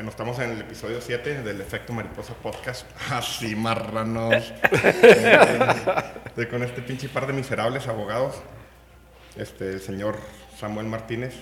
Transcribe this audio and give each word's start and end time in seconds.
Bueno, 0.00 0.12
estamos 0.12 0.38
en 0.38 0.52
el 0.52 0.60
episodio 0.62 0.98
7 0.98 1.42
del 1.42 1.60
Efecto 1.60 1.92
Mariposa 1.92 2.32
Podcast. 2.32 2.86
Así, 3.10 3.54
marranos. 3.54 4.50
Eh, 4.72 5.38
de- 6.36 6.48
con 6.48 6.62
este 6.62 6.80
pinche 6.80 7.10
par 7.10 7.26
de 7.26 7.34
miserables 7.34 7.86
abogados. 7.86 8.36
Este, 9.36 9.68
el 9.68 9.80
señor 9.82 10.16
Samuel 10.58 10.86
Martínez, 10.86 11.34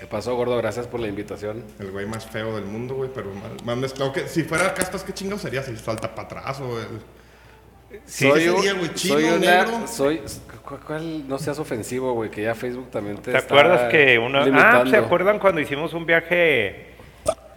¿Qué 0.00 0.06
pasó, 0.06 0.34
gordo? 0.34 0.56
Gracias 0.56 0.86
por 0.86 0.98
la 0.98 1.08
invitación. 1.08 1.62
el 1.78 1.90
güey 1.90 2.06
más 2.06 2.24
feo 2.24 2.54
del 2.56 2.64
mundo, 2.64 2.94
güey, 2.94 3.10
pero 3.14 3.34
más, 3.34 3.62
más 3.66 3.76
mezclado 3.76 4.14
que... 4.14 4.26
Si 4.28 4.44
fuera 4.44 4.72
castas, 4.72 5.04
¿qué 5.04 5.12
chingo 5.12 5.36
sería? 5.36 5.62
Si 5.62 5.76
salta 5.76 6.14
para 6.14 6.26
atrás 6.26 6.58
o 6.60 6.80
el... 6.80 8.00
soy 8.06 8.48
un- 8.48 8.62
día, 8.62 8.72
güey, 8.72 8.94
chino, 8.94 9.14
soy 9.20 9.40
negro. 9.40 9.86
Soy, 9.86 10.22
¿cu- 10.66 10.78
¿cuál? 10.86 11.28
No 11.28 11.38
seas 11.38 11.58
ofensivo, 11.58 12.14
güey, 12.14 12.30
que 12.30 12.44
ya 12.44 12.54
Facebook 12.54 12.90
también 12.90 13.18
te 13.18 13.30
¿Te 13.32 13.36
está 13.36 13.52
acuerdas 13.54 13.90
que 13.90 14.18
una... 14.18 14.40
Ah, 14.40 14.44
limitando. 14.46 14.90
¿se 14.90 14.96
acuerdan 14.96 15.38
cuando 15.38 15.60
hicimos 15.60 15.92
un 15.92 16.06
viaje 16.06 16.89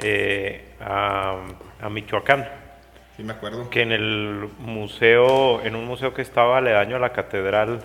eh, 0.04 0.76
a, 0.80 1.42
a 1.82 1.90
Michoacán? 1.90 2.48
Sí, 3.18 3.24
me 3.24 3.34
acuerdo. 3.34 3.70
Que 3.70 3.82
en 3.82 3.92
el 3.92 4.50
museo, 4.60 5.64
en 5.64 5.76
un 5.76 5.86
museo 5.86 6.14
que 6.14 6.22
estaba 6.22 6.58
aledaño 6.58 6.96
a 6.96 7.00
la 7.00 7.14
catedral 7.14 7.80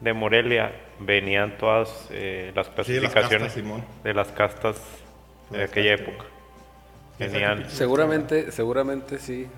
de 0.00 0.12
Morelia, 0.12 0.72
venían 1.00 1.56
todas 1.58 2.08
eh, 2.10 2.52
las 2.54 2.66
Sí, 2.66 2.72
las 3.00 3.12
clasificaciones 3.12 3.30
castas, 3.30 3.52
Simón. 3.52 3.84
de 4.04 4.14
las 4.14 4.28
castas 4.32 4.80
de 5.50 5.58
Las 5.58 5.70
aquella 5.70 5.96
castas. 5.96 6.08
época. 6.14 6.24
Venían... 7.18 7.70
Seguramente, 7.70 8.52
seguramente 8.52 9.18
sí. 9.18 9.48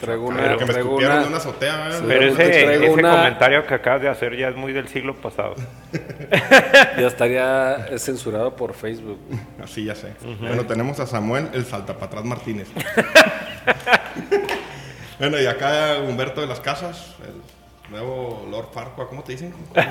Traigo 0.00 0.26
una- 0.26 0.40
pero 0.42 0.58
que 0.58 0.64
me 0.66 0.72
traigo 0.72 0.96
una- 0.96 1.20
de 1.20 1.26
una 1.28 1.36
azotea. 1.36 1.90
Pero 2.06 2.26
ese, 2.28 2.64
traigo 2.64 2.84
ese 2.84 2.90
una- 2.92 3.16
comentario 3.16 3.66
que 3.66 3.74
acabas 3.74 4.02
de 4.02 4.08
hacer 4.08 4.36
ya 4.36 4.48
es 4.48 4.56
muy 4.56 4.72
del 4.72 4.88
siglo 4.88 5.14
pasado. 5.16 5.54
Ya 6.98 7.06
estaría 7.06 7.86
censurado 7.98 8.54
por 8.56 8.74
Facebook. 8.74 9.18
Así 9.62 9.84
ya 9.84 9.94
sé. 9.94 10.12
Bueno, 10.40 10.64
tenemos 10.66 11.00
a 11.00 11.06
Samuel, 11.06 11.48
el 11.52 11.64
saltapatrás 11.64 12.24
Martínez. 12.24 12.68
bueno, 15.18 15.38
y 15.40 15.46
acá 15.46 15.98
Humberto 16.00 16.40
de 16.40 16.46
las 16.46 16.60
Casas, 16.60 17.14
el 17.26 17.90
nuevo 17.90 18.46
Lord 18.50 18.68
Farquaad, 18.72 19.06
¿cómo 19.08 19.22
te 19.22 19.32
dicen? 19.32 19.54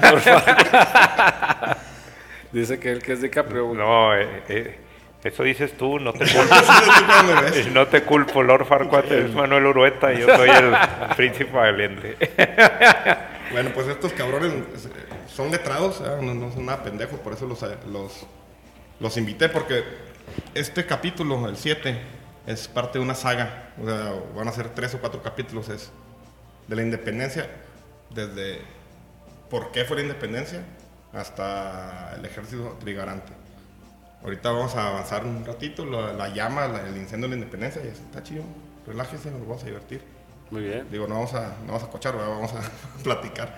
Dice 2.51 2.79
que 2.79 2.91
él 2.91 3.01
que 3.01 3.13
es 3.13 3.21
DiCaprio. 3.21 3.73
No, 3.73 4.15
eh, 4.15 4.43
eh, 4.47 4.79
eso 5.23 5.43
dices 5.43 5.77
tú, 5.77 5.99
no 5.99 6.13
te 6.13 6.25
culpo. 6.33 6.55
No 7.73 7.87
te 7.87 8.03
culpo, 8.03 8.43
Lord 8.43 8.65
Farquaad 8.65 9.11
es 9.11 9.33
Manuel 9.33 9.67
Urueta 9.67 10.13
y 10.13 10.19
yo 10.19 10.35
soy 10.35 10.49
el 10.49 10.73
príncipe 11.15 11.51
valiente. 11.51 12.17
Bueno, 13.51 13.69
pues 13.71 13.87
estos 13.87 14.13
cabrones 14.13 14.51
eh, 14.51 14.89
son 15.27 15.51
letrados, 15.51 16.01
¿eh? 16.01 16.17
no, 16.23 16.33
no 16.33 16.51
son 16.51 16.65
nada 16.65 16.81
pendejos, 16.81 17.19
por 17.19 17.33
eso 17.33 17.45
los, 17.45 17.61
eh, 17.61 17.77
los, 17.87 18.25
los 18.99 19.15
invité, 19.15 19.47
porque 19.47 19.83
este 20.55 20.87
capítulo, 20.87 21.47
el 21.47 21.55
7, 21.55 21.95
es 22.47 22.67
parte 22.67 22.97
de 22.97 23.03
una 23.05 23.13
saga. 23.13 23.73
O 23.79 23.85
sea, 23.85 24.13
van 24.35 24.47
a 24.47 24.51
ser 24.51 24.69
tres 24.69 24.95
o 24.95 24.99
cuatro 24.99 25.21
capítulos, 25.21 25.69
es 25.69 25.91
de 26.67 26.75
la 26.75 26.81
independencia, 26.81 27.47
desde 28.09 28.61
por 29.51 29.71
qué 29.71 29.85
fue 29.85 29.97
la 29.97 30.03
independencia 30.03 30.63
hasta 31.13 32.15
el 32.17 32.25
ejército 32.25 32.75
trigarante. 32.79 33.33
Ahorita 34.23 34.51
vamos 34.51 34.75
a 34.75 34.87
avanzar 34.89 35.25
un 35.25 35.45
ratito, 35.45 35.85
la, 35.85 36.13
la 36.13 36.29
llama, 36.29 36.67
la- 36.67 36.87
el 36.87 36.95
incendio 36.97 37.27
de 37.27 37.35
la 37.35 37.39
independencia, 37.41 37.81
y 37.83 37.87
está 37.89 38.23
chido. 38.23 38.43
Relájese, 38.87 39.31
nos 39.31 39.41
vamos 39.41 39.63
a 39.63 39.65
divertir. 39.65 40.01
Muy 40.51 40.63
bien. 40.63 40.87
Digo, 40.91 41.07
no 41.07 41.15
vamos 41.15 41.33
a, 41.33 41.55
no 41.65 41.67
vamos 41.73 41.83
a 41.83 41.87
cochar, 41.89 42.13
¿verdad? 42.15 42.29
vamos 42.29 42.53
a 42.53 42.61
platicar. 43.03 43.55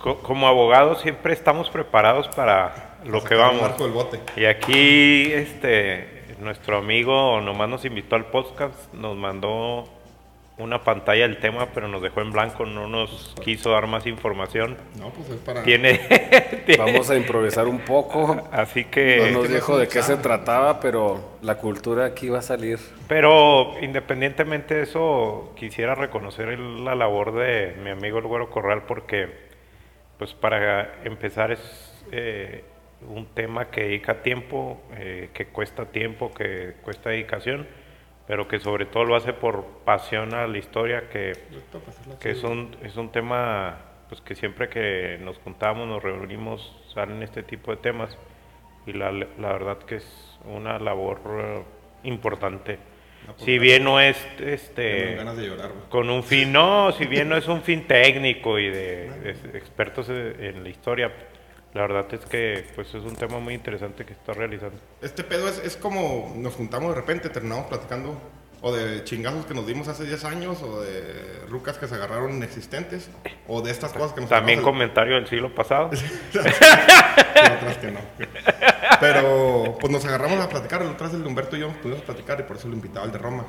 Co- 0.00 0.18
Como 0.20 0.46
abogados 0.48 1.00
siempre 1.00 1.32
estamos 1.32 1.70
preparados 1.70 2.28
para 2.28 2.96
lo 3.04 3.22
que 3.22 3.34
vamos. 3.34 3.78
del 3.78 3.92
bote. 3.92 4.20
Y 4.36 4.44
aquí 4.46 5.32
este 5.32 6.24
nuestro 6.40 6.78
amigo 6.78 7.40
nomás 7.40 7.68
nos 7.68 7.84
invitó 7.84 8.16
al 8.16 8.26
podcast, 8.26 8.92
nos 8.92 9.16
mandó 9.16 9.84
una 10.56 10.84
pantalla 10.84 11.22
del 11.26 11.38
tema, 11.38 11.66
pero 11.74 11.88
nos 11.88 12.00
dejó 12.00 12.20
en 12.20 12.30
blanco, 12.30 12.64
no 12.64 12.86
nos 12.86 13.34
quiso 13.42 13.70
dar 13.72 13.88
más 13.88 14.06
información. 14.06 14.76
No, 14.98 15.10
pues 15.10 15.28
es 15.30 15.36
para. 15.38 15.62
Tiene, 15.64 15.98
tiene- 16.66 16.82
Vamos 16.92 17.10
a 17.10 17.16
improvisar 17.16 17.66
un 17.66 17.80
poco. 17.80 18.48
así 18.52 18.84
No 18.84 18.90
que 18.92 19.30
nos 19.32 19.48
no 19.48 19.54
dijo 19.54 19.74
se 19.74 19.80
de 19.80 19.88
qué 19.88 20.02
se 20.02 20.16
trataba, 20.16 20.78
pero 20.80 21.38
la 21.42 21.56
cultura 21.56 22.04
aquí 22.04 22.28
va 22.28 22.38
a 22.38 22.42
salir. 22.42 22.78
Pero 23.08 23.74
independientemente 23.82 24.74
de 24.76 24.82
eso, 24.84 25.52
quisiera 25.56 25.94
reconocer 25.96 26.48
el- 26.48 26.84
la 26.84 26.94
labor 26.94 27.34
de 27.34 27.74
mi 27.82 27.90
amigo 27.90 28.18
el 28.18 28.26
Güero 28.26 28.48
Corral 28.50 28.82
porque, 28.86 29.28
pues 30.18 30.34
para 30.34 31.02
empezar 31.04 31.50
es 31.50 31.90
eh, 32.12 32.62
un 33.08 33.26
tema 33.26 33.70
que 33.70 33.82
dedica 33.82 34.22
tiempo, 34.22 34.80
eh, 34.96 35.30
que 35.34 35.46
cuesta 35.46 35.86
tiempo, 35.86 36.32
que 36.32 36.74
cuesta 36.82 37.10
dedicación, 37.10 37.66
pero 38.26 38.48
que 38.48 38.58
sobre 38.58 38.86
todo 38.86 39.04
lo 39.04 39.16
hace 39.16 39.32
por 39.32 39.64
pasión 39.84 40.34
a 40.34 40.46
la 40.46 40.58
historia, 40.58 41.08
que, 41.10 41.32
que 42.20 42.30
es, 42.30 42.42
un, 42.42 42.76
es 42.82 42.96
un 42.96 43.10
tema 43.10 43.76
pues 44.08 44.20
que 44.20 44.34
siempre 44.34 44.68
que 44.68 45.18
nos 45.20 45.38
juntamos, 45.38 45.86
nos 45.86 46.02
reunimos, 46.02 46.74
salen 46.92 47.22
este 47.22 47.42
tipo 47.42 47.70
de 47.70 47.78
temas 47.78 48.16
y 48.86 48.92
la, 48.92 49.12
la 49.12 49.52
verdad 49.52 49.78
que 49.78 49.96
es 49.96 50.38
una 50.44 50.78
labor 50.78 51.20
eh, 51.38 51.62
importante. 52.04 52.78
Si 53.38 53.58
bien 53.58 53.84
no 53.84 54.00
es 54.00 54.18
este 54.38 55.14
ganas 55.14 55.38
de 55.38 55.46
llorar, 55.46 55.70
con 55.88 56.10
un 56.10 56.22
fin, 56.22 56.52
no, 56.52 56.92
si 56.92 57.06
bien 57.06 57.30
no 57.30 57.38
es 57.38 57.48
un 57.48 57.62
fin 57.62 57.86
técnico 57.86 58.58
y 58.58 58.68
de, 58.68 59.10
de 59.52 59.58
expertos 59.58 60.10
en 60.10 60.62
la 60.62 60.68
historia, 60.68 61.10
la 61.74 61.82
verdad 61.82 62.06
es 62.14 62.24
que 62.26 62.66
pues 62.74 62.88
es 62.94 63.02
un 63.04 63.16
tema 63.16 63.38
muy 63.40 63.54
interesante 63.54 64.04
que 64.06 64.12
está 64.14 64.32
realizando. 64.32 64.78
Este 65.02 65.24
pedo 65.24 65.48
es, 65.48 65.58
es 65.58 65.76
como 65.76 66.32
nos 66.36 66.54
juntamos 66.54 66.90
de 66.90 66.94
repente, 67.00 67.28
terminamos 67.28 67.66
platicando 67.66 68.16
o 68.62 68.72
de 68.72 69.04
chingazos 69.04 69.44
que 69.44 69.52
nos 69.52 69.66
dimos 69.66 69.88
hace 69.88 70.04
10 70.04 70.24
años, 70.24 70.62
o 70.62 70.80
de 70.80 71.40
rucas 71.50 71.76
que 71.76 71.86
se 71.86 71.96
agarraron 71.96 72.34
inexistentes, 72.34 73.10
o 73.46 73.60
de 73.60 73.70
estas 73.70 73.92
cosas 73.92 74.14
que 74.14 74.22
nos 74.22 74.30
También 74.30 74.60
agarramos 74.60 74.72
comentario 74.78 75.14
del 75.16 75.26
siglo 75.26 75.54
pasado. 75.54 75.90
el- 76.32 77.52
otras 77.52 77.76
que 77.76 77.90
no. 77.90 78.00
Pero 79.00 79.76
pues 79.78 79.92
nos 79.92 80.02
agarramos 80.06 80.40
a 80.40 80.48
platicar, 80.48 80.80
el 80.80 80.88
otro 80.88 81.06
el 81.08 81.26
Humberto 81.26 81.56
y 81.56 81.60
yo 81.60 81.68
nos 81.68 81.76
pudimos 81.76 82.02
platicar 82.04 82.40
y 82.40 82.44
por 82.44 82.56
eso 82.56 82.68
lo 82.68 82.74
invitaba 82.74 83.04
al 83.04 83.12
de 83.12 83.18
Roma. 83.18 83.44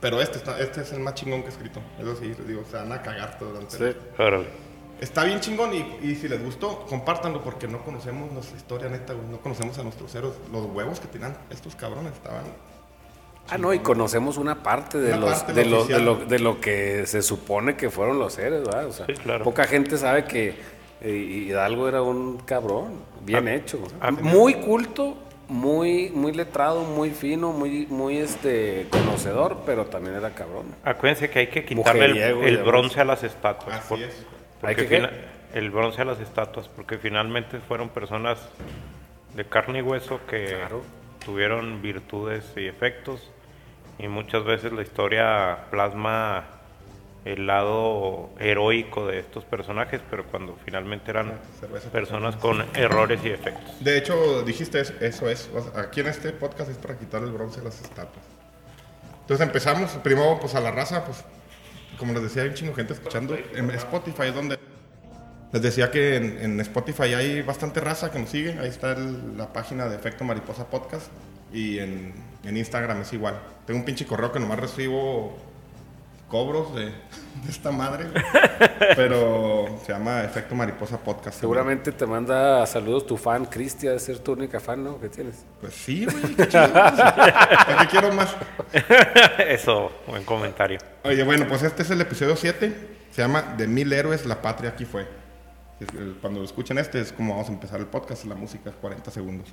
Pero 0.00 0.20
este, 0.20 0.38
está, 0.38 0.60
este 0.60 0.82
es 0.82 0.92
el 0.92 1.00
más 1.00 1.14
chingón 1.14 1.40
que 1.40 1.46
he 1.46 1.52
escrito. 1.52 1.80
Eso 1.98 2.16
sí, 2.16 2.26
les 2.26 2.46
digo, 2.46 2.64
se 2.70 2.76
van 2.76 2.92
a 2.92 3.00
cagar 3.00 3.38
todo 3.38 3.50
durante 3.52 3.76
el- 3.78 3.96
Órale. 4.18 4.65
Está 5.00 5.24
bien 5.24 5.40
chingón 5.40 5.74
y, 5.74 5.98
y 6.02 6.14
si 6.14 6.26
les 6.28 6.42
gustó, 6.42 6.86
compártanlo 6.88 7.42
porque 7.42 7.68
no 7.68 7.84
conocemos 7.84 8.30
nuestra 8.32 8.56
historia 8.56 8.88
neta, 8.88 9.12
güey. 9.12 9.26
No 9.28 9.38
conocemos 9.38 9.78
a 9.78 9.82
nuestros 9.82 10.14
héroes. 10.14 10.34
Los 10.52 10.64
huevos 10.66 11.00
que 11.00 11.06
tenían 11.08 11.36
estos 11.50 11.74
cabrones 11.76 12.12
estaban... 12.14 12.44
Ah, 13.48 13.58
no, 13.58 13.72
y 13.72 13.78
conocemos 13.78 14.38
una 14.38 14.62
parte 14.62 14.98
de, 14.98 15.12
Una 15.12 15.18
los, 15.18 15.38
parte 15.38 15.52
de, 15.52 15.64
lo 15.66 15.84
de, 15.84 15.98
lo, 16.00 16.16
de 16.16 16.38
lo 16.40 16.60
que 16.60 17.06
se 17.06 17.22
supone 17.22 17.76
que 17.76 17.90
fueron 17.90 18.18
los 18.18 18.32
seres, 18.32 18.64
¿verdad? 18.64 18.86
O 18.86 18.92
sea, 18.92 19.06
Sí, 19.06 19.12
claro. 19.14 19.44
poca 19.44 19.64
gente 19.64 19.96
sabe 19.98 20.24
que 20.24 20.54
eh, 21.00 21.10
Hidalgo 21.10 21.88
era 21.88 22.02
un 22.02 22.38
cabrón, 22.38 22.94
bien 23.24 23.46
Ah, 23.46 23.54
hecho. 23.54 23.78
ah, 24.00 24.10
muy 24.10 24.54
culto, 24.54 25.14
muy, 25.46 26.10
muy 26.10 26.32
letrado, 26.32 26.82
muy 26.82 27.10
fino, 27.10 27.52
muy, 27.52 27.86
muy 27.86 28.16
este 28.16 28.88
conocedor, 28.90 29.58
pero 29.64 29.84
también 29.84 30.16
era 30.16 30.30
cabrón. 30.34 30.66
Acuérdense 30.82 31.30
que 31.30 31.38
hay 31.40 31.46
que 31.46 31.64
quitarle 31.64 32.28
el, 32.48 32.58
bronce 32.64 32.98
a 33.00 33.04
las 33.04 33.22
estatuas. 33.22 33.78
Así 33.78 33.88
por- 33.88 34.00
es. 34.00 34.26
Porque 34.66 34.82
¿Hay 34.82 34.88
que 34.88 34.88
qué? 34.88 34.96
fina- 34.96 35.10
el 35.54 35.70
bronce 35.70 36.02
a 36.02 36.04
las 36.04 36.20
estatuas, 36.20 36.68
porque 36.68 36.98
finalmente 36.98 37.58
fueron 37.60 37.88
personas 37.88 38.38
de 39.34 39.44
carne 39.44 39.78
y 39.78 39.82
hueso 39.82 40.20
que 40.28 40.46
Claro. 40.46 40.82
tuvieron 41.24 41.80
virtudes 41.82 42.44
y 42.56 42.66
efectos 42.66 43.30
y 43.98 44.08
muchas 44.08 44.44
veces 44.44 44.72
la 44.72 44.82
historia 44.82 45.58
plasma 45.70 46.44
el 47.24 47.46
lado 47.48 48.30
heroico 48.38 49.06
de 49.06 49.18
estos 49.18 49.44
personajes, 49.44 50.00
pero 50.10 50.24
cuando 50.26 50.56
finalmente 50.64 51.10
eran 51.10 51.32
Cerveza. 51.58 51.90
personas 51.90 52.36
con 52.36 52.64
errores 52.76 53.18
y 53.24 53.30
defectos. 53.30 53.82
De 53.82 53.98
hecho, 53.98 54.42
dijiste 54.42 54.80
es- 54.80 54.94
eso 55.00 55.28
es. 55.28 55.50
Aquí 55.74 56.00
en 56.00 56.06
este 56.06 56.30
podcast 56.32 56.70
es 56.70 56.76
para 56.78 56.96
quitar 56.96 57.22
el 57.22 57.32
bronce 57.32 57.60
a 57.60 57.64
las 57.64 57.80
estatuas. 57.80 58.24
Entonces 59.22 59.44
empezamos, 59.44 59.90
primero 60.04 60.38
pues 60.40 60.54
a 60.54 60.60
la 60.60 60.70
raza, 60.70 61.04
pues 61.04 61.24
como 61.98 62.12
les 62.12 62.22
decía, 62.22 62.42
hay 62.42 62.48
un 62.48 62.54
chingo 62.54 62.74
gente 62.74 62.92
escuchando 62.92 63.36
en 63.36 63.70
Spotify, 63.70 64.24
es 64.28 64.34
donde 64.34 64.58
les 65.52 65.62
decía 65.62 65.90
que 65.90 66.16
en, 66.16 66.60
Spotify 66.60 67.14
hay 67.14 67.42
bastante 67.42 67.80
raza 67.80 68.10
que 68.10 68.18
nos 68.18 68.30
sigue. 68.30 68.58
Ahí 68.58 68.68
está 68.68 68.94
la 68.94 69.52
página 69.52 69.88
de 69.88 69.96
Efecto 69.96 70.24
Mariposa 70.24 70.68
Podcast 70.68 71.06
y 71.52 71.78
en 71.78 72.12
Instagram 72.44 73.02
es 73.02 73.12
igual. 73.12 73.40
Tengo 73.66 73.80
un 73.80 73.86
pinche 73.86 74.06
correo 74.06 74.32
que 74.32 74.40
nomás 74.40 74.60
recibo 74.60 75.36
cobros 76.28 76.74
de, 76.74 76.86
de 76.86 77.50
esta 77.50 77.70
madre, 77.70 78.06
pero 78.96 79.78
se 79.84 79.92
llama 79.92 80.24
Efecto 80.24 80.54
Mariposa 80.54 80.98
Podcast. 80.98 81.38
Seguramente 81.40 81.92
te 81.92 82.04
manda 82.06 82.66
saludos 82.66 83.06
tu 83.06 83.16
fan, 83.16 83.44
Cristian, 83.46 83.94
de 83.94 84.00
ser 84.00 84.18
tu 84.18 84.32
única 84.32 84.58
fan, 84.60 84.82
¿no? 84.82 85.00
¿Qué 85.00 85.08
tienes? 85.08 85.44
Pues 85.60 85.74
sí, 85.74 86.04
güey, 86.04 86.34
qué 86.34 86.48
chido. 86.48 86.72
¿Para 86.72 87.78
qué 87.82 87.86
quiero 87.88 88.12
más? 88.12 88.34
Eso, 89.38 89.92
buen 90.06 90.24
comentario. 90.24 90.78
Oye, 91.04 91.22
bueno, 91.22 91.46
pues 91.48 91.62
este 91.62 91.82
es 91.82 91.90
el 91.90 92.00
episodio 92.00 92.34
7. 92.36 92.96
Se 93.12 93.22
llama 93.22 93.54
De 93.56 93.66
mil 93.68 93.92
héroes, 93.92 94.26
la 94.26 94.42
patria 94.42 94.70
aquí 94.70 94.84
fue. 94.84 95.06
Cuando 96.20 96.42
escuchen 96.42 96.78
este 96.78 97.00
es 97.00 97.12
como 97.12 97.34
vamos 97.34 97.48
a 97.50 97.52
empezar 97.52 97.78
el 97.80 97.86
podcast, 97.86 98.24
la 98.24 98.34
música 98.34 98.70
es 98.70 98.76
40 98.76 99.10
segundos. 99.10 99.48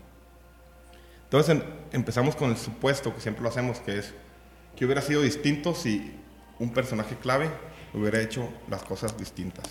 Entonces 1.25 1.56
en- 1.58 1.64
empezamos 1.92 2.36
con 2.36 2.50
el 2.50 2.58
supuesto 2.58 3.14
que 3.14 3.22
siempre 3.22 3.44
lo 3.44 3.50
hacemos, 3.50 3.80
que 3.80 4.00
es 4.00 4.14
que 4.75 4.86
hubiera 4.86 5.02
sido 5.02 5.22
distinto 5.22 5.75
si 5.75 6.20
un 6.60 6.70
personaje 6.70 7.16
clave 7.16 7.50
hubiera 7.94 8.20
hecho 8.22 8.50
las 8.70 8.84
cosas 8.84 9.18
distintas. 9.18 9.66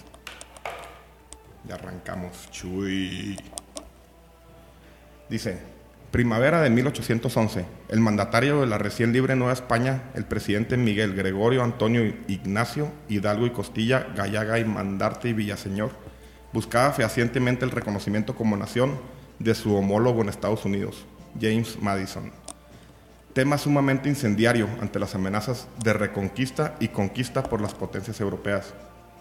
Y 1.68 1.72
arrancamos. 1.72 2.50
Chuy. 2.50 3.38
Dice, 5.28 5.58
primavera 6.10 6.60
de 6.60 6.70
1811, 6.70 7.64
el 7.88 8.00
mandatario 8.00 8.60
de 8.60 8.66
la 8.66 8.78
recién 8.78 9.12
libre 9.12 9.36
Nueva 9.36 9.54
España, 9.54 10.10
el 10.14 10.24
presidente 10.24 10.76
Miguel 10.76 11.14
Gregorio 11.14 11.62
Antonio 11.62 12.02
Ignacio 12.28 12.92
Hidalgo 13.08 13.46
y 13.46 13.50
Costilla, 13.50 14.08
Gallaga 14.14 14.58
y 14.58 14.64
Mandarte 14.64 15.28
y 15.28 15.32
Villaseñor, 15.32 15.92
buscaba 16.52 16.92
fehacientemente 16.92 17.64
el 17.64 17.70
reconocimiento 17.70 18.34
como 18.34 18.56
nación 18.56 19.00
de 19.38 19.54
su 19.54 19.74
homólogo 19.74 20.22
en 20.22 20.28
Estados 20.28 20.64
Unidos, 20.64 21.06
James 21.40 21.78
Madison. 21.80 22.41
Tema 23.32 23.56
sumamente 23.56 24.10
incendiario 24.10 24.68
ante 24.82 24.98
las 24.98 25.14
amenazas 25.14 25.66
de 25.82 25.94
reconquista 25.94 26.74
y 26.80 26.88
conquista 26.88 27.42
por 27.42 27.62
las 27.62 27.72
potencias 27.72 28.20
europeas. 28.20 28.74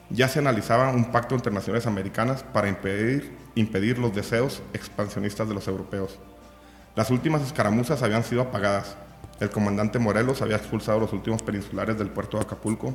Ya 0.10 0.28
se 0.28 0.40
analizaba 0.40 0.90
un 0.90 1.14
pacto 1.14 1.34
entre 1.34 1.54
naciones 1.54 1.88
americanas 1.88 2.44
para 2.44 2.68
impedir, 2.68 3.32
impedir 3.56 3.98
los 3.98 4.14
deseos 4.14 4.62
expansionistas 4.74 5.48
de 5.48 5.54
los 5.54 5.70
europeos. 5.70 6.20
Las 6.94 7.10
últimas 7.10 7.42
escaramuzas 7.42 8.04
habían 8.04 8.26
sido 8.26 8.42
apagadas. 8.42 8.98
El 9.40 9.50
comandante 9.50 9.98
Morelos 9.98 10.42
había 10.42 10.58
expulsado 10.58 10.98
a 10.98 11.02
los 11.02 11.14
últimos 11.14 11.42
peninsulares 11.42 11.98
del 11.98 12.10
puerto 12.10 12.36
de 12.36 12.44
Acapulco. 12.44 12.94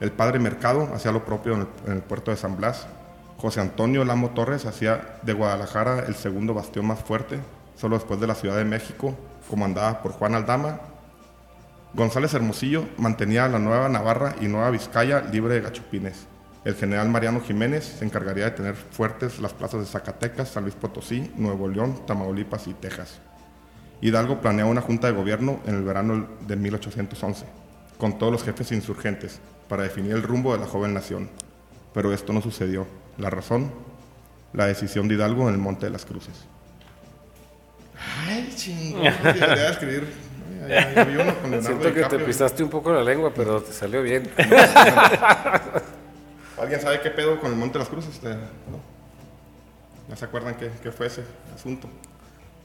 El 0.00 0.12
padre 0.12 0.38
Mercado 0.38 0.90
hacía 0.94 1.12
lo 1.12 1.24
propio 1.24 1.54
en 1.54 1.60
el, 1.60 1.68
en 1.86 1.92
el 1.94 2.02
puerto 2.02 2.30
de 2.30 2.36
San 2.36 2.58
Blas. 2.58 2.86
José 3.38 3.62
Antonio 3.62 4.04
Lamo 4.04 4.32
Torres 4.32 4.66
hacía 4.66 5.18
de 5.22 5.32
Guadalajara 5.32 6.00
el 6.00 6.14
segundo 6.14 6.52
bastión 6.52 6.84
más 6.84 6.98
fuerte, 6.98 7.38
solo 7.74 7.96
después 7.96 8.20
de 8.20 8.26
la 8.26 8.34
Ciudad 8.34 8.58
de 8.58 8.66
México, 8.66 9.16
comandada 9.48 10.02
por 10.02 10.12
Juan 10.12 10.34
Aldama. 10.34 10.80
González 11.94 12.34
Hermosillo 12.34 12.86
mantenía 12.98 13.48
la 13.48 13.58
Nueva 13.58 13.88
Navarra 13.88 14.36
y 14.40 14.46
Nueva 14.46 14.70
Vizcaya 14.70 15.22
libre 15.22 15.54
de 15.54 15.62
gachupines. 15.62 16.26
El 16.64 16.74
general 16.74 17.08
Mariano 17.08 17.40
Jiménez 17.40 17.96
se 17.98 18.04
encargaría 18.04 18.44
de 18.44 18.50
tener 18.50 18.74
fuertes 18.74 19.40
las 19.40 19.54
plazas 19.54 19.80
de 19.80 19.86
Zacatecas, 19.86 20.50
San 20.50 20.64
Luis 20.64 20.74
Potosí, 20.74 21.32
Nuevo 21.36 21.66
León, 21.66 22.04
Tamaulipas 22.06 22.66
y 22.66 22.74
Texas. 22.74 23.20
Hidalgo 24.00 24.40
planeaba 24.40 24.70
una 24.70 24.80
junta 24.80 25.06
de 25.06 25.14
gobierno 25.14 25.60
en 25.66 25.76
el 25.76 25.82
verano 25.82 26.28
de 26.46 26.56
1811, 26.56 27.46
con 27.96 28.18
todos 28.18 28.32
los 28.32 28.44
jefes 28.44 28.70
insurgentes, 28.72 29.40
para 29.68 29.82
definir 29.82 30.12
el 30.12 30.22
rumbo 30.22 30.52
de 30.52 30.60
la 30.60 30.66
joven 30.66 30.94
nación. 30.94 31.30
Pero 31.94 32.12
esto 32.12 32.32
no 32.32 32.42
sucedió. 32.42 32.86
La 33.16 33.30
razón, 33.30 33.72
la 34.52 34.66
decisión 34.66 35.08
de 35.08 35.14
Hidalgo 35.14 35.48
en 35.48 35.54
el 35.54 35.60
Monte 35.60 35.86
de 35.86 35.92
las 35.92 36.04
Cruces. 36.04 36.44
Ay, 38.26 38.52
chingón, 38.54 39.02
debería 39.22 39.70
escribir. 39.70 40.12
Ya, 40.68 40.92
ya 40.92 41.04
vi 41.04 41.14
uno 41.16 41.34
con 41.40 41.50
Leonardo 41.50 41.80
Siento 41.80 41.94
que 41.94 42.16
te 42.16 42.24
pisaste 42.24 42.62
un 42.62 42.70
poco 42.70 42.92
la 42.92 43.02
lengua, 43.02 43.32
pero 43.34 43.62
te 43.62 43.72
salió 43.72 44.02
bien. 44.02 44.30
¿Alguien 46.60 46.80
sabe 46.80 47.00
qué 47.00 47.10
pedo 47.10 47.40
con 47.40 47.52
el 47.52 47.56
Monte 47.56 47.74
de 47.74 47.78
las 47.80 47.88
Cruces? 47.88 48.14
Este, 48.14 48.28
¿No? 48.30 48.80
¿No 50.08 50.16
se 50.16 50.24
acuerdan 50.24 50.56
qué, 50.56 50.70
qué 50.82 50.90
fue 50.90 51.06
ese 51.06 51.22
asunto? 51.54 51.88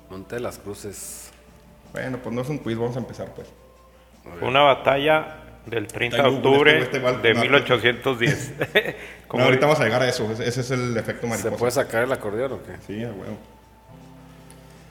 Monte 0.09 0.35
de 0.35 0.41
las 0.41 0.57
Cruces. 0.57 1.31
Bueno, 1.91 2.17
pues 2.17 2.33
no 2.35 2.41
es 2.41 2.49
un 2.49 2.57
quiz, 2.57 2.77
vamos 2.77 2.95
a 2.95 2.99
empezar 2.99 3.33
pues. 3.33 3.47
Fue 4.39 4.47
una 4.47 4.61
batalla 4.61 5.37
del 5.65 5.87
30 5.87 6.17
de 6.17 6.29
octubre 6.29 6.79
este 6.81 6.97
igual 6.97 7.21
de 7.21 7.33
que 7.33 7.39
1810. 7.39 8.53
No, 9.33 9.45
ahorita 9.45 9.65
vamos 9.65 9.81
a 9.81 9.85
llegar 9.85 10.03
a 10.03 10.07
eso, 10.07 10.31
ese, 10.31 10.47
ese 10.47 10.61
es 10.61 10.69
el 10.69 10.95
efecto 10.95 11.21
¿Se 11.21 11.27
mariposa. 11.27 11.57
puede 11.57 11.71
sacar 11.71 12.03
el 12.03 12.11
acordeón 12.11 12.51
o 12.51 12.61
qué? 12.61 12.73
Sí, 12.85 13.03
a 13.03 13.07
huevo. 13.07 13.35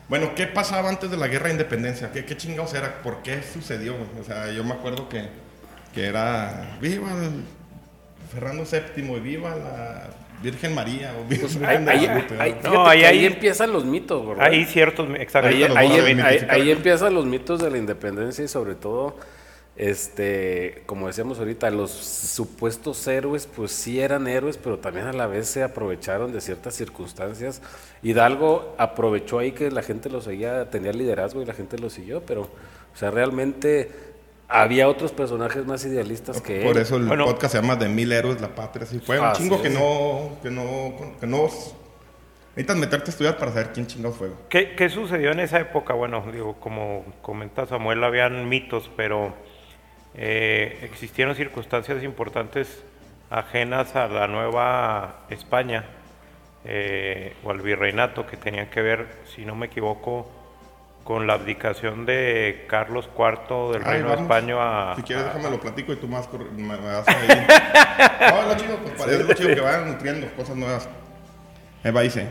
Bueno, 0.09 0.35
¿qué 0.35 0.47
pasaba 0.47 0.89
antes 0.89 1.11
de 1.11 1.17
la 1.17 1.29
guerra 1.29 1.47
de 1.47 1.53
independencia? 1.53 2.11
¿Qué, 2.13 2.25
qué 2.25 2.37
chingados 2.37 2.75
era? 2.75 3.03
¿Por 3.03 3.23
qué 3.23 3.41
sucedió? 3.43 3.95
güey? 3.95 4.07
O 4.21 4.25
sea, 4.25 4.51
yo 4.51 4.63
me 4.65 4.73
acuerdo 4.75 5.09
que, 5.09 5.25
que 5.95 6.07
era 6.07 6.77
viva 6.81 7.11
el 7.13 7.45
Fernando 8.33 8.65
VII 8.71 9.17
y 9.17 9.21
viva 9.21 9.55
la 9.57 10.03
Virgen 10.43 10.75
María 10.75 11.13
o 11.19 11.25
viva 11.29 11.43
Pues 11.43 11.57
la 11.57 11.69
ahí, 11.69 11.77
Virgen 11.79 11.85
de 11.87 11.93
ahí- 11.93 12.07
Guadalupe, 12.07 12.35
ahí- 12.43 12.57
¿no? 12.65 12.87
ahí 12.87 13.05
ahí 13.05 13.25
empiezan 13.27 13.73
los 13.73 13.85
mitos, 13.85 14.27
¿verdad? 14.27 14.45
Hay 14.47 14.65
ciertos, 14.65 15.09
exacto. 15.19 15.49
Ahí, 15.49 15.63
ahí- 15.63 16.21
ahí- 16.21 16.47
ahí 16.49 16.71
empiezan 16.71 17.15
los 17.15 17.25
mitos 17.25 17.63
de 17.63 17.71
la 17.71 17.79
independencia 17.79 18.45
y 18.45 18.49
sobre 18.49 18.75
todo, 18.75 19.17
este, 19.77 20.83
como 20.87 21.07
decíamos 21.07 21.39
ahorita, 21.39 21.71
los 21.71 21.91
supuestos 21.91 23.07
héroes, 23.07 23.47
pues 23.47 23.73
sí 23.73 24.01
eran 24.01 24.29
héroes, 24.29 24.57
pero 24.59 24.79
también 24.79 25.07
a 25.07 25.13
la 25.13 25.27
vez 25.27 25.49
se 25.49 25.63
aprovecharon 25.63 26.33
de 26.33 26.41
ciertas 26.41 26.75
circunstancias. 26.75 27.63
Hidalgo 28.03 28.75
aprovechó 28.79 29.39
ahí 29.39 29.53
que 29.53 29.71
la 29.71 29.83
gente 29.83 30.11
lo 30.11 30.21
seguía, 30.21 30.69
tenía 30.71 30.93
liderazgo 30.93 31.41
y 31.43 31.47
la 31.47 31.55
gente 31.55 31.79
lo 31.79 31.91
siguió, 31.91 32.23
pero, 32.23 32.43
o 32.43 32.97
sea, 32.97 33.11
realmente 33.11 33.91
había 34.49 34.89
otros 34.89 35.13
personajes 35.13 35.65
más 35.65 35.85
idealistas 35.87 36.43
que 36.43 36.61
Por 36.61 36.77
él. 36.77 36.83
eso 36.83 36.97
el 36.97 37.07
Bueno. 37.07 37.25
podcast 37.25 37.53
se 37.55 37.61
llama 37.63 37.77
De 37.77 37.89
Mil 37.89 38.13
Héroes, 38.13 38.41
la 38.43 38.55
Patria. 38.55 38.85
Sí, 38.87 39.01
fue 39.01 39.19
un 39.19 39.33
chingo 39.33 39.63
que 39.63 39.71
no, 39.71 40.37
que 40.43 40.51
no, 40.51 40.95
que 41.19 41.27
no... 41.27 41.49
Necesitas 42.55 42.77
meterte 42.77 43.09
a 43.09 43.13
estudiar 43.13 43.39
para 43.39 43.51
saber 43.51 43.73
quién 43.73 43.87
chingados 43.87 44.19
fue. 44.19 44.29
¿Qué, 44.51 44.75
qué 44.77 44.91
sucedió 44.91 45.31
en 45.33 45.41
esa 45.41 45.59
época? 45.59 45.95
Bueno, 45.95 46.23
digo, 46.31 46.61
como 46.61 47.03
comenta 47.23 47.65
Samuel, 47.65 48.05
habían 48.05 48.47
mitos, 48.47 48.91
pero 48.95 49.33
eh, 50.15 50.79
existieron 50.83 51.35
circunstancias 51.35 52.03
importantes 52.03 52.83
ajenas 53.31 53.97
a 53.97 54.09
la 54.09 54.27
nueva 54.29 55.21
España 55.31 55.85
eh, 56.65 57.35
o 57.45 57.51
al 57.51 57.61
virreinato 57.61 58.27
que 58.27 58.37
tenían 58.37 58.67
que 58.69 58.83
ver, 58.83 59.07
si 59.35 59.45
no 59.45 59.55
me 59.55 59.67
equivoco, 59.67 60.31
con 61.05 61.27
la 61.27 61.33
abdicación 61.35 62.07
de 62.07 62.65
Carlos 62.69 63.09
IV 63.19 63.73
del 63.73 63.83
Ahí 63.85 63.95
Reino 63.95 64.11
de 64.11 64.15
vamos. 64.17 64.21
España 64.23 64.55
a... 64.93 64.97
Si 64.97 65.03
quieres, 65.03 65.25
a- 65.25 65.29
déjame 65.35 65.51
lo 65.51 65.61
platico 65.61 65.93
y 65.93 65.97
tú 65.97 66.07
más 66.07 66.29
corre- 66.29 66.51
me, 66.53 66.77
me 66.77 66.93
vas 66.93 67.09
ahí. 67.09 67.27
no, 68.33 68.43
lo 68.49 68.57
chido, 68.57 68.77
pues 68.77 68.95
para 68.95 69.13
es 69.13 69.19
lo 69.27 69.35
chido 69.35 69.55
que 69.55 69.61
vayan 69.61 69.91
nutriendo 69.93 70.27
cosas 70.37 70.55
nuevas. 70.57 70.89
Ahí 71.83 71.91
va, 71.91 72.03
dice. 72.03 72.29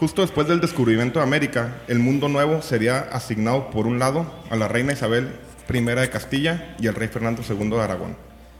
Justo 0.00 0.22
después 0.22 0.48
del 0.48 0.60
descubrimiento 0.60 1.20
de 1.20 1.22
América, 1.24 1.74
el 1.86 2.00
mundo 2.00 2.28
nuevo 2.28 2.62
sería 2.62 2.98
asignado 3.12 3.70
por 3.70 3.86
un 3.86 4.00
lado 4.00 4.26
a 4.50 4.56
la 4.56 4.66
reina 4.66 4.92
Isabel 4.92 5.30
I 5.68 5.80
de 5.80 6.10
Castilla 6.10 6.74
y 6.78 6.86
el 6.86 6.94
rey 6.94 7.08
Fernando 7.08 7.42
II 7.48 7.70
de 7.70 7.80
Aragón, 7.80 8.16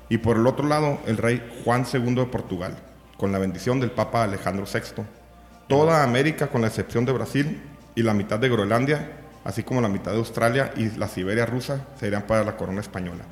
y 0.09 0.19
por 0.19 0.37
el 0.37 0.47
otro 0.47 0.67
lado 0.67 0.99
el 1.07 1.17
rey 1.17 1.43
Juan 1.65 1.85
II 1.93 2.15
de 2.15 2.27
Portugal, 2.27 2.77
con 3.17 3.33
la 3.33 3.39
bendición 3.39 3.81
del 3.81 3.91
Papa 3.91 4.25
Alejandro 4.25 4.67
VI. 4.73 5.03
Toda 5.69 6.03
América, 6.03 6.49
con 6.49 6.61
la 6.61 6.69
excepción 6.69 7.05
de 7.05 7.13
Brasil 7.13 7.63
y 7.95 8.03
la 8.03 8.15
mitad 8.15 8.39
de 8.39 8.49
Groenlandia, 8.49 9.13
así 9.45 9.63
como 9.63 9.81
la 9.81 9.89
mitad 9.89 10.13
de 10.13 10.19
Australia 10.19 10.73
y 10.77 10.91
la 10.91 11.09
Siberia 11.09 11.47
rusa, 11.47 11.87
serían 11.99 12.23
para 12.23 12.45
la 12.45 12.57
corona 12.57 12.81
española. 12.81 13.25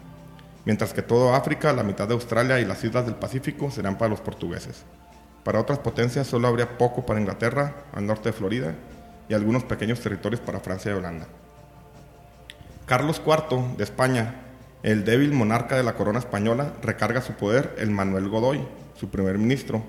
Mientras 0.64 0.92
que 0.92 1.02
todo 1.02 1.34
África, 1.34 1.72
la 1.72 1.82
mitad 1.82 2.06
de 2.06 2.14
Australia 2.14 2.60
y 2.60 2.64
las 2.64 2.84
islas 2.84 3.04
del 3.04 3.16
Pacífico 3.16 3.70
serán 3.70 3.98
para 3.98 4.10
los 4.10 4.20
portugueses. 4.20 4.84
Para 5.44 5.60
otras 5.60 5.80
potencias 5.80 6.28
solo 6.28 6.46
habría 6.46 6.78
poco 6.78 7.04
para 7.04 7.20
Inglaterra, 7.20 7.74
al 7.92 8.06
norte 8.06 8.28
de 8.28 8.32
Florida, 8.32 8.74
y 9.28 9.34
algunos 9.34 9.64
pequeños 9.64 10.00
territorios 10.00 10.40
para 10.40 10.60
Francia 10.60 10.92
y 10.92 10.94
Holanda. 10.94 11.26
Carlos 12.92 13.22
IV 13.24 13.78
de 13.78 13.84
España, 13.84 14.34
el 14.82 15.06
débil 15.06 15.32
monarca 15.32 15.78
de 15.78 15.82
la 15.82 15.94
corona 15.94 16.18
española, 16.18 16.74
recarga 16.82 17.22
su 17.22 17.32
poder 17.32 17.74
en 17.78 17.90
Manuel 17.90 18.28
Godoy, 18.28 18.60
su 19.00 19.08
primer 19.08 19.38
ministro. 19.38 19.82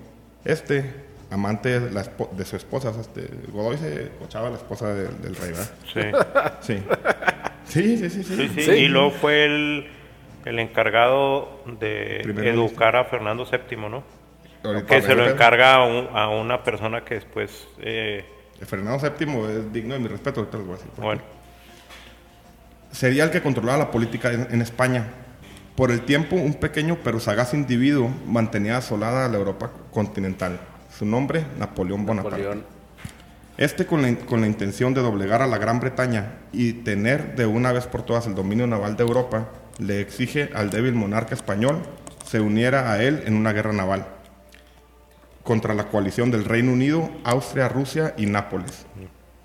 Este, 0.46 0.90
amante 1.30 1.80
de, 1.80 1.90
la 1.90 2.02
de 2.32 2.44
su 2.46 2.56
esposa, 2.56 2.94
este, 2.98 3.28
Godoy 3.52 3.76
se 3.76 4.08
cochaba 4.18 4.46
a 4.48 4.50
la 4.52 4.56
esposa 4.56 4.88
de- 4.94 5.08
del 5.08 5.36
rey, 5.36 5.50
¿verdad? 5.50 5.70
Sí. 5.92 6.00
Sí. 6.62 6.82
Sí, 7.68 7.98
sí, 7.98 8.08
sí, 8.08 8.22
sí. 8.24 8.36
Sí, 8.36 8.48
sí, 8.54 8.62
Sí. 8.62 8.70
Y 8.70 8.88
luego 8.88 9.10
fue 9.10 9.44
el, 9.44 9.86
el 10.46 10.58
encargado 10.58 11.60
de 11.78 12.20
Primer 12.22 12.46
educar 12.46 12.96
a 12.96 13.04
Fernando 13.04 13.44
VII, 13.44 13.76
¿no? 13.90 14.02
Ahorita 14.64 14.86
Que 14.86 15.02
se 15.02 15.14
lo 15.14 15.28
encarga 15.28 15.74
a, 15.74 15.84
un- 15.84 16.08
a 16.16 16.28
una 16.30 16.62
persona 16.64 17.04
que 17.04 17.16
después, 17.16 17.68
eh, 17.82 18.24
Fernando 18.64 18.98
VII 18.98 19.58
es 19.58 19.72
digno 19.74 19.92
de 19.92 20.00
mi 20.00 20.08
respeto, 20.08 20.40
ahorita 20.40 20.56
les 20.56 20.66
voy 20.66 20.74
a 20.76 20.78
decir. 20.78 20.90
bueno, 20.96 21.20
Sería 22.94 23.24
el 23.24 23.30
que 23.30 23.42
controlaba 23.42 23.76
la 23.78 23.90
política 23.90 24.32
en, 24.32 24.46
en 24.50 24.62
España. 24.62 25.08
Por 25.74 25.90
el 25.90 26.02
tiempo, 26.02 26.36
un 26.36 26.54
pequeño 26.54 26.98
pero 27.02 27.18
sagaz 27.18 27.52
individuo 27.52 28.08
mantenía 28.24 28.76
asolada 28.76 29.26
a 29.26 29.28
la 29.28 29.36
Europa 29.36 29.72
continental. 29.92 30.60
Su 30.96 31.04
nombre, 31.04 31.44
Napoleón 31.58 32.06
Bonaparte. 32.06 32.38
Napoleón. 32.38 32.64
Este 33.56 33.84
con 33.84 34.02
la, 34.02 34.14
con 34.14 34.40
la 34.40 34.46
intención 34.46 34.94
de 34.94 35.00
doblegar 35.00 35.42
a 35.42 35.48
la 35.48 35.58
Gran 35.58 35.80
Bretaña 35.80 36.38
y 36.52 36.72
tener 36.72 37.34
de 37.34 37.46
una 37.46 37.72
vez 37.72 37.86
por 37.88 38.02
todas 38.02 38.28
el 38.28 38.36
dominio 38.36 38.68
naval 38.68 38.96
de 38.96 39.02
Europa, 39.02 39.48
le 39.78 40.00
exige 40.00 40.50
al 40.54 40.70
débil 40.70 40.94
monarca 40.94 41.34
español 41.34 41.82
se 42.24 42.40
uniera 42.40 42.92
a 42.92 43.02
él 43.02 43.22
en 43.26 43.34
una 43.34 43.52
guerra 43.52 43.72
naval 43.72 44.06
contra 45.42 45.74
la 45.74 45.88
coalición 45.88 46.30
del 46.30 46.44
Reino 46.44 46.72
Unido, 46.72 47.10
Austria, 47.22 47.68
Rusia 47.68 48.14
y 48.16 48.26
Nápoles. 48.26 48.86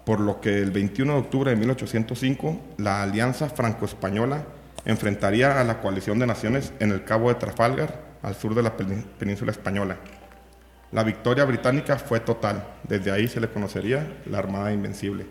Por 0.09 0.21
lo 0.21 0.41
que 0.41 0.57
el 0.57 0.71
21 0.71 1.13
de 1.13 1.19
octubre 1.19 1.51
de 1.51 1.55
1805, 1.55 2.59
la 2.77 3.03
alianza 3.03 3.47
franco-española 3.47 4.43
enfrentaría 4.83 5.61
a 5.61 5.63
la 5.63 5.81
coalición 5.81 6.17
de 6.17 6.25
naciones 6.25 6.73
en 6.79 6.91
el 6.91 7.03
Cabo 7.03 7.29
de 7.29 7.35
Trafalgar, 7.35 7.93
al 8.23 8.33
sur 8.33 8.55
de 8.55 8.63
la 8.63 8.75
península 8.75 9.51
española. 9.51 9.97
La 10.91 11.03
victoria 11.03 11.45
británica 11.45 11.99
fue 11.99 12.21
total. 12.21 12.63
Desde 12.85 13.11
ahí 13.11 13.27
se 13.27 13.39
le 13.39 13.49
conocería 13.49 14.17
la 14.25 14.39
Armada 14.39 14.73
Invencible. 14.73 15.27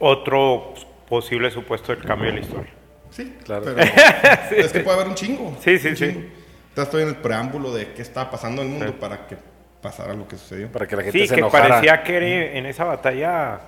otro 0.00 0.74
posible 1.08 1.50
supuesto 1.50 1.94
del 1.94 2.04
cambio 2.04 2.26
de 2.26 2.34
la 2.34 2.40
historia. 2.40 2.72
Sí, 3.08 3.36
Claro. 3.42 3.64
Pero 3.64 3.80
es 4.54 4.70
que 4.70 4.80
puede 4.80 4.96
haber 4.98 5.08
un 5.08 5.14
chingo. 5.14 5.56
Sí, 5.62 5.78
sí, 5.78 5.88
un 5.88 5.96
sí. 5.96 6.08
chingo. 6.08 6.20
Entonces 6.20 6.84
estoy 6.92 7.02
en 7.04 7.08
el 7.08 7.16
preámbulo 7.16 7.72
de 7.72 7.94
qué 7.94 8.02
estaba 8.02 8.30
pasando 8.30 8.60
en 8.60 8.68
el 8.70 8.78
mundo 8.78 9.00
para 9.00 9.26
que 9.26 9.38
pasara 9.82 10.14
lo 10.14 10.26
que 10.28 10.36
sucedió. 10.38 10.70
Para 10.70 10.86
que 10.86 10.96
la 10.96 11.02
gente 11.02 11.18
Sí, 11.18 11.26
se 11.26 11.34
que 11.34 11.40
enojara. 11.40 11.68
parecía 11.68 12.02
que 12.02 12.16
era 12.16 12.26
en 12.58 12.66
esa 12.66 12.84
batalla 12.84 13.60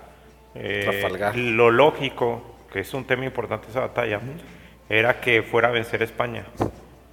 eh, 0.54 1.32
lo 1.34 1.70
lógico, 1.70 2.56
que 2.72 2.80
es 2.80 2.94
un 2.94 3.04
tema 3.04 3.24
importante 3.24 3.68
esa 3.68 3.80
batalla, 3.80 4.20
era 4.88 5.20
que 5.20 5.42
fuera 5.42 5.68
a 5.68 5.72
vencer 5.72 6.02
España. 6.02 6.44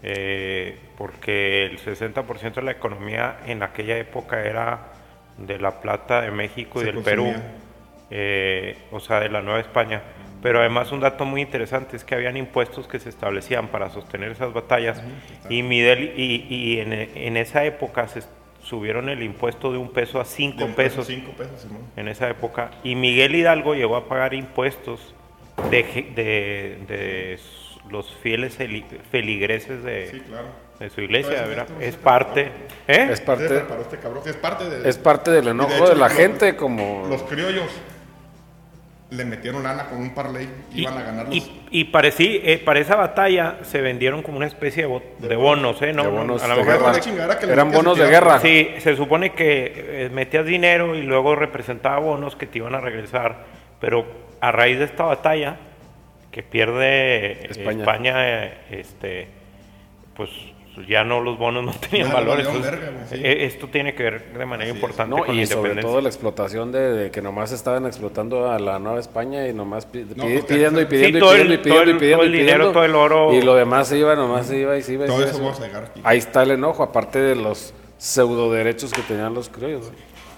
Eh, 0.04 0.78
porque 0.98 1.66
el 1.66 1.78
60% 1.80 2.56
de 2.56 2.62
la 2.64 2.72
economía 2.72 3.38
en 3.46 3.62
aquella 3.64 3.98
época 3.98 4.42
era 4.44 4.80
de 5.38 5.60
La 5.60 5.80
Plata, 5.80 6.22
de 6.22 6.32
México 6.32 6.82
y 6.82 6.86
Se 6.86 6.92
del 6.92 7.04
Perú, 7.04 7.26
consumía. 7.26 7.52
eh, 8.10 8.78
o 8.92 9.00
sea, 9.00 9.20
de 9.20 9.30
la 9.30 9.42
Nueva 9.42 9.60
España. 9.60 10.02
Pero 10.42 10.60
además 10.60 10.92
un 10.92 11.02
dato 11.02 11.24
muy 11.26 11.42
interesante 11.42 11.96
es 11.96 12.04
que 12.04 12.16
habían 12.16 12.36
impuestos 12.36 12.88
que 12.88 13.00
se 13.00 13.10
establecían 13.10 13.68
para 13.68 13.92
sostener 13.92 14.32
esas 14.32 14.54
batallas 14.54 15.04
y, 15.50 15.62
Miguel, 15.62 16.14
y, 16.18 16.48
y 16.50 16.80
en, 16.80 16.94
en 16.94 17.38
esa 17.38 17.64
época 17.64 18.08
se 18.08 18.24
subieron 18.64 19.10
el 19.10 19.24
impuesto 19.24 19.72
de 19.72 19.78
un 19.78 19.90
peso 19.92 20.20
a 20.22 20.26
cinco 20.26 20.66
De 20.66 20.74
pesos 20.74 21.08
Cinco 21.08 21.32
pesos, 21.32 21.62
Simón. 21.62 21.82
en 21.96 22.08
esa 22.08 22.30
época. 22.30 22.72
Y 22.84 22.96
Miguel 22.96 23.36
Hidalgo 23.36 23.74
llegó 23.76 23.96
a 23.96 24.08
pagar 24.08 24.34
impuestos 24.34 25.14
de, 25.70 25.84
de, 26.16 27.40
los 27.90 28.10
fieles 28.22 28.58
feli- 28.58 28.86
feligreses 29.12 29.84
de, 29.84 30.10
Sí, 30.12 30.20
claro. 30.22 30.48
de 30.80 30.90
su 30.90 31.02
iglesia, 31.02 31.32
Todo 31.34 31.40
eso 31.42 31.50
¿verdad? 31.50 31.68
dentro, 31.68 31.86
Es 31.86 31.96
sí, 31.96 32.00
parte. 32.04 32.52
¿eh? 32.88 33.08
Es 33.12 33.22
parte, 33.22 33.46
este 33.46 33.98
cabrón. 33.98 34.24
Es 34.26 34.36
parte 34.38 34.70
de, 34.70 34.90
es 34.90 34.98
parte 34.98 35.32
del 35.32 35.46
de 35.46 35.52
enojo 35.52 35.74
hecho, 35.74 35.90
de 35.90 35.96
la 35.96 36.08
los- 36.08 36.18
gente, 36.18 36.56
como 36.56 37.06
Los 37.10 37.24
criollos 37.24 37.66
le 39.12 39.26
metieron 39.26 39.62
lana 39.62 39.88
con 39.88 40.00
un 40.00 40.12
parlay. 40.16 40.48
Y, 40.74 40.82
Iban 40.82 40.98
a 40.98 41.04
ganar 41.04 41.26
los... 41.28 41.36
y, 41.36 41.52
y 41.70 41.92
parecí- 41.92 42.40
eh, 42.44 42.62
para 42.64 42.80
esa 42.80 42.96
batalla 42.96 43.58
se 43.64 43.82
vendieron 43.82 44.24
como 44.24 44.38
una 44.38 44.48
especie 44.48 44.84
de, 44.84 44.88
bo- 44.88 45.04
de 45.20 45.36
bonos, 45.36 45.82
¿eh? 45.82 45.92
No, 45.94 46.04
De 46.04 46.10
no, 46.12 46.16
bonos 46.18 46.42
a 46.42 46.48
lo 46.48 46.56
de 46.56 46.64
mejor- 46.64 46.80
Eran 47.52 47.72
bonos 47.72 47.98
de 47.98 48.08
guerra. 48.08 48.40
Sí, 48.40 48.70
se 48.80 48.96
supone 48.96 49.32
que 49.34 50.06
eh, 50.06 50.10
metías 50.12 50.46
dinero 50.46 50.96
y 50.96 51.04
luego 51.04 51.36
representaba 51.36 52.00
bonos 52.00 52.38
que 52.38 52.48
te 52.48 52.60
iban 52.60 52.74
a 52.74 52.80
regresar, 52.80 53.44
pero 53.82 54.06
a 54.40 54.52
raíz 54.54 54.80
de 54.80 54.86
esta 54.86 55.04
batalla 55.04 55.58
que 56.32 56.42
pierde 56.44 57.34
eh, 57.34 57.48
España. 57.50 57.80
España, 57.82 58.14
eh, 58.46 58.54
este, 58.72 59.28
pues 60.16 60.30
ya 60.88 61.04
no 61.04 61.20
los 61.22 61.38
bonos 61.38 61.64
no 61.66 61.72
tenían 61.90 62.08
no 62.10 62.14
valor. 62.16 62.30
valieron 62.38 62.56
entonces, 62.56 62.80
verga, 62.82 62.98
güey, 62.98 63.08
sí. 63.22 63.26
eh, 63.26 63.46
esto 63.46 63.68
tiene 63.68 63.94
que 63.94 64.04
ver 64.04 64.34
de 64.34 64.46
manera 64.46 64.70
Así 64.70 64.78
importante 64.80 65.16
No, 65.16 65.26
con 65.26 65.36
la 65.36 65.42
y 65.42 65.46
sobre 65.46 65.76
todo 65.82 66.00
la 66.02 66.08
explotación 66.10 66.72
de, 66.72 66.80
de 66.80 67.12
que 67.12 67.22
nomás 67.22 67.52
estaban 67.52 67.86
explotando 67.86 68.50
a 68.50 68.58
la 68.58 68.80
Nueva 68.80 69.00
España 69.00 69.48
y 69.48 69.54
nomás 69.54 69.86
pi- 69.86 70.04
pi- 70.06 70.16
pues, 70.16 70.46
pidiendo 70.46 70.80
y 70.80 70.84
sí, 70.84 70.88
pidiendo 70.90 71.18
y 71.18 71.18
pidiendo 71.18 71.18
y 71.18 71.22
todo 71.22 71.32
pidiendo 71.32 71.92
el- 71.92 71.96
y 71.96 72.00
pidiendo 72.00 72.18
todo 72.18 72.24
y 72.24 72.28
el 72.28 72.32
dinero, 72.32 72.58
pidiendo. 72.58 72.72
todo 72.74 72.86
el 72.86 72.96
oro. 72.96 73.34
Y 73.34 73.42
lo 73.42 73.56
demás 73.56 73.88
se 73.90 73.98
iba, 73.98 74.16
nomás 74.16 74.48
se 74.48 74.58
iba 74.58 74.78
y 74.78 74.82
se 74.82 74.94
iba. 74.94 75.06
y 75.06 75.08
Todo 75.08 75.18
se 75.20 75.26
eso 75.26 75.38
iba. 75.38 75.46
vamos 75.48 75.60
a 75.62 75.68
llegar 75.68 75.84
aquí. 75.84 76.02
Ahí 76.04 76.18
está 76.20 76.44
el 76.44 76.52
enojo, 76.52 76.84
aparte 76.84 77.20
de 77.20 77.36
los 77.36 77.74
pseudo 77.98 78.52
derechos 78.52 78.94
que 78.94 79.02
tenían 79.02 79.34
los 79.34 79.50
criollos. 79.50 79.92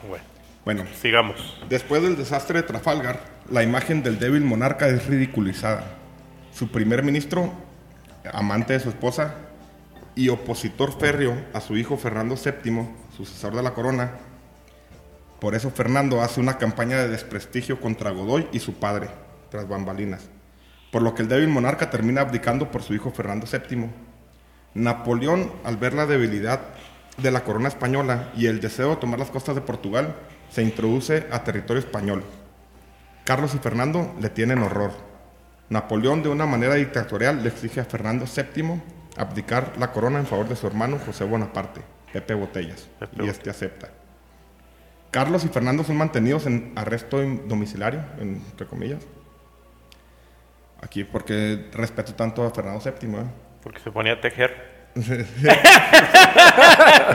Bueno, 0.10 0.24
Bueno, 0.66 0.84
sigamos. 1.00 1.62
Después 1.70 2.02
del 2.02 2.18
desastre 2.18 2.62
de 2.62 2.68
Trafalgar, 2.68 3.20
la 3.52 3.62
imagen 3.64 4.02
del 4.02 4.18
débil 4.18 4.42
monarca 4.42 4.88
es 4.88 5.06
ridiculizada. 5.06 5.84
Su 6.54 6.70
primer 6.70 7.04
ministro, 7.04 7.52
amante 8.32 8.74
de 8.74 8.80
su 8.80 8.90
esposa 8.90 9.36
y 10.16 10.30
opositor 10.30 10.98
férreo 10.98 11.36
a 11.54 11.62
su 11.62 11.76
hijo 11.78 11.98
Fernando 11.98 12.36
VII, 12.36 12.88
sucesor 13.16 13.56
de 13.56 13.64
la 13.64 13.74
corona, 13.74 14.12
por 15.40 15.56
eso 15.56 15.72
Fernando 15.72 16.22
hace 16.22 16.40
una 16.40 16.58
campaña 16.58 16.98
de 16.98 17.10
desprestigio 17.10 17.82
contra 17.82 18.12
Godoy 18.12 18.48
y 18.54 18.60
su 18.60 18.76
padre, 18.76 19.10
tras 19.52 19.68
bambalinas, 19.68 20.22
por 20.90 21.02
lo 21.02 21.14
que 21.14 21.24
el 21.24 21.28
débil 21.28 21.50
monarca 21.50 21.90
termina 21.90 22.22
abdicando 22.22 22.72
por 22.72 22.82
su 22.82 22.94
hijo 22.94 23.12
Fernando 23.12 23.46
VII. 23.52 23.90
Napoleón, 24.76 25.52
al 25.66 25.76
ver 25.76 25.94
la 25.94 26.06
debilidad 26.06 26.62
de 27.18 27.30
la 27.30 27.44
corona 27.44 27.68
española 27.68 28.32
y 28.38 28.46
el 28.46 28.62
deseo 28.62 28.92
de 28.92 28.96
tomar 28.96 29.20
las 29.20 29.32
costas 29.32 29.56
de 29.56 29.62
Portugal, 29.62 30.16
se 30.50 30.64
introduce 30.64 31.28
a 31.30 31.44
territorio 31.44 31.82
español. 31.82 32.24
Carlos 33.26 33.54
y 33.54 33.58
Fernando 33.58 34.16
le 34.22 34.30
tienen 34.30 34.64
horror. 34.64 34.92
Napoleón, 35.68 36.24
de 36.24 36.30
una 36.30 36.46
manera 36.46 36.76
dictatorial, 36.76 37.44
le 37.44 37.50
exige 37.50 37.82
a 37.82 37.86
Fernando 37.86 38.26
VII 38.26 38.82
abdicar 39.18 39.74
la 39.78 39.92
corona 39.92 40.20
en 40.20 40.26
favor 40.26 40.48
de 40.48 40.56
su 40.56 40.66
hermano 40.68 40.98
José 41.06 41.24
Bonaparte, 41.24 41.82
Pepe 42.12 42.34
Botellas, 42.34 42.88
Pepe 43.00 43.24
y 43.26 43.30
este 43.30 43.50
acepta. 43.50 43.90
Carlos 45.12 45.44
y 45.46 45.48
Fernando 45.50 45.84
son 45.84 45.98
mantenidos 45.98 46.46
en 46.48 46.74
arresto 46.76 47.22
in- 47.24 47.48
domiciliario, 47.48 48.02
en- 48.20 48.36
entre 48.50 48.66
comillas. 48.66 49.04
Aquí, 50.82 51.04
porque 51.04 51.68
respeto 51.74 52.14
tanto 52.16 52.44
a 52.46 52.52
Fernando 52.52 52.82
VII. 52.84 53.10
¿eh? 53.16 53.24
Porque 53.62 53.80
se 53.80 53.92
ponía 53.92 54.14
a 54.14 54.22
tejer. 54.22 54.74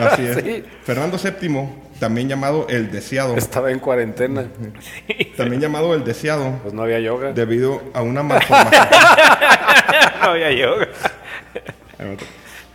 Así 0.00 0.26
es. 0.26 0.64
Fernando 0.85 1.17
VII, 1.19 1.69
también 2.00 2.28
llamado 2.28 2.67
el 2.69 2.90
deseado, 2.90 3.37
Estaba 3.37 3.71
en 3.71 3.78
cuarentena, 3.78 4.47
también 5.37 5.61
llamado 5.61 5.95
el 5.95 6.05
deseado, 6.05 6.59
pues 6.62 6.75
no 6.75 6.83
había 6.83 6.99
yoga. 7.00 7.33
debido 7.33 7.83
a 7.95 8.02
una 8.02 8.23
malformación. 8.23 8.87
no 10.23 10.28
había 10.28 10.52
yo. 10.52 10.76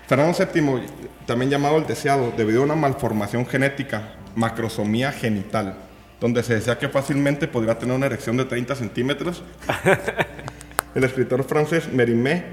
Fernando 0.08 0.38
VII, 0.38 0.86
también 1.26 1.50
llamado 1.50 1.78
el 1.78 1.88
deseado, 1.88 2.34
debido 2.36 2.62
a 2.62 2.66
una 2.66 2.76
malformación 2.76 3.46
genética, 3.46 4.16
macrosomía 4.36 5.12
genital, 5.12 5.76
donde 6.20 6.44
se 6.44 6.56
decía 6.56 6.78
que 6.78 6.90
fácilmente 6.90 7.48
podría 7.48 7.78
tener 7.78 7.96
una 7.96 8.06
erección 8.06 8.38
de 8.38 8.46
30 8.46 8.76
centímetros. 8.76 9.44
El 10.96 11.04
escritor 11.04 11.44
francés 11.44 11.92
Mérimée 11.92 12.44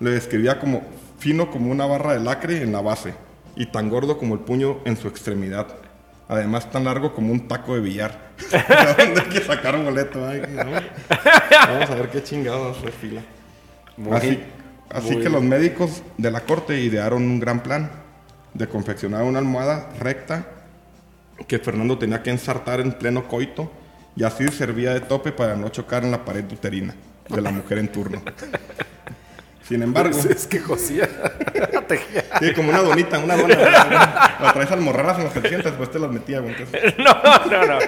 le 0.00 0.10
describía 0.10 0.60
como 0.60 0.82
fino 1.18 1.50
como 1.50 1.72
una 1.72 1.84
barra 1.86 2.12
de 2.12 2.20
lacre 2.20 2.62
en 2.62 2.72
la 2.72 2.80
base 2.80 3.14
y 3.56 3.66
tan 3.66 3.90
gordo 3.90 4.18
como 4.18 4.34
el 4.34 4.40
puño 4.40 4.78
en 4.84 4.96
su 4.96 5.08
extremidad. 5.08 5.66
Además, 6.28 6.70
tan 6.70 6.84
largo 6.84 7.12
como 7.12 7.32
un 7.32 7.48
taco 7.48 7.74
de 7.74 7.80
billar. 7.80 8.28
¿Dónde 8.98 9.20
hay 9.20 9.28
que 9.28 9.40
sacar 9.40 9.74
un 9.74 9.86
boleto? 9.86 10.24
Ay, 10.24 10.42
no. 10.48 10.62
Vamos 11.66 11.90
a 11.90 11.94
ver 11.96 12.08
qué 12.10 12.22
chingados 12.22 12.76
es 12.84 12.94
fila. 12.94 13.22
Muy- 13.96 14.16
así 14.16 14.42
así 14.90 15.12
muy- 15.14 15.22
que 15.22 15.28
los 15.28 15.42
médicos 15.42 16.02
de 16.16 16.30
la 16.30 16.40
corte 16.40 16.80
idearon 16.80 17.22
un 17.22 17.40
gran 17.40 17.62
plan 17.62 17.90
de 18.54 18.66
confeccionar 18.68 19.22
una 19.24 19.38
almohada 19.38 19.90
recta 20.00 20.46
que 21.46 21.58
Fernando 21.58 21.98
tenía 21.98 22.22
que 22.22 22.30
ensartar 22.30 22.80
en 22.80 22.92
pleno 22.92 23.28
coito 23.28 23.70
y 24.16 24.24
así 24.24 24.48
servía 24.48 24.92
de 24.94 25.00
tope 25.00 25.30
para 25.32 25.54
no 25.54 25.68
chocar 25.68 26.04
en 26.04 26.10
la 26.10 26.24
pared 26.24 26.44
uterina 26.50 26.94
de 27.28 27.40
la 27.40 27.50
mujer 27.50 27.78
en 27.78 27.88
turno. 27.88 28.20
Sin 29.62 29.82
embargo, 29.82 30.18
Es 30.30 30.46
que 30.46 30.60
cosía. 30.60 31.06
sí, 32.40 32.52
como 32.54 32.70
una 32.70 32.78
donita, 32.80 33.18
una 33.18 33.36
dona, 33.36 33.54
la 34.40 34.50
traes 34.54 34.70
almorranas 34.72 35.18
en 35.18 35.24
los 35.24 35.32
700, 35.34 35.72
después 35.72 35.90
te 35.90 35.98
las 35.98 36.10
metía. 36.10 36.40
güey, 36.40 36.54
No, 36.98 37.12
no, 37.50 37.66
no. 37.66 37.78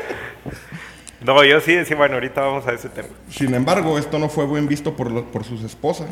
No, 1.23 1.45
yo 1.45 1.61
sí 1.61 1.75
decía, 1.75 1.97
bueno, 1.97 2.14
ahorita 2.14 2.40
vamos 2.42 2.66
a 2.66 2.73
ese 2.73 2.88
tema. 2.90 3.09
Sin 3.30 3.54
embargo, 3.54 3.99
esto 3.99 4.19
no 4.19 4.28
fue 4.28 4.45
buen 4.47 4.69
visto 4.69 4.95
por, 4.95 5.25
por 5.26 5.45
sus 5.45 5.62
esposas, 5.64 6.09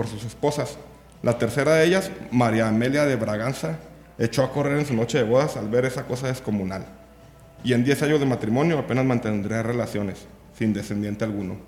por 0.00 0.08
sus 0.08 0.24
esposas. 0.24 0.78
La 1.22 1.36
tercera 1.36 1.74
de 1.74 1.84
ellas, 1.84 2.10
María 2.30 2.68
Amelia 2.68 3.04
de 3.04 3.16
Braganza, 3.16 3.76
echó 4.18 4.42
a 4.42 4.50
correr 4.50 4.78
en 4.78 4.86
su 4.86 4.94
noche 4.94 5.18
de 5.18 5.24
bodas 5.24 5.58
al 5.58 5.68
ver 5.68 5.84
esa 5.84 6.06
cosa 6.06 6.28
descomunal. 6.28 6.86
Y 7.62 7.74
en 7.74 7.84
10 7.84 8.04
años 8.04 8.18
de 8.18 8.24
matrimonio 8.24 8.78
apenas 8.78 9.04
mantendría 9.04 9.62
relaciones, 9.62 10.24
sin 10.58 10.72
descendiente 10.72 11.26
alguno. 11.26 11.58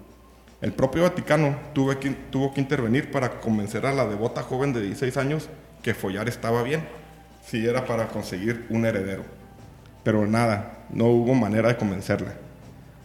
El 0.62 0.72
propio 0.72 1.02
Vaticano 1.02 1.56
tuvo 1.74 2.00
que, 2.00 2.08
tuvo 2.08 2.54
que 2.54 2.62
intervenir 2.62 3.10
para 3.10 3.38
convencer 3.38 3.84
a 3.84 3.92
la 3.92 4.06
devota 4.06 4.42
joven 4.42 4.72
de 4.72 4.80
16 4.80 5.14
años 5.18 5.50
que 5.82 5.92
follar 5.92 6.26
estaba 6.26 6.62
bien, 6.62 6.88
si 7.44 7.66
era 7.66 7.84
para 7.84 8.08
conseguir 8.08 8.64
un 8.70 8.86
heredero. 8.86 9.24
Pero 10.04 10.26
nada, 10.26 10.86
no 10.88 11.04
hubo 11.04 11.34
manera 11.34 11.68
de 11.68 11.76
convencerla. 11.76 12.32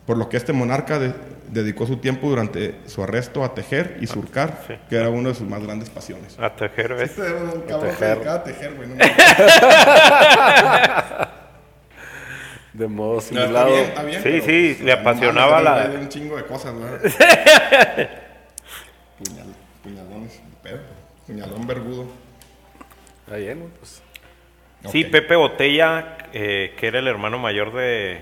Por 0.07 0.17
lo 0.17 0.27
que 0.29 0.37
este 0.37 0.53
monarca 0.53 0.97
de- 0.97 1.13
dedicó 1.49 1.85
su 1.85 1.97
tiempo 1.97 2.27
durante 2.29 2.79
su 2.87 3.03
arresto 3.03 3.43
a 3.43 3.53
tejer 3.53 3.97
y 4.01 4.07
surcar, 4.07 4.63
sí. 4.67 4.73
que 4.89 4.95
era 4.95 5.09
una 5.09 5.29
de 5.29 5.35
sus 5.35 5.47
más 5.47 5.61
grandes 5.61 5.89
pasiones. 5.91 6.39
A 6.39 6.55
tejer, 6.55 6.95
¿ves? 6.95 7.11
Este 7.11 7.21
era 7.27 7.35
un 7.43 7.61
cabrón 7.61 7.91
que 7.91 7.95
tejer. 7.97 8.27
a 8.29 8.43
tejer, 8.43 8.73
güey. 8.75 8.87
no. 8.89 8.95
De 12.73 12.87
modo 12.87 13.13
No, 13.13 13.19
está 13.19 13.35
simulado. 13.41 13.69
bien, 13.71 13.83
está 13.85 14.03
bien, 14.03 14.21
Sí, 14.21 14.29
pero, 14.29 14.45
sí, 14.45 14.73
pues, 14.75 14.81
le 14.85 14.91
apasionaba 14.93 15.61
la- 15.61 15.91
un 15.99 16.09
chingo 16.09 16.37
de 16.37 16.43
cosas, 16.45 16.73
¿verdad? 16.77 16.99
Puñal, 19.17 19.47
puñalones, 19.83 20.41
pedo. 20.61 20.79
Puñalón 21.25 21.65
vergudo. 21.67 22.05
Está 23.25 23.37
bien, 23.37 23.59
güey, 23.59 23.71
pues. 23.79 24.01
Sí. 24.91 25.03
Pepe 25.05 25.35
Botella, 25.35 26.17
eh, 26.33 26.75
que 26.79 26.87
era 26.87 26.99
el 26.99 27.07
hermano 27.07 27.39
mayor 27.39 27.73
de, 27.73 28.21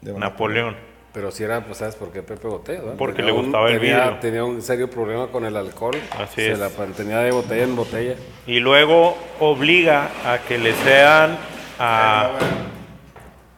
De 0.00 0.12
Napoleón. 0.12 0.76
Pero 1.18 1.32
si 1.32 1.42
era, 1.42 1.64
pues, 1.64 1.78
¿sabes 1.78 1.96
por 1.96 2.12
qué 2.12 2.22
Pepe 2.22 2.46
Botella? 2.46 2.78
verdad? 2.80 2.94
Porque 2.96 3.16
Tenía 3.16 3.32
le 3.32 3.40
gustaba 3.40 3.68
el 3.68 3.80
tenía, 3.80 4.02
vidrio. 4.04 4.18
Tenía 4.20 4.44
un 4.44 4.62
serio 4.62 4.88
problema 4.88 5.26
con 5.26 5.44
el 5.44 5.56
alcohol. 5.56 5.96
Así 6.16 6.42
Se 6.42 6.52
es. 6.52 6.58
la 6.60 6.70
mantenía 6.78 7.18
de 7.18 7.32
botella 7.32 7.64
en 7.64 7.74
botella. 7.74 8.14
Y 8.46 8.60
luego 8.60 9.18
obliga 9.40 10.10
a 10.24 10.38
que 10.46 10.58
le 10.58 10.72
cedan 10.74 11.36
a 11.80 12.30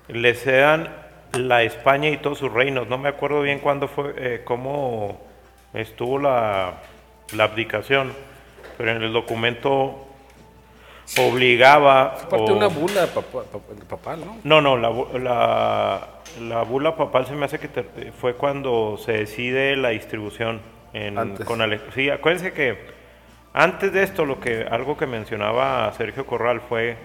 le 0.08 0.32
cedan 0.32 0.88
la 1.34 1.62
España 1.62 2.08
y 2.08 2.16
todos 2.16 2.38
sus 2.38 2.50
reinos. 2.50 2.88
No 2.88 2.96
me 2.96 3.10
acuerdo 3.10 3.42
bien 3.42 3.58
cuándo 3.58 3.88
fue, 3.88 4.14
eh, 4.16 4.40
cómo 4.42 5.20
estuvo 5.74 6.18
la, 6.18 6.80
la 7.36 7.44
abdicación, 7.44 8.14
pero 8.78 8.92
en 8.92 9.02
el 9.02 9.12
documento 9.12 10.06
obligaba. 11.18 12.02
Aparte 12.22 12.52
o- 12.52 12.56
una 12.56 12.68
bula 12.68 13.06
papa- 13.06 13.42
papa- 13.50 13.74
papal, 13.88 14.20
¿no? 14.24 14.38
No, 14.44 14.60
no, 14.60 14.76
la, 14.76 15.18
la, 15.18 16.08
la 16.40 16.62
bula 16.62 16.96
papal 16.96 17.26
se 17.26 17.34
me 17.34 17.46
hace 17.46 17.58
que 17.58 17.68
te- 17.68 18.12
fue 18.12 18.34
cuando 18.34 18.96
se 18.98 19.12
decide 19.12 19.76
la 19.76 19.90
distribución 19.90 20.60
en, 20.92 21.18
Antes. 21.18 21.46
con 21.46 21.60
Ale- 21.60 21.80
Sí, 21.94 22.10
acuérdense 22.10 22.52
que 22.52 22.78
antes 23.52 23.92
de 23.92 24.02
esto, 24.04 24.24
lo 24.24 24.38
que 24.40 24.64
algo 24.70 24.96
que 24.96 25.06
mencionaba 25.06 25.92
Sergio 25.94 26.24
Corral 26.26 26.60
fue 26.60 26.96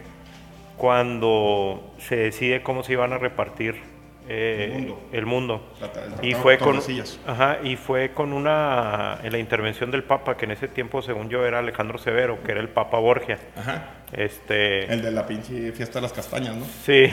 cuando 0.77 1.93
se 1.99 2.15
decide 2.17 2.61
cómo 2.61 2.83
se 2.83 2.93
iban 2.93 3.13
a 3.13 3.17
repartir 3.17 3.81
eh, 4.27 4.65
El 4.65 4.71
mundo. 4.81 4.99
el 5.11 5.25
mundo. 5.25 5.73
El 6.21 6.25
Y 6.29 6.33
fue 6.33 6.57
con 6.57 6.79
ajá, 7.27 7.57
y 7.63 7.75
fue 7.75 8.11
con 8.11 8.33
una 8.33 9.19
en 9.23 9.31
la 9.31 9.37
intervención 9.37 9.91
del 9.91 10.03
Papa 10.03 10.35
que 10.35 10.45
en 10.45 10.51
ese 10.51 10.67
tiempo 10.67 11.01
según 11.01 11.29
yo 11.29 11.45
era 11.45 11.59
Alejandro 11.59 11.97
Severo, 11.97 12.41
que 12.43 12.51
era 12.51 12.61
el 12.61 12.69
Papa 12.69 12.97
Borgia. 12.99 13.37
Ajá. 13.55 13.89
Este 14.11 14.85
El 14.91 15.01
de 15.01 15.11
la 15.11 15.25
pinche 15.27 15.71
fiesta 15.73 15.99
de 15.99 16.03
las 16.03 16.13
castañas, 16.13 16.55
¿no? 16.55 16.65
Sí, 16.65 17.05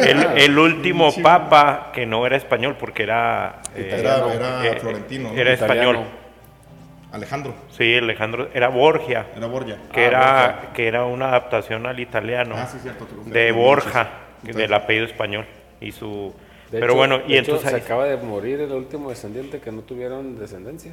el, 0.00 0.26
el 0.36 0.58
último 0.58 1.10
papa 1.22 1.90
que 1.92 2.06
no 2.06 2.26
era 2.26 2.36
español 2.36 2.76
porque 2.78 3.04
era 3.04 3.60
eh, 3.74 3.96
Era- 3.98 4.32
era 4.32 4.66
eh, 4.66 4.76
florentino, 4.80 5.32
¿no? 5.32 5.38
era 5.40 5.54
Italiano. 5.54 5.90
español. 5.90 6.06
Alejandro, 7.12 7.54
Sí, 7.70 7.96
Alejandro 7.96 8.50
era 8.54 8.68
Borgia, 8.68 9.26
era 9.36 9.46
Borgia. 9.48 9.78
que 9.92 10.04
Ah, 10.04 10.06
era 10.06 10.46
Borgia. 10.52 10.72
que 10.74 10.86
era 10.86 11.04
una 11.06 11.28
adaptación 11.30 11.86
al 11.86 11.98
italiano 11.98 12.54
Ah, 12.56 12.66
sí, 12.66 12.78
cierto. 12.80 13.04
tú- 13.04 13.28
de 13.28 13.50
Borja, 13.50 14.08
Entonces, 14.42 14.56
del 14.56 14.72
apellido 14.74 15.06
español 15.06 15.44
y 15.80 15.90
su 15.90 16.32
De 16.70 16.78
pero 16.78 16.92
hecho- 16.92 16.96
bueno, 16.96 17.18
de 17.18 17.24
y 17.26 17.32
hecho, 17.36 17.52
entonces 17.52 17.70
se 17.70 17.76
ahí- 17.76 17.82
acaba 17.82 18.04
de 18.04 18.16
morir 18.16 18.60
el 18.60 18.72
último 18.72 19.10
descendiente 19.10 19.58
que 19.60 19.72
no 19.72 19.82
tuvieron 19.82 20.38
descendencia. 20.38 20.92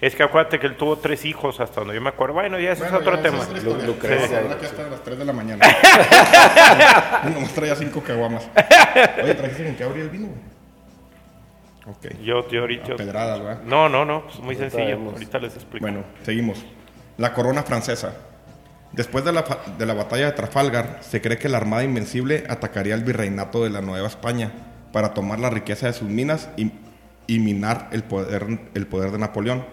es 0.00 0.14
que 0.14 0.22
acuérdate 0.22 0.58
que 0.60 0.66
él 0.66 0.76
tuvo 0.76 0.96
tres 0.98 1.24
hijos 1.24 1.58
hasta 1.60 1.80
donde 1.80 1.94
yo 1.94 2.00
me 2.00 2.08
acuerdo. 2.10 2.34
Bueno, 2.34 2.58
ya 2.58 2.72
ese 2.72 2.82
Bueno, 2.82 2.96
es 2.98 3.02
otro 3.02 3.16
ya, 3.16 3.22
tema. 3.22 3.38
es 3.42 3.64
Lu-. 3.64 3.74
Lucrecia. 3.86 4.40
Ahora 4.40 4.58
que 4.58 4.66
hasta 4.66 4.88
las 4.88 5.02
3 5.02 5.18
de 5.18 5.24
la 5.24 5.32
mañana. 5.32 5.64
Nomás 7.34 7.52
traía 7.52 7.74
5 7.74 8.02
caguamas. 8.02 8.48
Oye, 9.22 9.34
¿trajiste 9.34 9.64
con 9.64 9.74
qué 9.74 9.84
abrir 9.84 10.02
el 10.04 10.10
vino? 10.10 10.28
güey? 10.28 10.38
Ok. 11.96 12.20
Yo, 12.22 12.46
yo 12.48 12.60
ahorita 12.60 12.96
pedradas, 12.96 13.40
¿verdad? 13.42 13.62
No, 13.64 13.88
no, 13.88 14.04
no, 14.04 14.24
pues 14.24 14.38
muy 14.40 14.54
Ahorita 14.54 14.70
sencillo. 14.70 14.96
vemos. 14.98 15.12
Ahorita 15.14 15.38
les 15.38 15.54
explico. 15.54 15.84
Bueno, 15.84 16.04
seguimos. 16.22 16.64
La 17.16 17.32
corona 17.32 17.62
francesa. 17.62 18.14
Después 18.92 19.24
de 19.24 19.32
la, 19.32 19.42
fa- 19.42 19.58
de 19.78 19.86
la 19.86 19.94
batalla 19.94 20.26
de 20.26 20.32
Trafalgar, 20.32 20.98
se 21.02 21.20
cree 21.20 21.38
que 21.38 21.48
la 21.48 21.58
Armada 21.58 21.84
Invencible 21.84 22.44
atacaría 22.48 22.94
el 22.94 23.04
virreinato 23.04 23.64
de 23.64 23.70
la 23.70 23.80
Nueva 23.80 24.06
España 24.06 24.52
para 24.92 25.14
tomar 25.14 25.38
la 25.38 25.50
riqueza 25.50 25.86
de 25.86 25.92
sus 25.92 26.08
minas 26.08 26.48
y, 26.56 26.72
y 27.26 27.38
minar 27.38 27.88
el 27.92 28.02
poder, 28.04 28.60
el 28.74 28.86
poder 28.86 29.10
de 29.12 29.18
Napoleón. 29.18 29.64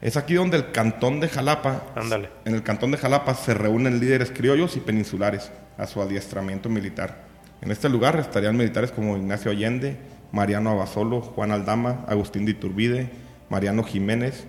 Es 0.00 0.16
aquí 0.16 0.34
donde 0.34 0.56
el 0.58 0.72
cantón 0.72 1.20
de 1.20 1.28
Jalapa, 1.28 1.82
Ándale. 1.94 2.28
en 2.44 2.54
el 2.54 2.62
cantón 2.62 2.90
de 2.90 2.98
Jalapa 2.98 3.34
se 3.34 3.54
reúnen 3.54 3.98
líderes 3.98 4.30
criollos 4.30 4.76
y 4.76 4.80
peninsulares 4.80 5.50
a 5.78 5.86
su 5.86 6.00
adiestramiento 6.02 6.68
militar. 6.68 7.24
En 7.62 7.70
este 7.70 7.88
lugar 7.88 8.18
estarían 8.20 8.56
militares 8.56 8.92
como 8.92 9.16
Ignacio 9.16 9.50
Allende, 9.50 9.96
Mariano 10.32 10.70
Abasolo, 10.70 11.22
Juan 11.22 11.50
Aldama, 11.50 12.04
Agustín 12.08 12.44
de 12.44 12.52
Iturbide, 12.52 13.10
Mariano 13.48 13.82
Jiménez, 13.84 14.44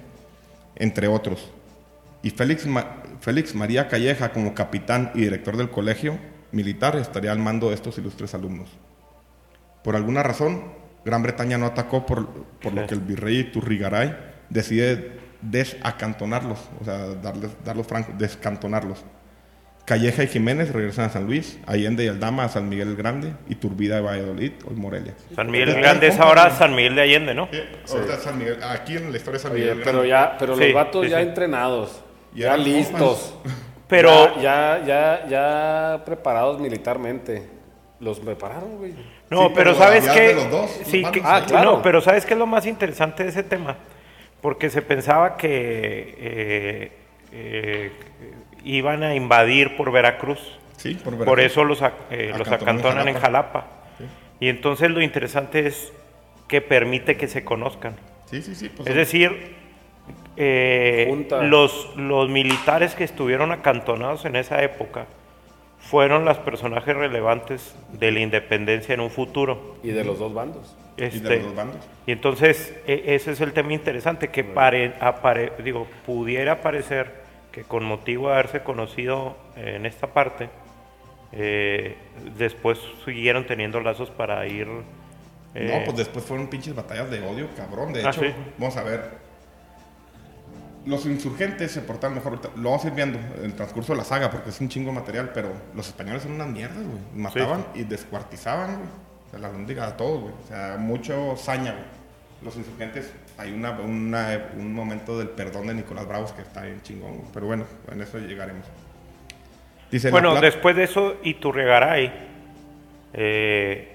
entre 0.75 1.07
otros. 1.07 1.49
Y 2.21 2.31
Félix, 2.31 2.65
Ma- 2.65 2.97
Félix 3.21 3.55
María 3.55 3.87
Calleja, 3.87 4.33
como 4.33 4.53
capitán 4.53 5.11
y 5.15 5.21
director 5.21 5.55
del 5.55 5.69
colegio 5.69 6.17
militar, 6.51 6.95
estaría 6.97 7.31
al 7.31 7.39
mando 7.39 7.69
de 7.69 7.75
estos 7.75 7.97
ilustres 7.97 8.33
alumnos. 8.33 8.67
Por 9.87 9.95
alguna 9.95 10.21
razón, 10.21 10.63
Gran 11.05 11.23
Bretaña 11.23 11.57
no 11.57 11.65
atacó, 11.65 12.05
por, 12.05 12.27
por 12.61 12.73
lo 12.73 12.85
que 12.85 12.93
el 12.93 12.99
virrey 12.99 13.45
Turrigaray 13.45 14.17
decide 14.49 15.11
desacantonarlos, 15.41 16.59
o 16.81 16.83
sea, 16.83 16.97
darles, 17.23 17.51
darlos 17.63 17.87
francos, 17.87 18.17
descantonarlos. 18.17 19.05
Calleja 19.85 20.23
y 20.23 20.27
Jiménez 20.27 20.73
regresan 20.73 21.05
a 21.05 21.09
San 21.09 21.25
Luis, 21.25 21.57
Allende 21.65 22.03
y 22.03 22.09
Aldama 22.09 22.43
a 22.43 22.49
San 22.49 22.67
Miguel 22.67 22.89
el 22.89 22.95
Grande 22.97 23.33
y 23.47 23.55
Turbida 23.55 23.95
de 23.95 24.01
Valladolid, 24.01 24.51
hoy 24.69 24.75
Morelia. 24.75 25.13
San 25.33 25.49
Miguel 25.49 25.69
Están 25.69 25.83
Grande 25.83 26.07
es 26.07 26.19
ahora. 26.19 26.49
San 26.49 26.75
Miguel 26.75 26.93
de 26.93 27.01
Allende, 27.03 27.33
¿no? 27.33 27.47
Sí, 27.49 27.93
ahorita 27.93 28.17
San 28.17 28.37
Miguel- 28.37 28.61
aquí 28.63 28.97
en 28.97 29.09
la 29.09 29.15
historia 29.17 29.37
de 29.37 29.43
San 29.43 29.51
Oye, 29.53 29.61
Miguel 29.61 29.77
el 29.77 29.83
pero 29.85 29.99
Grande. 29.99 30.09
ya, 30.09 30.35
pero 30.37 30.57
Sí, 30.57 30.63
los 30.65 30.73
vatos 30.73 31.05
sí, 31.05 31.11
ya 31.11 31.21
entrenados, 31.21 32.03
ya 32.35 32.57
listos, 32.57 33.35
Pero- 33.87 34.35
ya, 34.41 34.81
ya, 34.85 34.85
ya, 34.85 35.27
ya 35.29 36.03
preparados 36.03 36.59
militarmente. 36.59 37.55
Los 37.99 38.19
prepararon, 38.19 38.77
güey. 38.77 38.91
No, 39.29 39.47
Sí, 39.47 39.53
pero, 39.53 39.53
pero 39.55 39.75
¿sabes 39.75 40.07
qué? 40.09 40.21
de 40.29 40.33
los 40.35 40.51
dos, 40.51 40.69
sí, 40.85 41.01
los 41.01 41.11
que- 41.11 41.21
Ah, 41.23 41.43
claro. 41.47 41.71
no, 41.77 41.81
pero 41.81 41.99
¿sabes 42.01 42.25
qué 42.25 42.33
es 42.33 42.39
lo 42.39 42.45
más 42.45 42.65
interesante 42.67 43.23
de 43.23 43.29
ese 43.29 43.43
tema? 43.43 43.77
Porque 44.41 44.69
se 44.69 44.81
pensaba 44.83 45.35
que 45.35 46.15
eh, 46.19 46.91
eh, 47.31 47.91
iban 48.63 49.01
a 49.03 49.15
invadir 49.15 49.75
por 49.75 49.91
Veracruz. 49.91 50.39
Sí, 50.77 50.93
por, 50.93 51.17
Por 51.17 51.25
Veracruz. 51.37 51.45
eso 51.45 51.63
los, 51.63 51.81
eh, 52.11 52.33
los 52.37 52.47
Acantonan 52.47 53.07
en 53.07 53.15
Jalapa. 53.19 53.65
Y 54.39 54.49
entonces 54.49 54.91
lo 54.91 55.01
interesante 55.01 55.65
es 55.65 55.91
que 56.47 56.61
permite 56.61 57.17
que 57.17 57.27
se 57.27 57.43
conozcan. 57.43 57.95
Sí, 58.29 58.43
sí, 58.43 58.53
sí. 58.53 58.69
pues, 58.69 58.87
Es 58.87 58.93
decir, 58.95 59.55
eh, 60.35 61.25
los 61.41 62.29
militares 62.29 62.93
que 62.93 63.03
estuvieron 63.03 63.51
acantonados 63.51 64.25
en 64.25 64.35
esa 64.35 64.61
época 64.61 65.07
fueron 65.89 66.25
los 66.25 66.37
personajes 66.39 66.95
relevantes 66.95 67.75
de 67.93 68.11
la 68.11 68.19
independencia 68.19 68.93
en 68.93 68.99
un 68.99 69.09
futuro. 69.09 69.75
Y 69.83 69.89
de 69.89 70.03
los 70.03 70.19
dos 70.19 70.33
bandos. 70.33 70.75
y 70.97 71.01
de 71.01 71.07
Este, 71.07 71.35
los 71.37 71.45
dos 71.45 71.55
bandos. 71.55 71.77
y 72.05 72.11
entonces 72.11 72.73
e- 72.87 73.03
ese 73.15 73.31
es 73.31 73.41
el 73.41 73.53
tema 73.53 73.73
interesante 73.73 74.29
que 74.29 74.43
pare, 74.43 74.93
apare- 74.99 75.51
digo 75.63 75.87
pudiera 76.05 76.61
parecer 76.61 77.11
que 77.51 77.63
con 77.63 77.83
motivo 77.85 78.27
de 78.29 78.33
haberse 78.33 78.61
conocido 78.63 79.37
en 79.55 79.85
esta 79.85 80.07
parte 80.07 80.49
eh, 81.31 81.95
después 82.37 82.79
siguieron 83.05 83.45
teniendo 83.45 83.79
lazos 83.81 84.09
para 84.09 84.45
ir 84.47 84.67
eh, 85.55 85.71
No, 85.79 85.85
pues 85.85 85.97
después 85.97 86.23
fueron 86.25 86.47
pinches 86.47 86.75
batallas 86.75 87.09
de 87.09 87.19
odio, 87.21 87.47
cabrón. 87.55 87.93
De 87.93 88.03
Ah, 88.05 88.09
hecho, 88.09 88.21
sí. 88.21 88.27
vamos 88.57 88.75
a 88.77 88.83
ver. 88.83 89.26
Los 90.85 91.05
insurgentes 91.05 91.71
se 91.71 91.81
portaron 91.81 92.15
mejor. 92.15 92.39
Lo 92.55 92.69
vamos 92.69 92.85
a 92.85 92.87
ir 92.87 92.93
viendo 92.93 93.19
en 93.39 93.45
el 93.45 93.53
transcurso 93.55 93.91
de 93.93 93.97
la 93.97 94.05
saga 94.05 94.31
porque 94.31 94.49
es 94.51 94.61
un 94.61 94.69
chingo 94.69 94.91
material, 94.93 95.31
pero 95.33 95.51
los 95.75 95.87
españoles 95.87 96.23
son 96.23 96.33
unas 96.33 96.47
mierdas, 96.47 96.77
güey. 96.77 96.99
Mataban 97.13 97.65
y 97.75 97.83
descuartizaban, 97.83 98.75
güey. 98.77 98.89
O 99.27 99.29
sea, 99.31 99.39
la 99.39 99.49
lóndiga 99.49 99.85
a 99.87 99.97
todos, 99.97 100.21
güey. 100.21 100.33
O 100.43 100.47
sea, 100.47 100.77
mucho 100.79 101.35
saña, 101.35 101.71
güey. 101.73 101.83
Los 102.43 102.55
insurgentes, 102.55 103.11
hay 103.37 103.51
una, 103.51 103.71
una- 103.71 104.49
un 104.55 104.73
momento 104.73 105.17
del 105.17 105.29
perdón 105.29 105.67
de 105.67 105.73
Nicolás 105.73 106.07
Bravos 106.07 106.31
que 106.31 106.43
está 106.43 106.61
bien 106.61 106.81
chingón, 106.83 107.17
güey. 107.17 107.27
Pero 107.33 107.47
bueno, 107.47 107.65
en 107.91 108.01
eso 108.01 108.19
llegaremos. 108.19 108.65
Dice, 109.91 110.09
bueno 110.11 110.31
plata- 110.31 110.45
después 110.45 110.75
de 110.75 110.83
eso 110.83 111.15
Iturrigaray 111.23 112.13
eh, 113.13 113.93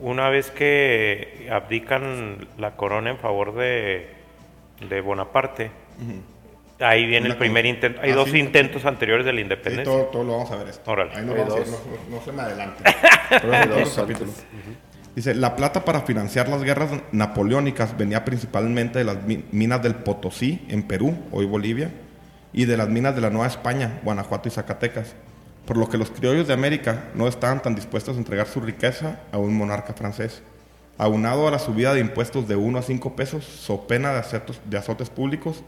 una 0.00 0.28
vez 0.30 0.50
que 0.50 1.48
abdican 1.52 2.48
la 2.58 2.76
corona 2.76 3.10
en 3.10 3.18
favor 3.18 3.54
de, 3.54 4.08
de 4.80 5.00
Bonaparte 5.00 5.70
ahí 6.78 7.06
viene 7.06 7.26
Una 7.26 7.34
el 7.34 7.38
primer 7.38 7.64
intento 7.64 8.00
hay 8.02 8.10
Ah, 8.10 8.16
dos 8.16 8.30
sí. 8.30 8.38
intentos 8.38 8.84
anteriores 8.84 9.24
de 9.24 9.32
la 9.32 9.38
Sí, 9.38 9.42
independencia 9.42 9.84
todo, 9.92 10.04
todo 10.06 10.24
lo 10.24 10.32
vamos 10.32 10.50
a 10.50 10.56
ver 10.56 10.68
esto. 10.68 10.90
Órale. 10.90 11.12
Ahí 11.16 11.24
no, 11.24 11.34
vamos 11.34 11.54
a 11.54 12.10
no, 12.10 12.20
se 12.22 12.32
me 12.32 12.42
adelante. 12.42 12.84
Dice, 15.14 15.34
la 15.34 15.56
plata 15.56 15.84
para 15.84 16.02
financiar 16.02 16.48
las 16.48 16.62
guerras 16.62 16.90
napoleónicas 17.12 17.96
venía 17.96 18.24
principalmente 18.24 18.98
de 18.98 19.04
las 19.06 19.22
mi- 19.24 19.44
minas 19.50 19.82
del 19.82 19.94
Potosí, 19.94 20.66
en 20.68 20.82
Perú, 20.82 21.16
hoy 21.32 21.46
Bolivia, 21.46 21.90
y 22.52 22.66
de 22.66 22.76
las 22.76 22.88
minas 22.90 23.14
de 23.14 23.22
la 23.22 23.30
Nueva 23.30 23.46
España, 23.46 23.98
Guanajuato 24.04 24.48
y 24.48 24.52
Zacatecas, 24.52 25.14
por 25.64 25.78
lo 25.78 25.88
que 25.88 25.96
los 25.96 26.10
criollos 26.10 26.46
de 26.46 26.52
América 26.54 27.04
no 27.14 27.26
estaban 27.28 27.62
tan 27.62 27.74
dispuestos 27.74 28.16
a 28.16 28.18
entregar 28.18 28.46
su 28.46 28.60
riqueza 28.60 29.20
a 29.32 29.38
un 29.38 29.56
monarca 29.56 29.94
francés. 29.94 30.42
Aunado 30.98 31.46
a 31.46 31.50
la 31.50 31.58
subida 31.58 31.92
de 31.92 32.00
impuestos 32.00 32.48
de 32.48 32.56
1 32.56 32.78
a 32.78 32.82
5 32.82 33.16
pesos, 33.16 33.44
so 33.44 33.86
pena 33.86 34.12
de, 34.12 34.20
azotes, 34.20 34.60
de 34.64 34.78
azotes 34.78 35.10
públicos, 35.10 35.62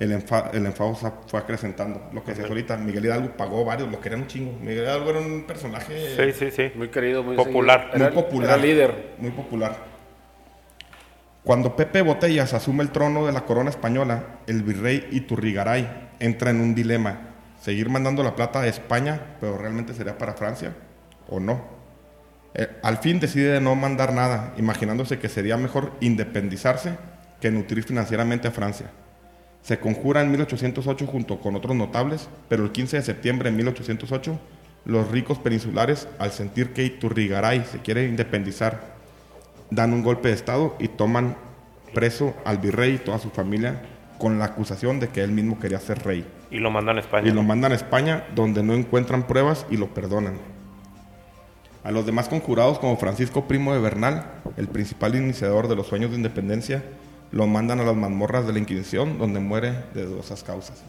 el, 0.00 0.10
enfa- 0.12 0.50
el 0.52 0.66
enfado 0.66 0.96
se 0.96 1.12
fue 1.28 1.38
acrecentando. 1.38 2.02
Lo 2.12 2.24
que 2.24 2.30
decías 2.32 2.48
ahorita, 2.48 2.76
Miguel 2.78 3.04
Hidalgo 3.04 3.36
pagó 3.36 3.64
varios, 3.64 3.88
lo 3.92 4.00
querían 4.00 4.22
un 4.22 4.26
chingo. 4.26 4.52
Miguel 4.60 4.78
Hidalgo 4.82 5.10
era 5.10 5.20
un 5.20 5.44
personaje 5.44 6.16
Sí, 6.16 6.32
sí, 6.32 6.50
sí. 6.50 6.72
Muy 6.74 6.88
querido, 6.88 7.22
muy 7.22 7.36
Popular. 7.36 7.90
muy 7.92 8.02
Era- 8.02 8.10
popular. 8.12 8.48
Era 8.50 8.56
líder. 8.66 9.14
Muy 9.18 9.30
popular. 9.30 9.76
Cuando 11.44 11.76
Pepe 11.76 12.02
Botellas 12.02 12.54
asume 12.54 12.82
el 12.82 12.90
trono 12.90 13.26
de 13.26 13.32
la 13.32 13.42
corona 13.42 13.70
española, 13.70 14.38
el 14.46 14.62
virrey 14.62 15.06
Iturrigaray 15.12 16.08
entra 16.18 16.50
en 16.50 16.60
un 16.60 16.74
dilema. 16.74 17.28
¿Seguir 17.60 17.88
mandando 17.90 18.22
la 18.22 18.34
plata 18.34 18.62
a 18.62 18.66
España, 18.66 19.36
pero 19.40 19.56
realmente 19.58 19.94
sería 19.94 20.18
para 20.18 20.32
Francia? 20.34 20.74
¿O 21.28 21.38
no? 21.40 21.62
Eh, 22.54 22.68
al 22.82 22.98
fin 22.98 23.18
decide 23.18 23.60
no 23.60 23.74
mandar 23.74 24.12
nada, 24.12 24.54
imaginándose 24.56 25.18
que 25.18 25.28
sería 25.28 25.56
mejor 25.56 25.92
independizarse 26.00 26.96
que 27.40 27.50
nutrir 27.50 27.82
financieramente 27.82 28.48
a 28.48 28.52
Francia. 28.52 28.90
Se 29.62 29.78
conjura 29.78 30.20
en 30.22 30.30
1808 30.30 31.06
junto 31.06 31.40
con 31.40 31.56
otros 31.56 31.74
notables, 31.74 32.28
pero 32.48 32.64
el 32.64 32.70
15 32.70 32.98
de 32.98 33.02
septiembre 33.02 33.50
de 33.50 33.56
1808, 33.56 34.38
los 34.84 35.10
ricos 35.10 35.38
peninsulares, 35.38 36.06
al 36.18 36.30
sentir 36.30 36.72
que 36.72 36.84
Iturrigaray 36.84 37.64
se 37.64 37.80
quiere 37.80 38.06
independizar, 38.06 38.94
dan 39.70 39.92
un 39.92 40.02
golpe 40.02 40.28
de 40.28 40.34
Estado 40.34 40.76
y 40.78 40.88
toman 40.88 41.36
preso 41.92 42.34
al 42.44 42.58
virrey 42.58 42.94
y 42.94 42.98
toda 42.98 43.18
su 43.18 43.30
familia 43.30 43.82
con 44.18 44.38
la 44.38 44.44
acusación 44.44 45.00
de 45.00 45.08
que 45.08 45.22
él 45.22 45.32
mismo 45.32 45.58
quería 45.58 45.80
ser 45.80 46.04
rey. 46.04 46.24
Y 46.50 46.58
lo 46.58 46.70
mandan 46.70 46.98
a 46.98 47.00
España. 47.00 47.28
Y 47.28 47.32
lo 47.32 47.42
mandan 47.42 47.72
a 47.72 47.74
España, 47.74 48.24
donde 48.34 48.62
no 48.62 48.74
encuentran 48.74 49.26
pruebas 49.26 49.66
y 49.70 49.76
lo 49.76 49.92
perdonan. 49.92 50.53
A 51.84 51.90
los 51.90 52.06
demás 52.06 52.28
conjurados, 52.28 52.78
como 52.78 52.96
Francisco 52.96 53.46
Primo 53.46 53.72
de 53.74 53.78
Bernal, 53.80 54.24
el 54.56 54.68
principal 54.68 55.14
iniciador 55.14 55.68
de 55.68 55.76
los 55.76 55.86
sueños 55.86 56.10
de 56.10 56.16
independencia, 56.16 56.82
lo 57.30 57.46
mandan 57.46 57.78
a 57.80 57.84
las 57.84 57.94
mazmorras 57.94 58.46
de 58.46 58.54
la 58.54 58.58
Inquisición, 58.58 59.18
donde 59.18 59.38
muere 59.40 59.74
de 59.92 60.06
dudosas 60.06 60.42
causas. 60.42 60.82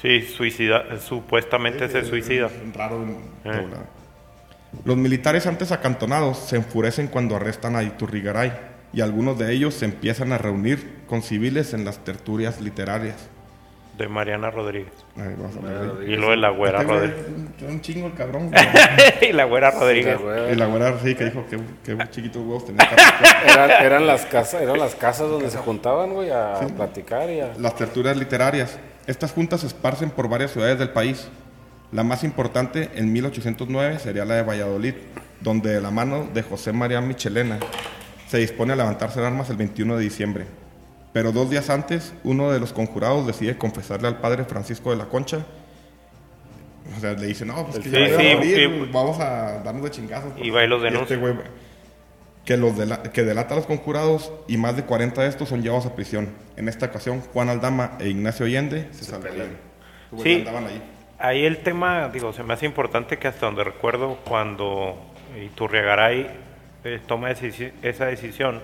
Sí, 0.00 0.20
suicida, 0.22 0.98
supuestamente 1.00 1.88
se 1.88 2.04
suicida. 2.04 2.46
Es 2.46 2.74
Raro. 2.76 3.02
en- 3.02 3.16
Eh. 3.50 3.66
Los 4.84 4.96
militares 4.96 5.46
antes 5.46 5.70
acantonados 5.72 6.36
se 6.38 6.56
enfurecen 6.56 7.06
cuando 7.06 7.36
arrestan 7.36 7.76
a 7.76 7.82
Iturrigaray 7.84 8.52
y 8.92 9.00
algunos 9.00 9.38
de 9.38 9.52
ellos 9.52 9.72
se 9.74 9.84
empiezan 9.84 10.32
a 10.32 10.38
reunir 10.38 11.04
con 11.06 11.22
civiles 11.22 11.72
en 11.74 11.84
las 11.84 11.98
tertulias 12.04 12.60
literarias. 12.60 13.28
De 13.96 14.08
Mariana 14.08 14.50
Rodríguez. 14.50 14.92
Ay, 15.16 15.34
vamos 15.38 15.56
a 15.56 15.60
ver 15.60 15.72
Mariana 15.72 16.00
ahí. 16.00 16.12
Y 16.12 16.16
lo 16.16 16.30
de 16.30 16.36
la 16.36 16.50
güera 16.50 16.80
Este 16.80 16.92
güey, 16.92 17.06
Rodríguez. 17.06 17.26
un- 17.62 17.66
Un 17.70 17.80
chingo 17.80 18.06
el 18.08 18.14
cabrón. 18.14 18.50
y 19.22 19.32
la 19.32 19.44
güera 19.44 19.70
Rodríguez. 19.70 20.16
La 20.16 20.22
güera. 20.22 20.52
y 20.52 20.56
la 20.56 20.66
güera 20.66 20.98
sí 21.04 21.14
que 21.14 21.24
dijo 21.26 21.44
que, 21.48 21.58
que 21.84 22.10
chiquitos 22.10 22.42
huevos 22.42 22.66
tenía. 22.66 22.88
Carlos. 22.88 23.32
Eran, 23.46 23.70
eran 23.84 24.06
las 24.08 24.26
casas, 24.26 24.60
eran 24.62 24.78
las 24.80 24.94
casas 24.96 25.28
donde 25.28 25.48
se 25.50 25.58
juntaban, 25.58 26.10
güey, 26.12 26.30
a 26.30 26.60
platicar 26.76 27.30
y 27.30 27.40
a... 27.40 27.52
Las 27.58 27.76
tertulias 27.76 28.16
literarias. 28.16 28.78
Estas 29.06 29.32
juntas 29.32 29.60
se 29.60 29.68
esparcen 29.68 30.10
por 30.10 30.28
varias 30.28 30.50
ciudades 30.50 30.78
del 30.78 30.90
país. 30.90 31.28
La 31.92 32.02
más 32.02 32.24
importante 32.24 32.90
en 32.96 33.12
1809 33.12 34.00
sería 34.00 34.24
la 34.24 34.34
de 34.34 34.42
Valladolid, 34.42 34.94
donde 35.40 35.72
de 35.72 35.80
la 35.80 35.92
mano 35.92 36.26
de 36.34 36.42
José 36.42 36.72
María 36.72 37.00
Michelena 37.00 37.58
se 38.26 38.38
dispone 38.38 38.72
a 38.72 38.76
levantarse 38.76 39.20
en 39.20 39.26
armas 39.26 39.50
el 39.50 39.56
21 39.56 39.96
de 39.96 40.02
diciembre. 40.02 40.46
Pero 41.14 41.32
dos 41.32 41.48
días 41.48 41.70
antes, 41.70 42.12
uno 42.24 42.50
de 42.52 42.60
los 42.60 42.74
conjurados 42.74 43.26
decide 43.26 43.56
confesarle 43.56 44.08
al 44.08 44.18
padre 44.18 44.44
Francisco 44.44 44.90
de 44.90 44.96
la 44.96 45.06
Concha. 45.06 45.46
O 46.96 47.00
sea, 47.00 47.12
le 47.14 47.26
dice, 47.28 47.46
no, 47.46 47.64
pues 47.66 47.78
que 47.78 47.84
Sí, 47.84 47.90
ya 47.90 47.98
voy 48.00 48.10
a 48.10 48.18
sí, 48.18 48.36
morir, 48.36 48.58
y- 48.58 48.92
vamos 48.92 49.18
a 49.20 49.62
darnos 49.62 49.84
de 49.84 49.90
chingazos. 49.90 50.32
Y 50.36 50.50
va 50.50 50.62
y 50.64 50.66
los 50.66 50.82
denuncia. 50.82 51.16
este 51.16 51.34
que, 52.44 52.56
los 52.58 52.76
dela- 52.76 53.00
que 53.10 53.22
delata 53.22 53.54
a 53.54 53.56
los 53.56 53.66
conjurados 53.66 54.30
y 54.48 54.58
más 54.58 54.76
de 54.76 54.82
40 54.84 55.22
de 55.22 55.28
estos 55.28 55.48
son 55.48 55.62
llevados 55.62 55.86
a 55.86 55.94
prisión. 55.94 56.28
En 56.56 56.68
esta 56.68 56.86
ocasión, 56.86 57.20
Juan 57.32 57.48
Aldama 57.48 57.92
e 58.00 58.08
Ignacio 58.10 58.44
Allende 58.44 58.88
se 58.90 59.10
güeyes 59.16 59.48
Sí. 60.22 60.34
andaban 60.40 60.66
ahí. 60.66 60.82
Ahí 61.18 61.44
el 61.46 61.58
tema, 61.58 62.10
digo, 62.10 62.32
se 62.34 62.42
me 62.42 62.52
hace 62.52 62.66
importante 62.66 63.18
que 63.18 63.28
hasta 63.28 63.46
donde 63.46 63.64
recuerdo 63.64 64.18
cuando 64.28 64.96
Iturriagaray 65.42 66.28
eh, 66.84 67.00
toma 67.06 67.30
esa 67.30 68.04
decisión, 68.04 68.60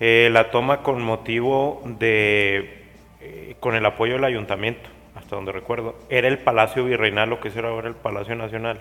eh, 0.00 0.28
la 0.32 0.50
toma 0.50 0.82
con 0.82 1.00
motivo 1.02 1.82
de, 1.84 2.84
eh, 3.20 3.54
con 3.60 3.74
el 3.74 3.84
apoyo 3.86 4.14
del 4.14 4.24
ayuntamiento, 4.24 4.88
hasta 5.14 5.36
donde 5.36 5.52
recuerdo. 5.52 5.96
Era 6.08 6.26
el 6.28 6.38
Palacio 6.38 6.84
Virreinal, 6.84 7.28
lo 7.30 7.38
que 7.40 7.48
es 7.48 7.56
ahora 7.56 7.88
el 7.88 7.94
Palacio 7.94 8.34
Nacional. 8.34 8.80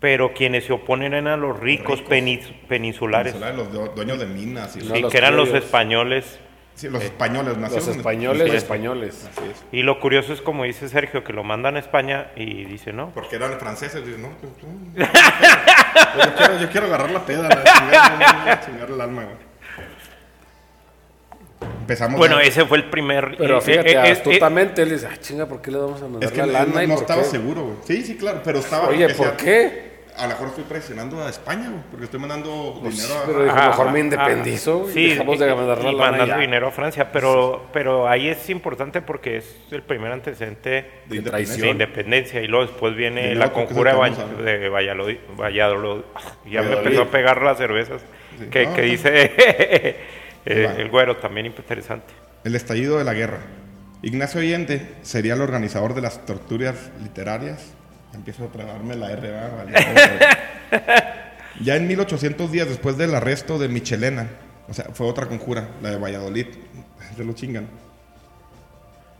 Pero 0.00 0.32
quienes 0.32 0.64
se 0.64 0.72
oponen 0.72 1.12
eran 1.12 1.42
los 1.42 1.60
ricos, 1.60 1.98
ricos. 1.98 2.10
penis- 2.10 2.52
peninsulares, 2.68 3.34
Los 3.38 3.70
due- 3.70 3.90
dueños 3.94 4.18
de 4.18 4.24
minas. 4.26 4.74
Y 4.76 4.80
sí, 4.80 5.00
los 5.02 5.12
que 5.12 5.18
eran 5.18 5.36
los 5.36 5.50
españoles. 5.50 6.40
sí, 6.74 6.88
los 6.88 7.04
españoles. 7.04 7.58
Los 7.58 7.86
españoles, 7.86 8.50
Sí. 8.50 8.56
españoles. 8.56 9.28
Así 9.30 9.44
es. 9.50 9.62
Y 9.72 9.82
lo 9.82 10.00
curioso 10.00 10.32
es, 10.32 10.40
como 10.40 10.64
dice 10.64 10.88
Sergio, 10.88 11.22
que 11.22 11.34
lo 11.34 11.44
mandan 11.44 11.76
a 11.76 11.80
España 11.80 12.28
y 12.34 12.64
dice, 12.64 12.94
no, 12.94 13.10
Porque 13.10 13.36
eran 13.36 13.58
franceses. 13.60 14.02
Dicen, 14.06 14.22
no, 14.22 14.30
pues, 14.40 14.52
yo, 16.24 16.34
quiero, 16.34 16.58
yo 16.60 16.70
quiero 16.70 16.86
agarrar 16.86 17.10
la 17.10 17.26
peda, 17.26 17.48
chingar 18.64 18.88
el 18.90 19.00
alma, 19.02 19.24
güey. 19.24 19.49
Empezamos. 21.80 22.18
Bueno, 22.18 22.38
ese 22.40 22.64
fue 22.66 22.78
el 22.78 22.84
primer. 22.90 23.34
Pero 23.36 23.58
eh, 23.58 23.60
fíjate, 23.60 23.90
eh, 23.90 23.94
eh, 23.94 24.12
astutamente 24.12 24.82
él 24.82 24.90
dice, 24.90 25.08
ah, 25.10 25.16
chinga, 25.20 25.46
¿por 25.46 25.60
qué 25.60 25.70
le 25.70 25.78
vamos 25.78 26.00
a 26.00 26.04
mandar 26.04 26.24
Es 26.24 26.30
que 26.32 26.38
la 26.40 26.46
lana? 26.46 26.72
no, 26.74 26.82
y 26.82 26.86
no 26.86 26.94
por 26.94 27.02
estaba 27.02 27.22
qué? 27.22 27.28
seguro, 27.28 27.62
güey. 27.62 27.76
Sí, 27.84 28.02
sí, 28.02 28.16
claro, 28.16 28.40
pero 28.44 28.58
estaba. 28.60 28.88
Oye, 28.88 29.08
¿por 29.14 29.36
qué? 29.36 29.90
A 30.16 30.24
lo 30.24 30.30
mejor 30.30 30.48
estoy 30.48 30.64
presionando 30.64 31.22
a 31.24 31.30
España, 31.30 31.68
güey, 31.70 31.82
porque 31.90 32.04
estoy 32.04 32.20
mandando 32.20 32.80
dinero 32.82 33.14
a. 33.14 33.26
pero 33.26 33.44
dijo, 33.44 33.56
Ajá, 33.56 33.68
mejor 33.68 33.92
me 33.92 34.00
independizo 34.00 34.80
ajá. 34.82 34.90
y 34.90 34.92
Sí, 34.92 35.08
dejamos 35.10 35.38
de 35.38 35.54
mandar 35.54 35.78
la 35.82 35.90
y 35.90 35.94
lana 35.94 36.10
mandando 36.10 36.34
ya. 36.34 36.38
dinero 36.40 36.68
a 36.68 36.70
Francia, 36.72 37.10
pero, 37.12 37.66
pero 37.72 38.08
ahí 38.08 38.28
es 38.28 38.50
importante 38.50 39.00
porque 39.02 39.38
es 39.38 39.56
el 39.70 39.82
primer 39.82 40.12
antecedente 40.12 40.68
de 40.70 40.82
de 41.08 41.16
independencia. 41.16 41.30
traición. 41.30 41.60
de 41.62 41.70
independencia 41.70 42.42
y 42.42 42.46
luego 42.48 42.66
después 42.66 42.94
viene 42.96 43.34
la 43.34 43.46
luego, 43.46 43.52
¿por 43.54 43.62
qué 43.62 43.74
conjura 43.74 43.92
de, 44.44 44.68
Valladolid. 44.68 45.16
Valladolid. 45.38 46.02
Ya 46.50 46.62
me 46.62 46.72
empezó 46.74 47.02
a 47.02 47.06
pegar 47.10 47.40
las 47.42 47.56
cervezas 47.58 48.02
Sí. 48.38 48.46
que, 48.50 48.66
No, 48.66 48.74
que 48.74 48.80
no. 48.82 48.86
dice 48.88 49.96
eh, 50.44 50.74
el 50.78 50.90
güero, 50.90 51.16
también 51.16 51.46
interesante. 51.46 52.12
El 52.44 52.54
estallido 52.54 52.98
de 52.98 53.04
la 53.04 53.14
guerra. 53.14 53.40
Ignacio 54.02 54.40
Allende 54.40 54.94
sería 55.02 55.34
el 55.34 55.42
organizador 55.42 55.94
de 55.94 56.00
las 56.00 56.24
torturas 56.24 56.90
literarias. 57.02 57.72
Empiezo 58.14 58.44
a 58.44 58.48
trabarme 58.48 58.96
la 58.96 59.12
R. 59.12 59.30
Ya 61.60 61.76
en 61.76 61.86
1800 61.86 62.50
días 62.50 62.68
después 62.68 62.96
del 62.96 63.14
arresto 63.14 63.58
de 63.58 63.68
Michelena, 63.68 64.28
o 64.66 64.72
sea, 64.72 64.86
fue 64.94 65.06
otra 65.06 65.26
conjura, 65.26 65.68
la 65.82 65.90
de 65.90 65.98
Valladolid, 65.98 66.46
se 67.14 67.24
lo 67.24 67.34
chingan. 67.34 67.68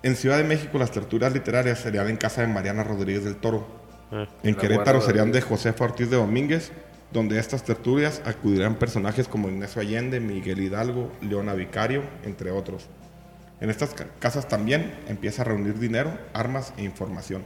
En 0.03 0.17
Ciudad 0.17 0.39
de 0.39 0.45
México 0.45 0.79
las 0.79 0.91
torturas 0.91 1.35
literarias 1.35 1.81
serían 1.81 2.09
en 2.09 2.17
casa 2.17 2.41
de 2.41 2.47
Mariana 2.47 2.83
Rodríguez 2.83 3.25
del 3.25 3.37
Toro. 3.37 3.67
Ah. 4.11 4.27
En 4.43 4.55
Querétaro 4.55 5.03
serían 5.03 5.33
de. 5.33 5.43
José 5.43 5.75
Ortiz 5.79 6.09
de 6.09 6.17
Domínguez, 6.17 6.73
donde 7.13 7.37
a 7.39 7.41
estas 7.41 7.65
tertulias 7.65 8.23
acudirán 8.25 8.77
personajes 8.77 9.27
como 9.29 9.49
Ignacio 9.49 9.83
Allende, 9.83 10.21
Miguel 10.21 10.61
Hidalgo, 10.61 11.11
Leona 11.21 11.55
Vicario, 11.55 12.03
entre 12.25 12.51
otros. 12.51 12.87
En 13.61 13.69
estas 13.69 13.95
ca- 13.95 14.07
casas 14.21 14.49
también 14.49 14.95
empieza 15.09 15.43
a 15.43 15.45
reunir 15.47 15.79
dinero, 15.79 16.17
armas 16.33 16.73
e 16.77 16.85
información. 16.85 17.43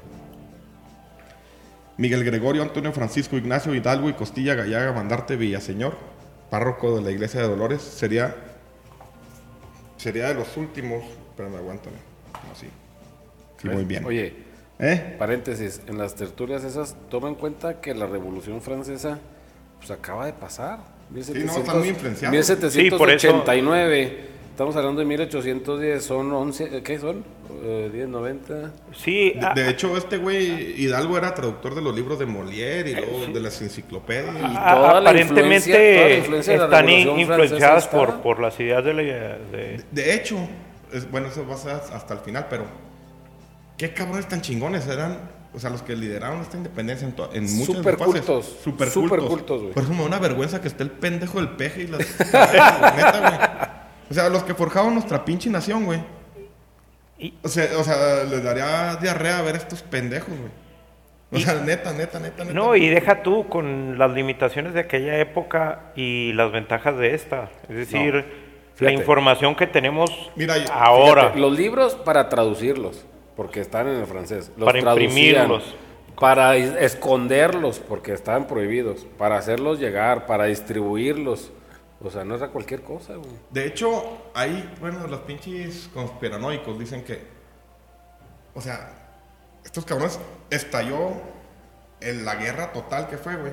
Miguel 1.97 2.25
Gregorio, 2.25 2.63
Antonio 2.63 2.93
Francisco, 2.93 3.37
Ignacio 3.37 3.75
Hidalgo 3.75 4.09
y 4.09 4.15
Costilla 4.15 4.55
Gallaga 4.55 4.93
Mandarte 4.93 5.37
Villaseñor, 5.37 5.97
párroco 6.51 6.97
de 6.97 7.03
la 7.03 7.11
iglesia 7.11 7.41
de 7.41 7.49
Dolores, 7.49 7.81
sería, 7.83 8.35
sería 9.97 10.29
de 10.29 10.35
los 10.35 10.57
últimos. 10.57 11.05
Espérame, 11.31 11.57
aguántame. 11.57 11.97
Así. 12.53 12.67
Sí, 13.63 13.69
muy 13.69 13.85
bien. 13.85 14.05
Oye, 14.05 14.35
¿Eh? 14.79 15.15
paréntesis, 15.19 15.81
en 15.87 15.99
las 15.99 16.15
tertulias 16.17 16.65
esas, 16.65 16.97
toma 17.09 17.29
en 17.29 17.37
cuenta 17.37 17.81
que 17.81 17.95
la 17.95 18.07
Revolución 18.07 18.61
Francesa 18.61 19.21
pues 19.87 19.99
acaba 19.99 20.27
de 20.27 20.33
pasar. 20.33 20.79
no, 21.11 21.21
están 21.21 21.79
muy 21.79 21.89
influenciados. 21.89 22.33
1789. 22.33 24.35
Estamos 24.51 24.77
hablando 24.77 25.01
de 25.01 25.07
1810, 25.07 26.05
son 26.05 26.33
11, 26.33 26.83
¿qué 26.85 26.99
son? 27.01 27.25
Eh, 27.65 27.91
10, 27.93 28.09
90. 28.09 28.73
Sí, 28.97 29.33
De, 29.33 29.45
a- 29.47 29.53
de 29.53 29.69
hecho, 29.69 29.97
este 29.97 30.17
güey 30.17 30.81
Hidalgo 30.81 31.19
era 31.19 31.35
traductor 31.35 31.75
de 31.75 31.83
los 31.83 31.93
libros 31.95 32.21
de 32.21 32.27
Molière 32.27 32.89
y 32.91 32.95
luego 32.95 33.27
de 33.35 33.41
las 33.41 33.61
enciclopedias. 33.63 34.29
a- 34.37 34.75
toda 34.77 35.01
la 35.01 35.13
influencia- 35.13 35.75
aparentemente 35.75 35.97
toda 35.97 36.09
la 36.09 36.15
influencia 36.15 36.53
de 36.53 36.59
la 36.61 36.65
están 36.67 36.89
influenciadas 37.19 37.89
por, 37.89 38.23
por 38.23 38.39
las 38.41 38.59
ideas 38.61 38.85
de 38.85 38.95
la... 38.95 39.03
de- 39.03 39.85
De 39.91 40.15
hecho, 40.15 40.37
es, 40.93 41.11
bueno, 41.11 41.27
eso 41.29 41.45
va 41.47 41.55
a 41.57 41.59
ser 41.59 41.73
hasta 41.73 42.15
el 42.15 42.21
final, 42.21 42.47
pero 42.49 42.65
¿qué 43.77 43.93
cabrones 43.93 44.29
tan 44.29 44.41
chingones 44.41 44.87
eran 44.87 45.19
o 45.55 45.59
sea, 45.59 45.71
los 45.71 45.83
que 45.83 45.95
lideraron 45.97 46.41
esta 46.41 46.57
independencia 46.57 47.07
en, 47.07 47.13
to- 47.15 47.31
en 47.33 47.45
muchas 47.45 47.77
Súper 47.77 47.97
fases. 47.97 48.15
cultos, 48.23 48.57
Súper 48.63 48.89
súper 48.91 49.19
cultos. 49.21 49.29
cultos, 49.31 49.61
güey. 49.63 49.73
Por 49.75 49.83
eso 49.85 49.93
me 49.93 49.99
da 50.01 50.05
una 50.07 50.19
vergüenza 50.19 50.61
que 50.61 50.69
esté 50.69 50.83
el 50.83 50.91
pendejo 50.91 51.39
del 51.39 51.51
peje 51.51 51.83
y 51.83 51.87
las... 51.87 52.01
neta, 52.21 53.21
güey. 53.21 53.75
O 54.11 54.15
sea, 54.15 54.29
los 54.29 54.43
que 54.45 54.55
forjaron 54.55 54.95
nuestra 54.95 55.25
pinche 55.25 55.49
nación, 55.51 55.85
güey. 55.85 56.01
O 57.43 57.49
sea, 57.49 57.69
o 57.79 57.85
sea, 57.85 58.25
les 58.25 58.43
daría 58.43 58.97
diarrea 58.97 59.41
ver 59.43 59.57
estos 59.57 59.83
pendejos, 59.83 60.29
güey. 60.37 60.51
O 61.33 61.39
sea, 61.45 61.55
neta, 61.55 61.93
neta, 61.93 62.21
neta, 62.21 62.45
neta. 62.45 62.55
No, 62.55 62.77
y 62.77 62.89
deja 62.89 63.23
tú 63.23 63.49
con 63.49 63.99
las 63.99 64.11
limitaciones 64.13 64.75
de 64.75 64.81
aquella 64.81 65.19
época 65.19 65.93
y 65.97 66.33
las 66.35 66.53
ventajas 66.53 66.97
de 66.97 67.15
esta. 67.15 67.51
Es 67.69 67.77
decir, 67.77 68.25
la 68.79 68.93
información 68.93 69.55
que 69.57 69.67
tenemos 69.67 70.11
Mira, 70.37 70.55
ahora. 70.73 71.23
Fíjate, 71.23 71.41
los 71.41 71.57
libros 71.59 71.95
para 71.95 72.29
traducirlos, 72.29 73.05
porque 73.37 73.61
están 73.61 73.89
en 73.89 73.97
el 73.97 74.07
francés. 74.07 74.51
Los 74.57 74.67
Para 74.67 74.79
imprimirlos. 74.79 75.75
Para 76.19 76.57
esconderlos, 76.57 77.81
porque 77.81 78.13
estaban 78.13 78.47
prohibidos. 78.47 79.07
Para 79.19 79.37
hacerlos 79.37 79.81
llegar, 79.81 80.27
para 80.27 80.45
distribuirlos. 80.45 81.51
O 82.03 82.11
sea, 82.11 82.25
no 82.25 82.37
era 82.37 82.49
cualquier 82.49 82.83
cosa, 82.83 83.17
güey. 83.17 83.31
De 83.51 83.67
hecho, 83.67 84.19
hay, 84.35 84.73
bueno, 84.81 85.07
los 85.07 85.21
pinches 85.21 85.89
conspiranoicos 85.93 86.79
dicen 86.79 87.03
que, 87.03 87.19
o 88.55 88.61
sea, 88.61 88.91
estos 89.65 89.85
cabrones 89.85 90.21
estalló 90.51 91.13
en 92.01 92.25
la 92.25 92.37
guerra 92.37 92.73
total 92.73 93.09
que 93.09 93.17
fue, 93.17 93.37
güey. 93.37 93.53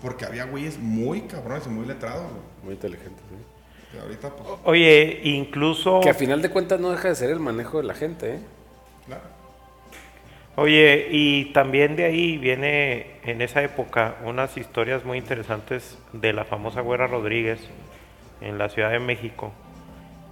Porque 0.00 0.24
había 0.24 0.44
güeyes 0.44 0.78
muy 0.78 1.22
cabrones 1.22 1.66
y 1.66 1.70
muy 1.70 1.86
letrados, 1.86 2.22
güey. 2.30 2.64
Muy 2.64 2.74
inteligente, 2.74 3.20
sí. 3.28 3.96
Y 3.96 3.98
ahorita, 4.00 4.30
pues, 4.30 4.48
Oye, 4.64 5.20
incluso... 5.24 6.00
Que 6.00 6.10
a 6.10 6.14
final 6.14 6.42
de 6.42 6.50
cuentas 6.50 6.80
no 6.80 6.90
deja 6.90 7.08
de 7.08 7.14
ser 7.14 7.30
el 7.30 7.40
manejo 7.40 7.78
de 7.78 7.84
la 7.84 7.94
gente, 7.94 8.34
¿eh? 8.34 8.38
Oye, 10.56 11.08
y 11.10 11.46
también 11.46 11.96
de 11.96 12.04
ahí 12.04 12.38
viene 12.38 13.06
en 13.24 13.42
esa 13.42 13.62
época 13.62 14.16
unas 14.24 14.56
historias 14.56 15.04
muy 15.04 15.18
interesantes 15.18 15.98
de 16.12 16.32
la 16.32 16.44
famosa 16.44 16.80
Güera 16.80 17.08
Rodríguez 17.08 17.68
en 18.40 18.56
la 18.56 18.68
Ciudad 18.68 18.90
de 18.90 19.00
México, 19.00 19.52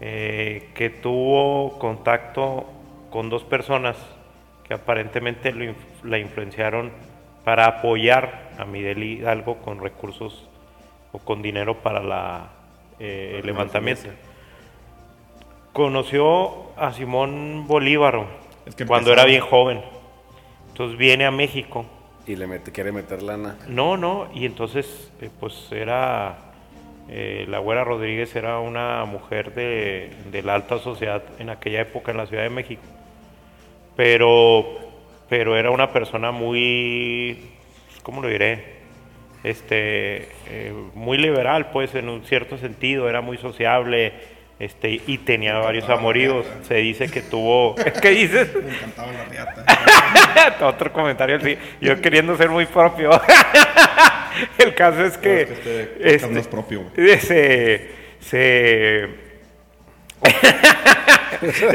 eh, 0.00 0.70
que 0.74 0.90
tuvo 0.90 1.76
contacto 1.80 2.66
con 3.10 3.30
dos 3.30 3.42
personas 3.42 3.96
que 4.62 4.74
aparentemente 4.74 5.52
lo 5.52 5.74
la 6.04 6.18
influenciaron 6.18 6.92
para 7.44 7.66
apoyar 7.66 8.50
a 8.58 8.64
Miguel 8.64 9.02
Hidalgo 9.02 9.58
con 9.58 9.80
recursos 9.80 10.48
o 11.12 11.18
con 11.18 11.42
dinero 11.42 11.78
para 11.78 12.00
la, 12.00 12.50
eh, 13.00 13.38
el 13.40 13.46
levantamiento. 13.46 14.08
Conoció 15.72 16.76
a 16.76 16.92
Simón 16.92 17.66
Bolívar 17.66 18.26
Es 18.66 18.76
que 18.76 18.86
cuando 18.86 19.12
era 19.12 19.24
bien 19.24 19.40
joven. 19.40 19.91
Entonces 20.72 20.98
viene 20.98 21.26
a 21.26 21.30
México. 21.30 21.84
Y 22.26 22.34
le 22.34 22.46
mete, 22.46 22.72
quiere 22.72 22.92
meter 22.92 23.22
lana. 23.22 23.58
No, 23.68 23.98
no, 23.98 24.28
y 24.34 24.46
entonces 24.46 25.10
eh, 25.20 25.28
pues 25.38 25.68
era, 25.70 26.38
eh, 27.08 27.44
la 27.46 27.58
güera 27.58 27.84
Rodríguez 27.84 28.34
era 28.34 28.58
una 28.58 29.04
mujer 29.04 29.54
de, 29.54 30.10
de 30.30 30.42
la 30.42 30.54
alta 30.54 30.78
sociedad 30.78 31.22
en 31.38 31.50
aquella 31.50 31.82
época 31.82 32.10
en 32.10 32.16
la 32.16 32.26
Ciudad 32.26 32.44
de 32.44 32.50
México. 32.50 32.82
Pero, 33.96 34.64
pero 35.28 35.56
era 35.56 35.70
una 35.70 35.92
persona 35.92 36.30
muy, 36.30 37.50
¿cómo 38.02 38.22
lo 38.22 38.28
diré? 38.28 38.80
Este, 39.44 40.28
eh, 40.48 40.72
muy 40.94 41.18
liberal 41.18 41.70
pues 41.70 41.94
en 41.94 42.08
un 42.08 42.24
cierto 42.24 42.56
sentido, 42.56 43.08
era 43.10 43.20
muy 43.20 43.36
sociable 43.36 44.12
este, 44.62 45.00
y 45.06 45.18
tenía 45.18 45.58
varios 45.58 45.88
amoríos. 45.88 46.46
Se 46.68 46.74
dice 46.76 47.08
que 47.10 47.20
tuvo, 47.20 47.74
¿qué 48.02 48.10
dices? 48.10 48.48
Me 48.54 48.74
encantaba 48.74 49.12
la 49.12 49.24
riata. 49.24 49.64
Otro 50.66 50.92
comentario 50.92 51.36
así, 51.36 51.56
yo 51.80 52.00
queriendo 52.00 52.36
ser 52.36 52.48
muy 52.48 52.66
propio. 52.66 53.10
El 54.58 54.74
caso 54.74 55.04
es 55.04 55.18
que, 55.18 55.42
Es 55.42 55.48
que 55.58 55.92
este 56.04 56.26
no 56.28 56.38
es 56.40 56.48
propio, 56.48 56.84
eh, 56.96 57.18
se, 57.18 57.90
se- 58.20 59.08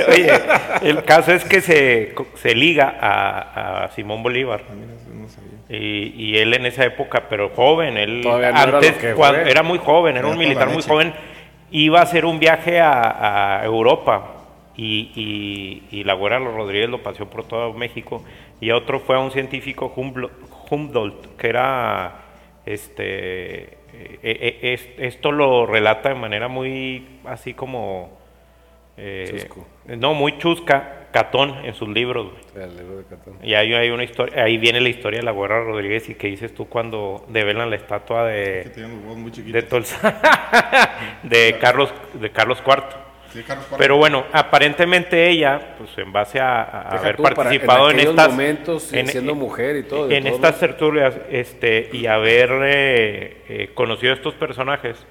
Oye, 0.09 0.31
el 0.83 1.03
caso 1.03 1.33
es 1.33 1.43
que 1.43 1.61
se, 1.61 2.15
se 2.35 2.55
liga 2.55 2.95
a, 2.99 3.83
a 3.83 3.91
Simón 3.91 4.23
Bolívar. 4.23 4.61
Mira, 4.73 4.93
eso 4.95 5.09
no 5.13 5.27
sabía. 5.27 5.49
Y, 5.69 6.13
y 6.15 6.37
él 6.37 6.53
en 6.53 6.65
esa 6.65 6.85
época, 6.85 7.23
pero 7.29 7.49
joven, 7.49 7.97
él 7.97 8.21
Todavía 8.23 8.51
no 8.53 8.61
era 8.63 8.77
antes, 8.77 8.93
lo 8.95 8.97
que 9.01 9.13
cuando- 9.13 9.41
fue. 9.41 9.51
era 9.51 9.63
muy 9.63 9.77
joven, 9.79 10.15
era 10.15 10.25
Era 10.25 10.33
un 10.33 10.37
militar 10.39 10.69
muy 10.69 10.81
joven, 10.83 11.13
iba 11.71 11.99
a 11.99 12.03
hacer 12.03 12.25
un 12.25 12.39
viaje 12.39 12.79
a, 12.79 13.61
Europa 13.65 14.33
y, 14.75 15.11
y, 15.91 15.97
y 15.99 16.03
la 16.03 16.13
güera 16.13 16.39
Rodríguez 16.39 16.89
lo 16.89 17.01
paseó 17.03 17.29
por 17.29 17.45
todo 17.45 17.73
México 17.73 18.23
y 18.61 18.71
otro 18.71 18.99
fue 18.99 19.15
a 19.15 19.19
un 19.19 19.31
científico 19.31 19.93
Humboldt, 20.69 21.35
que 21.37 21.47
era, 21.47 22.15
este, 22.65 23.63
eh, 23.63 24.19
eh, 24.23 24.59
es- 24.73 24.89
esto 24.97 25.31
lo 25.31 25.65
relata 25.65 26.09
de 26.09 26.15
manera 26.15 26.47
muy 26.47 27.05
así 27.25 27.53
como, 27.53 28.16
eh, 28.97 29.29
Chusco. 29.31 29.67
no, 29.85 30.13
muy 30.13 30.37
chusca, 30.37 31.07
Catón 31.11 31.65
en 31.65 31.73
sus 31.73 31.87
libros. 31.87 32.31
El 32.55 32.75
libro 32.75 32.97
de 32.97 33.05
Catón. 33.05 33.37
Y 33.41 33.53
ahí 33.53 33.73
hay 33.73 33.89
una 33.89 34.03
historia, 34.03 34.43
ahí 34.43 34.57
viene 34.57 34.81
la 34.81 34.89
historia 34.89 35.19
de 35.19 35.25
la 35.25 35.31
güera 35.31 35.63
Rodríguez 35.63 36.09
y 36.09 36.15
qué 36.15 36.27
dices 36.27 36.53
tú 36.53 36.67
cuando 36.67 37.25
develan 37.29 37.69
la 37.69 37.75
estatua 37.77 38.27
Que 38.27 38.71
de 38.75 38.85
huevos 38.85 39.17
muy 39.17 39.31
de 39.31 39.37
chiquitos. 39.37 39.65
Tolsa 39.65 40.19
de 41.23 41.57
Carlos 41.59 41.93
de 42.13 42.29
Carlos 42.31 42.61
IV. 42.65 42.83
Sí, 43.33 43.43
Carlos 43.43 43.65
Cuarto. 43.65 43.77
Pero 43.77 43.97
bueno, 43.97 44.25
aparentemente 44.31 45.29
ella, 45.29 45.75
pues 45.77 45.89
en 45.97 46.13
base 46.13 46.39
a, 46.39 46.63
haber 46.81 47.17
tú, 47.17 47.23
para- 47.23 47.35
participado 47.35 47.91
en, 47.91 47.99
estas 47.99 48.29
momentos, 48.29 48.83
siendo 48.83 49.35
mujer 49.35 49.75
y 49.77 49.83
todo, 49.83 50.09
en 50.09 50.23
todo, 50.23 50.35
estas 50.35 50.59
tertulias, 50.59 51.13
este 51.29 51.89
y 51.91 52.05
haber 52.07 52.49
eh, 52.63 53.37
eh, 53.49 53.69
conocido 53.73 54.13
a 54.13 54.15
estos 54.15 54.33
personajes, 54.35 55.05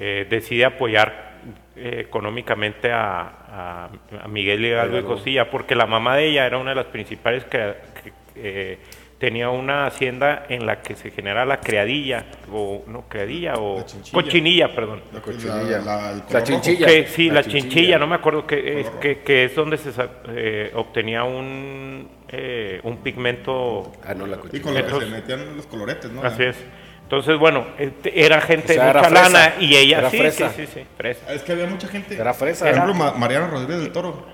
eh, 0.00 0.26
decide 0.30 0.64
apoyar 0.64 1.28
eh, 1.76 2.02
económicamente 2.06 2.90
a, 2.92 3.20
a- 3.20 3.90
a 4.24 4.28
Miguel 4.28 4.64
Hidalgo 4.64 4.98
y. 4.98 5.02
Costilla, 5.02 5.50
porque 5.50 5.74
la 5.74 5.86
mamá 5.86 6.16
de 6.16 6.26
ella 6.28 6.46
era 6.46 6.58
una 6.58 6.70
de 6.70 6.76
las 6.76 6.86
principales 6.86 7.44
que, 7.44 7.74
que, 8.02 8.12
eh, 8.36 8.78
tenía 9.18 9.50
una 9.50 9.86
hacienda 9.86 10.44
en 10.48 10.64
la 10.64 10.80
que 10.80 10.94
se 10.94 11.10
genera 11.10 11.44
la 11.44 11.58
criadilla, 11.58 12.26
o 12.52 12.84
no 12.86 13.08
criadilla 13.08 13.54
o 13.56 13.84
cochinilla, 14.12 14.72
perdón. 14.76 15.02
La, 15.12 15.20
cochinilla. 15.20 15.78
la- 15.80 16.42
chinchilla. 16.44 16.86
Que, 16.86 17.06
sí, 17.08 17.26
la, 17.28 17.34
La 17.34 17.42
chinchilla, 17.42 17.60
chinchilla. 17.68 17.98
no 17.98 18.06
me 18.06 18.14
acuerdo 18.14 18.46
que 18.46 18.80
es, 18.80 18.90
que, 19.00 19.18
que 19.20 19.44
es 19.46 19.56
donde 19.56 19.76
se 19.76 19.90
eh, 20.28 20.70
obtenía 20.74 21.24
un, 21.24 22.08
eh, 22.28 22.78
un 22.84 22.98
pigmento. 22.98 23.90
Ah, 24.04 24.14
no, 24.14 24.24
la 24.26 24.36
Y 24.36 24.38
cochina. 24.40 24.62
con 24.62 24.74
lo 24.74 24.84
que 25.00 25.04
se 25.06 25.10
metían 25.10 25.56
los 25.56 25.66
coloretes, 25.66 26.12
¿no? 26.12 26.22
Así 26.22 26.44
es. 26.44 26.64
Entonces, 27.08 27.38
bueno, 27.38 27.64
este, 27.78 28.22
era 28.22 28.38
gente 28.42 28.72
O 28.72 28.74
sea, 28.74 28.84
de 28.84 28.90
era 28.90 28.98
mucha 29.00 29.10
fresa. 29.14 29.28
lana 29.30 29.54
y 29.60 29.74
ella 29.76 29.98
Era 30.00 30.10
sí, 30.10 30.18
fresa. 30.18 30.50
sí, 30.50 30.66
sí, 30.66 30.72
sí, 30.74 30.86
fresa. 30.98 31.32
Es 31.32 31.42
que 31.42 31.52
había 31.52 31.66
mucha 31.66 31.88
gente. 31.88 32.14
Era 32.14 32.34
fresa. 32.34 32.66
Por 32.66 32.74
ejemplo, 32.74 32.92
Ma- 32.94 33.12
Mariana 33.12 33.46
Rodríguez 33.46 33.78
del 33.80 33.92
Toro. 33.92 34.26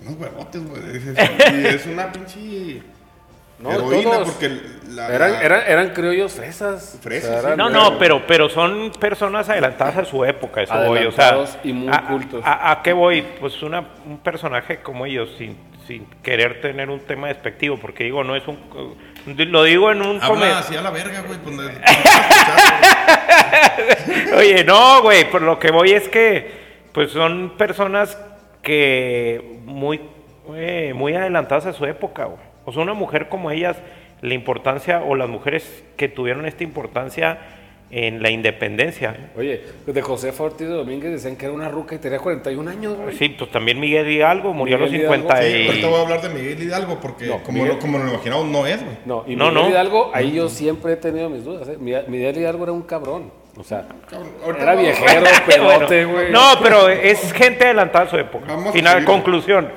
Unos 0.00 0.14
huevotes, 0.18 0.64
güey. 0.66 0.82
Es- 1.14 1.52
Y 1.52 1.66
es 1.66 1.86
una 1.86 2.10
pinche. 2.10 2.82
No, 3.58 3.70
heroína 3.72 4.10
todos. 4.12 4.30
porque 4.30 4.50
la. 4.94 5.14
Eran, 5.14 5.32
la- 5.32 5.42
eran, 5.42 5.62
eran 5.66 5.90
criollos 5.90 6.32
fresas. 6.32 6.98
Fresas, 7.02 7.44
eran- 7.44 7.58
No, 7.58 7.68
no, 7.68 7.98
pero, 7.98 8.26
pero 8.26 8.48
son 8.48 8.92
personas 8.98 9.50
adelantadas 9.50 9.98
a 9.98 10.04
su 10.06 10.24
época, 10.24 10.62
eso 10.62 10.74
voy, 10.74 11.04
o 11.04 11.12
sea, 11.12 11.28
Adelantados 11.28 11.58
y 11.64 11.72
muy 11.74 11.92
a, 11.92 12.00
cultos. 12.06 12.42
A, 12.46 12.70
a 12.70 12.82
qué 12.82 12.94
voy? 12.94 13.22
Pues 13.40 13.62
una, 13.62 13.84
un 14.06 14.18
personaje 14.20 14.78
como 14.78 15.04
ellos, 15.04 15.34
sin, 15.36 15.54
sin 15.86 16.06
querer 16.22 16.62
tener 16.62 16.88
un 16.88 17.00
tema 17.00 17.28
despectivo, 17.28 17.76
porque 17.78 18.04
digo, 18.04 18.24
no 18.24 18.36
es 18.36 18.46
un... 18.48 18.56
Lo 19.26 19.64
digo 19.64 19.90
en 19.90 20.02
un... 20.02 20.20
come- 20.20 20.46
Habla 20.46 20.58
así 20.60 20.76
a 20.76 20.82
la 20.82 20.90
verga, 20.90 21.22
güey. 21.22 21.38
Pues, 21.38 21.54
no- 21.56 21.62
Oye, 24.38 24.64
no, 24.64 25.02
güey, 25.02 25.28
por 25.30 25.42
lo 25.42 25.58
que 25.58 25.70
voy 25.70 25.92
es 25.92 26.08
que, 26.08 26.50
pues 26.92 27.10
son 27.10 27.54
personas 27.56 28.18
que 28.62 29.58
muy, 29.64 30.00
eh, 30.54 30.92
muy 30.94 31.14
adelantadas 31.14 31.66
a 31.66 31.72
su 31.72 31.84
época, 31.86 32.24
güey. 32.26 32.40
O 32.64 32.72
sea, 32.72 32.82
una 32.82 32.94
mujer 32.94 33.28
como 33.28 33.50
ellas, 33.50 33.76
la 34.22 34.34
importancia, 34.34 35.02
o 35.02 35.14
las 35.14 35.28
mujeres 35.28 35.84
que 35.96 36.08
tuvieron 36.08 36.46
esta 36.46 36.64
importancia 36.64 37.38
en 37.90 38.20
la 38.22 38.30
independencia. 38.30 39.30
Oye, 39.36 39.62
de 39.86 40.02
Josefa 40.02 40.42
Ortiz 40.42 40.66
de 40.66 40.74
Domínguez 40.74 41.12
decían 41.12 41.36
que 41.36 41.44
era 41.46 41.54
una 41.54 41.68
ruca 41.68 41.94
y 41.94 41.98
tenía 41.98 42.18
41 42.18 42.68
años, 42.70 42.96
güey. 42.96 43.16
Sí, 43.16 43.28
pues 43.30 43.50
también 43.52 43.78
Miguel 43.78 44.08
Hidalgo 44.10 44.52
murió 44.52 44.76
a 44.76 44.80
los 44.80 44.90
Miguel 44.90 45.06
Hidalgo, 45.08 45.28
50 45.28 45.42
Sí, 45.42 45.56
y... 45.56 45.66
ahorita 45.68 45.86
voy 45.88 45.98
a 45.98 46.02
hablar 46.02 46.20
de 46.22 46.28
Miguel 46.30 46.62
Hidalgo 46.62 46.98
porque, 47.00 47.26
No, 47.26 47.42
como, 47.44 47.58
Miguel- 47.58 47.74
lo, 47.74 47.78
como 47.78 47.98
lo 47.98 48.08
imaginamos, 48.08 48.46
no 48.46 48.66
es, 48.66 48.82
güey. 48.82 48.96
No, 49.06 49.24
y 49.26 49.36
No, 49.36 49.50
Miguel 49.50 49.62
no. 49.64 49.70
Hidalgo, 49.70 50.10
ahí 50.14 50.32
yo 50.32 50.48
siempre 50.48 50.94
he 50.94 50.96
tenido 50.96 51.30
mis 51.30 51.44
dudas. 51.44 51.68
¿eh? 51.68 51.76
Miguel 51.78 52.36
Hidalgo 52.36 52.64
era 52.64 52.72
un 52.72 52.82
cabrón. 52.82 53.30
O 53.58 53.64
sea, 53.64 53.86
Cabrón, 54.10 54.30
era 54.60 54.74
viejero, 54.74 55.22
pedote, 55.46 56.04
Bueno, 56.04 56.12
güey. 56.12 56.32
no, 56.32 56.42
pero 56.62 56.88
es 56.90 57.32
gente 57.32 57.64
adelantada 57.64 58.04
a 58.04 58.10
su 58.10 58.16
época. 58.18 58.44
Vamos 58.48 58.66
a 58.68 58.72
Final, 58.72 58.92
seguir. 58.94 59.06
conclusión. 59.06 59.68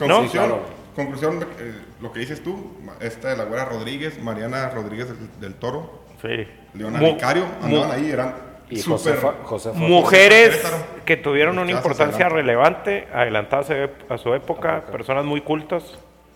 ¿no? 0.00 0.06
Conclusión, 0.06 0.46
Claro. 0.46 0.62
conclusión 0.96 1.46
eh, 1.60 1.72
lo 2.00 2.10
que 2.12 2.20
dices 2.20 2.42
tú, 2.42 2.72
esta 3.00 3.28
de 3.30 3.36
la 3.36 3.44
güera 3.44 3.66
Rodríguez, 3.66 4.18
Mariana 4.22 4.70
Rodríguez 4.70 5.08
del, 5.08 5.28
del 5.40 5.54
Toro, 5.56 6.04
Sí. 6.22 6.46
Leona 6.78 7.00
Vicario, 7.00 7.44
andaban 7.62 7.90
ahí, 7.90 8.10
eran 8.10 8.34
Y 8.70 8.76
súper... 8.76 9.14
Josefa, 9.16 9.34
Josefa 9.44 9.78
Mujeres 9.78 10.48
Querétaro. 10.56 10.76
que 11.04 11.16
tuvieron 11.16 11.58
una 11.58 11.70
importancia 11.72 12.26
adelante. 12.26 12.34
relevante, 12.36 13.08
adelantadas 13.12 13.70
a- 14.08 14.18
su 14.18 14.32
época, 14.34 14.84
personas 14.92 15.24
muy 15.24 15.40
cultas 15.40 15.82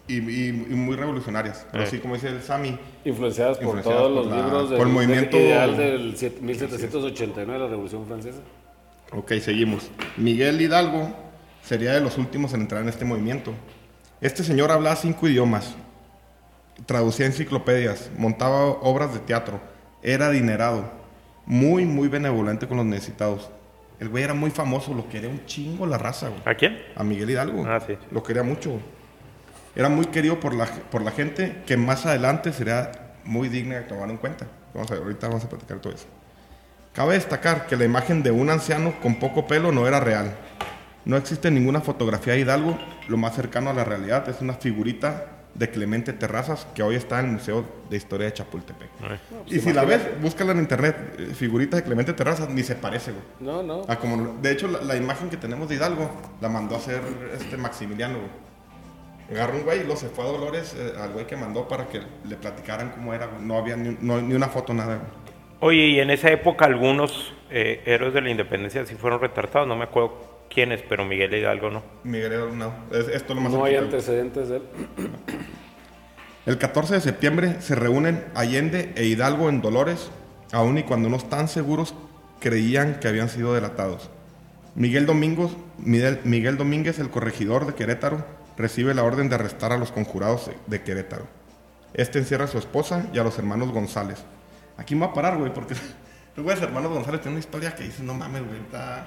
y, 0.09 0.15
y- 0.19 0.49
y 0.49 0.75
muy 0.75 0.97
revolucionarias. 0.97 1.67
Eh. 1.75 1.87
sí, 1.89 1.99
como 2.01 2.15
dice 2.15 2.29
el 2.29 2.43
Sami, 2.43 2.77
Influenciadas 3.05 3.59
por 3.59 3.65
Influenciadas 3.67 4.01
todos 4.03 4.13
por 4.13 4.25
los 4.25 4.27
la- 4.37 4.37
libros 4.45 4.63
por 4.63 4.71
del, 4.71 4.81
el 4.81 4.89
movimiento- 4.93 5.37
del 5.37 5.47
ideal 5.47 5.77
del 5.77 6.17
siete- 6.17 6.41
1789 6.41 7.53
de 7.53 7.59
la 7.65 7.71
Revolución 7.71 8.07
Francesa. 8.07 8.39
Ok, 9.13 9.33
seguimos. 9.41 9.91
Miguel 10.17 10.61
Hidalgo 10.61 11.11
sería 11.63 11.93
de 11.93 12.01
los 12.01 12.17
últimos 12.19 12.55
en 12.55 12.63
entrar 12.63 12.83
en 12.83 12.89
este 12.89 13.05
movimiento. 13.05 13.53
Este 14.23 14.43
señor 14.43 14.71
hablaba 14.73 14.97
cinco 14.97 15.29
idiomas, 15.29 15.75
traducía 16.87 17.27
enciclopedias, 17.27 18.11
montaba 18.17 18.65
obras 18.65 19.13
de 19.13 19.21
teatro, 19.21 19.61
era 20.03 20.27
adinerado, 20.27 20.91
muy, 21.47 21.85
muy 21.85 22.09
benevolente 22.09 22.67
con 22.67 22.77
los 22.77 22.87
necesitados. 22.87 23.51
El 24.01 24.09
güey 24.09 24.25
era 24.25 24.35
muy 24.35 24.51
famoso, 24.51 24.95
lo 24.95 25.09
quería 25.09 25.29
un 25.29 25.45
chingo 25.47 25.87
la 25.87 25.97
raza, 25.99 26.29
güey. 26.29 26.43
¿A 26.45 26.55
quién? 26.55 26.81
A 26.97 27.05
Miguel 27.05 27.31
Hidalgo. 27.31 27.65
Ah, 27.67 27.81
sí. 27.81 27.97
Lo 28.11 28.23
quería 28.23 28.43
mucho. 28.43 28.71
güey. 28.71 28.83
Era 29.77 29.89
muy 29.89 30.07
querido 30.07 30.41
por 30.41 30.55
la, 30.55 30.67
por 30.67 31.03
la 31.03 31.13
gente 31.13 31.63
que 31.67 31.77
más 31.77 32.05
adelante 32.05 32.53
sería 32.53 32.91
muy 33.25 33.49
digna 33.49 33.77
de 33.77 33.83
tomar 33.83 34.11
en 34.11 34.17
cuenta. 34.17 34.47
Vamos 34.75 34.91
a 34.91 34.95
ver, 34.95 35.03
ahorita 35.05 35.29
vamos 35.29 35.45
a 35.45 35.49
platicar 35.49 35.79
todo 35.79 35.93
eso. 35.93 36.07
Cabe 36.93 37.15
destacar 37.15 37.67
que 37.67 37.77
la 37.77 37.85
imagen 37.85 38.23
de 38.23 38.31
un 38.31 38.51
anciano 38.51 38.95
con 39.01 39.15
poco 39.17 39.47
pelo 39.47 39.73
no 39.73 39.87
era 39.87 40.01
real. 40.01 40.35
No 41.05 41.17
existe 41.17 41.51
ninguna 41.51 41.81
fotografía 41.81 42.35
de 42.35 42.41
Hidalgo. 42.41 42.79
Lo 43.09 43.17
más 43.17 43.35
cercano 43.35 43.71
a 43.71 43.73
la 43.73 43.85
realidad 43.85 44.29
es 44.29 44.41
una 44.41 44.55
figurita 44.55 45.27
de 45.55 45.71
Clemente 45.71 46.13
Terrazas 46.13 46.67
que 46.75 46.83
hoy 46.83 46.95
está 46.97 47.21
en 47.21 47.27
el 47.27 47.33
Museo 47.33 47.65
de 47.91 47.97
Historia 47.97 48.27
de 48.27 48.33
Chapultepec. 48.33 48.89
Ay. 49.03 49.19
Y 49.47 49.61
si 49.61 49.73
la 49.73 49.85
ves, 49.85 50.01
búscala 50.21 50.53
en 50.53 50.59
internet, 50.61 50.97
eh, 51.19 51.27
figurita 51.35 51.77
de 51.77 51.83
Clemente 51.83 52.13
Terrazas, 52.15 52.49
ni 52.49 52.63
se 52.63 52.75
parece, 52.75 53.13
güey. 53.13 53.23
No, 53.41 53.63
no. 53.63 53.83
Ah, 53.89 53.97
como, 53.97 54.39
de 54.41 54.51
hecho, 54.51 54.67
la, 54.69 54.81
la 54.83 54.97
imagen 54.97 55.29
que 55.29 55.37
tenemos 55.37 55.69
de 55.69 55.75
Hidalgo 55.75 56.11
la 56.41 56.49
mandó 56.49 56.75
a 56.75 56.79
hacer 56.79 57.01
este 57.39 57.57
Maximiliano, 57.57 58.19
güey. 58.19 58.31
Agarró 59.31 59.57
un 59.59 59.65
güey 59.65 59.81
y 59.81 59.85
lo 59.85 59.97
se 59.97 60.09
fue 60.09 60.25
a 60.25 60.29
Dolores 60.29 60.75
eh, 60.77 60.93
al 61.01 61.11
güey 61.13 61.27
que 61.27 61.37
mandó 61.37 61.67
para 61.69 61.87
que 61.89 62.01
le 62.29 62.37
platicaran 62.37 62.91
cómo 62.91 63.15
era, 63.15 63.27
güey. 63.27 63.43
No 63.43 63.57
había 63.59 63.77
ni, 63.77 63.97
no- 64.01 64.21
ni 64.21 64.35
una 64.35 64.49
foto, 64.49 64.75
nada, 64.75 64.97
güey. 64.97 65.09
Oye, 65.61 65.87
y 65.87 66.01
en 66.01 66.11
esa 66.11 66.31
época 66.31 66.65
algunos 66.65 67.33
eh, 67.51 67.83
héroes 67.87 68.13
de 68.15 68.21
la 68.21 68.31
independencia 68.31 68.85
sí 68.85 68.95
fueron 68.97 69.21
retratados, 69.21 69.69
no 69.69 69.77
me 69.77 69.85
acuerdo 69.85 70.32
quiénes, 70.53 70.83
pero 70.89 71.05
Miguel 71.05 71.35
Hidalgo 71.35 71.71
no. 71.71 71.83
Miguel 72.05 72.33
Hidalgo, 72.33 72.55
no. 72.57 72.73
Es- 72.91 73.09
esto 73.09 73.33
es 73.33 73.35
lo 73.37 73.41
más 73.41 73.53
No 73.53 73.65
hay 73.65 73.77
antecedentes 73.77 74.49
de 74.49 74.57
él. 74.57 74.63
El 76.47 76.59
14 76.59 76.95
de 76.95 77.01
septiembre 77.01 77.61
se 77.61 77.75
reúnen 77.75 78.25
Allende 78.35 78.93
e 78.97 79.05
Hidalgo 79.05 79.49
en 79.49 79.61
Dolores, 79.63 80.11
aun 80.53 80.77
y 80.79 80.83
cuando 80.83 81.09
no 81.09 81.17
están 81.17 81.49
seguros 81.49 81.95
creían 82.41 82.99
que 82.99 83.09
habían 83.09 83.29
sido 83.29 83.55
delatados. 83.55 84.11
Miguel, 84.75 85.07
Domingos, 85.07 85.57
Miguel, 85.79 86.21
Miguel 86.25 86.57
Domínguez, 86.57 86.99
el 86.99 87.11
corregidor 87.11 87.67
de 87.67 87.75
Querétaro, 87.75 88.25
recibe 88.57 88.95
la 88.95 89.05
orden 89.05 89.29
de 89.29 89.37
arrestar 89.37 89.71
a 89.73 89.77
los 89.79 89.93
conjurados 89.93 90.51
de 90.67 90.83
Querétaro. 90.83 91.27
Este 91.95 92.19
encierra 92.19 92.47
a 92.47 92.49
su 92.49 92.59
esposa 92.59 93.07
y 93.13 93.19
a 93.19 93.23
los 93.25 93.39
hermanos 93.39 93.71
González. 93.71 94.19
Aquí 94.79 94.95
me 94.95 95.03
voy 95.03 95.11
a 95.11 95.15
parar, 95.15 95.37
güey, 95.39 95.53
porque 95.55 95.75
los 96.37 96.63
hermanos 96.63 96.91
González 96.91 97.21
tienen 97.21 97.35
una 97.35 97.41
historia 97.41 97.75
que 97.77 97.85
dices, 97.85 98.01
no 98.01 98.15
mames, 98.15 98.45
güey, 98.45 98.59
está... 98.61 99.07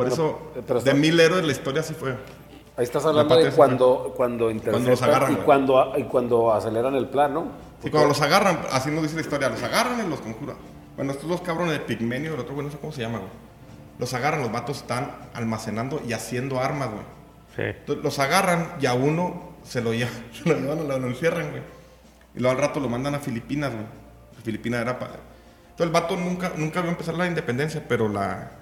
Por 0.00 0.08
Pero- 0.08 0.14
eso, 0.14 0.62
pero 0.66 0.80
de 0.80 0.94
mil 0.94 1.20
héroes 1.20 1.44
la 1.44 1.52
historia 1.52 1.82
sí 1.82 1.92
fue. 1.92 2.12
Ahí 2.76 2.84
estás 2.84 3.04
hablando 3.04 3.36
de 3.36 3.50
cuando, 3.50 4.14
cuando 4.16 4.50
interceptan 4.50 4.90
los 4.90 5.02
agarran, 5.02 5.32
y 5.32 5.36
cuando, 5.36 5.92
y 5.98 6.04
cuando 6.04 6.52
aceleran 6.54 6.94
el 6.94 7.06
plan, 7.08 7.34
¿no? 7.34 7.48
Sí, 7.82 7.90
cuando 7.90 8.08
los 8.08 8.22
agarran, 8.22 8.60
así 8.72 8.90
nos 8.90 9.02
dice 9.02 9.16
la 9.16 9.20
historia, 9.20 9.50
los 9.50 9.62
agarran 9.62 10.06
y 10.06 10.08
los 10.08 10.20
conjuran. 10.20 10.56
Bueno, 10.96 11.12
estos 11.12 11.28
dos 11.28 11.42
cabrones 11.42 11.74
de 11.74 11.80
Pigmenio, 11.80 12.32
el 12.32 12.40
otro 12.40 12.54
güey 12.54 12.64
no 12.66 12.72
sé 12.72 12.78
cómo 12.78 12.92
se 12.94 13.02
llama, 13.02 13.18
güey. 13.18 13.30
Los 13.98 14.14
agarran, 14.14 14.40
los 14.40 14.50
vatos 14.50 14.78
están 14.78 15.14
almacenando 15.34 16.00
y 16.08 16.14
haciendo 16.14 16.60
armas, 16.60 16.88
güey. 16.90 17.02
Sí. 17.54 17.76
Entonces, 17.80 18.02
los 18.02 18.18
agarran 18.18 18.76
y 18.80 18.86
a 18.86 18.94
uno 18.94 19.50
se 19.62 19.82
lo, 19.82 19.92
llevan, 19.92 20.14
se 20.32 20.48
lo 20.48 20.58
llevan, 20.58 20.88
lo, 20.88 20.98
lo 20.98 21.06
encierran, 21.08 21.50
güey. 21.50 21.62
Y 22.34 22.40
luego 22.40 22.56
al 22.56 22.62
rato 22.62 22.80
lo 22.80 22.88
mandan 22.88 23.14
a 23.14 23.18
Filipinas, 23.18 23.72
güey. 23.74 23.84
Filipinas 24.42 24.80
era 24.80 24.98
para... 24.98 25.12
Entonces 25.12 25.86
el 25.86 25.90
vato 25.92 26.16
nunca, 26.16 26.52
nunca 26.56 26.80
vio 26.80 26.90
empezar 26.90 27.14
la 27.14 27.26
independencia, 27.26 27.84
pero 27.86 28.08
la... 28.08 28.52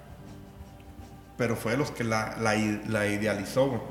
Pero 1.39 1.55
fue 1.55 1.71
de 1.71 1.77
los 1.77 1.89
que 1.89 2.03
la, 2.03 2.35
la, 2.37 3.07
idealizó, 3.07 3.67
güey. 3.67 3.81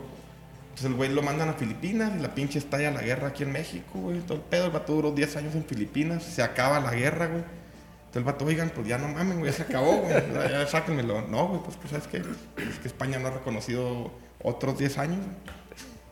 Entonces 0.65 0.85
el 0.85 0.95
güey 0.95 1.11
lo 1.11 1.23
mandan 1.23 1.49
a 1.49 1.55
Filipinas 1.55 2.13
y 2.15 2.21
la 2.21 2.35
pinche 2.35 2.59
estalla 2.59 2.91
la 2.91 3.01
guerra 3.01 3.29
aquí 3.29 3.43
en 3.43 3.53
México, 3.53 3.99
güey. 3.99 4.21
Todo 4.21 4.37
el 4.37 4.45
pedo, 4.45 4.67
el 4.67 4.71
vato 4.71 4.93
duró 4.93 5.13
10 5.13 5.37
años 5.37 5.55
en 5.55 5.65
Filipinas, 5.65 6.23
se 6.23 6.43
acaba 6.43 6.79
la 6.79 6.93
guerra, 6.93 7.27
güey. 7.27 7.41
Entonces 7.41 8.17
el 8.17 8.25
vato, 8.25 8.45
oigan, 8.45 8.69
pues 8.69 8.87
ya 8.87 8.99
no 8.99 9.09
mamen, 9.09 9.39
güey, 9.39 9.51
ya 9.51 9.57
se 9.57 9.63
acabó, 9.63 9.97
güey. 9.97 10.15
Ya, 10.35 10.51
ya 10.51 10.67
sáquenmelo. 10.67 11.23
No, 11.23 11.49
güey, 11.49 11.63
pues, 11.63 11.77
pues 11.79 11.91
¿sabes 11.91 12.07
qué? 12.07 12.19
Es 12.63 12.79
que 12.81 12.89
España 12.89 13.19
no 13.19 13.29
ha 13.29 13.31
reconocido 13.31 14.13
otros 14.43 14.79
10 14.79 14.99
años, 14.99 15.21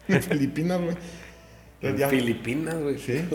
güey. 0.09 0.17
En 0.19 0.23
Filipinas, 0.31 0.81
güey. 0.81 0.97
Ya- 1.99 2.09
Filipinas, 2.09 2.77
güey. 2.77 2.99
Sí, 2.99 3.29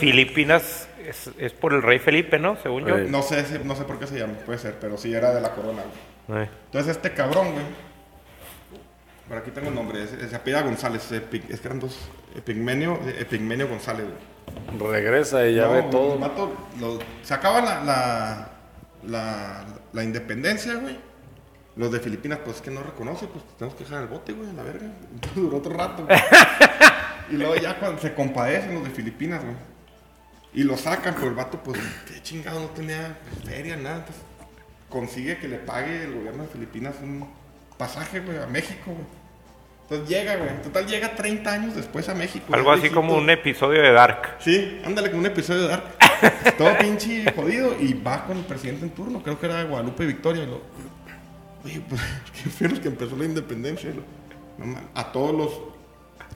Filipinas 0.00 0.88
es, 1.06 1.30
es 1.38 1.52
por 1.52 1.72
el 1.72 1.82
rey 1.82 2.00
Felipe, 2.00 2.40
¿no? 2.40 2.60
Según 2.60 2.84
yo. 2.84 2.98
Eh. 2.98 3.06
No 3.08 3.22
sé, 3.22 3.44
no 3.64 3.76
sé 3.76 3.84
por 3.84 4.00
qué 4.00 4.08
se 4.08 4.18
llama, 4.18 4.34
puede 4.44 4.58
ser, 4.58 4.74
pero 4.80 4.98
sí 4.98 5.14
era 5.14 5.32
de 5.32 5.40
la 5.40 5.54
corona, 5.54 5.82
güey. 5.82 6.13
Eh. 6.28 6.48
Entonces 6.66 6.96
este 6.96 7.12
cabrón, 7.12 7.52
güey. 7.52 7.64
Por 9.28 9.38
aquí 9.38 9.50
tengo 9.52 9.68
el 9.68 9.74
nombre, 9.74 10.06
se 10.06 10.36
apellida 10.36 10.60
González, 10.62 11.02
Pi- 11.30 11.42
es 11.48 11.58
que 11.60 11.66
eran 11.68 11.80
dos, 11.80 11.96
Epigmenio, 12.36 13.00
Epigmenio 13.18 13.68
González, 13.68 14.06
güey. 14.06 14.80
Regresa 14.92 15.46
y 15.46 15.54
ya 15.54 15.64
No, 15.64 15.72
ve 15.72 15.82
todo. 15.84 16.14
el 16.14 16.20
vato 16.20 16.52
lo- 16.78 16.98
se 17.22 17.32
acaba 17.32 17.62
la, 17.62 17.82
la, 17.84 18.50
la, 19.06 19.64
la 19.94 20.04
independencia, 20.04 20.74
güey. 20.74 20.98
Los 21.76 21.90
de 21.90 22.00
Filipinas, 22.00 22.38
pues 22.44 22.56
es 22.56 22.62
que 22.62 22.70
no 22.70 22.82
reconoce, 22.82 23.26
pues 23.26 23.42
tenemos 23.58 23.76
que 23.76 23.84
dejar 23.84 24.02
el 24.02 24.08
bote, 24.08 24.32
güey, 24.32 24.48
a 24.50 24.52
la 24.52 24.62
verga. 24.62 24.86
Entonces 25.14 25.34
duró 25.42 25.56
otro 25.56 25.72
rato, 25.72 26.04
güey. 26.06 26.18
y 27.30 27.34
luego 27.36 27.56
ya 27.56 27.78
cuando 27.80 28.00
se 28.00 28.14
compadecen 28.14 28.74
los 28.74 28.84
de 28.84 28.90
Filipinas, 28.90 29.42
güey. 29.42 29.56
Y 30.52 30.62
lo 30.64 30.76
sacan, 30.76 31.14
pero 31.14 31.28
el 31.28 31.34
vato, 31.34 31.60
pues, 31.64 31.80
qué 32.06 32.22
chingado, 32.22 32.60
no 32.60 32.66
tenía 32.68 33.18
feria, 33.44 33.76
nada. 33.76 33.96
Entonces, 33.96 34.22
consigue 34.88 35.38
que 35.38 35.48
le 35.48 35.56
pague 35.58 36.04
el 36.04 36.14
gobierno 36.14 36.44
de 36.44 36.48
Filipinas 36.50 36.94
un 37.02 37.28
pasaje, 37.78 38.20
güey, 38.20 38.38
a 38.38 38.46
México, 38.46 38.84
güey. 38.86 39.24
Entonces 39.82 40.08
llega, 40.08 40.36
güey. 40.36 40.48
En 40.48 40.62
total 40.62 40.86
llega 40.86 41.14
30 41.14 41.52
años 41.52 41.76
después 41.76 42.08
a 42.08 42.14
México. 42.14 42.46
Algo 42.54 42.72
así 42.72 42.88
como 42.88 43.16
un 43.16 43.28
episodio 43.28 43.82
de 43.82 43.92
Dark. 43.92 44.36
Sí, 44.40 44.80
ándale 44.84 45.08
como 45.10 45.20
un 45.20 45.26
episodio 45.26 45.62
de 45.62 45.68
Dark. 45.68 45.84
Todo 46.58 46.78
pinche 46.78 47.30
jodido 47.32 47.76
y 47.78 47.92
va 47.92 48.24
con 48.26 48.38
el 48.38 48.44
presidente 48.44 48.84
en 48.86 48.90
turno, 48.92 49.22
creo 49.22 49.38
que 49.38 49.46
era 49.46 49.62
Guadalupe 49.64 50.06
Victoria. 50.06 50.44
Y 50.44 50.46
lo, 50.46 50.62
Oye, 51.64 51.82
pues, 51.88 52.00
¿quién 52.42 52.50
fue 52.50 52.66
el 52.68 52.80
que 52.80 52.88
empezó 52.88 53.16
la 53.16 53.24
independencia? 53.24 53.90
Lo, 53.90 54.02
"No 54.58 54.72
mames". 54.72 54.88
a 54.94 55.12
todos 55.12 55.34
los, 55.34 55.60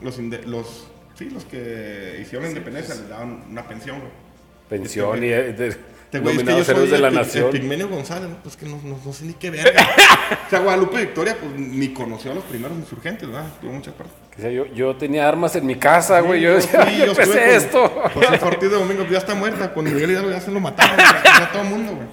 los, 0.02 0.18
inde- 0.18 0.44
los, 0.44 0.88
sí, 1.14 1.30
los 1.30 1.44
que 1.46 2.18
hicieron 2.20 2.42
la 2.44 2.48
independencia 2.50 2.94
les 2.96 3.08
daban 3.08 3.44
una 3.50 3.66
pensión. 3.66 3.98
güey. 4.00 4.10
Pensión 4.68 5.24
y 5.24 5.28
eh, 6.12 6.18
de, 6.18 6.18
Este 6.18 6.20
güey, 6.20 6.36
es 6.36 6.42
que 6.44 6.50
yo 6.58 6.64
soy 6.64 6.88
de 6.88 6.98
la 6.98 7.08
el 7.08 7.12
Pi- 7.14 7.18
nación. 7.20 7.44
el 7.46 7.50
Pigmenio 7.60 7.88
González, 7.88 8.28
¿no? 8.30 8.36
pues 8.42 8.56
que 8.56 8.66
no, 8.66 8.80
no, 8.82 8.98
no 9.04 9.12
sé 9.12 9.24
ni 9.24 9.34
qué 9.34 9.50
verga. 9.50 9.80
o 10.46 10.50
sea, 10.50 10.60
Guadalupe 10.60 10.98
Victoria, 11.00 11.36
pues 11.40 11.52
ni 11.58 11.88
conoció 11.88 12.32
a 12.32 12.34
los 12.34 12.44
primeros 12.44 12.76
insurgentes, 12.78 13.28
¿verdad? 13.28 13.46
Tuvo 13.60 13.72
muchas 13.72 13.94
partes. 13.94 14.14
O 14.36 14.40
sea, 14.40 14.50
yo, 14.50 14.66
yo 14.66 14.94
tenía 14.96 15.28
armas 15.28 15.56
en 15.56 15.66
mi 15.66 15.74
casa, 15.74 16.20
güey. 16.20 16.40
Yo 16.40 16.54
decía, 16.54 16.86
Sí, 16.86 16.98
yo 16.98 17.04
estuve 17.12 17.24
empecé 17.24 17.70
con- 17.72 17.88
esto. 17.88 18.10
José 18.14 18.44
Ortiz 18.44 18.70
de 18.70 18.76
Domingo 18.76 19.04
ya 19.10 19.18
está 19.18 19.34
muerta. 19.34 19.74
Con 19.74 19.84
Miguel 19.84 20.10
Hidalgo 20.12 20.30
ya 20.30 20.40
se 20.40 20.50
lo 20.52 20.60
mataron. 20.60 20.94
güey, 20.96 21.06
a 21.42 21.50
todo 21.52 21.62
el 21.62 21.68
mundo, 21.68 21.92
güey. 21.96 22.06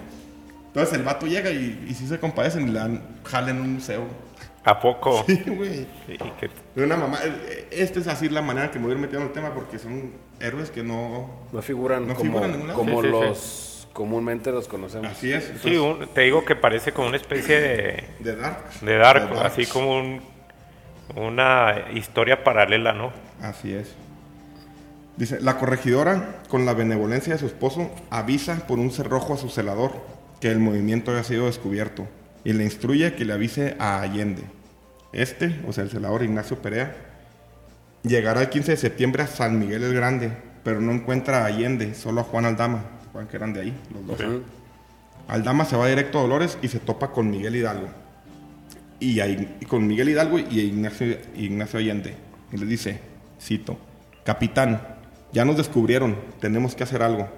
Entonces 0.67 0.93
el 0.95 1.03
vato 1.03 1.25
llega 1.27 1.51
y, 1.51 1.86
y 1.88 1.93
sí 1.93 2.08
se 2.08 2.19
compadecen 2.19 2.67
y 2.67 2.71
le 2.71 2.79
dan 2.79 3.01
jale 3.23 3.51
en 3.51 3.62
un 3.62 3.73
museo. 3.75 4.03
¿A 4.65 4.79
poco? 4.79 5.23
Sí, 5.27 5.41
güey. 5.45 5.88
Y 6.08 6.17
que- 6.17 6.49
De 6.75 6.84
una 6.84 6.97
mamá. 6.97 7.19
eh, 7.23 7.67
Esta 7.71 7.99
es 7.99 8.08
así 8.08 8.27
la 8.27 8.41
manera 8.41 8.71
que 8.71 8.79
me 8.79 8.86
voy 8.86 8.93
a 8.93 8.95
ir 8.95 9.01
metiendo 9.01 9.21
en 9.25 9.27
el 9.27 9.34
tema 9.34 9.53
porque 9.53 9.77
son 9.79 10.12
héroes 10.39 10.71
que 10.71 10.81
no. 10.84 11.29
No 11.53 11.62
figuran 11.62 12.08
No 12.08 12.15
como, 12.15 12.31
figuran 12.41 12.53
en 12.60 12.67
como 12.73 13.01
Sí, 13.03 13.08
sí, 13.08 13.13
sí. 13.13 13.27
los 13.29 13.74
comúnmente 13.95 14.51
los 14.51 14.67
conocemos. 14.67 15.10
Así 15.10 15.31
es. 15.31 15.53
sí, 15.63 15.77
un- 15.77 16.05
te 16.13 16.21
digo 16.21 16.43
que 16.43 16.53
parece 16.58 16.91
como 16.91 17.08
una 17.08 17.15
especie 17.15 17.62
de, 17.62 18.03
de 18.19 18.36
Dark. 18.36 18.58
de 18.81 18.97
Dark, 18.97 19.29
De 19.29 19.36
Dark. 19.36 19.45
así 19.47 19.65
como 19.65 19.97
un, 19.97 20.21
una 21.15 21.86
historia 21.93 22.43
paralela, 22.43 22.91
¿no? 22.91 23.13
Así 23.41 23.73
es. 23.73 23.95
Dice, 25.15 25.39
la 25.39 25.58
corregidora, 25.58 26.41
con 26.49 26.65
la 26.65 26.73
benevolencia 26.73 27.31
de 27.34 27.39
su 27.39 27.45
esposo, 27.45 27.89
avisa 28.10 28.67
por 28.67 28.79
un 28.79 28.91
cerrojo 28.91 29.34
a 29.36 29.38
su 29.38 29.47
celador 29.49 29.93
que 30.41 30.51
el 30.51 30.60
movimiento 30.60 31.12
había 31.12 31.23
sido 31.23 31.45
descubierto 31.45 32.05
y 32.43 32.51
le 32.51 32.65
instruye 32.65 33.13
que 33.15 33.23
le 33.23 33.31
avise 33.31 33.77
a 33.79 34.01
Allende. 34.01 34.43
Este, 35.13 35.62
o 35.65 35.71
sea, 35.71 35.86
el 35.86 35.89
celador 35.89 36.21
Ignacio 36.23 36.58
Perea, 36.62 36.93
llegará 38.03 38.41
el 38.41 38.49
15 38.49 38.71
de 38.71 38.77
septiembre 38.77 39.24
a 39.24 39.28
San 39.28 39.57
Miguel 39.57 39.86
el 39.86 39.95
Grande, 39.95 40.32
pero 40.65 40.82
no 40.82 40.91
encuentra 40.91 41.43
a 41.43 41.45
Allende, 41.45 41.93
solo 41.95 42.20
a 42.20 42.24
Juan 42.26 42.43
Aldama, 42.45 42.84
Juan 43.16 43.28
que 43.30 43.38
eran 43.38 43.53
de 43.53 43.61
ahí, 43.61 43.74
los 43.93 44.05
dos. 44.05 44.18
Aldama 45.30 45.63
se 45.63 45.78
va 45.78 45.88
directo 45.88 46.20
a 46.20 46.24
Dolores 46.24 46.57
y 46.61 46.68
se 46.68 46.80
topa 46.82 47.11
con 47.13 47.30
Miguel 47.30 47.55
Hidalgo. 47.55 47.88
Y, 48.99 49.22
ahí- 49.22 49.57
con 49.70 49.88
Miguel 49.88 50.09
Hidalgo 50.09 50.38
y 50.38 50.59
Ignacio, 50.59 51.18
Ignacio 51.38 51.80
Allende. 51.80 52.13
Y 52.51 52.57
le 52.57 52.66
dice, 52.66 52.99
cito, 53.41 53.78
Capitán, 54.26 54.82
ya 55.32 55.45
nos 55.45 55.55
descubrieron, 55.55 56.18
tenemos 56.41 56.76
que 56.76 56.84
hacer 56.84 57.01
algo. 57.01 57.30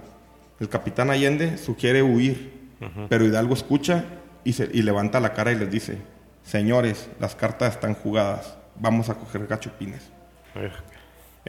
El 0.59 0.67
capitán 0.67 1.11
Allende 1.11 1.59
sugiere 1.59 2.01
huir, 2.01 2.71
pero 3.07 3.23
Hidalgo 3.25 3.53
escucha 3.53 4.03
y, 4.43 4.53
se, 4.53 4.67
y 4.73 4.82
levanta 4.82 5.19
la 5.19 5.34
cara 5.34 5.51
y 5.51 5.55
les 5.57 5.69
dice, 5.69 5.99
señores, 6.43 7.07
las 7.19 7.36
cartas 7.36 7.75
están 7.75 7.93
jugadas, 7.93 8.57
vamos 8.80 9.09
a 9.09 9.13
coger 9.15 9.45
gachupines. 9.45 10.09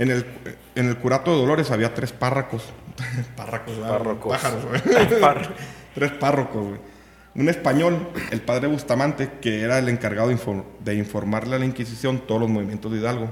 En 0.01 0.11
el, 0.13 0.25
en 0.77 0.89
el 0.89 0.97
curato 0.97 1.33
de 1.33 1.39
Dolores 1.39 1.71
había 1.73 1.93
tres 1.93 2.13
párracos. 2.13 2.63
párracos, 3.37 3.77
¿verdad? 3.79 3.99
Párrocos. 3.99 4.33
Pájaros, 4.33 4.65
güey. 4.65 4.81
tres 5.95 6.13
párrocos, 6.13 6.67
güey. 6.69 6.81
Un 7.35 7.49
español, 7.49 8.09
el 8.31 8.41
padre 8.41 8.69
Bustamante, 8.69 9.33
que 9.41 9.61
era 9.63 9.79
el 9.79 9.89
encargado 9.89 10.29
de, 10.29 10.37
infor- 10.37 10.65
de 10.81 10.95
informarle 10.95 11.57
a 11.57 11.59
la 11.59 11.65
Inquisición 11.67 12.21
todos 12.27 12.41
los 12.41 12.51
movimientos 12.51 12.91
de 12.93 12.99
Hidalgo. 12.99 13.29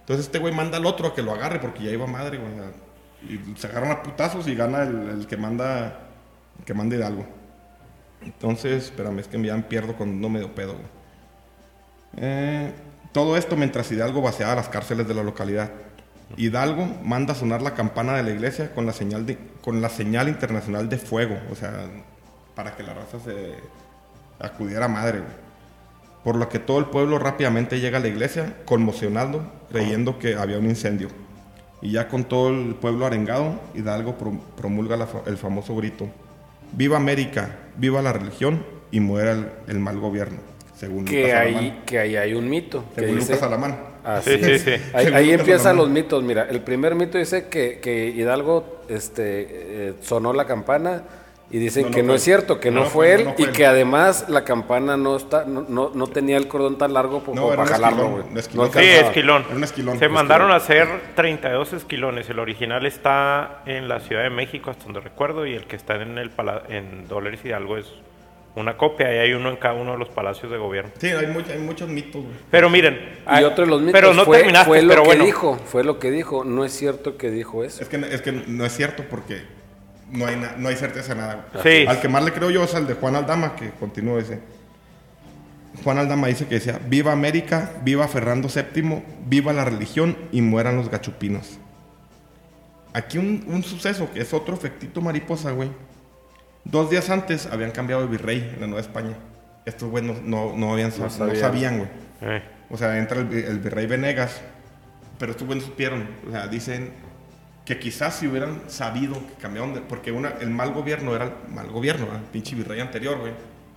Entonces 0.00 0.26
este 0.26 0.38
güey 0.38 0.54
manda 0.54 0.78
al 0.78 0.86
otro 0.86 1.08
a 1.08 1.14
que 1.14 1.22
lo 1.22 1.32
agarre 1.32 1.58
porque 1.60 1.82
ya 1.84 1.90
iba 1.90 2.06
madre, 2.06 2.38
güey. 2.38 2.52
Y 3.28 3.56
se 3.56 3.66
agarran 3.68 3.90
a 3.92 4.02
putazos 4.02 4.48
y 4.48 4.54
gana 4.54 4.82
el, 4.82 5.08
el 5.10 5.26
que 5.26 5.36
manda 5.36 6.08
el 6.58 6.64
que 6.64 6.74
manda 6.74 6.96
Hidalgo. 6.96 7.26
Entonces, 8.22 8.84
espérame, 8.84 9.18
es 9.20 9.28
que 9.28 9.40
ya 9.42 9.56
me 9.56 9.62
pierdo 9.62 9.94
cuando 9.94 10.16
no 10.16 10.28
medio 10.28 10.54
pedo, 10.54 10.74
güey. 10.74 10.86
Eh, 12.16 12.72
todo 13.12 13.36
esto 13.36 13.56
mientras 13.56 13.90
Hidalgo 13.92 14.22
vaciaba 14.22 14.54
las 14.54 14.68
cárceles 14.68 15.06
de 15.06 15.14
la 15.14 15.22
localidad. 15.22 15.70
Hidalgo 16.36 16.86
manda 17.04 17.34
sonar 17.34 17.60
la 17.60 17.74
campana 17.74 18.14
de 18.14 18.22
la 18.22 18.30
iglesia 18.30 18.74
con 18.74 18.86
la 18.86 18.92
señal, 18.92 19.36
con 19.60 19.82
la 19.82 19.90
señal 19.90 20.28
internacional 20.28 20.88
de 20.88 20.96
fuego, 20.98 21.36
o 21.50 21.54
sea, 21.54 21.72
para 22.54 22.74
que 22.74 22.82
la 22.82 22.94
raza 22.94 23.18
se 23.20 23.54
acudiera 24.40 24.86
a 24.86 24.88
madre. 24.88 25.20
Por 26.24 26.36
lo 26.36 26.48
que 26.48 26.58
todo 26.58 26.78
el 26.78 26.86
pueblo 26.86 27.18
rápidamente 27.18 27.80
llega 27.80 27.98
a 27.98 28.00
la 28.00 28.08
iglesia, 28.08 28.56
conmocionado, 28.64 29.42
creyendo 29.70 30.18
que 30.18 30.36
había 30.36 30.58
un 30.58 30.66
incendio. 30.66 31.08
Y 31.82 31.90
ya 31.90 32.08
con 32.08 32.24
todo 32.24 32.50
el 32.50 32.76
pueblo 32.76 33.04
arengado, 33.06 33.60
Hidalgo 33.74 34.16
pro- 34.16 34.38
promulga 34.56 34.96
el 35.26 35.36
famoso 35.36 35.74
grito: 35.74 36.08
¡Viva 36.72 36.96
América! 36.96 37.56
¡Viva 37.76 38.00
la 38.00 38.12
religión! 38.12 38.64
Y 38.92 39.00
muera 39.00 39.52
el 39.66 39.78
mal 39.80 39.98
gobierno. 39.98 40.38
Según 40.82 41.04
Que 41.04 41.22
Lucas 41.22 41.40
ahí, 41.40 41.54
Alamán. 41.54 41.82
que 41.86 41.98
ahí 42.00 42.16
hay 42.16 42.34
un 42.34 42.50
mito. 42.50 42.84
Que 42.94 43.02
Según 43.02 43.16
dice, 43.20 43.32
Lucas 43.34 43.46
Alamán. 43.46 43.78
Así 44.04 44.30
Sí, 44.32 44.44
sí, 44.44 44.50
es. 44.50 44.62
sí. 44.62 44.70
Ahí, 44.94 45.06
ahí 45.14 45.30
empiezan 45.30 45.68
Alamán. 45.68 45.76
los 45.76 45.88
mitos. 45.90 46.22
Mira, 46.24 46.46
el 46.50 46.60
primer 46.60 46.96
mito 46.96 47.18
dice 47.18 47.46
que, 47.48 47.78
que 47.78 48.06
Hidalgo 48.08 48.82
este, 48.88 49.46
eh, 49.88 49.94
sonó 50.00 50.32
la 50.32 50.44
campana 50.44 51.04
y 51.52 51.58
dicen 51.58 51.82
No, 51.84 51.88
no 51.90 51.94
que 51.94 52.02
no 52.02 52.06
fue. 52.08 52.16
es 52.16 52.22
cierto, 52.24 52.58
que 52.58 52.70
no, 52.72 52.80
No, 52.80 52.86
fue 52.86 53.08
no, 53.12 53.14
él 53.20 53.24
no 53.26 53.32
fue 53.34 53.44
y 53.44 53.48
él. 53.48 53.52
que 53.52 53.66
además 53.66 54.24
la 54.28 54.42
campana 54.42 54.96
no 54.96 55.16
está 55.16 55.44
no, 55.44 55.66
no, 55.68 55.92
no 55.94 56.06
tenía 56.08 56.36
el 56.36 56.48
cordón 56.48 56.78
tan 56.78 56.94
largo 56.94 57.18
No, 57.18 57.24
como 57.26 57.46
era 57.52 57.56
para 57.58 57.62
un 57.62 57.68
jalarlo, 57.68 58.02
esquilón, 58.02 58.26
un 58.32 58.38
esquilón. 58.38 58.66
No 58.66 58.72
Sí, 58.80 58.88
esquilón. 58.88 59.44
Era 59.46 59.56
un 59.56 59.64
esquilón. 59.64 59.98
Se 60.00 60.06
Un 60.08 60.12
mandaron 60.14 60.50
a 60.50 60.56
hacer 60.56 60.88
32 61.14 61.72
esquilones. 61.74 62.28
El 62.28 62.40
original 62.40 62.84
está 62.86 63.62
en 63.66 63.86
la 63.86 64.00
Ciudad 64.00 64.24
de 64.24 64.30
México, 64.30 64.70
hasta 64.70 64.82
donde 64.84 64.98
recuerdo, 65.00 65.46
y 65.46 65.54
el 65.54 65.66
que 65.66 65.76
está 65.76 65.94
en 66.02 66.18
el 66.18 66.30
pala- 66.30 66.62
en 66.68 67.06
Dolores 67.06 67.44
Hidalgo 67.44 67.76
es 67.76 67.86
una 68.54 68.76
copia. 68.76 69.14
Y 69.14 69.18
hay 69.18 69.32
uno 69.32 69.50
en 69.50 69.56
cada 69.56 69.74
uno 69.74 69.92
de 69.92 69.98
los 69.98 70.08
palacios 70.08 70.50
de 70.52 70.58
gobierno. 70.58 70.90
Sí, 70.98 71.08
hay, 71.08 71.26
much- 71.26 71.50
hay 71.50 71.58
muchos 71.58 71.88
mitos, 71.88 72.22
güey. 72.22 72.34
Pero 72.50 72.68
miren, 72.70 72.94
Y 72.94 73.22
hay- 73.26 73.44
otro 73.44 73.64
de 73.64 73.70
los 73.70 73.80
mitos 73.80 73.92
pero 74.00 74.14
no 74.14 74.24
fue, 74.24 74.38
terminaste, 74.38 74.68
fue 74.68 74.82
lo 74.82 74.88
pero 74.88 75.02
que 75.02 75.06
bueno. 75.08 75.24
dijo, 75.24 75.56
fue 75.66 75.84
lo 75.84 75.98
que 75.98 76.10
dijo. 76.10 76.44
No 76.44 76.64
es 76.64 76.72
cierto 76.72 77.16
que 77.16 77.30
dijo 77.30 77.64
eso. 77.64 77.82
Es 77.82 77.88
que, 77.88 77.96
es 77.96 78.20
que 78.22 78.32
no 78.32 78.64
es 78.64 78.72
cierto 78.76 79.04
porque 79.08 79.42
no 80.10 80.26
hay, 80.26 80.36
na- 80.36 80.54
no 80.58 80.68
hay 80.68 80.76
certeza 80.76 81.14
de 81.14 81.20
nada. 81.20 81.46
Sí. 81.62 81.86
Al 81.88 82.00
que 82.00 82.08
más 82.08 82.22
le 82.24 82.32
creo 82.32 82.50
yo 82.50 82.62
es 82.64 82.74
al 82.74 82.86
de 82.86 82.94
Juan 82.94 83.16
Aldama, 83.16 83.56
que 83.56 83.70
continúa 83.70 84.20
ese. 84.20 84.40
Juan 85.84 85.96
Aldama 85.98 86.26
dice 86.26 86.46
que 86.46 86.56
decía, 86.56 86.78
viva 86.86 87.12
América, 87.12 87.72
viva 87.82 88.06
Fernando 88.06 88.48
VII, 88.48 89.02
viva 89.26 89.54
la 89.54 89.64
religión 89.64 90.16
y 90.30 90.42
mueran 90.42 90.76
los 90.76 90.90
gachupinos. 90.90 91.58
Aquí 92.92 93.16
un, 93.16 93.42
un 93.48 93.62
suceso 93.64 94.10
que 94.12 94.20
es 94.20 94.34
otro 94.34 94.54
efectito 94.54 95.00
mariposa, 95.00 95.50
güey. 95.52 95.70
Dos 96.64 96.90
días 96.90 97.10
antes 97.10 97.46
habían 97.46 97.70
cambiado 97.72 98.02
de 98.02 98.08
virrey 98.08 98.50
en 98.54 98.60
la 98.60 98.66
Nueva 98.66 98.80
España. 98.80 99.16
Estos 99.64 99.90
güey 99.90 100.04
no, 100.04 100.14
no, 100.24 100.56
no 100.56 100.72
habían, 100.72 100.92
no 100.98 101.10
sabían. 101.10 101.36
sabían, 101.36 101.78
güey. 101.78 101.90
Eh, 102.22 102.42
O 102.70 102.76
sea, 102.76 102.98
entra 102.98 103.20
el, 103.20 103.32
el 103.32 103.58
virrey 103.58 103.86
Venegas, 103.86 104.40
pero 105.18 105.32
estos 105.32 105.46
güeyes 105.46 105.64
no 105.64 105.70
supieron. 105.70 106.08
O 106.28 106.30
sea, 106.30 106.46
dicen 106.48 106.92
que 107.64 107.78
quizás 107.78 108.16
si 108.16 108.26
hubieran 108.26 108.62
sabido 108.68 109.14
que 109.14 109.34
cambiaron 109.40 109.74
de... 109.74 109.80
Porque 109.80 110.10
una, 110.12 110.30
el 110.40 110.50
mal 110.50 110.72
gobierno 110.72 111.14
era 111.14 111.26
el 111.26 111.52
mal 111.52 111.68
gobierno, 111.68 112.06
¿verdad? 112.06 112.22
el 112.22 112.30
pinche 112.30 112.56
virrey 112.56 112.80
anterior, 112.80 113.18
güey. 113.18 113.32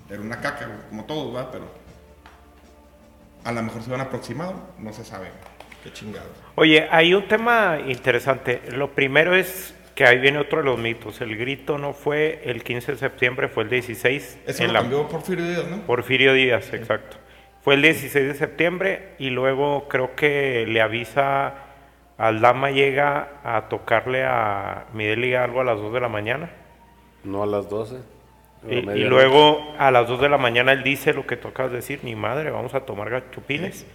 Era 0.10 0.22
una 0.22 0.40
caca, 0.40 0.66
güey, 0.68 0.80
como 0.90 1.06
todos, 1.06 1.34
¿verdad? 1.34 1.50
Pero 1.52 1.66
a 3.44 3.52
lo 3.52 3.62
mejor 3.64 3.82
se 3.82 3.90
hubieran 3.90 4.08
aproximado, 4.08 4.56
no 4.80 4.92
se 4.94 5.04
sabe. 5.06 5.28
Qué 5.84 5.94
chingados. 5.94 6.30
Oye, 6.56 6.88
hay 6.90 7.14
un 7.14 7.28
tema 7.28 7.78
interesante. 7.86 8.62
Lo 8.72 8.92
primero 8.92 9.36
es 9.36 9.76
que 9.96 10.06
ahí 10.06 10.20
viene 10.20 10.40
otro 10.40 10.60
de 10.60 10.66
los 10.66 10.78
mitos. 10.78 11.22
El 11.22 11.38
grito 11.38 11.78
no 11.78 11.94
fue 11.94 12.42
el 12.44 12.64
15 12.64 12.94
de 12.94 12.98
septiembre, 12.98 13.48
fue 13.48 13.64
el 13.64 13.70
16. 13.70 14.40
Eso 14.46 14.62
en 14.64 14.68
lo 14.68 14.74
la- 14.74 14.80
cambió 14.82 15.08
Porfirio 15.08 15.46
Díaz, 15.48 15.66
¿no? 15.68 15.78
Porfirio 15.82 16.34
Díaz, 16.34 16.74
exacto. 16.74 17.18
Fue 17.62 17.76
el 17.76 17.82
16 17.82 18.28
de 18.28 18.34
septiembre 18.36 19.10
y 19.18 19.30
luego 19.32 19.88
creo 19.88 20.16
que 20.16 20.66
le 20.68 20.82
avisa 20.82 21.56
al 22.18 22.40
Dama 22.42 22.70
llega 22.72 23.40
a 23.44 23.68
tocarle 23.70 24.24
a 24.24 24.86
Miguel 24.94 25.26
Hidalgo 25.26 25.62
a 25.62 25.64
las 25.64 25.78
2 25.80 25.94
de 25.94 26.00
la 26.02 26.10
mañana. 26.10 26.50
No 27.24 27.42
a 27.44 27.46
las 27.48 27.70
12. 27.70 27.96
Y, 28.70 28.76
a 28.76 28.80
y 28.80 28.82
medianoche. 28.86 29.10
luego 29.10 29.74
a 29.80 29.92
las 29.92 30.08
2 30.08 30.22
de 30.22 30.30
la 30.30 30.38
mañana 30.38 30.74
él 30.74 30.84
dice 30.84 31.14
lo 31.14 31.26
que 31.26 31.38
tocas 31.38 31.72
decir, 31.72 32.00
ni 32.04 32.16
madre, 32.16 32.52
vamos 32.52 32.74
a 32.76 32.82
tomar 32.82 33.10
gachupines. 33.10 33.86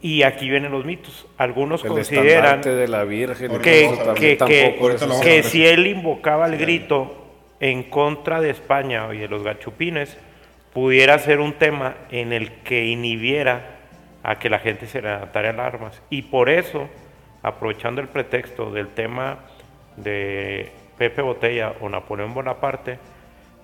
Y 0.00 0.22
aquí 0.22 0.48
vienen 0.50 0.72
los 0.72 0.84
mitos. 0.84 1.26
Algunos 1.38 1.82
el 1.84 1.90
consideran 1.90 2.60
de 2.62 2.88
la 2.88 3.04
Virgen. 3.04 3.50
Que, 3.60 3.88
que, 4.16 4.36
que- 4.46 4.78
que 5.22 5.42
si 5.42 5.66
él 5.66 5.86
invocaba 5.86 6.46
el 6.46 6.56
grito 6.56 7.16
en 7.60 7.84
contra 7.84 8.40
de 8.40 8.50
España 8.50 9.06
y 9.14 9.18
de 9.18 9.28
los 9.28 9.42
gachupines, 9.42 10.16
pudiera 10.72 11.18
ser 11.18 11.40
un 11.40 11.52
tema 11.54 11.94
en 12.10 12.32
el 12.32 12.50
que 12.62 12.86
inhibiera 12.86 13.76
a 14.22 14.38
que 14.38 14.48
la 14.50 14.58
gente 14.58 14.86
se 14.86 15.02
levantara 15.02 15.50
en 15.50 15.60
armas. 15.60 16.00
Y 16.10 16.22
por 16.22 16.48
eso, 16.50 16.88
aprovechando 17.42 18.00
el 18.00 18.08
pretexto 18.08 18.70
del 18.72 18.88
tema 18.88 19.38
de 19.96 20.70
Pepe 20.98 21.22
Botella 21.22 21.74
o 21.80 21.88
Napoleón 21.88 22.34
Bonaparte, 22.34 22.98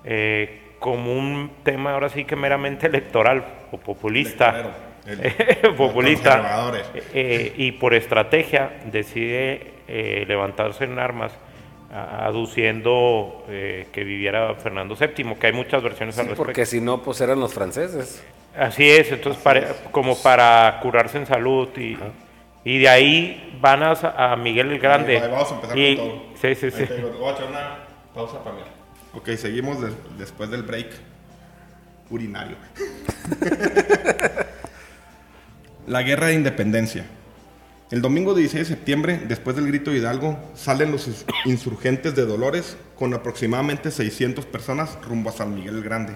eh, 0.05 0.61
como 0.79 1.13
un 1.13 1.51
tema 1.63 1.95
ahora 1.95 2.09
sí 2.11 2.25
que 2.25 2.37
meramente 2.37 2.87
electoral 2.87 3.45
o 3.73 3.79
populista, 3.79 4.51
Electorero, 4.51 4.86
el- 5.07 5.75
populista, 5.77 6.31
conservadores. 6.39 6.83
eh, 7.15 7.53
y 7.57 7.73
por 7.73 7.95
estrategia 7.95 8.81
decide 8.91 9.73
eh, 9.89 10.25
levantarse 10.27 10.85
en 10.85 10.99
armas 10.99 11.33
aduciendo 11.93 13.45
eh, 13.49 13.87
que 13.93 14.05
viviera 14.05 14.55
Fernando 14.57 14.97
VII, 14.97 15.35
que 15.37 15.47
hay 15.47 15.53
muchas 15.53 15.83
versiones 15.83 16.19
al 16.19 16.25
respecto. 16.27 16.43
porque 16.45 16.67
si 16.67 16.81
no, 16.81 17.03
pues 17.03 17.21
eran 17.21 17.41
los 17.41 17.55
franceses. 17.55 18.23
Así 18.59 18.91
es, 18.91 19.11
entonces 19.13 19.43
para- 19.43 19.73
como 19.93 20.17
para 20.21 20.79
curarse 20.83 21.17
en 21.19 21.27
salud 21.27 21.69
y, 21.77 21.97
y 22.65 22.79
de 22.79 22.89
ahí 22.89 23.57
van 23.61 23.83
a, 23.83 23.93
a 23.93 24.37
Miguel 24.37 24.73
el 24.73 24.79
Grande. 24.79 25.19
Ahí 25.21 25.31
vamos 25.31 25.53
a 25.53 25.55
empezar 25.55 25.79
Y- 25.79 25.97
con 25.97 26.09
todo. 26.09 26.23
Sí, 26.41 26.55
sí, 26.55 26.67
Ahí 26.67 26.73
sí. 26.73 26.95
digo, 26.97 27.11
voy 27.19 27.29
a 27.31 27.33
echar 27.33 27.47
una 27.49 27.77
pausa 28.15 28.43
para 28.43 28.57
mí. 28.57 28.63
Ok, 29.15 29.31
seguimos 29.37 29.81
de- 29.81 29.93
después 30.19 30.51
del 30.51 30.63
break 30.65 30.89
urinario. 32.11 32.57
La 35.87 36.03
guerra 36.03 36.29
de 36.29 36.35
independencia. 36.35 37.05
El 37.91 38.03
domingo 38.03 38.35
16 38.35 38.69
de 38.69 38.75
septiembre, 38.75 39.21
después 39.29 39.55
del 39.55 39.69
grito 39.69 39.95
Hidalgo, 39.95 40.37
salen 40.55 40.91
los 40.91 41.07
ins- 41.09 41.25
insurgentes 41.45 42.17
de 42.17 42.27
Dolores 42.27 42.77
con 42.99 43.15
aproximadamente 43.15 43.93
600 43.93 44.45
personas 44.47 44.99
rumbo 45.07 45.31
a 45.31 45.33
San 45.33 45.55
Miguel 45.55 45.77
el 45.77 45.85
Grande. 45.85 46.15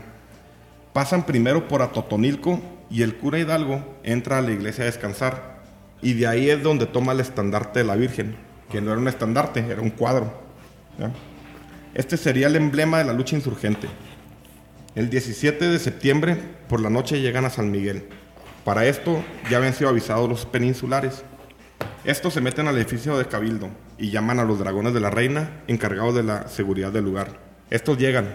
Pasan 0.93 1.25
primero 1.25 1.69
por 1.69 1.83
Atotonilco 1.83 2.61
y 2.91 3.03
el 3.03 3.15
cura 3.17 3.39
Hidalgo 3.39 3.99
entra 4.03 4.39
a 4.39 4.43
la 4.43 4.51
iglesia 4.51 4.83
a 4.83 4.87
descansar. 4.87 5.61
Y 6.03 6.15
de 6.15 6.27
ahí 6.27 6.51
es 6.51 6.61
donde 6.63 6.87
toma 6.87 7.13
el 7.13 7.21
estandarte 7.21 7.81
de 7.81 7.85
la 7.85 7.95
Virgen, 7.95 8.35
que 8.73 8.81
no 8.81 8.91
era 8.91 9.01
un 9.01 9.07
estandarte, 9.07 9.61
era 9.61 9.81
un 9.83 9.91
cuadro. 9.91 10.33
Este 11.95 12.17
sería 12.17 12.49
el 12.49 12.57
emblema 12.57 12.99
de 12.99 13.05
la 13.05 13.13
lucha 13.13 13.37
insurgente. 13.37 13.87
El 14.97 15.09
17 15.09 15.69
de 15.69 15.79
septiembre, 15.79 16.37
por 16.69 16.81
la 16.81 16.91
noche, 16.91 17.21
llegan 17.21 17.45
a 17.45 17.51
San 17.51 17.71
Miguel. 17.71 18.09
Para 18.65 18.85
esto 18.85 19.25
ya 19.51 19.57
habían 19.57 19.75
sido 19.75 19.91
avisados 19.91 20.29
los 20.29 20.47
peninsulares. 20.47 21.25
Estos 22.05 22.35
se 22.35 22.41
meten 22.41 22.69
al 22.69 22.77
edificio 22.77 23.17
de 23.17 23.27
Cabildo 23.27 23.71
y 23.99 24.11
llaman 24.11 24.39
a 24.39 24.45
los 24.45 24.59
dragones 24.59 24.95
de 24.95 25.01
la 25.01 25.11
reina 25.11 25.63
encargados 25.67 26.15
de 26.15 26.23
la 26.23 26.49
seguridad 26.49 26.93
del 26.93 27.05
lugar. 27.05 27.39
Estos 27.71 27.99
llegan, 27.99 28.35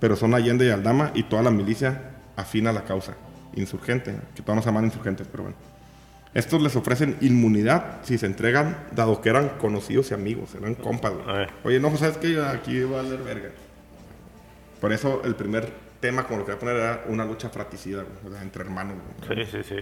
pero 0.00 0.16
son 0.16 0.34
Allende 0.34 0.66
y 0.66 0.70
Aldama 0.70 1.10
y 1.14 1.24
toda 1.24 1.42
la 1.42 1.50
milicia 1.50 2.12
afina 2.36 2.70
a 2.70 2.72
la 2.72 2.84
causa. 2.84 3.14
Insurgente, 3.54 4.14
que 4.34 4.42
todos 4.42 4.56
nos 4.56 4.64
llaman 4.64 4.84
insurgentes, 4.84 5.26
pero 5.30 5.44
bueno. 5.44 5.56
Estos 6.34 6.62
les 6.62 6.74
ofrecen 6.76 7.18
inmunidad 7.20 8.00
si 8.02 8.16
se 8.16 8.24
entregan, 8.24 8.86
dado 8.92 9.20
que 9.20 9.28
eran 9.28 9.50
conocidos 9.58 10.10
y 10.10 10.14
amigos, 10.14 10.54
eran 10.54 10.74
compas. 10.74 11.12
Oye, 11.62 11.78
no, 11.78 11.94
¿sabes 11.96 12.16
qué? 12.16 12.40
Aquí 12.42 12.82
va 12.84 13.00
a 13.00 13.02
valer 13.02 13.22
verga. 13.22 13.50
Por 14.80 14.92
eso 14.92 15.20
el 15.24 15.34
primer 15.36 15.70
tema, 16.02 16.24
como 16.24 16.40
lo 16.40 16.44
que 16.44 16.52
voy 16.52 16.56
a 16.56 16.60
poner, 16.60 16.76
era 16.76 17.04
una 17.08 17.24
lucha 17.24 17.48
fratricida, 17.48 18.02
güey, 18.02 18.26
o 18.26 18.30
sea, 18.36 18.42
entre 18.42 18.62
hermanos. 18.62 18.96
güey. 19.26 19.46
Sí, 19.46 19.50
sí, 19.50 19.58
sí. 19.66 19.76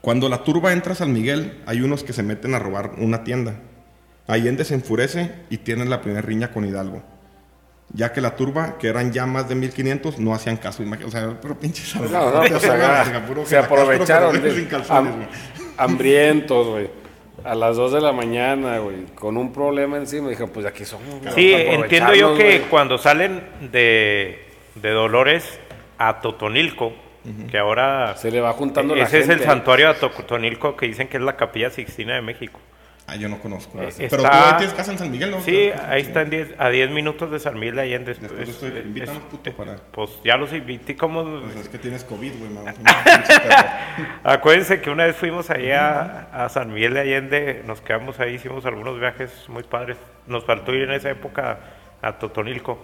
Cuando 0.00 0.28
la 0.28 0.44
turba 0.44 0.72
entra 0.72 0.92
a 0.92 0.94
San 0.96 1.12
Miguel, 1.12 1.60
hay 1.66 1.80
unos 1.82 2.04
que 2.04 2.12
se 2.12 2.22
meten 2.22 2.54
a 2.54 2.58
robar 2.60 2.92
una 2.98 3.24
tienda. 3.24 3.56
Allende 4.28 4.64
se 4.64 4.74
enfurece 4.74 5.32
y 5.50 5.58
tiene 5.58 5.84
la 5.84 6.00
primera 6.00 6.22
riña 6.22 6.52
con 6.52 6.64
Hidalgo. 6.64 7.02
Ya 7.92 8.12
que 8.12 8.20
la 8.20 8.36
turba, 8.36 8.78
que 8.78 8.86
eran 8.86 9.12
ya 9.12 9.26
más 9.26 9.48
de 9.48 9.56
1500, 9.56 10.20
no 10.20 10.32
hacían 10.32 10.56
caso. 10.58 10.84
O 11.04 11.10
sea, 11.10 11.36
pero 11.42 11.58
pinches 11.58 11.96
No, 11.96 12.02
no, 12.08 12.40
pues, 12.48 12.64
agarra- 12.64 13.04
se 13.44 13.58
aprovecharon. 13.58 14.40
de- 14.40 14.54
sin 14.54 14.66
calzones, 14.66 15.12
ham- 15.12 15.16
güey. 15.16 15.28
hambrientos, 15.76 16.66
güey. 16.68 16.90
A 17.42 17.54
las 17.54 17.74
2 17.76 17.92
de 17.94 18.00
la 18.02 18.12
mañana, 18.12 18.78
güey, 18.78 19.06
con 19.14 19.36
un 19.38 19.52
problema 19.52 19.96
encima. 19.96 20.28
Dije, 20.28 20.46
pues 20.46 20.64
aquí 20.66 20.84
son. 20.84 21.00
Sí, 21.34 21.52
entiendo 21.52 22.14
yo 22.14 22.36
que 22.36 22.58
güey. 22.58 22.68
cuando 22.70 22.96
salen 22.98 23.42
de, 23.72 24.46
de 24.82 24.90
Dolores 24.90 25.60
a 25.98 26.20
Totonilco, 26.20 26.92
que 27.50 27.58
ahora 27.58 28.16
Se 28.16 28.30
le 28.30 28.40
va 28.40 28.52
juntando 28.54 28.94
la 28.94 29.04
ese 29.04 29.18
es 29.20 29.28
el 29.28 29.40
santuario 29.40 29.88
de 29.88 29.94
Totonilco 30.00 30.76
que 30.76 30.86
dicen 30.86 31.08
que 31.08 31.18
es 31.18 31.22
la 31.22 31.36
capilla 31.36 31.70
Sixtina 31.70 32.14
de 32.14 32.22
México. 32.22 32.58
Ah, 33.06 33.16
yo 33.16 33.28
no 33.28 33.40
conozco. 33.40 33.82
Eh, 33.82 33.88
Pero 34.08 34.22
tú 34.22 34.28
ahí 34.30 34.54
tienes 34.58 34.72
casa 34.74 34.92
en 34.92 34.98
San 34.98 35.10
Miguel, 35.10 35.32
¿no? 35.32 35.40
Sí, 35.40 35.72
ahí 35.88 36.02
está 36.02 36.22
en 36.22 36.30
diez- 36.30 36.54
a 36.58 36.68
10 36.68 36.90
minutos 36.90 37.28
de 37.32 37.40
San 37.40 37.58
Miguel 37.58 37.74
de 37.74 37.82
Allende. 37.82 38.14
Después 38.14 38.32
Es- 38.40 38.48
estoy- 38.50 38.68
es- 38.78 38.84
invítanos, 38.86 39.22
puto, 39.24 39.52
para- 39.52 39.76
Pues 39.90 40.10
ya 40.24 40.36
los 40.36 40.52
invité 40.52 40.94
como... 40.96 41.24
Pues 41.40 41.56
es 41.56 41.68
que 41.68 41.78
tienes 41.78 42.04
COVID, 42.04 42.32
güey. 42.38 42.50
Acuérdense 44.24 44.80
que 44.80 44.90
una 44.90 45.04
vez 45.06 45.16
fuimos 45.16 45.50
allá 45.50 46.28
a 46.32 46.48
San 46.48 46.72
Miguel 46.72 46.94
de 46.94 47.00
Allende, 47.00 47.62
nos 47.66 47.80
quedamos 47.80 48.20
ahí, 48.20 48.34
hicimos 48.34 48.64
algunos 48.66 48.98
viajes 49.00 49.30
muy 49.48 49.62
padres. 49.64 49.96
Nos 50.26 50.44
faltó 50.44 50.72
ir 50.72 50.82
en 50.84 50.92
esa 50.92 51.10
época 51.10 51.58
a 52.02 52.12
Totonilco. 52.18 52.78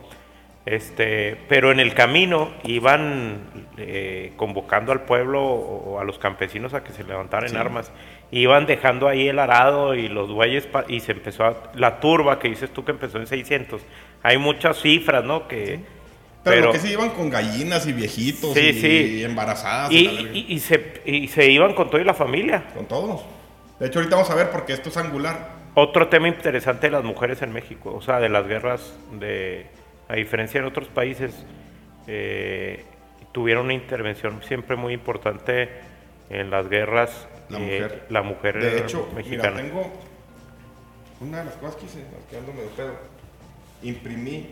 Este, 0.66 1.36
pero 1.48 1.70
en 1.70 1.78
el 1.78 1.94
camino 1.94 2.50
iban 2.64 3.38
eh, 3.78 4.32
convocando 4.36 4.90
al 4.90 5.02
pueblo 5.02 5.42
o, 5.44 6.00
a 6.00 6.04
los 6.04 6.18
campesinos 6.18 6.74
a 6.74 6.82
que 6.82 6.92
se 6.92 7.04
levantaran 7.04 7.48
en 7.50 7.56
armas. 7.56 7.92
Iban 8.32 8.66
dejando 8.66 9.06
ahí 9.06 9.28
el 9.28 9.38
arado 9.38 9.94
y 9.94 10.08
los 10.08 10.28
bueyes 10.32 10.68
y 10.88 10.98
se 11.00 11.12
empezó 11.12 11.44
a- 11.44 11.70
la 11.74 12.00
turba 12.00 12.40
que 12.40 12.48
dices 12.48 12.70
tú 12.72 12.84
que 12.84 12.90
empezó 12.90 13.18
en 13.18 13.28
600. 13.28 13.80
Hay 14.24 14.38
muchas 14.38 14.80
cifras, 14.82 15.22
¿no? 15.24 15.46
Que, 15.46 15.78
Pero, 16.42 16.66
lo 16.66 16.72
que 16.72 16.80
sí 16.80 16.90
iban 16.92 17.10
con 17.10 17.30
gallinas 17.30 17.86
y 17.86 17.92
viejitos 17.92 18.52
Sí, 18.54 18.60
y 18.70 18.72
sí. 18.72 19.24
embarazadas 19.24 19.92
y, 19.92 19.98
y- 20.32 20.46
y 20.48 20.58
se, 20.58 21.00
y 21.04 21.28
se 21.28 21.48
iban 21.48 21.74
con 21.74 21.90
toda 21.90 22.02
la 22.02 22.14
familia. 22.14 22.64
con 22.74 22.86
todos. 22.86 23.24
De 23.78 23.86
hecho, 23.86 24.00
ahorita 24.00 24.16
vamos 24.16 24.30
a 24.30 24.34
ver 24.34 24.50
porque 24.50 24.72
esto 24.72 24.88
es 24.88 24.96
angular. 24.96 25.50
Otro 25.74 26.08
tema 26.08 26.26
interesante 26.26 26.88
de 26.88 26.90
las 26.90 27.04
mujeres 27.04 27.40
en 27.42 27.52
México, 27.52 27.94
o 27.94 28.00
sea, 28.02 28.18
de 28.18 28.30
las 28.30 28.48
guerras, 28.48 28.96
de, 29.12 29.66
a 30.08 30.14
diferencia 30.14 30.60
de 30.60 30.66
otros 30.66 30.88
países, 30.88 31.34
eh, 32.06 32.84
tuvieron 33.32 33.66
una 33.66 33.74
intervención 33.74 34.42
siempre 34.42 34.76
muy 34.76 34.94
importante 34.94 35.68
en 36.30 36.50
las 36.50 36.68
guerras. 36.68 37.28
La 37.48 37.58
eh, 37.58 37.60
mujer. 37.60 38.06
la 38.10 38.22
mujer 38.22 38.60
De 38.60 38.78
hecho, 38.78 39.08
mexicana. 39.14 39.62
mira, 39.62 39.68
tengo 39.68 39.92
una 41.20 41.38
de 41.38 41.44
las 41.44 41.54
cosas 41.54 41.76
que 41.76 41.86
hice, 41.86 42.04
quedándome 42.30 42.62
de 42.62 42.68
pedo. 42.68 42.94
Imprimí, 43.82 44.48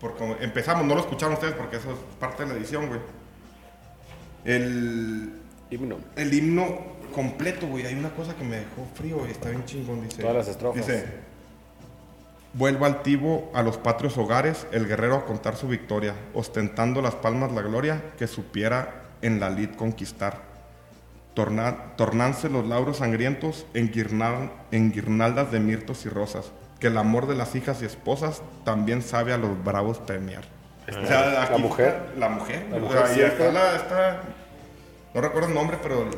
porque 0.00 0.24
empezamos, 0.40 0.84
no 0.84 0.94
lo 0.94 1.00
escucharon 1.00 1.34
ustedes 1.34 1.54
porque 1.54 1.76
eso 1.76 1.92
es 1.92 1.98
parte 2.18 2.44
de 2.44 2.48
la 2.50 2.58
edición, 2.58 2.88
güey. 2.88 3.00
El, 4.44 5.32
Himno. 5.70 5.98
el 6.16 6.32
himno 6.32 6.98
completo, 7.12 7.66
güey. 7.66 7.84
Hay 7.86 7.94
una 7.94 8.10
cosa 8.10 8.34
que 8.36 8.44
me 8.44 8.56
dejó 8.56 8.86
frío, 8.94 9.18
güey. 9.18 9.32
Está 9.32 9.50
bien 9.50 9.64
chingón, 9.64 10.02
dice. 10.02 10.22
Todas 10.22 10.36
las 10.36 10.48
estrofas. 10.48 10.86
Dice, 10.86 11.04
vuelva 12.54 12.86
altivo 12.86 13.50
a 13.54 13.62
los 13.62 13.76
patrios 13.78 14.16
hogares, 14.18 14.66
el 14.72 14.86
guerrero 14.86 15.16
a 15.16 15.24
contar 15.26 15.56
su 15.56 15.68
victoria, 15.68 16.14
ostentando 16.34 17.02
las 17.02 17.14
palmas 17.14 17.52
la 17.52 17.62
gloria 17.62 18.02
que 18.18 18.26
supiera 18.26 19.02
en 19.22 19.38
la 19.40 19.50
lid 19.50 19.70
conquistar. 19.76 20.48
Torna- 21.34 21.94
tornanse 21.96 22.48
los 22.48 22.66
lauros 22.66 22.96
sangrientos 22.98 23.66
en, 23.74 23.92
guirnal- 23.92 24.50
en 24.72 24.90
guirnaldas 24.92 25.52
de 25.52 25.60
mirtos 25.60 26.04
y 26.04 26.08
rosas, 26.08 26.50
que 26.80 26.88
el 26.88 26.98
amor 26.98 27.26
de 27.28 27.36
las 27.36 27.54
hijas 27.54 27.80
y 27.82 27.84
esposas 27.84 28.42
también 28.64 29.02
sabe 29.02 29.32
a 29.32 29.38
los 29.38 29.62
bravos 29.62 29.98
premiar. 29.98 30.42
O 30.88 31.06
sea, 31.06 31.42
aquí 31.42 31.60
mujer. 31.60 32.02
está 32.08 32.18
La 32.18 32.28
mujer. 32.30 32.66
La 32.70 32.76
o 32.78 32.80
mujer 32.80 32.98
sea, 33.06 33.12
y 33.12 33.14
siempre. 33.14 33.46
está 33.48 33.52
la- 33.52 33.76
está- 33.76 34.20
no 35.14 35.20
recuerdo 35.20 35.48
el 35.48 35.54
nombre, 35.54 35.78
pero 35.82 36.08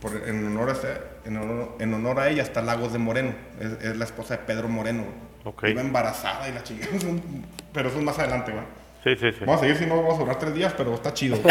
por- 0.00 0.28
en, 0.28 0.46
honor 0.46 0.70
a, 0.70 1.28
en, 1.28 1.36
honor, 1.36 1.76
en 1.78 1.94
honor 1.94 2.18
a 2.20 2.28
ella 2.28 2.42
está 2.42 2.60
Lagos 2.60 2.92
de 2.92 2.98
Moreno. 2.98 3.32
Es, 3.60 3.84
es 3.84 3.96
la 3.96 4.04
esposa 4.04 4.36
de 4.36 4.42
Pedro 4.44 4.68
Moreno. 4.68 5.04
Ok. 5.44 5.64
Iba 5.68 5.80
embarazada 5.80 6.48
y 6.48 6.52
la 6.52 6.62
chingada. 6.62 6.90
Pero 7.72 7.88
eso 7.88 7.98
es 7.98 8.04
más 8.04 8.18
adelante, 8.18 8.52
¿va? 8.52 8.64
Sí, 9.04 9.10
sí, 9.18 9.30
sí. 9.32 9.38
Vamos 9.40 9.56
a 9.56 9.60
seguir, 9.60 9.76
si 9.78 9.86
no 9.86 9.96
vamos 9.96 10.16
a 10.16 10.18
durar 10.18 10.38
tres 10.38 10.52
días, 10.52 10.74
pero 10.76 10.92
está 10.92 11.14
chido. 11.14 11.40
que 11.42 11.48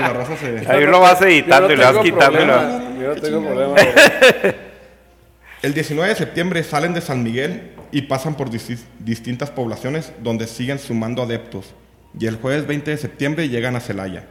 la 0.00 0.12
raza 0.12 0.36
se... 0.36 0.64
Ahí 0.70 0.86
lo 0.86 1.00
vas 1.00 1.20
editando 1.22 1.72
y 1.72 1.76
no 1.76 1.82
vas 1.92 2.04
quitando. 2.04 2.40
y 2.40 2.46
le 2.46 2.52
vas- 2.52 2.64
problema, 2.66 3.00
Yo 3.02 3.14
no 3.16 3.20
tengo 3.20 3.42
problema. 3.44 3.72
güey. 3.72 4.54
El 5.62 5.74
19 5.74 6.08
de 6.10 6.14
septiembre 6.14 6.62
salen 6.62 6.94
de 6.94 7.00
San 7.00 7.24
Miguel 7.24 7.72
y 7.90 8.02
pasan 8.02 8.36
por 8.36 8.48
dis- 8.50 8.84
distintas 9.00 9.50
poblaciones 9.50 10.12
donde 10.22 10.46
siguen 10.46 10.78
sumando 10.78 11.22
adeptos. 11.22 11.74
Y 12.16 12.26
el 12.26 12.36
jueves 12.36 12.66
20 12.68 12.92
de 12.92 12.96
septiembre 12.96 13.48
llegan 13.48 13.74
a 13.74 13.80
Celaya. 13.80 14.26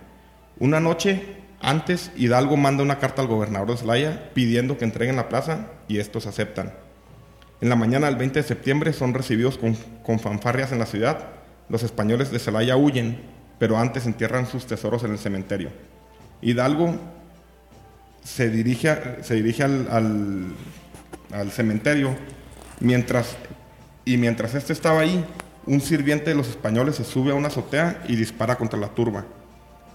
Una 0.59 0.79
noche 0.79 1.21
antes, 1.59 2.11
Hidalgo 2.15 2.55
manda 2.55 2.83
una 2.83 2.99
carta 2.99 3.21
al 3.21 3.27
gobernador 3.27 3.71
de 3.71 3.77
Celaya 3.77 4.29
pidiendo 4.33 4.77
que 4.77 4.85
entreguen 4.85 5.17
la 5.17 5.27
plaza 5.27 5.67
y 5.89 5.99
estos 5.99 6.27
aceptan. 6.27 6.71
En 7.63 7.69
la 7.69 7.77
mañana 7.77 8.07
del 8.07 8.17
20 8.17 8.41
de 8.41 8.45
septiembre 8.45 8.91
son 8.91 9.13
recibidos 9.13 9.57
con, 9.57 10.19
fanfarrias 10.19 10.73
en 10.73 10.79
la 10.79 10.85
ciudad. 10.85 11.29
Los 11.69 11.83
españoles 11.83 12.29
de 12.29 12.37
Celaya 12.37 12.75
huyen, 12.75 13.21
pero 13.57 13.77
antes 13.77 14.05
entierran 14.05 14.47
sus 14.47 14.67
tesoros 14.67 15.05
en 15.05 15.11
el 15.11 15.17
cementerio. 15.17 15.69
Hidalgo 16.41 16.93
se 18.21 18.49
dirige, 18.49 18.97
se 19.21 19.35
dirige 19.35 19.63
al 19.63 20.51
cementerio 21.51 22.17
mientras, 22.81 23.37
y 24.03 24.17
mientras 24.17 24.55
este 24.55 24.73
estaba 24.73 24.99
ahí, 24.99 25.23
un 25.65 25.79
sirviente 25.79 26.31
de 26.31 26.35
los 26.35 26.49
españoles 26.49 26.97
se 26.97 27.05
sube 27.05 27.31
a 27.31 27.35
una 27.35 27.47
azotea 27.47 28.03
y 28.09 28.17
dispara 28.17 28.57
contra 28.57 28.77
la 28.77 28.89
turba. 28.89 29.23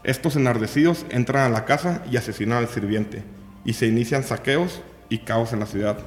Estos 0.05 0.37
enardecidos 0.37 1.05
entran 1.11 1.43
a 1.45 1.55
la 1.55 1.67
casa 1.67 2.03
y 2.11 2.17
asesinan 2.17 2.57
al 2.57 2.69
sirviente, 2.69 3.25
y 3.67 3.75
se 3.75 3.87
inician 3.87 4.25
saqueos 4.25 4.81
y 5.11 5.19
caos 5.19 5.53
en 5.53 5.61
la 5.61 5.67
ciudad. 5.67 5.99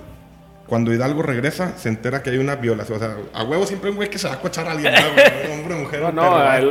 Cuando 0.71 0.93
Hidalgo 0.93 1.21
regresa, 1.21 1.77
se 1.77 1.89
entera 1.89 2.23
que 2.23 2.29
hay 2.29 2.37
una 2.37 2.55
violación. 2.55 2.95
O 2.95 2.99
sea, 3.01 3.17
a 3.33 3.43
huevo 3.43 3.65
siempre 3.67 3.89
hay 3.89 3.91
un 3.91 3.97
güey 3.97 4.09
que 4.09 4.17
se 4.17 4.29
va 4.29 4.35
a 4.35 4.39
cochar 4.39 4.69
a 4.69 4.71
alguien, 4.71 4.93
¿no, 4.93 5.53
hombre, 5.53 5.75
mujer, 5.75 5.99
No, 5.99 6.11
no, 6.13 6.39
¿no? 6.39 6.61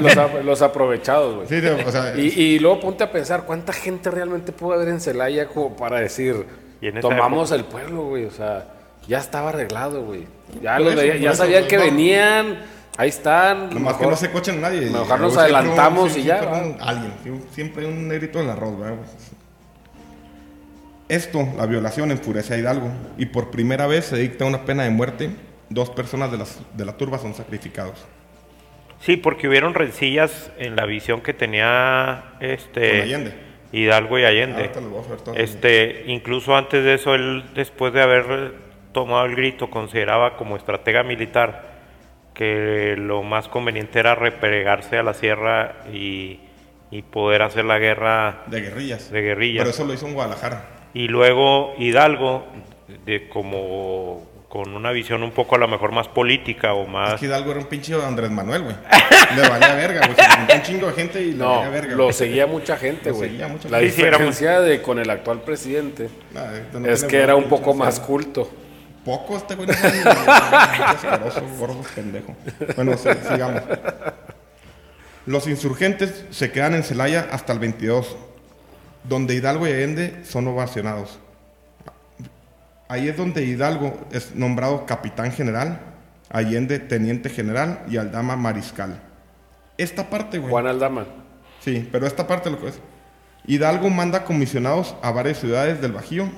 los, 0.00 0.14
los- 0.16 0.44
los 0.44 0.62
aprovechados, 0.62 1.34
güey. 1.34 1.48
Sí, 1.48 1.60
sí, 1.60 1.66
o 1.84 1.90
sea, 1.90 2.14
Y, 2.16 2.20
y 2.40 2.58
luego 2.60 2.78
ponte 2.78 3.02
a 3.02 3.10
pensar, 3.10 3.42
¿cuánta 3.44 3.72
gente 3.72 4.12
realmente 4.12 4.52
pudo 4.52 4.74
haber 4.74 4.86
en 4.90 5.00
Celaya 5.00 5.48
como 5.48 5.74
para 5.76 5.98
decir, 5.98 6.46
Y 6.80 6.86
en 6.86 6.98
esa 6.98 7.08
tomamos 7.08 7.50
el 7.50 7.64
pueblo, 7.64 8.04
güey? 8.04 8.26
O 8.26 8.30
sea, 8.30 8.64
ya 9.08 9.18
estaba 9.18 9.48
arreglado, 9.48 10.04
güey. 10.04 10.24
Ya, 10.62 10.78
los 10.78 10.92
eso, 10.94 11.02
ya 11.02 11.30
eso, 11.32 11.42
sabían 11.42 11.66
que 11.66 11.78
no. 11.78 11.82
venían, 11.82 12.58
ahí 12.96 13.08
están. 13.08 13.70
Nomás 13.70 13.94
que 13.94 14.04
mejor- 14.04 14.10
no 14.10 14.16
se 14.16 14.30
cochen 14.30 14.58
a 14.58 14.68
nadie. 14.70 14.82
mejor 14.88 15.18
nos 15.18 15.36
adelantamos 15.36 16.16
y 16.16 16.22
ya, 16.22 16.38
siempre 16.38 16.76
alguien, 16.80 17.12
siempre 17.52 17.86
hay 17.86 17.92
un 17.92 18.06
negrito 18.06 18.38
en 18.38 18.44
el 18.44 18.50
arroz, 18.52 18.78
¿verdad? 18.78 18.96
Esto, 21.08 21.46
la 21.56 21.66
violación, 21.66 22.10
enfurece 22.10 22.54
a 22.54 22.58
Hidalgo 22.58 22.90
y 23.18 23.26
por 23.26 23.50
primera 23.50 23.86
vez 23.86 24.06
se 24.06 24.16
dicta 24.16 24.44
una 24.44 24.64
pena 24.64 24.84
de 24.84 24.90
muerte. 24.90 25.30
Dos 25.68 25.90
personas 25.90 26.30
de, 26.30 26.38
las, 26.38 26.60
de 26.76 26.84
la 26.84 26.96
turba 26.96 27.18
son 27.18 27.34
sacrificados. 27.34 28.04
Sí, 29.00 29.16
porque 29.16 29.48
hubieron 29.48 29.74
rencillas 29.74 30.52
en 30.58 30.76
la 30.76 30.86
visión 30.86 31.20
que 31.20 31.34
tenía 31.34 32.34
este. 32.40 33.32
Hidalgo 33.72 34.18
y 34.18 34.24
Allende. 34.24 34.70
Este, 35.34 36.04
incluso 36.06 36.54
antes 36.54 36.84
de 36.84 36.94
eso, 36.94 37.14
él, 37.14 37.44
después 37.54 37.92
de 37.92 38.02
haber 38.02 38.54
tomado 38.92 39.24
el 39.24 39.34
grito, 39.34 39.70
consideraba 39.70 40.36
como 40.36 40.56
estratega 40.56 41.02
militar 41.02 41.72
que 42.34 42.94
lo 42.98 43.22
más 43.22 43.48
conveniente 43.48 43.98
era 43.98 44.14
replegarse 44.14 44.98
a 44.98 45.02
la 45.02 45.14
sierra 45.14 45.84
y, 45.92 46.40
y 46.90 47.02
poder 47.02 47.42
hacer 47.42 47.64
la 47.64 47.78
guerra. 47.78 48.42
De 48.46 48.60
guerrillas. 48.60 49.10
De 49.10 49.22
guerrillas. 49.22 49.62
Pero 49.62 49.70
eso 49.70 49.84
lo 49.84 49.94
hizo 49.94 50.06
en 50.06 50.14
Guadalajara. 50.14 50.81
Y 50.94 51.08
luego 51.08 51.74
Hidalgo, 51.78 52.44
de 53.06 53.28
como 53.28 54.30
con 54.48 54.74
una 54.74 54.90
visión 54.92 55.22
un 55.22 55.30
poco 55.30 55.54
a 55.54 55.58
lo 55.58 55.66
mejor 55.66 55.92
más 55.92 56.08
política 56.08 56.74
o 56.74 56.82
Es 56.82 56.88
más... 56.90 57.20
que 57.20 57.24
Hidalgo 57.24 57.52
era 57.52 57.60
un 57.60 57.66
pinche 57.66 57.94
Andrés 57.94 58.30
Manuel, 58.30 58.64
güey. 58.64 58.76
Le 59.36 59.48
valía 59.48 59.74
verga, 59.74 60.00
güey. 60.06 60.14
Se 60.14 60.54
un 60.56 60.62
chingo 60.62 60.86
de 60.88 60.92
gente 60.92 61.22
y 61.22 61.32
le 61.32 61.38
No, 61.38 61.54
valía 61.56 61.70
verga. 61.70 61.94
lo 61.94 62.12
seguía 62.12 62.46
mucha 62.46 62.76
gente, 62.76 63.10
güey. 63.12 63.38
La 63.38 63.48
gente. 63.48 63.62
Sí, 63.62 63.68
sí, 63.68 64.02
era 64.02 64.18
diferencia 64.18 64.60
de 64.60 64.82
con 64.82 64.98
el 64.98 65.08
actual 65.08 65.40
presidente 65.40 66.10
Nah, 66.34 66.78
no 66.78 66.86
es 66.86 67.02
que 67.04 67.16
era 67.16 67.34
un 67.34 67.44
poco 67.44 67.72
más 67.72 67.98
culto. 67.98 68.50
Poco 69.06 69.38
este 69.38 69.54
güey. 69.54 69.70
Asqueroso, 69.70 71.42
gordo 71.58 71.80
pendejo. 71.94 72.36
Bueno, 72.76 72.98
sí, 72.98 73.08
sigamos. 73.30 73.62
Los 75.24 75.46
insurgentes 75.46 76.26
se 76.30 76.52
quedan 76.52 76.74
en 76.74 76.82
Celaya 76.82 77.28
hasta 77.32 77.52
el 77.52 77.58
22, 77.58 78.16
donde 79.04 79.34
Hidalgo 79.34 79.66
y 79.66 79.72
Allende 79.72 80.24
son 80.24 80.46
ovacionados. 80.48 81.18
Ahí 82.88 83.08
es 83.08 83.16
donde 83.16 83.44
Hidalgo 83.44 83.98
es 84.12 84.34
nombrado 84.34 84.84
capitán 84.86 85.32
general, 85.32 85.80
Allende 86.28 86.78
teniente 86.78 87.28
general 87.30 87.84
y 87.88 87.96
Aldama 87.96 88.36
mariscal. 88.36 89.00
Esta 89.78 90.08
parte, 90.10 90.38
güey. 90.38 90.50
Juan 90.50 90.66
Aldama. 90.66 91.06
Sí, 91.60 91.88
pero 91.90 92.06
esta 92.06 92.26
parte 92.26 92.50
lo 92.50 92.60
que 92.60 92.68
es. 92.68 92.78
Hidalgo 93.46 93.90
manda 93.90 94.24
comisionados 94.24 94.94
a 95.02 95.10
varias 95.10 95.38
ciudades 95.40 95.80
del 95.80 95.92
Bajío 95.92 96.28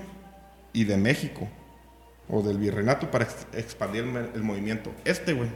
y 0.72 0.84
de 0.84 0.96
México, 0.96 1.48
o 2.28 2.42
del 2.42 2.58
Virreinato, 2.58 3.10
para 3.10 3.24
ex- 3.24 3.46
expandir 3.52 4.04
el, 4.34 4.42
movimiento. 4.42 4.90
Este, 5.04 5.32
güey, 5.32 5.48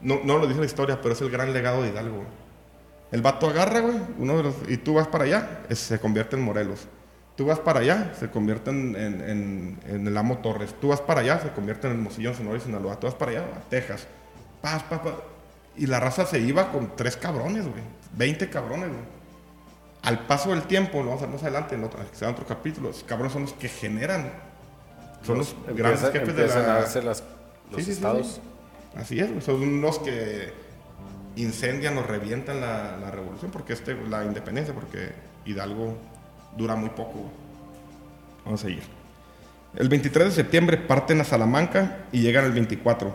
no, 0.00 0.20
no 0.24 0.38
lo 0.38 0.46
dice 0.46 0.60
la 0.60 0.66
historia, 0.66 1.00
pero 1.00 1.14
es 1.14 1.20
el 1.20 1.30
gran 1.30 1.52
legado 1.52 1.82
de 1.82 1.90
Hidalgo. 1.90 2.16
güey. 2.16 2.28
El 3.10 3.22
vato 3.22 3.48
agarra, 3.48 3.80
güey, 3.80 3.96
uno 4.18 4.36
de 4.36 4.42
los, 4.44 4.54
y 4.68 4.76
tú 4.76 4.94
vas 4.94 5.06
para 5.08 5.24
allá, 5.24 5.60
es- 5.68 5.78
se 5.78 5.98
convierte 5.98 6.36
en 6.36 6.42
Morelos. 6.42 6.86
Tú 7.36 7.46
vas 7.46 7.58
para 7.60 7.80
allá, 7.80 8.12
se 8.18 8.28
convierte 8.30 8.70
en, 8.70 8.96
en- 8.96 9.20
en- 9.22 9.80
en 9.88 10.06
el 10.06 10.16
Amo 10.16 10.38
Torres. 10.38 10.74
Tú 10.80 10.88
vas 10.88 11.00
para 11.00 11.20
allá, 11.20 11.40
se 11.40 11.50
convierte 11.50 11.86
en 11.86 11.94
el 11.94 11.98
Mocillón 12.00 12.34
Sonora 12.34 12.58
y 12.58 12.60
Sinaloa. 12.60 12.98
Tú 12.98 13.06
vas 13.06 13.14
para 13.14 13.30
allá, 13.32 13.40
a 13.56 13.60
Texas. 13.70 14.06
Paz, 14.60 14.82
paz, 14.82 15.00
paz. 15.00 15.14
Y 15.76 15.86
la 15.86 16.00
raza 16.00 16.26
se 16.26 16.40
iba 16.40 16.70
con 16.72 16.96
tres 16.96 17.16
cabrones, 17.16 17.62
güey. 17.66 17.82
20 18.16 18.50
cabrones, 18.50 18.88
güey. 18.88 19.18
Al 20.02 20.26
paso 20.26 20.50
del 20.50 20.62
tiempo, 20.62 20.98
lo 21.02 21.06
vamos 21.10 21.22
a 21.22 21.26
ver 21.26 21.34
más 21.34 21.42
adelante, 21.42 21.74
en 21.76 21.84
otro, 21.84 22.00
sea 22.12 22.30
otro 22.30 22.44
capítulo, 22.46 22.88
los 22.88 23.04
cabrones 23.04 23.32
son 23.32 23.42
los 23.42 23.52
que 23.52 23.68
generan. 23.68 24.30
Son 25.24 25.38
los, 25.38 25.54
grandes 25.66 26.02
Empiezan- 26.02 26.12
jefes 26.12 26.36
de 26.36 26.46
la... 26.46 26.54
a 26.54 26.78
darse 26.80 27.02
las- 27.02 27.22
los 27.70 27.76
Sí, 27.80 27.84
sí, 27.84 27.84
sí, 27.84 27.90
estados. 27.92 28.26
sí. 28.34 28.40
Así 28.96 29.20
es, 29.20 29.28
güey. 29.28 29.40
son 29.42 29.80
los 29.80 29.98
que 30.00 30.52
incendian 31.42 31.96
o 31.98 32.02
revientan 32.02 32.60
la, 32.60 32.96
la 33.00 33.10
revolución, 33.10 33.50
porque 33.50 33.72
este, 33.72 33.94
la 34.08 34.24
independencia, 34.24 34.74
porque 34.74 35.10
Hidalgo 35.44 35.96
dura 36.56 36.74
muy 36.76 36.90
poco. 36.90 37.30
Vamos 38.44 38.60
a 38.62 38.66
seguir. 38.66 38.82
El 39.76 39.88
23 39.88 40.26
de 40.26 40.32
septiembre 40.32 40.76
parten 40.78 41.20
a 41.20 41.24
Salamanca 41.24 41.98
y 42.12 42.20
llegan 42.22 42.44
el 42.46 42.52
24. 42.52 43.12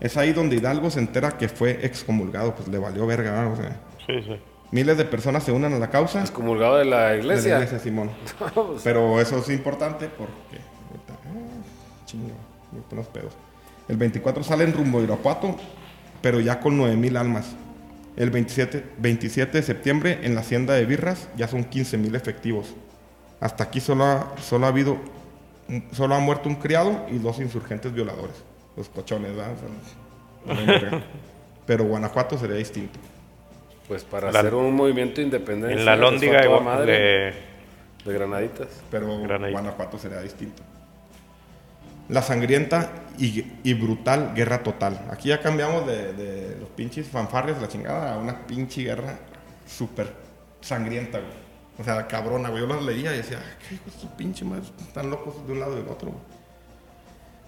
Es 0.00 0.16
ahí 0.16 0.32
donde 0.32 0.56
Hidalgo 0.56 0.90
se 0.90 0.98
entera 1.00 1.32
que 1.38 1.48
fue 1.48 1.84
excomulgado, 1.84 2.54
pues 2.54 2.68
le 2.68 2.78
valió 2.78 3.06
verga. 3.06 3.48
O 3.48 3.56
sea, 3.56 3.76
Sí, 4.06 4.22
sí. 4.22 4.36
miles 4.70 4.96
de 4.96 5.04
personas 5.04 5.42
se 5.42 5.52
unen 5.52 5.72
a 5.72 5.78
la 5.78 5.90
causa. 5.90 6.20
Excomulgado 6.20 6.76
de 6.76 6.84
la 6.84 7.08
de 7.08 7.16
la 7.16 7.16
iglesia. 7.18 7.54
iglesia, 7.56 7.78
Simón. 7.78 8.10
Pues, 8.54 8.82
Pero 8.84 9.20
eso 9.20 9.38
es 9.38 9.48
importante 9.50 10.08
porque. 10.08 10.58
ah, 11.10 12.04
Chingo, 12.06 12.34
los 12.94 13.06
pedos. 13.08 13.32
El 13.88 13.96
24 13.96 14.42
salen 14.44 14.72
rumbo 14.72 15.00
a 15.00 15.02
Irapuato, 15.02 15.56
pero 16.22 16.40
ya 16.40 16.60
con 16.60 16.76
9000 16.76 17.16
almas. 17.16 17.46
El 18.16 18.30
27, 18.30 18.84
27 18.98 19.58
de 19.58 19.62
septiembre 19.62 20.18
en 20.22 20.34
la 20.34 20.40
hacienda 20.42 20.74
de 20.74 20.84
Birras 20.84 21.28
ya 21.36 21.48
son 21.48 21.64
15000 21.64 22.14
efectivos. 22.14 22.74
Hasta 23.40 23.64
aquí 23.64 23.80
solo 23.80 24.04
ha, 24.04 24.34
solo 24.40 24.66
ha 24.66 24.68
habido. 24.68 24.98
Solo 25.92 26.16
ha 26.16 26.18
muerto 26.18 26.48
un 26.48 26.56
criado 26.56 27.06
y 27.10 27.18
dos 27.18 27.38
insurgentes 27.38 27.92
violadores. 27.94 28.34
Los 28.76 28.88
cochones, 28.88 29.34
¿verdad? 29.36 29.52
Son 30.46 30.66
verga. 30.66 31.02
Pero 31.66 31.84
Guanajuato 31.84 32.36
sería 32.36 32.56
distinto. 32.56 32.98
pues 33.86 34.02
para 34.02 34.32
La- 34.32 34.40
hacer 34.40 34.54
un 34.54 34.74
movimiento 34.74 35.16
de 35.16 35.22
independencia. 35.22 35.78
En 35.78 35.84
la 35.86 35.92
a 35.92 35.96
lóndiga 35.96 36.40
de, 36.42 36.60
madre, 36.60 36.92
de- 36.92 37.32
de 38.04 38.12
granaditas. 38.14 38.68
pero 38.90 39.20
Granadito. 39.22 39.58
Guanajuato 39.60 39.98
sería 39.98 40.20
distinto. 40.20 40.62
La 42.10 42.22
sangrienta 42.22 42.90
y, 43.18 43.44
y 43.62 43.74
brutal 43.74 44.32
guerra 44.34 44.62
total. 44.62 45.06
Aquí 45.10 45.28
ya 45.28 45.40
cambiamos 45.40 45.86
de, 45.86 46.12
de 46.12 46.56
los 46.58 46.68
pinches 46.70 47.06
fanfarrias 47.08 47.56
de 47.56 47.62
la 47.62 47.68
chingada 47.68 48.14
a 48.14 48.18
una 48.18 48.46
pinche 48.46 48.82
guerra 48.82 49.16
súper 49.66 50.12
sangrienta, 50.60 51.18
güey. 51.18 51.30
O 51.78 51.84
sea, 51.84 52.06
cabrona, 52.06 52.50
güey. 52.50 52.62
Yo 52.62 52.66
las 52.66 52.82
leía 52.82 53.14
y 53.14 53.18
decía, 53.18 53.38
"Ay, 53.38 53.56
qué 53.68 53.74
hijos 53.76 53.94
de 53.94 54.00
su 54.00 54.08
pinche 54.16 54.44
madre, 54.44 54.64
están 54.80 55.08
locos 55.08 55.46
de 55.46 55.52
un 55.52 55.60
lado 55.60 55.74
y 55.74 55.82
del 55.82 55.88
otro, 55.88 56.10
güey". 56.10 56.22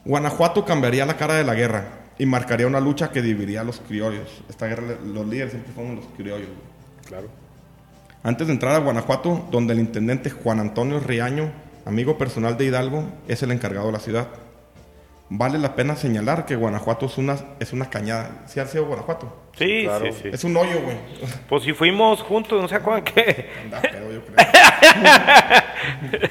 Guanajuato 0.04 0.64
cambiaría 0.64 1.06
la 1.06 1.16
cara 1.16 1.34
de 1.34 1.44
la 1.44 1.54
guerra 1.54 1.84
y 2.18 2.26
marcaría 2.26 2.66
una 2.66 2.80
lucha 2.80 3.10
que 3.10 3.20
dividiría 3.20 3.60
a 3.60 3.64
los 3.64 3.80
criollos. 3.80 4.42
Esta 4.48 4.66
guerra, 4.66 4.96
los 5.04 5.26
líderes 5.26 5.52
siempre 5.52 5.72
fueron 5.72 5.96
los 5.96 6.06
criollos, 6.16 6.48
güey. 6.48 7.06
Claro. 7.06 7.28
Antes 8.22 8.46
de 8.46 8.52
entrar 8.52 8.74
a 8.74 8.78
Guanajuato, 8.78 9.48
donde 9.50 9.72
el 9.72 9.80
intendente 9.80 10.30
Juan 10.30 10.60
Antonio 10.60 11.00
Riaño, 11.00 11.50
amigo 11.84 12.16
personal 12.16 12.56
de 12.56 12.66
Hidalgo, 12.66 13.04
es 13.28 13.42
el 13.42 13.50
encargado 13.50 13.86
de 13.86 13.92
la 13.92 13.98
ciudad. 13.98 14.28
Vale 15.28 15.58
la 15.58 15.74
pena 15.74 15.96
señalar 15.96 16.44
que 16.44 16.56
Guanajuato 16.56 17.06
es 17.06 17.16
una, 17.16 17.36
es 17.58 17.72
una 17.72 17.88
cañada. 17.88 18.42
¿Sí 18.46 18.60
ha 18.60 18.66
sido 18.66 18.84
Guanajuato? 18.86 19.38
Sí, 19.56 19.84
Claro. 19.84 20.04
sí, 20.12 20.18
sí. 20.22 20.28
Es 20.32 20.44
un 20.44 20.54
hoyo, 20.56 20.80
güey. 20.82 20.96
Pues 21.48 21.62
si 21.62 21.72
fuimos 21.72 22.20
juntos, 22.22 22.60
no 22.60 22.68
se 22.68 22.74
acuerdan 22.74 23.04
que... 23.04 23.48
Anda, 23.64 23.80
pero 23.82 24.12
yo 24.12 24.20
creo. 24.26 24.36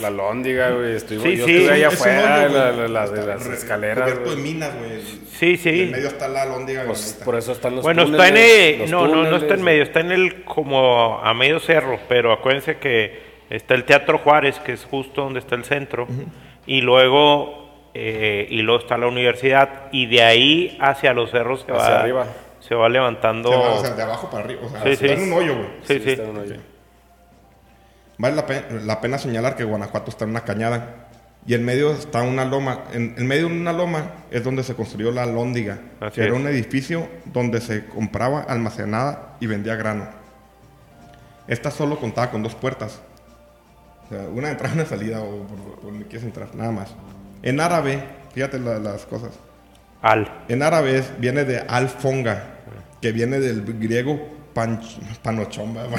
La 0.00 0.10
lóndiga, 0.10 0.70
güey. 0.70 0.94
Estuvimos, 0.96 1.26
Sí, 1.26 1.36
yo 1.36 1.46
sí. 1.46 1.56
estuve 1.56 1.74
allá 1.74 1.88
afuera, 1.88 2.44
hoyo, 2.46 2.54
la, 2.56 2.72
la- 2.72 2.88
la 2.88 3.08
de 3.10 3.26
las 3.26 3.44
re- 3.46 3.54
escaleras. 3.54 4.04
Cubierto 4.10 4.30
de 4.30 4.36
güey. 4.36 4.52
minas, 4.52 4.70
güey. 4.76 5.00
Sí, 5.32 5.46
Y 5.46 5.50
en 5.50 5.58
sí. 5.58 5.92
medio 5.92 6.08
está 6.08 6.28
la 6.28 6.44
lóndiga 6.46 6.84
Pues 6.86 7.20
por 7.24 7.36
eso 7.36 7.52
están 7.52 7.74
los 7.76 7.82
Bueno, 7.84 8.04
túneles. 8.04 8.26
está 8.26 8.38
en 8.38 8.82
el... 8.82 8.90
No, 8.90 9.08
no, 9.08 9.24
no 9.24 9.36
está 9.36 9.54
en 9.54 9.62
medio, 9.62 9.82
está 9.82 10.00
en 10.00 10.12
el 10.12 10.44
como 10.44 11.18
a 11.22 11.34
medio 11.34 11.58
cerro, 11.60 11.98
pero 12.08 12.32
acuérdense 12.32 12.76
que 12.78 13.20
está 13.50 13.74
el 13.74 13.84
Teatro 13.84 14.18
Juárez, 14.18 14.58
que 14.60 14.72
es 14.72 14.84
justo 14.84 15.22
donde 15.24 15.40
está 15.40 15.54
el 15.56 15.64
centro, 15.64 16.06
y 16.66 16.80
luego 16.80 17.67
eh, 17.94 18.46
y 18.50 18.62
luego 18.62 18.80
está 18.82 18.96
la 18.98 19.06
universidad, 19.08 19.86
y 19.92 20.06
de 20.06 20.22
ahí 20.22 20.78
hacia 20.80 21.12
los 21.12 21.30
cerros 21.30 21.64
se 21.66 21.72
Hacia 21.72 21.90
va, 21.94 22.00
arriba. 22.00 22.26
se 22.60 22.74
va 22.74 22.88
levantando... 22.88 23.50
Se 23.50 23.56
va, 23.56 23.70
o 23.74 23.80
sea, 23.84 23.94
de 23.94 24.02
abajo 24.02 24.30
para 24.30 24.44
arriba. 24.44 24.60
O 24.64 24.70
sea, 24.70 24.82
Sí, 24.82 24.88
está 24.90 25.06
sí. 25.06 25.12
en 25.12 25.22
un 25.22 25.32
hoyo, 25.32 25.54
güey. 25.56 25.68
sí, 25.84 26.00
sí. 26.00 26.10
está 26.10 26.22
en 26.24 26.30
un 26.30 26.36
hoyo. 26.38 26.56
Vale 28.18 28.34
la, 28.36 28.46
pe- 28.46 28.64
la 28.84 29.00
pena 29.00 29.16
señalar 29.18 29.54
que 29.56 29.64
Guanajuato 29.64 30.10
está 30.10 30.24
en 30.24 30.30
una 30.30 30.40
cañada 30.42 31.06
y 31.46 31.54
en 31.54 31.64
medio 31.64 31.92
está 31.92 32.22
una 32.22 32.44
loma. 32.44 32.84
En, 32.92 33.14
en 33.16 33.26
medio 33.26 33.48
de 33.48 33.54
una 33.54 33.72
loma 33.72 34.10
es 34.30 34.42
donde 34.42 34.62
se 34.64 34.74
construyó 34.74 35.12
la 35.12 35.24
Lóndiga, 35.24 35.78
Así 36.00 36.16
que 36.16 36.22
era 36.22 36.34
es. 36.34 36.40
un 36.40 36.46
edificio 36.48 37.08
donde 37.26 37.60
se 37.60 37.86
compraba, 37.86 38.40
almacenada 38.42 39.36
y 39.40 39.46
vendía 39.46 39.76
grano. 39.76 40.08
Esta 41.46 41.70
solo 41.70 41.98
contaba 41.98 42.30
con 42.30 42.42
dos 42.42 42.54
puertas. 42.56 43.00
O 44.06 44.08
sea, 44.08 44.22
una 44.32 44.50
entrada 44.50 44.74
y 44.74 44.78
una 44.78 44.86
salida, 44.88 45.20
o 45.22 45.46
por, 45.46 45.58
por 45.76 45.82
donde 45.84 46.04
quieres 46.06 46.24
entrar, 46.24 46.48
nada 46.54 46.72
más. 46.72 46.94
En 47.42 47.60
árabe, 47.60 48.02
fíjate 48.34 48.58
la- 48.58 48.78
las 48.78 49.06
cosas. 49.06 49.38
Al. 50.02 50.28
En 50.48 50.62
árabe 50.62 50.98
es- 50.98 51.12
viene 51.18 51.44
de 51.44 51.58
alfonga, 51.58 52.42
que 53.00 53.12
viene 53.12 53.40
del 53.40 53.62
griego 53.78 54.28
panch- 54.54 54.98
panochón, 55.22 55.74
¿verdad? 55.74 55.98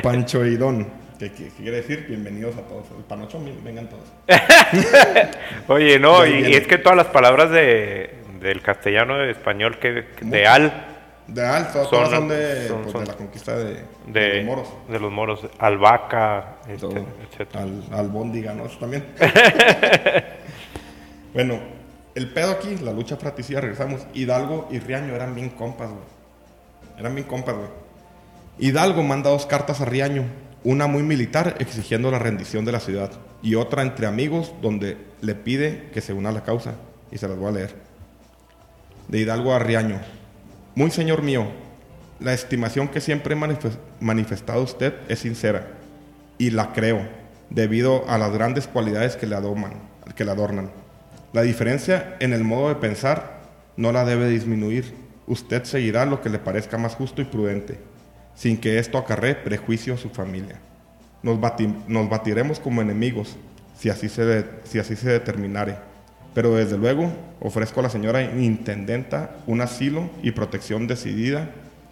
panchoidón, 0.02 0.88
que, 1.18 1.32
que- 1.32 1.44
que 1.48 1.62
quiere 1.62 1.76
decir 1.78 2.06
bienvenidos 2.08 2.56
a 2.56 2.62
todos. 2.62 2.86
El 2.96 3.04
panochón, 3.04 3.44
ven- 3.44 3.62
vengan 3.64 3.88
todos. 3.88 4.04
Oye, 5.68 5.98
no, 5.98 6.26
y, 6.26 6.46
y 6.48 6.54
es 6.54 6.66
que 6.66 6.78
todas 6.78 6.96
las 6.96 7.06
palabras 7.08 7.50
de, 7.50 8.10
del 8.40 8.62
castellano 8.62 9.18
de 9.18 9.30
español 9.30 9.78
que 9.78 10.04
de 10.20 10.46
al 10.46 10.86
De 11.28 11.44
al, 11.44 11.70
todas, 11.70 11.88
Son- 11.88 11.90
todas 11.90 12.10
son, 12.10 12.28
de, 12.28 12.68
son- 12.68 12.80
pues, 12.82 12.92
son- 12.92 13.00
de 13.02 13.06
la 13.06 13.14
conquista 13.16 13.56
de, 13.56 13.84
de, 14.06 14.20
de 14.20 14.36
los 14.38 14.46
moros. 14.46 14.68
de 14.88 14.98
los 14.98 15.12
moros, 15.12 15.40
albahaca, 15.58 16.56
este, 16.66 17.04
etcétera. 17.30 17.64
Al, 17.64 17.82
albóndiga, 17.92 18.54
¿no? 18.54 18.64
Eso 18.64 18.78
también. 18.78 19.04
bueno, 21.34 21.58
el 22.14 22.32
pedo 22.32 22.52
aquí, 22.52 22.76
la 22.78 22.92
lucha 22.92 23.16
fratricida, 23.16 23.60
regresamos. 23.60 24.06
Hidalgo 24.14 24.68
y 24.70 24.78
Riaño 24.78 25.14
eran 25.14 25.34
bien 25.34 25.50
compas, 25.50 25.88
güey. 25.90 26.02
Eran 26.98 27.14
bien 27.14 27.26
compas, 27.26 27.54
güey. 27.56 27.68
Hidalgo 28.58 29.02
manda 29.02 29.30
dos 29.30 29.46
cartas 29.46 29.80
a 29.80 29.84
Riaño. 29.84 30.24
Una 30.64 30.86
muy 30.88 31.02
militar 31.02 31.54
exigiendo 31.60 32.10
la 32.10 32.18
rendición 32.18 32.64
de 32.64 32.72
la 32.72 32.80
ciudad. 32.80 33.12
Y 33.42 33.54
otra 33.54 33.82
entre 33.82 34.06
amigos 34.06 34.52
donde 34.60 34.96
le 35.20 35.34
pide 35.36 35.90
que 35.92 36.00
se 36.00 36.12
una 36.12 36.30
a 36.30 36.32
la 36.32 36.42
causa. 36.42 36.74
Y 37.12 37.18
se 37.18 37.28
las 37.28 37.36
voy 37.38 37.48
a 37.50 37.52
leer. 37.52 37.74
De 39.06 39.18
Hidalgo 39.18 39.54
a 39.54 39.60
Riaño. 39.60 40.00
Muy 40.78 40.92
señor 40.92 41.22
mío, 41.22 41.44
la 42.20 42.32
estimación 42.32 42.86
que 42.86 43.00
siempre 43.00 43.34
he 43.34 43.36
manifes- 43.36 43.76
manifestado 43.98 44.62
usted 44.62 44.94
es 45.08 45.18
sincera 45.18 45.66
y 46.38 46.50
la 46.50 46.72
creo 46.72 47.00
debido 47.50 48.08
a 48.08 48.16
las 48.16 48.30
grandes 48.30 48.68
cualidades 48.68 49.16
que 49.16 49.26
le 49.26 49.34
adornan. 49.34 50.70
La 51.32 51.42
diferencia 51.42 52.14
en 52.20 52.32
el 52.32 52.44
modo 52.44 52.68
de 52.68 52.76
pensar 52.76 53.40
no 53.76 53.90
la 53.90 54.04
debe 54.04 54.28
disminuir. 54.28 54.94
Usted 55.26 55.64
seguirá 55.64 56.06
lo 56.06 56.22
que 56.22 56.28
le 56.30 56.38
parezca 56.38 56.78
más 56.78 56.94
justo 56.94 57.20
y 57.22 57.24
prudente, 57.24 57.80
sin 58.36 58.56
que 58.56 58.78
esto 58.78 58.98
acarree 58.98 59.34
prejuicio 59.34 59.94
a 59.94 59.98
su 59.98 60.10
familia. 60.10 60.60
Nos, 61.24 61.40
bati- 61.40 61.74
nos 61.88 62.08
batiremos 62.08 62.60
como 62.60 62.82
enemigos, 62.82 63.36
si 63.76 63.90
así, 63.90 64.08
se 64.08 64.44
si 64.62 64.78
así 64.78 64.94
se 64.94 65.10
determinare. 65.10 65.74
Pero 66.34 66.54
desde 66.54 66.78
luego 66.78 67.10
ofrezco 67.40 67.80
a 67.80 67.84
la 67.84 67.90
señora 67.90 68.22
intendenta 68.22 69.36
un 69.46 69.60
asilo 69.60 70.10
y 70.22 70.32
protección 70.32 70.86
decidida 70.86 71.50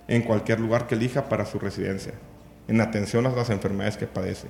en 0.08 0.22
cualquier 0.22 0.60
lugar 0.60 0.86
que 0.86 0.94
elija 0.94 1.28
para 1.28 1.46
su 1.46 1.58
residencia, 1.58 2.12
en 2.68 2.80
atención 2.80 3.26
a 3.26 3.30
las 3.30 3.50
enfermedades 3.50 3.96
que 3.96 4.06
padece. 4.06 4.48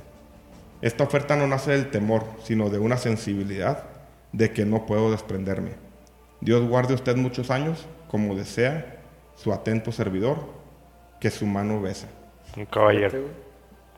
Esta 0.83 1.05
oferta 1.05 1.37
no 1.37 1.47
nace 1.47 1.73
del 1.73 1.91
temor, 1.91 2.25
sino 2.45 2.69
de 2.69 2.79
una 2.79 2.99
sensibilidad 2.99 3.85
de 4.33 4.53
que 4.53 4.67
no 4.67 4.85
puedo 4.85 5.11
desprenderme. 5.11 5.71
Dios 6.41 6.69
guarde 6.69 6.93
a 6.93 6.97
usted 6.97 7.17
muchos 7.17 7.51
años, 7.51 7.87
como 8.09 8.35
desea 8.35 9.01
su 9.37 9.53
atento 9.53 9.93
servidor, 9.93 10.37
que 11.21 11.31
su 11.31 11.47
mano 11.47 11.81
besa. 11.81 12.09
Un 12.57 12.67
caballero. 12.67 13.21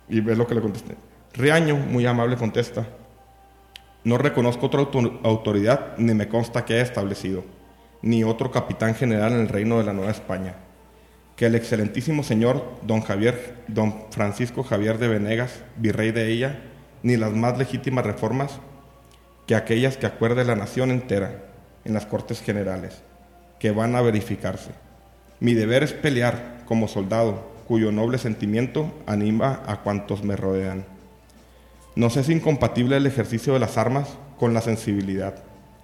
Y 0.08 0.20
ves 0.20 0.38
lo 0.38 0.46
que 0.46 0.54
le 0.54 0.60
contesté. 0.60 0.94
Riaño, 1.34 1.76
muy 1.76 2.06
amable, 2.06 2.36
contesta. 2.36 2.86
No 4.08 4.16
reconozco 4.16 4.64
otra 4.64 4.80
auto- 4.80 5.20
autoridad, 5.22 5.98
ni 5.98 6.14
me 6.14 6.28
consta 6.28 6.64
que 6.64 6.72
haya 6.72 6.82
establecido, 6.82 7.44
ni 8.00 8.24
otro 8.24 8.50
capitán 8.50 8.94
general 8.94 9.34
en 9.34 9.40
el 9.40 9.48
reino 9.50 9.76
de 9.76 9.84
la 9.84 9.92
Nueva 9.92 10.10
España, 10.10 10.54
que 11.36 11.44
el 11.44 11.54
excelentísimo 11.54 12.22
señor 12.22 12.64
don 12.80 13.02
Javier, 13.02 13.56
don 13.68 14.06
Francisco 14.10 14.62
Javier 14.62 14.96
de 14.96 15.08
Venegas, 15.08 15.62
virrey 15.76 16.10
de 16.10 16.28
ella, 16.32 16.58
ni 17.02 17.18
las 17.18 17.32
más 17.32 17.58
legítimas 17.58 18.06
reformas 18.06 18.60
que 19.46 19.54
aquellas 19.54 19.98
que 19.98 20.06
acuerde 20.06 20.42
la 20.46 20.56
nación 20.56 20.90
entera 20.90 21.44
en 21.84 21.92
las 21.92 22.06
Cortes 22.06 22.40
Generales, 22.40 23.02
que 23.60 23.72
van 23.72 23.94
a 23.94 24.00
verificarse. 24.00 24.70
Mi 25.38 25.52
deber 25.52 25.82
es 25.82 25.92
pelear 25.92 26.62
como 26.64 26.88
soldado, 26.88 27.46
cuyo 27.66 27.92
noble 27.92 28.16
sentimiento 28.16 28.90
anima 29.06 29.62
a 29.66 29.82
cuantos 29.82 30.24
me 30.24 30.34
rodean. 30.34 30.86
Nos 31.98 32.16
es 32.16 32.28
incompatible 32.28 32.96
el 32.96 33.06
ejercicio 33.06 33.52
de 33.54 33.58
las 33.58 33.76
armas 33.76 34.08
con 34.38 34.54
la 34.54 34.60
sensibilidad. 34.60 35.34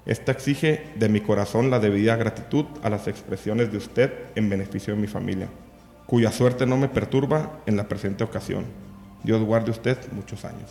Esta 0.07 0.31
exige 0.31 0.85
de 0.95 1.09
mi 1.09 1.21
corazón 1.21 1.71
la 1.73 1.81
debida 1.81 2.15
gratitud 2.15 2.67
a 2.85 2.89
las 2.89 3.09
expresiones 3.09 3.73
de 3.73 3.79
usted 3.79 4.13
en 4.37 4.49
beneficio 4.49 4.95
de 4.95 5.01
mi 5.01 5.09
familia, 5.09 5.49
cuya 6.07 6.31
suerte 6.31 6.67
no 6.67 6.77
me 6.77 6.87
perturba 6.89 7.59
en 7.67 7.77
la 7.77 7.89
presente 7.89 8.23
ocasión. 8.23 8.65
Dios 9.25 9.43
guarde 9.43 9.73
usted 9.73 9.99
muchos 10.13 10.45
años. 10.45 10.71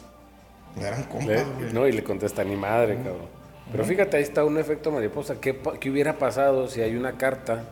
Eran 0.80 1.02
Le- 1.02 1.08
compas, 1.08 1.46
güey. 1.60 1.74
no, 1.74 1.88
y 1.90 1.92
le 1.92 2.06
contesta, 2.06 2.46
ni 2.46 2.56
madre, 2.56 2.96
cabrón. 2.96 3.28
Pero 3.70 3.84
fíjate, 3.84 4.16
ahí 4.16 4.24
está 4.24 4.46
un 4.46 4.58
efecto 4.58 4.92
mariposa. 4.94 5.42
¿Qué, 5.42 5.60
qué 5.82 5.92
hubiera 5.92 6.14
pasado 6.20 6.70
si 6.70 6.80
hay 6.80 6.96
una 6.96 7.18
carta 7.18 7.64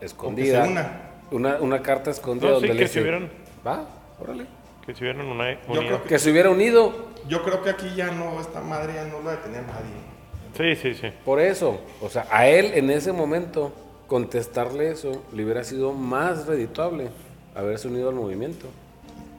escondida? 0.00 0.64
una. 0.64 1.02
Una, 1.32 1.56
una 1.60 1.82
carta 1.82 2.10
escondida 2.10 2.48
No, 2.48 2.54
donde 2.54 2.68
sí, 2.68 2.72
le 2.72 2.78
que 2.78 2.84
dice, 2.84 2.94
se 2.94 3.00
hubieran- 3.02 3.28
Va, 3.66 3.84
órale. 4.18 4.46
Que 4.86 4.94
si 4.94 5.02
hubieran 5.04 5.26
una, 5.26 5.52
Yo 5.52 5.58
unido. 5.68 5.82
creo 5.86 6.04
Que 6.04 6.18
se 6.18 6.30
hubiera 6.30 6.50
unido. 6.50 7.10
Yo 7.28 7.42
creo 7.44 7.62
que 7.62 7.70
aquí 7.70 7.94
ya 7.94 8.10
no, 8.10 8.40
esta 8.40 8.60
madre 8.60 8.94
ya 8.94 9.04
no 9.04 9.22
la 9.22 9.32
detenía 9.32 9.62
nadie. 9.62 10.74
Sí, 10.76 10.80
sí, 10.80 10.94
sí. 11.00 11.12
Por 11.24 11.40
eso, 11.40 11.80
o 12.00 12.08
sea, 12.08 12.26
a 12.30 12.46
él 12.48 12.72
en 12.74 12.90
ese 12.90 13.12
momento 13.12 13.72
contestarle 14.08 14.90
eso 14.90 15.22
le 15.32 15.44
hubiera 15.44 15.62
sido 15.62 15.92
más 15.92 16.46
redituable 16.46 17.08
haberse 17.54 17.88
unido 17.88 18.08
al 18.08 18.14
movimiento. 18.16 18.66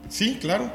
Sí, 0.10 0.38
claro. 0.40 0.72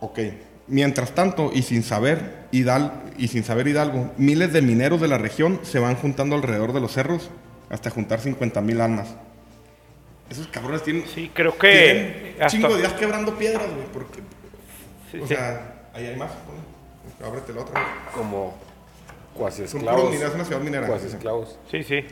Ok. 0.00 0.18
Mientras 0.66 1.14
tanto, 1.14 1.50
y 1.52 1.62
sin 1.62 1.82
saber, 1.82 2.46
Hidal- 2.52 2.92
y 3.18 3.28
sin 3.28 3.44
saber 3.44 3.66
Hidalgo, 3.68 4.12
miles 4.16 4.52
de 4.52 4.62
mineros 4.62 5.00
de 5.00 5.08
la 5.08 5.18
región 5.18 5.60
se 5.62 5.78
van 5.78 5.96
juntando 5.96 6.36
alrededor 6.36 6.72
de 6.72 6.80
los 6.80 6.92
cerros 6.92 7.30
hasta 7.68 7.90
juntar 7.90 8.20
50 8.20 8.60
mil 8.60 8.80
almas. 8.80 9.14
Esos 10.30 10.46
cabrones 10.46 10.82
tienen, 10.82 11.06
Sí, 11.08 11.30
creo 11.34 11.52
tienen 11.52 12.12
que. 12.22 12.34
un 12.36 12.42
hasta- 12.42 12.46
chingo 12.48 12.68
de 12.68 12.78
días 12.78 12.92
quebrando 12.94 13.34
piedras, 13.36 13.66
güey. 13.74 13.86
Porque, 13.92 14.20
sí, 15.10 15.18
o 15.18 15.26
sí. 15.26 15.34
sea, 15.34 15.88
ahí 15.92 16.06
hay 16.06 16.16
más. 16.16 16.30
¿no? 17.20 17.26
Ábrete 17.26 17.52
la 17.52 17.60
otra. 17.62 17.82
Como 18.14 18.56
cuasi 19.34 19.66
Son 19.66 19.78
esclavos. 19.80 20.00
puros 20.02 20.12
mineros, 20.14 20.30
es 20.30 20.34
una 20.36 20.44
ciudad 20.44 20.60
minera. 20.62 20.86
Cuasi 20.86 21.06
esclavos. 21.08 21.58
Sí, 21.70 21.82
sí. 21.82 22.04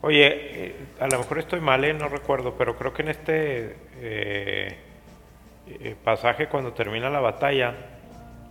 Oye, 0.00 0.26
eh, 0.30 0.76
a 1.00 1.08
lo 1.08 1.18
mejor 1.18 1.38
estoy 1.40 1.60
mal, 1.60 1.84
eh, 1.84 1.92
no 1.92 2.08
recuerdo, 2.08 2.54
pero 2.56 2.76
creo 2.76 2.94
que 2.94 3.02
en 3.02 3.08
este 3.08 3.76
eh, 4.00 4.76
eh, 5.66 5.96
pasaje, 6.04 6.46
cuando 6.48 6.72
termina 6.72 7.10
la 7.10 7.20
batalla, 7.20 7.74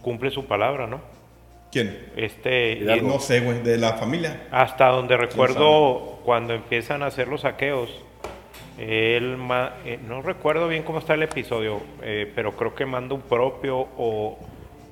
cumple 0.01 0.29
su 0.29 0.45
palabra, 0.45 0.87
¿no? 0.87 1.01
¿Quién? 1.71 2.11
Este, 2.15 2.79
No 3.01 3.19
sé, 3.19 3.39
güey. 3.41 3.61
De 3.63 3.77
la 3.77 3.93
familia. 3.93 4.47
hasta 4.51 4.87
donde 4.87 5.15
recuerdo 5.17 6.19
cuando 6.23 6.53
empiezan 6.53 7.01
a 7.03 7.07
hacer 7.07 7.27
los 7.29 7.41
saqueos, 7.41 7.89
él 8.77 9.37
ma- 9.37 9.77
eh, 9.85 9.99
no 10.07 10.21
recuerdo 10.21 10.67
bien 10.67 10.83
cómo 10.83 10.99
está 10.99 11.13
el 11.15 11.23
episodio, 11.23 11.81
eh, 12.01 12.31
pero 12.35 12.55
creo 12.55 12.75
que 12.75 12.85
manda 12.85 13.15
un 13.15 13.21
propio 13.21 13.77
o, 13.97 14.37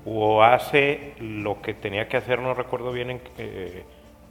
o 0.06 0.44
hace 0.44 1.14
lo 1.20 1.62
que 1.62 1.74
tenía 1.74 2.08
que 2.08 2.18
hacer, 2.18 2.40
no 2.40 2.54
recuerdo 2.54 2.92
bien, 2.92 3.12
en, 3.12 3.22
eh, 3.38 3.84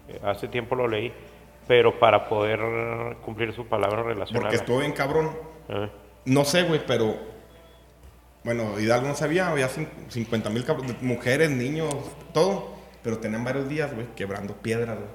eh, 0.09 0.21
hace 0.25 0.49
tiempo 0.49 0.75
lo 0.75 0.89
leí, 0.89 1.13
pero 1.67 1.99
para 1.99 2.29
poder 2.29 2.61
cumplir 3.25 3.53
su 3.53 3.67
palabra 3.67 4.03
relacionada. 4.03 4.43
Porque 4.47 4.57
estuvo 4.57 4.79
bien 4.81 4.93
cabrón. 4.93 5.31
No 6.27 6.45
sé, 6.45 6.63
güey, 6.65 6.81
pero. 6.87 7.15
Bueno, 8.45 8.79
Hidalgo 8.79 9.09
no 9.09 9.15
sabía, 9.15 9.49
había 9.49 9.69
cin- 9.69 9.89
50 10.09 10.51
mil 10.51 10.65
mujeres, 11.01 11.51
niños, 11.51 11.95
todo. 12.33 12.75
Pero 13.03 13.19
tenían 13.19 13.45
varios 13.45 13.69
días, 13.69 13.95
güey, 13.95 14.07
quebrando 14.17 14.55
piedras, 14.55 14.97
güey. 14.97 15.09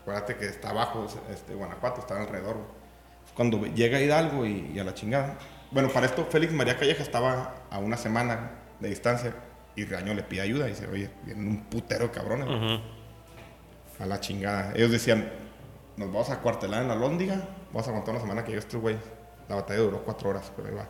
Acuérdate 0.00 0.36
que 0.36 0.46
está 0.46 0.70
abajo, 0.70 1.06
este, 1.32 1.54
Guanajuato, 1.54 2.00
está 2.00 2.20
alrededor, 2.20 2.54
güey. 2.54 2.77
Cuando 3.38 3.66
llega 3.66 4.00
Hidalgo 4.00 4.44
y, 4.44 4.72
y 4.74 4.80
a 4.80 4.84
la 4.84 4.94
chingada. 4.94 5.38
Bueno, 5.70 5.90
para 5.90 6.06
esto, 6.06 6.26
Félix 6.28 6.52
María 6.52 6.76
Calleja 6.76 7.04
estaba 7.04 7.54
a 7.70 7.78
una 7.78 7.96
semana 7.96 8.50
de 8.80 8.88
distancia 8.88 9.32
y 9.76 9.84
Reaño 9.84 10.12
le 10.12 10.24
pide 10.24 10.40
ayuda 10.40 10.66
y 10.66 10.70
dice, 10.70 10.88
oye, 10.88 11.08
vienen 11.24 11.46
un 11.46 11.60
putero 11.66 12.10
cabrones, 12.10 12.46
güey. 12.48 12.74
ujú. 12.74 12.82
A 14.00 14.06
la 14.06 14.18
chingada. 14.18 14.72
Ellos 14.74 14.90
decían, 14.90 15.30
nos 15.96 16.08
vamos 16.08 16.30
a 16.30 16.40
cuartelar 16.40 16.82
en 16.82 16.88
la 16.88 16.96
Lóndiga, 16.96 17.36
vamos 17.72 17.86
a 17.86 17.90
aguantar 17.90 18.14
una 18.16 18.20
semana 18.20 18.42
que 18.44 18.50
yo 18.50 18.58
estos 18.58 18.80
güey. 18.80 18.96
La 19.48 19.54
batalla 19.54 19.78
duró 19.82 20.02
cuatro 20.02 20.30
horas, 20.30 20.50
pero 20.56 20.70
ahí 20.70 20.74
va. 20.74 20.88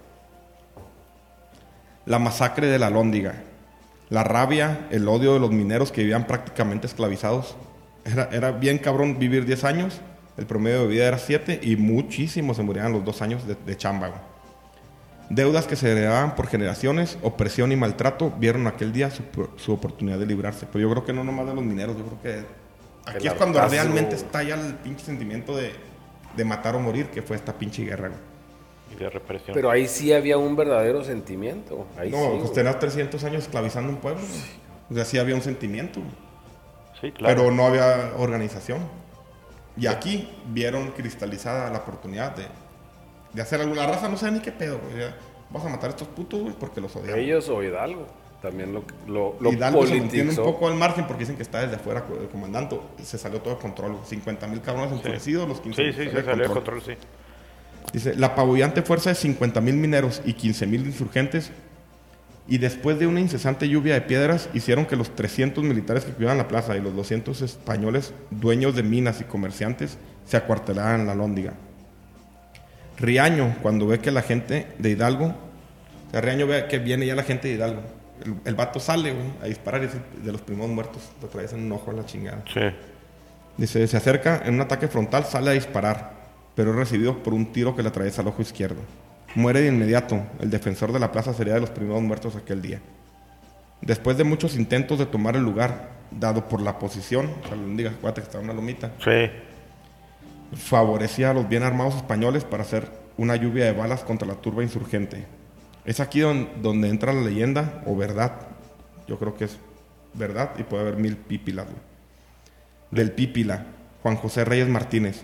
La 2.07 2.19
masacre 2.19 2.69
de 2.69 2.79
la 2.79 2.89
Lóndiga. 2.89 3.35
La 4.09 4.25
rabia, 4.25 4.89
el 4.91 5.07
odio 5.07 5.35
de 5.35 5.41
los 5.41 5.51
mineros 5.51 5.93
que 5.93 6.01
vivían 6.01 6.27
prácticamente 6.27 6.87
esclavizados. 6.87 7.57
Era, 8.07 8.31
era 8.33 8.53
bien 8.53 8.79
cabrón 8.79 9.19
vivir 9.19 9.45
10 9.45 9.65
años, 9.65 10.01
el 10.39 10.47
promedio 10.47 10.82
de 10.82 10.86
vida 10.89 11.07
era 11.07 11.18
7 11.18 11.61
y 11.62 11.76
muchísimos 11.76 12.57
se 12.57 12.62
morían 12.62 12.86
a 12.86 12.89
los 12.91 13.05
dos 13.05 13.20
años 13.22 13.47
de, 13.47 13.55
de 13.57 13.76
chamba. 13.76 14.09
güey. 14.09 14.20
Deudas 15.30 15.66
que 15.66 15.76
se 15.76 15.91
heredaban 15.93 16.34
por 16.36 16.47
generaciones, 16.47 17.18
opresión 17.22 17.70
y 17.70 17.76
maltrato, 17.76 18.32
vieron 18.39 18.66
aquel 18.66 18.93
día 18.93 19.11
su, 19.11 19.22
su 19.57 19.72
oportunidad 19.74 20.18
de 20.18 20.24
librarse. 20.24 20.66
Pero 20.72 20.80
yo 20.80 20.91
creo 20.91 21.05
que 21.05 21.12
no 21.12 21.22
nomás 21.22 21.47
de 21.47 21.55
los 21.55 21.62
mineros, 21.64 21.99
yo 21.99 22.05
creo 22.07 22.22
que 22.22 22.47
aquí 23.11 23.26
El 23.26 23.26
es 23.26 23.34
cuando 23.34 23.59
hartazgo. 23.59 23.82
realmente 23.82 24.16
estalla 24.16 24.55
el 24.55 24.74
pinche 24.76 25.05
sentimiento 25.05 25.55
de, 25.55 25.72
de 26.34 26.45
matar 26.47 26.76
o 26.76 26.80
morir, 26.80 27.09
que 27.09 27.20
fue 27.20 27.36
esta 27.36 27.53
pinche 27.53 27.84
guerra. 27.84 28.09
güey. 28.09 28.20
Y 28.91 28.97
de 28.97 29.11
represión. 29.11 29.53
Pero 29.53 29.70
ahí 29.70 29.86
sí 29.86 30.14
había 30.14 30.39
un 30.39 30.57
verdadero 30.57 31.05
sentimiento. 31.05 31.86
Ahí 31.99 32.11
No, 32.11 32.16
sí, 32.32 32.36
pues 32.41 32.53
tenías 32.55 32.78
300 32.78 33.22
años 33.24 33.43
esclavizando 33.43 33.91
un 33.91 33.99
pueblo. 33.99 34.22
güey. 34.22 34.41
O 34.91 34.95
sea, 34.95 35.05
sí 35.05 35.18
había 35.18 35.34
un 35.34 35.43
sentimiento, 35.43 36.01
sí, 37.03 37.12
claro. 37.12 37.36
pero 37.36 37.51
no 37.55 37.66
había 37.66 38.12
organización. 38.16 38.78
Y 39.79 39.87
aquí 39.87 40.29
vieron 40.49 40.91
cristalizada 40.93 41.70
la 41.70 41.79
oportunidad 41.79 42.35
de, 42.37 42.47
de 43.33 43.43
hacer 43.43 43.61
algo. 43.61 43.74
La 43.74 43.87
raza 43.87 44.09
no 44.09 44.16
sabe 44.16 44.33
ni 44.33 44.41
qué 44.41 44.53
pedo, 44.53 44.79
güey. 44.79 45.07
Vamos 45.51 45.66
a 45.66 45.70
matar 45.70 45.91
a 45.91 45.91
estos 45.91 46.09
putos, 46.09 46.41
güey, 46.41 46.55
porque 46.59 46.81
los 46.81 46.95
odiamos. 46.97 47.18
Ellos 47.18 47.49
o 47.49 47.62
Hidalgo. 47.62 48.07
También 48.43 48.72
lo, 48.72 48.85
lo, 49.07 49.37
lo 49.41 49.53
Hidalgo 49.53 49.85
se 49.87 49.97
mantiene 49.97 50.31
un 50.31 50.37
politizó. 50.37 50.45
poco 50.45 50.68
al 50.68 50.74
margen 50.74 51.07
porque 51.07 51.20
dicen 51.20 51.37
que 51.37 51.43
está 51.43 51.61
desde 51.61 51.76
afuera 51.76 52.05
el 52.20 52.29
comandante. 52.29 52.79
Se 53.03 53.18
salió 53.18 53.41
todo 53.41 53.55
de 53.55 53.61
control. 53.61 53.99
50 54.05 54.47
mil 54.47 54.61
cabrones 54.61 54.93
enfurecidos, 54.93 55.49
los 55.49 55.61
15 55.61 55.83
sí, 55.83 55.93
sí, 55.93 56.11
se 56.11 56.24
salió 56.24 56.49
de 56.49 56.55
control, 56.55 56.83
sí. 56.83 56.93
Dice, 57.93 58.14
la 58.14 58.29
apabullante 58.29 58.83
fuerza 58.83 59.11
de 59.11 59.16
50 59.16 59.61
mil 59.61 59.76
mineros 59.76 60.20
y 60.24 60.35
15 60.35 60.66
mil 60.66 60.87
insurgentes 60.87 61.51
y 62.49 62.59
después 62.59 62.99
de 62.99 63.07
una 63.07 63.21
incesante 63.21 63.69
lluvia 63.69 63.95
de 63.95 64.01
piedras 64.01 64.49
hicieron 64.55 64.87
que 64.87 64.97
los 64.97 65.15
300 65.15 65.63
militares 65.63 66.05
que 66.05 66.13
cuidaban 66.13 66.39
la 66.39 66.49
plaza 66.49 66.77
y 66.77 66.81
los 66.81 66.97
200 66.97 67.43
españoles 67.43 68.15
dueños 68.31 68.75
de 68.75 68.83
minas 68.83 69.21
y 69.21 69.25
comerciantes 69.25 69.99
se 70.25 70.39
acuartelaran 70.39 71.03
en 71.03 71.07
la 71.07 71.15
lóndiga. 71.15 71.53
Riaño, 72.97 73.57
cuando 73.63 73.87
ve 73.87 74.01
que 74.01 74.11
la 74.11 74.23
gente 74.23 74.67
de 74.79 74.91
Hidalgo, 74.91 75.27
o 75.27 76.11
sea, 76.11 76.23
Riaño 76.23 76.47
ve 76.47 76.67
que 76.69 76.79
viene 76.79 77.07
ya 77.07 77.15
la 77.15 77.23
gente 77.23 77.49
de 77.49 77.55
Hidalgo, 77.55 77.83
el, 78.25 78.35
el 78.47 78.55
vato 78.55 78.81
sale 78.81 79.13
güey, 79.13 79.27
a 79.43 79.45
disparar 79.45 79.83
y 79.83 79.87
es 79.87 80.25
de 80.25 80.33
los 80.33 80.41
primeros 80.41 80.71
muertos, 80.71 81.03
lo 81.21 81.29
traes 81.29 81.53
en 81.53 81.65
un 81.65 81.73
ojo 81.73 81.91
a 81.91 81.95
la 81.95 82.07
chingada. 82.07 82.43
Sí. 82.53 82.61
Dice, 83.59 83.87
se 83.87 83.97
acerca 83.97 84.43
en 84.45 84.55
un 84.55 84.63
ataque 84.63 84.89
frontal, 84.89 85.25
sale 85.27 85.51
a 85.51 85.53
disparar, 85.53 86.15
pero 86.55 86.71
es 86.71 86.77
recibido 86.77 87.23
por 87.23 87.35
un 87.35 87.53
tiro 87.53 87.77
que 87.77 87.83
le 87.83 87.91
atraviesa 87.91 88.23
el 88.23 88.29
ojo 88.29 88.41
izquierdo. 88.41 88.81
Muere 89.35 89.61
de 89.61 89.68
inmediato. 89.68 90.22
El 90.41 90.51
defensor 90.51 90.93
de 90.93 90.99
la 90.99 91.12
plaza 91.12 91.33
sería 91.35 91.55
de 91.55 91.61
los 91.61 91.70
primeros 91.70 92.03
muertos 92.03 92.35
aquel 92.37 92.62
día. 92.62 92.81
Después 93.81 94.16
de 94.16 94.24
muchos 94.24 94.57
intentos 94.57 94.99
de 94.99 95.07
tomar 95.07 95.37
el 95.37 95.43
lugar, 95.43 95.91
dado 96.11 96.49
por 96.49 96.61
la 96.61 96.79
posición, 96.79 97.26
o 97.45 97.47
sea, 97.47 97.55
la 97.57 97.62
Lóndiga, 97.62 97.91
acuérdate 97.91 98.29
que 98.29 98.39
una 98.39 98.53
lomita, 98.53 98.93
Sí. 99.05 99.31
favorecía 100.57 101.31
a 101.31 101.35
los 101.35 101.49
bien 101.49 101.62
armados 101.62 101.97
españoles 101.97 102.45
para 102.45 102.62
hacer 102.62 102.89
una 103.16 103.37
lluvia 103.37 103.66
de 103.66 103.72
balas 103.72 104.03
contra 104.05 104.26
la 104.26 104.35
turba 104.35 104.62
insurgente. 104.62 105.26
Es 105.85 106.01
aquí 106.01 106.20
don- 106.20 106.49
donde 106.62 106.89
entra 106.89 107.12
la 107.12 107.20
leyenda 107.22 107.83
o 107.87 107.95
verdad. 107.97 108.33
Yo 109.07 109.18
creo 109.18 109.37
que 109.37 109.45
es 109.45 109.59
verdad 110.14 110.51
y 110.59 110.62
puede 110.62 110.83
haber 110.83 110.97
mil 110.97 111.16
pípilas. 111.16 111.66
güey. 111.66 111.79
Del 112.91 113.12
pípila, 113.12 113.66
Juan 114.03 114.16
José 114.16 114.45
Reyes 114.45 114.68
Martínez, 114.68 115.22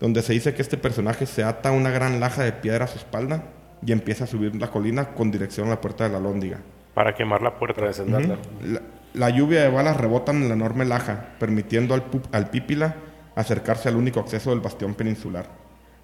donde 0.00 0.22
se 0.22 0.32
dice 0.32 0.54
que 0.54 0.62
este 0.62 0.76
personaje 0.78 1.26
se 1.26 1.44
ata 1.44 1.70
una 1.70 1.90
gran 1.90 2.18
laja 2.18 2.42
de 2.42 2.52
piedra 2.52 2.86
a 2.86 2.88
su 2.88 2.98
espalda 2.98 3.44
y 3.84 3.92
empieza 3.92 4.24
a 4.24 4.26
subir 4.26 4.56
la 4.56 4.70
colina 4.70 5.10
con 5.14 5.30
dirección 5.30 5.68
a 5.68 5.70
la 5.70 5.80
puerta 5.80 6.04
de 6.04 6.10
la 6.10 6.20
lóndiga. 6.20 6.58
Para 6.94 7.14
quemar 7.14 7.42
la 7.42 7.56
puerta. 7.58 7.76
Para 7.76 7.88
desendarla. 7.88 8.38
La, 8.64 8.82
la 9.12 9.30
lluvia 9.30 9.62
de 9.62 9.68
balas 9.68 9.96
rebotan 9.96 10.36
en 10.42 10.48
la 10.48 10.54
enorme 10.54 10.84
laja, 10.84 11.34
permitiendo 11.38 11.94
al, 11.94 12.04
al 12.32 12.50
pípila 12.50 12.96
acercarse 13.36 13.88
al 13.88 13.96
único 13.96 14.20
acceso 14.20 14.50
del 14.50 14.60
bastión 14.60 14.94
peninsular. 14.94 15.46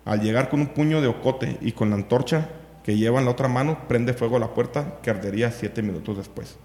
Al 0.05 0.20
llegar 0.20 0.49
con 0.49 0.61
un 0.61 0.68
puño 0.68 1.01
de 1.01 1.09
ocote 1.09 1.59
y 1.61 1.72
con 1.72 1.90
la 1.90 1.97
antorcha 1.97 2.49
que 2.84 2.97
lleva 2.97 3.18
en 3.18 3.24
la 3.24 3.32
otra 3.32 3.49
mano, 3.49 3.78
prende 3.88 4.12
fuego 4.12 4.36
a 4.36 4.40
la 4.40 4.55
puerta 4.55 4.99
que 5.03 5.11
ardería 5.11 5.51
siete 5.51 5.82
minutos 5.82 6.16
después. 6.16 6.59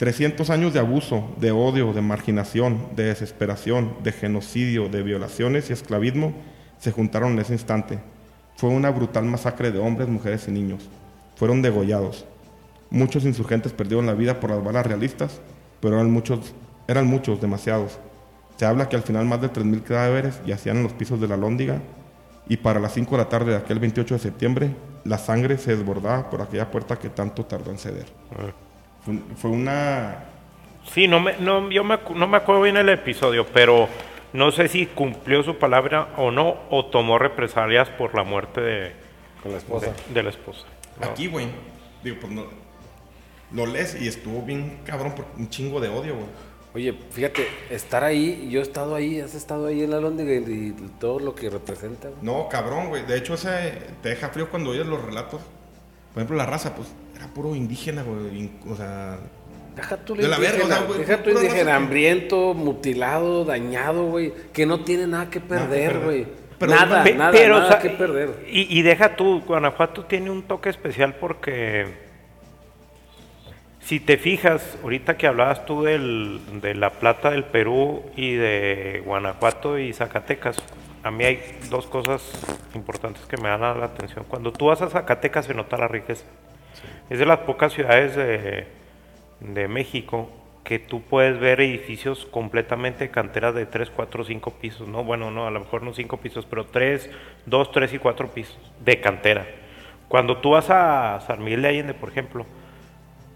300 0.00 0.48
años 0.48 0.72
de 0.72 0.78
abuso, 0.78 1.28
de 1.38 1.50
odio, 1.50 1.92
de 1.92 2.00
marginación, 2.00 2.86
de 2.96 3.04
desesperación, 3.04 3.92
de 4.02 4.12
genocidio, 4.12 4.88
de 4.88 5.02
violaciones 5.02 5.68
y 5.68 5.74
esclavismo 5.74 6.32
se 6.78 6.90
juntaron 6.90 7.32
en 7.32 7.40
ese 7.40 7.52
instante. 7.52 7.98
Fue 8.56 8.70
una 8.70 8.88
brutal 8.88 9.26
masacre 9.26 9.70
de 9.70 9.78
hombres, 9.78 10.08
mujeres 10.08 10.48
y 10.48 10.52
niños. 10.52 10.88
Fueron 11.36 11.60
degollados. 11.60 12.24
Muchos 12.88 13.26
insurgentes 13.26 13.74
perdieron 13.74 14.06
la 14.06 14.14
vida 14.14 14.40
por 14.40 14.48
las 14.48 14.64
balas 14.64 14.86
realistas, 14.86 15.38
pero 15.80 15.96
eran 15.96 16.10
muchos, 16.10 16.54
eran 16.88 17.06
muchos, 17.06 17.38
demasiados. 17.42 17.98
Se 18.56 18.64
habla 18.64 18.88
que 18.88 18.96
al 18.96 19.02
final 19.02 19.26
más 19.26 19.42
de 19.42 19.52
3.000 19.52 19.82
cadáveres 19.82 20.40
yacían 20.46 20.78
en 20.78 20.84
los 20.84 20.94
pisos 20.94 21.20
de 21.20 21.28
la 21.28 21.36
Lóndiga, 21.36 21.78
y 22.48 22.56
para 22.56 22.80
las 22.80 22.94
5 22.94 23.10
de 23.10 23.22
la 23.22 23.28
tarde 23.28 23.50
de 23.50 23.58
aquel 23.58 23.78
28 23.78 24.14
de 24.14 24.20
septiembre, 24.20 24.70
la 25.04 25.18
sangre 25.18 25.58
se 25.58 25.76
desbordaba 25.76 26.30
por 26.30 26.40
aquella 26.40 26.70
puerta 26.70 26.98
que 26.98 27.10
tanto 27.10 27.44
tardó 27.44 27.70
en 27.70 27.76
ceder. 27.76 28.06
Fue, 29.04 29.14
un- 29.14 29.36
fue 29.36 29.50
una... 29.50 30.24
Sí, 30.92 31.06
no 31.08 31.20
me, 31.20 31.36
no, 31.38 31.70
yo 31.70 31.84
me, 31.84 31.98
no 32.14 32.26
me 32.26 32.36
acuerdo 32.38 32.62
bien 32.62 32.76
el 32.76 32.88
episodio, 32.88 33.46
pero 33.52 33.88
no 34.32 34.50
sé 34.50 34.68
si 34.68 34.86
cumplió 34.86 35.42
su 35.42 35.56
palabra 35.56 36.08
o 36.16 36.30
no, 36.30 36.56
o 36.70 36.86
tomó 36.86 37.18
represalias 37.18 37.88
por 37.90 38.14
la 38.14 38.24
muerte 38.24 38.60
de, 38.60 38.92
Con 39.42 39.52
la 39.52 39.58
esposa. 39.58 39.92
de, 40.08 40.14
de 40.14 40.22
la 40.22 40.30
esposa. 40.30 40.64
¿no? 41.00 41.06
Aquí, 41.08 41.26
güey, 41.26 41.46
digo, 42.02 42.16
pues 42.20 42.32
no... 42.32 42.44
Lo 43.52 43.66
lees 43.66 44.00
y 44.00 44.06
estuvo 44.06 44.42
bien 44.42 44.78
cabrón 44.84 45.12
por 45.14 45.26
un 45.36 45.50
chingo 45.50 45.80
de 45.80 45.88
odio, 45.88 46.14
güey. 46.14 46.26
Oye, 46.72 46.92
fíjate, 47.10 47.48
estar 47.68 48.04
ahí, 48.04 48.48
yo 48.48 48.60
he 48.60 48.62
estado 48.62 48.94
ahí, 48.94 49.20
has 49.20 49.34
estado 49.34 49.66
ahí 49.66 49.82
en 49.82 49.90
la 49.90 49.98
y, 49.98 50.68
y 50.68 50.90
todo 51.00 51.18
lo 51.18 51.34
que 51.34 51.50
representa. 51.50 52.08
güey. 52.08 52.20
No, 52.22 52.48
cabrón, 52.48 52.88
güey. 52.90 53.04
De 53.04 53.16
hecho, 53.18 53.34
ese 53.34 53.72
te 54.04 54.10
deja 54.10 54.28
frío 54.28 54.48
cuando 54.48 54.70
oyes 54.70 54.86
los 54.86 55.02
relatos. 55.04 55.40
Por 56.14 56.20
ejemplo, 56.22 56.36
la 56.36 56.46
raza, 56.46 56.76
pues, 56.76 56.94
era 57.20 57.28
puro 57.32 57.54
indígena, 57.54 58.02
güey. 58.02 58.50
O 58.68 58.74
sea, 58.74 59.18
Deja 59.76 59.96
tu 59.98 60.14
De 60.16 60.26
la 60.26 60.38
verga, 60.38 60.56
indígena, 60.64 60.76
sea, 60.76 60.84
güey, 60.86 60.98
deja 61.00 61.16
raza 61.16 61.30
indígena 61.30 61.64
que- 61.64 61.70
hambriento, 61.72 62.54
mutilado, 62.54 63.44
dañado, 63.44 64.06
güey, 64.06 64.32
que 64.52 64.66
no 64.66 64.80
tiene 64.80 65.06
nada 65.06 65.30
que 65.30 65.40
perder, 65.40 66.00
güey. 66.00 66.26
Nada, 66.60 67.04
Pe- 67.04 67.14
nada, 67.14 67.30
pero, 67.32 67.54
nada 67.54 67.66
o 67.66 67.70
sea, 67.70 67.78
que 67.80 67.90
perder. 67.90 68.44
Y, 68.50 68.78
y 68.78 68.82
deja 68.82 69.16
tú, 69.16 69.40
Guanajuato 69.46 70.04
tiene 70.04 70.28
un 70.30 70.42
toque 70.42 70.68
especial 70.68 71.14
porque 71.14 71.86
si 73.80 73.98
te 74.00 74.18
fijas, 74.18 74.76
ahorita 74.82 75.16
que 75.16 75.26
hablabas 75.26 75.64
tú 75.64 75.82
del, 75.84 76.40
de 76.60 76.74
la 76.74 76.90
plata 76.90 77.30
del 77.30 77.44
Perú 77.44 78.02
y 78.16 78.34
de 78.34 79.02
Guanajuato 79.06 79.78
y 79.78 79.92
Zacatecas, 79.94 80.56
a 81.02 81.10
mí 81.10 81.24
hay 81.24 81.40
dos 81.70 81.86
cosas 81.86 82.22
importantes 82.74 83.22
que 83.24 83.36
me 83.38 83.48
dan 83.48 83.60
la 83.80 83.86
atención. 83.86 84.24
Cuando 84.28 84.52
tú 84.52 84.66
vas 84.66 84.82
a 84.82 84.90
Zacatecas 84.90 85.46
se 85.46 85.54
nota 85.54 85.78
la 85.78 85.88
riqueza. 85.88 86.24
Es 87.10 87.18
de 87.18 87.26
las 87.26 87.40
pocas 87.40 87.72
ciudades 87.72 88.14
de, 88.14 88.66
de 89.40 89.68
México 89.68 90.30
que 90.62 90.78
tú 90.78 91.02
puedes 91.02 91.40
ver 91.40 91.60
edificios 91.60 92.24
completamente 92.26 93.10
canteras 93.10 93.54
de 93.54 93.66
3, 93.66 93.90
4, 93.90 94.24
5 94.24 94.50
pisos, 94.60 94.86
¿no? 94.86 95.02
Bueno, 95.02 95.32
no, 95.32 95.48
a 95.48 95.50
lo 95.50 95.58
mejor 95.58 95.82
no 95.82 95.92
5 95.92 96.18
pisos, 96.18 96.46
pero 96.46 96.66
3, 96.66 97.10
2, 97.46 97.72
3 97.72 97.94
y 97.94 97.98
4 97.98 98.28
pisos 98.28 98.56
de 98.78 99.00
cantera. 99.00 99.44
Cuando 100.06 100.36
tú 100.36 100.50
vas 100.50 100.70
a 100.70 101.20
San 101.26 101.42
Miguel 101.42 101.62
de 101.62 101.68
Allende, 101.68 101.94
por 101.94 102.10
ejemplo, 102.10 102.46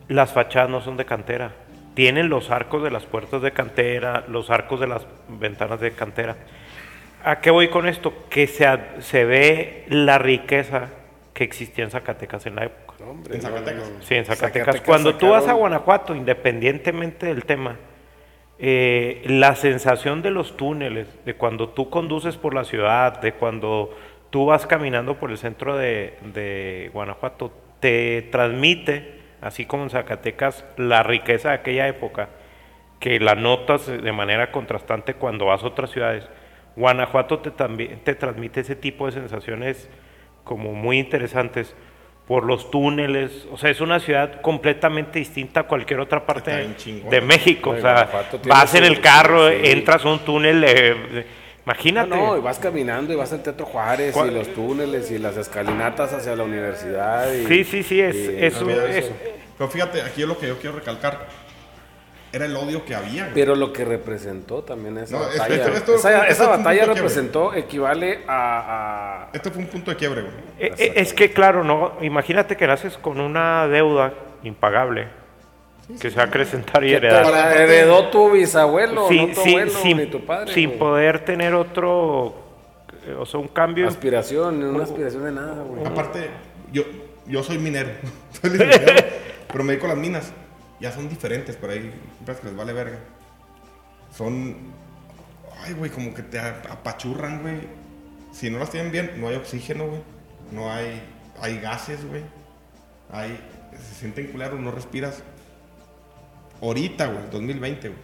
las 0.06 0.32
fachadas 0.32 0.70
no 0.70 0.80
son 0.80 0.96
de 0.96 1.04
cantera. 1.04 1.52
Tienen 1.94 2.28
los 2.28 2.50
arcos 2.50 2.82
de 2.84 2.92
las 2.92 3.04
puertas 3.06 3.42
de 3.42 3.50
cantera, 3.50 4.24
los 4.28 4.50
arcos 4.50 4.78
de 4.78 4.86
las 4.86 5.04
ventanas 5.28 5.80
de 5.80 5.90
cantera. 5.92 6.36
¿A 7.24 7.40
qué 7.40 7.50
voy 7.50 7.68
con 7.68 7.88
esto? 7.88 8.12
Que 8.28 8.46
se, 8.46 8.66
se 9.00 9.24
ve 9.24 9.84
la 9.88 10.18
riqueza 10.18 10.90
que 11.32 11.42
existía 11.42 11.82
en 11.82 11.90
Zacatecas 11.90 12.46
en 12.46 12.54
la 12.56 12.66
época. 12.66 12.83
Hombre, 13.08 13.36
En 13.36 13.42
Zacatecas. 13.42 13.92
Sí, 14.00 14.14
en 14.14 14.24
Zacatecas. 14.24 14.66
Zacatecas 14.66 14.80
Cuando 14.82 15.14
tú 15.16 15.28
vas 15.28 15.38
a 15.42 15.46
sacaron- 15.46 15.58
Guanajuato, 15.60 16.14
independientemente 16.14 17.26
del 17.26 17.44
tema, 17.44 17.76
eh, 18.58 19.22
la 19.26 19.56
sensación 19.56 20.22
de 20.22 20.30
los 20.30 20.56
túneles, 20.56 21.06
de 21.24 21.34
cuando 21.34 21.70
tú 21.70 21.90
conduces 21.90 22.36
por 22.36 22.54
la 22.54 22.64
ciudad, 22.64 23.20
de 23.20 23.32
cuando 23.32 23.90
tú 24.30 24.46
vas 24.46 24.66
caminando 24.66 25.16
por 25.18 25.30
el 25.30 25.38
centro 25.38 25.76
de, 25.76 26.14
de 26.32 26.90
Guanajuato, 26.92 27.52
te 27.80 28.22
transmite, 28.30 29.20
así 29.40 29.66
como 29.66 29.82
en 29.84 29.90
Zacatecas, 29.90 30.64
la 30.76 31.02
riqueza 31.02 31.50
de 31.50 31.54
aquella 31.56 31.88
época, 31.88 32.28
que 33.00 33.20
la 33.20 33.34
notas 33.34 33.86
de 33.86 34.12
manera 34.12 34.50
contrastante 34.50 35.14
cuando 35.14 35.46
vas 35.46 35.62
a 35.62 35.66
otras 35.66 35.90
ciudades. 35.90 36.26
Guanajuato 36.76 37.40
te, 37.40 37.50
también 37.50 38.00
te 38.02 38.14
transmite 38.14 38.60
ese 38.60 38.76
tipo 38.76 39.06
de 39.06 39.12
sensaciones 39.12 39.90
como 40.44 40.72
muy 40.72 40.98
interesantes 40.98 41.74
por 42.26 42.44
los 42.44 42.70
túneles, 42.70 43.46
o 43.52 43.58
sea, 43.58 43.70
es 43.70 43.80
una 43.82 44.00
ciudad 44.00 44.40
completamente 44.40 45.18
distinta 45.18 45.60
a 45.60 45.62
cualquier 45.64 46.00
otra 46.00 46.24
parte 46.24 46.50
de, 47.10 47.20
México, 47.20 47.70
o 47.70 47.80
sea, 47.80 48.08
vas 48.46 48.74
en 48.74 48.84
el 48.84 49.00
carro, 49.02 49.50
sí. 49.50 49.56
entras 49.64 50.04
a 50.04 50.08
un 50.08 50.20
túnel, 50.20 50.64
eh, 50.66 51.26
imagínate. 51.66 52.08
No, 52.08 52.28
no, 52.28 52.38
y 52.38 52.40
vas 52.40 52.58
caminando 52.58 53.12
y 53.12 53.16
vas 53.16 53.30
al 53.34 53.42
Teatro 53.42 53.66
Juárez 53.66 54.14
¿Cuál- 54.14 54.30
y 54.30 54.34
los 54.36 54.48
túneles 54.54 55.10
y 55.10 55.18
las 55.18 55.36
escalinatas 55.36 56.14
hacia 56.14 56.34
la 56.34 56.44
universidad. 56.44 57.30
y- 57.30 57.46
Sí, 57.46 57.64
sí, 57.64 57.82
sí, 57.82 58.00
es, 58.00 58.14
y- 58.16 58.36
es 58.42 58.58
un- 58.60 58.68
mira 58.68 58.86
es- 58.88 59.04
eso. 59.04 59.12
Pero 59.58 59.70
fíjate, 59.70 60.00
aquí 60.00 60.22
es 60.22 60.28
lo 60.28 60.38
que 60.38 60.48
yo 60.48 60.58
quiero 60.58 60.76
recalcar. 60.76 61.26
Era 62.34 62.46
el 62.46 62.56
odio 62.56 62.84
que 62.84 62.94
había, 62.96 63.22
güey. 63.22 63.34
Pero 63.34 63.54
lo 63.54 63.72
que 63.72 63.84
representó 63.84 64.62
también 64.64 64.98
esa 64.98 65.16
No, 65.18 65.22
batalla. 65.24 65.54
esto- 65.54 65.72
esto- 65.72 65.94
esa 65.94 66.26
esto 66.26 66.48
batalla 66.50 66.84
representó, 66.86 67.54
equivale 67.54 68.24
a, 68.26 69.26
a- 69.26 69.28
Este 69.32 69.50
fue 69.52 69.62
un 69.62 69.68
punto 69.68 69.92
de 69.92 69.96
quiebre, 69.96 70.22
güey. 70.22 70.34
Eh, 70.58 70.74
eh, 70.76 70.92
Es 70.96 71.14
que 71.14 71.32
claro, 71.32 71.62
no, 71.62 71.92
imagínate 72.00 72.56
que 72.56 72.66
naces 72.66 72.98
con 72.98 73.20
una 73.20 73.68
deuda 73.68 74.12
impagable 74.42 75.06
que 76.00 76.10
se 76.10 76.16
va 76.16 76.22
a 76.24 76.26
acrecentar 76.26 76.82
y 76.82 76.92
heredar. 76.94 77.56
heredó 77.56 78.08
tu 78.08 78.30
bisabuelo, 78.32 79.06
Sin, 79.06 79.28
no 79.28 79.34
tu 79.34 79.40
sin- 79.42 79.50
abuelo, 79.60 79.70
sin- 79.80 79.96
ni 79.98 80.06
tu 80.06 80.24
padre. 80.26 80.52
sin 80.52 80.66
güey. 80.70 80.78
poder 80.80 81.24
tener 81.24 81.54
otro, 81.54 82.34
eh, 83.06 83.14
o 83.16 83.24
sea, 83.26 83.38
un 83.38 83.48
cambio. 83.48 83.86
Aspiración, 83.86 84.60
una 84.64 84.82
aspiración 84.82 85.24
de 85.24 85.30
nada, 85.32 85.62
güey. 85.62 85.84
Aparte, 85.86 86.30
yo, 86.72 86.82
yo 87.26 87.44
soy 87.44 87.58
minero. 87.58 87.90
soy 88.40 88.50
licenciado, 88.50 88.92
pero 89.52 89.62
me 89.62 89.72
dedico 89.74 89.86
a 89.86 89.90
las 89.90 89.98
minas. 89.98 90.32
Ya 90.84 90.92
son 90.92 91.08
diferentes, 91.08 91.56
por 91.56 91.70
ahí 91.70 91.90
parece 92.26 92.42
que 92.42 92.48
les 92.48 92.56
vale 92.56 92.74
verga. 92.74 92.98
Son. 94.14 94.54
Ay, 95.64 95.72
güey, 95.72 95.90
como 95.90 96.12
que 96.12 96.22
te 96.22 96.38
apachurran, 96.38 97.40
güey. 97.40 97.60
Si 98.32 98.50
no 98.50 98.58
las 98.58 98.70
tienen 98.70 98.92
bien, 98.92 99.12
no 99.16 99.28
hay 99.28 99.36
oxígeno, 99.36 99.86
güey. 99.86 100.00
No 100.52 100.70
hay. 100.70 101.02
Hay 101.40 101.58
gases, 101.58 102.06
güey. 102.06 102.22
Hay. 103.10 103.40
Se 103.72 103.94
sienten 104.00 104.26
culeros, 104.26 104.60
no 104.60 104.70
respiras. 104.72 105.22
Ahorita, 106.60 107.06
güey, 107.06 107.24
2020, 107.32 107.88
güey. 107.88 108.00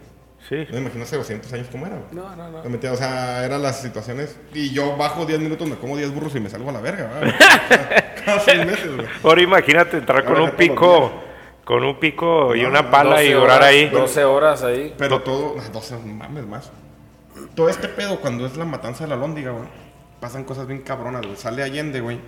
Sí. 0.49 0.57
No 0.71 0.77
me 0.77 0.81
imagino 0.81 1.05
hace 1.05 1.17
200 1.17 1.53
años 1.53 1.69
cómo 1.71 1.87
era, 1.87 1.97
güey. 1.97 2.09
No, 2.13 2.35
no, 2.35 2.51
no. 2.51 2.63
Me 2.65 2.71
metía, 2.71 2.93
o 2.93 2.97
sea, 2.97 3.45
eran 3.45 3.61
las 3.63 3.83
situaciones. 3.83 4.37
Y 4.55 4.71
yo 4.71 4.97
bajo 4.97 5.27
10 5.27 5.39
minutos, 5.41 5.69
me 5.69 5.77
como 5.77 5.99
10 5.99 6.13
burros 6.15 6.35
y 6.35 6.41
me 6.41 6.49
salgo 6.49 6.71
a 6.71 6.73
la 6.73 6.81
verga, 6.81 7.09
¿verdad? 7.09 7.35
Cada- 7.39 8.15
Cada 8.25 8.41
seis 8.41 8.67
meses, 8.67 8.95
güey. 8.97 9.07
Ahora 9.23 9.43
imagínate 9.43 9.97
entrar 9.99 10.25
con 10.25 10.41
un 10.41 10.51
pico, 10.53 11.11
con 11.71 11.85
un 11.85 12.01
pico 12.01 12.55
y 12.57 12.63
No, 12.63 12.69
una 12.69 12.83
no, 12.83 12.91
pala 12.91 13.23
y 13.23 13.29
12 13.31 13.35
durar 13.41 13.57
horas, 13.59 13.69
ahí. 13.69 13.89
12 13.89 14.25
horas 14.25 14.63
ahí. 14.65 14.95
Pero 14.99 15.23
todo, 15.23 15.55
ah, 15.59 15.69
12 15.73 15.99
mames 15.99 16.45
más. 16.47 16.73
Todo 17.55 17.69
este 17.69 17.87
pedo, 17.89 18.21
cuando 18.21 18.45
es 18.45 18.57
la 18.57 18.65
matanza 18.65 19.05
de 19.05 19.11
la 19.11 19.17
lóndiga, 19.17 19.53
güey, 19.53 19.69
pasan 20.19 20.43
cosas 20.45 20.67
bien 20.67 20.81
cabronas, 20.83 21.23
güey. 21.25 21.37
Sale 21.37 21.63
Allende, 21.63 22.01
güey, 22.01 22.19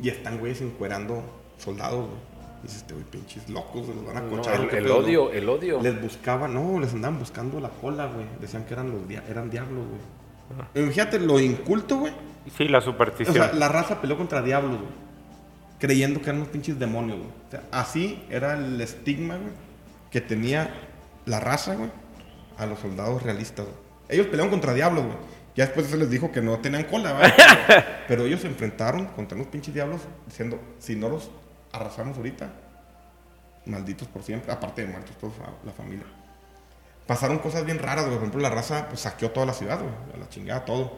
y 0.00 0.08
están, 0.08 0.38
güeyes, 0.38 0.60
encuerando 0.60 1.22
soldados, 1.58 2.00
güey. 2.06 2.20
Dices, 2.62 2.78
este, 2.78 2.94
güey, 2.94 3.04
pinches 3.06 3.48
locos, 3.48 3.86
los 3.86 4.04
van 4.04 4.16
a 4.16 4.20
No, 4.22 4.30
cochar. 4.38 4.60
el, 4.60 4.68
¿qué 4.68 4.78
el 4.78 4.84
pedo, 4.84 4.96
odio, 4.98 5.24
no? 5.26 5.30
el 5.30 5.48
odio. 5.48 5.80
Les 5.80 6.02
buscaban, 6.02 6.52
no, 6.52 6.80
les 6.80 6.92
andaban 6.94 7.18
buscando 7.20 7.60
la 7.60 7.68
cola, 7.68 8.06
güey. 8.06 8.26
Decían 8.40 8.64
que 8.64 8.74
eran 8.74 8.90
los 8.90 9.06
dia- 9.06 9.22
eran 9.30 9.48
diablos, 9.50 9.84
güey. 9.86 10.84
Imagínate 10.84 11.20
lo 11.20 11.38
inculto, 11.38 11.96
güey. 11.98 12.12
Sí, 12.56 12.66
la 12.68 12.78
O 12.78 12.80
superstición. 12.80 13.34
sea, 13.34 13.52
la 13.52 13.68
raza 13.68 14.00
peleó 14.00 14.16
contra 14.16 14.42
diablos, 14.42 14.78
güey. 14.80 15.05
Creyendo 15.78 16.20
que 16.20 16.30
eran 16.30 16.36
unos 16.36 16.48
pinches 16.48 16.78
demonios, 16.78 17.18
güey. 17.18 17.30
O 17.30 17.50
sea, 17.50 17.62
así 17.70 18.24
era 18.30 18.54
el 18.54 18.80
estigma, 18.80 19.36
güey, 19.36 19.52
que 20.10 20.20
tenía 20.20 20.70
la 21.26 21.40
raza, 21.40 21.74
güey, 21.74 21.90
a 22.56 22.66
los 22.66 22.78
soldados 22.78 23.22
realistas, 23.22 23.66
güey. 23.66 23.76
Ellos 24.08 24.26
pelearon 24.26 24.50
contra 24.50 24.72
diablos, 24.72 25.04
güey. 25.04 25.16
Ya 25.54 25.64
después 25.64 25.86
se 25.86 25.96
les 25.96 26.10
dijo 26.10 26.30
que 26.32 26.42
no 26.42 26.58
tenían 26.58 26.84
cola, 26.84 27.12
güey. 27.12 27.32
Pero 28.08 28.24
ellos 28.26 28.40
se 28.40 28.46
enfrentaron 28.46 29.06
contra 29.06 29.36
unos 29.36 29.48
pinches 29.48 29.74
diablos 29.74 30.02
diciendo, 30.26 30.60
si 30.78 30.96
no 30.96 31.08
los 31.08 31.30
arrasamos 31.72 32.16
ahorita, 32.16 32.50
malditos 33.66 34.08
por 34.08 34.22
siempre, 34.22 34.52
aparte 34.52 34.82
de 34.82 34.88
muertos 34.88 35.16
todos 35.18 35.34
la 35.64 35.72
familia. 35.72 36.06
Pasaron 37.06 37.38
cosas 37.38 37.64
bien 37.64 37.78
raras, 37.78 38.04
güey. 38.04 38.16
Por 38.16 38.22
ejemplo, 38.24 38.40
la 38.40 38.50
raza 38.50 38.88
pues, 38.88 39.00
saqueó 39.00 39.30
toda 39.30 39.46
la 39.46 39.54
ciudad, 39.54 39.78
güey. 39.78 39.92
A 40.14 40.18
la 40.18 40.28
chingada, 40.28 40.64
todo 40.64 40.92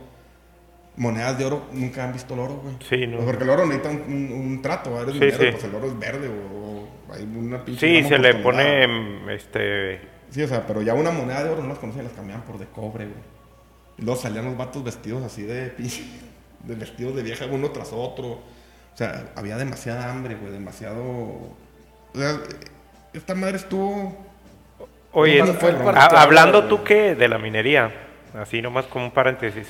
monedas 0.99 1.39
de 1.39 1.45
oro, 1.47 1.67
nunca 1.73 2.05
han 2.05 2.13
visto 2.13 2.35
el 2.35 2.41
oro, 2.41 2.61
güey. 2.63 2.75
Sí, 2.89 3.07
no. 3.07 3.19
Porque 3.25 3.45
el 3.45 3.51
oro 3.51 3.65
necesita 3.65 3.91
un, 3.91 4.01
un- 4.03 4.33
un 4.33 4.63
trato, 4.63 4.93
¿verdad? 4.95 5.13
Sí, 5.15 5.19
pues 5.51 5.65
el 5.65 5.75
oro 5.75 5.87
es 5.87 5.99
verde 5.99 6.29
o, 6.29 6.89
o 7.11 7.15
hay 7.15 7.23
una 7.23 7.65
pinche... 7.65 8.03
Sí, 8.03 8.09
se 8.09 8.19
le 8.19 8.35
pone 8.35 8.87
mm, 8.87 9.31
este 9.31 10.01
Sí, 10.31 10.43
o 10.43 10.49
sea, 10.49 10.67
pero 10.67 10.83
ya 10.83 10.93
una 10.95 11.11
moneda 11.11 11.43
de 11.43 11.51
oro 11.51 11.63
no 11.63 11.69
las 11.69 11.79
conocían, 11.79 12.05
las 12.05 12.13
cambiaban 12.13 12.45
por 12.45 12.59
de 12.59 12.67
cobre, 12.67 13.05
güey. 13.07 13.17
Y 13.97 14.03
luego 14.03 14.21
salían 14.21 14.45
los 14.45 14.57
vatos 14.59 14.85
vestidos 14.85 15.23
así 15.25 15.43
de 15.43 15.67
pinche... 15.77 16.03
De 16.65 16.75
vestidos 16.75 17.15
de 17.15 17.23
vieja 17.23 17.47
uno 17.47 17.71
tras 17.71 17.93
otro. 17.93 18.27
O 18.27 18.97
sea, 18.97 19.27
había 19.37 19.57
demasiada 19.57 20.11
hambre, 20.11 20.35
güey, 20.35 20.53
demasiado... 20.53 21.01
O 21.03 21.57
sea, 22.15 22.39
esta 23.13 23.35
madre 23.37 23.57
estuvo... 23.57 24.27
Oye, 25.13 25.39
¿Cuándo 25.39 25.55
fue 25.55 25.71
el 25.71 25.77
a- 25.77 25.85
parteaguas, 25.85 26.23
hablando 26.25 26.65
tú 26.65 26.83
que 26.85 27.15
de 27.15 27.29
la 27.29 27.39
minería, 27.39 27.91
así 28.39 28.61
nomás 28.61 28.85
como 28.87 29.07
un 29.07 29.11
paréntesis, 29.13 29.69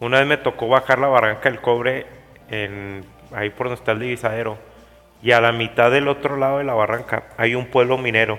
una 0.00 0.18
vez 0.18 0.26
me 0.26 0.36
tocó 0.36 0.68
bajar 0.68 0.98
la 0.98 1.08
barranca 1.08 1.50
del 1.50 1.60
cobre 1.60 2.06
en, 2.50 3.04
ahí 3.34 3.50
por 3.50 3.66
donde 3.68 3.78
está 3.80 3.92
el 3.92 4.00
divisadero 4.00 4.58
y 5.22 5.32
a 5.32 5.40
la 5.40 5.52
mitad 5.52 5.90
del 5.90 6.08
otro 6.08 6.36
lado 6.36 6.58
de 6.58 6.64
la 6.64 6.74
barranca 6.74 7.24
hay 7.36 7.54
un 7.54 7.66
pueblo 7.66 7.96
minero 7.98 8.38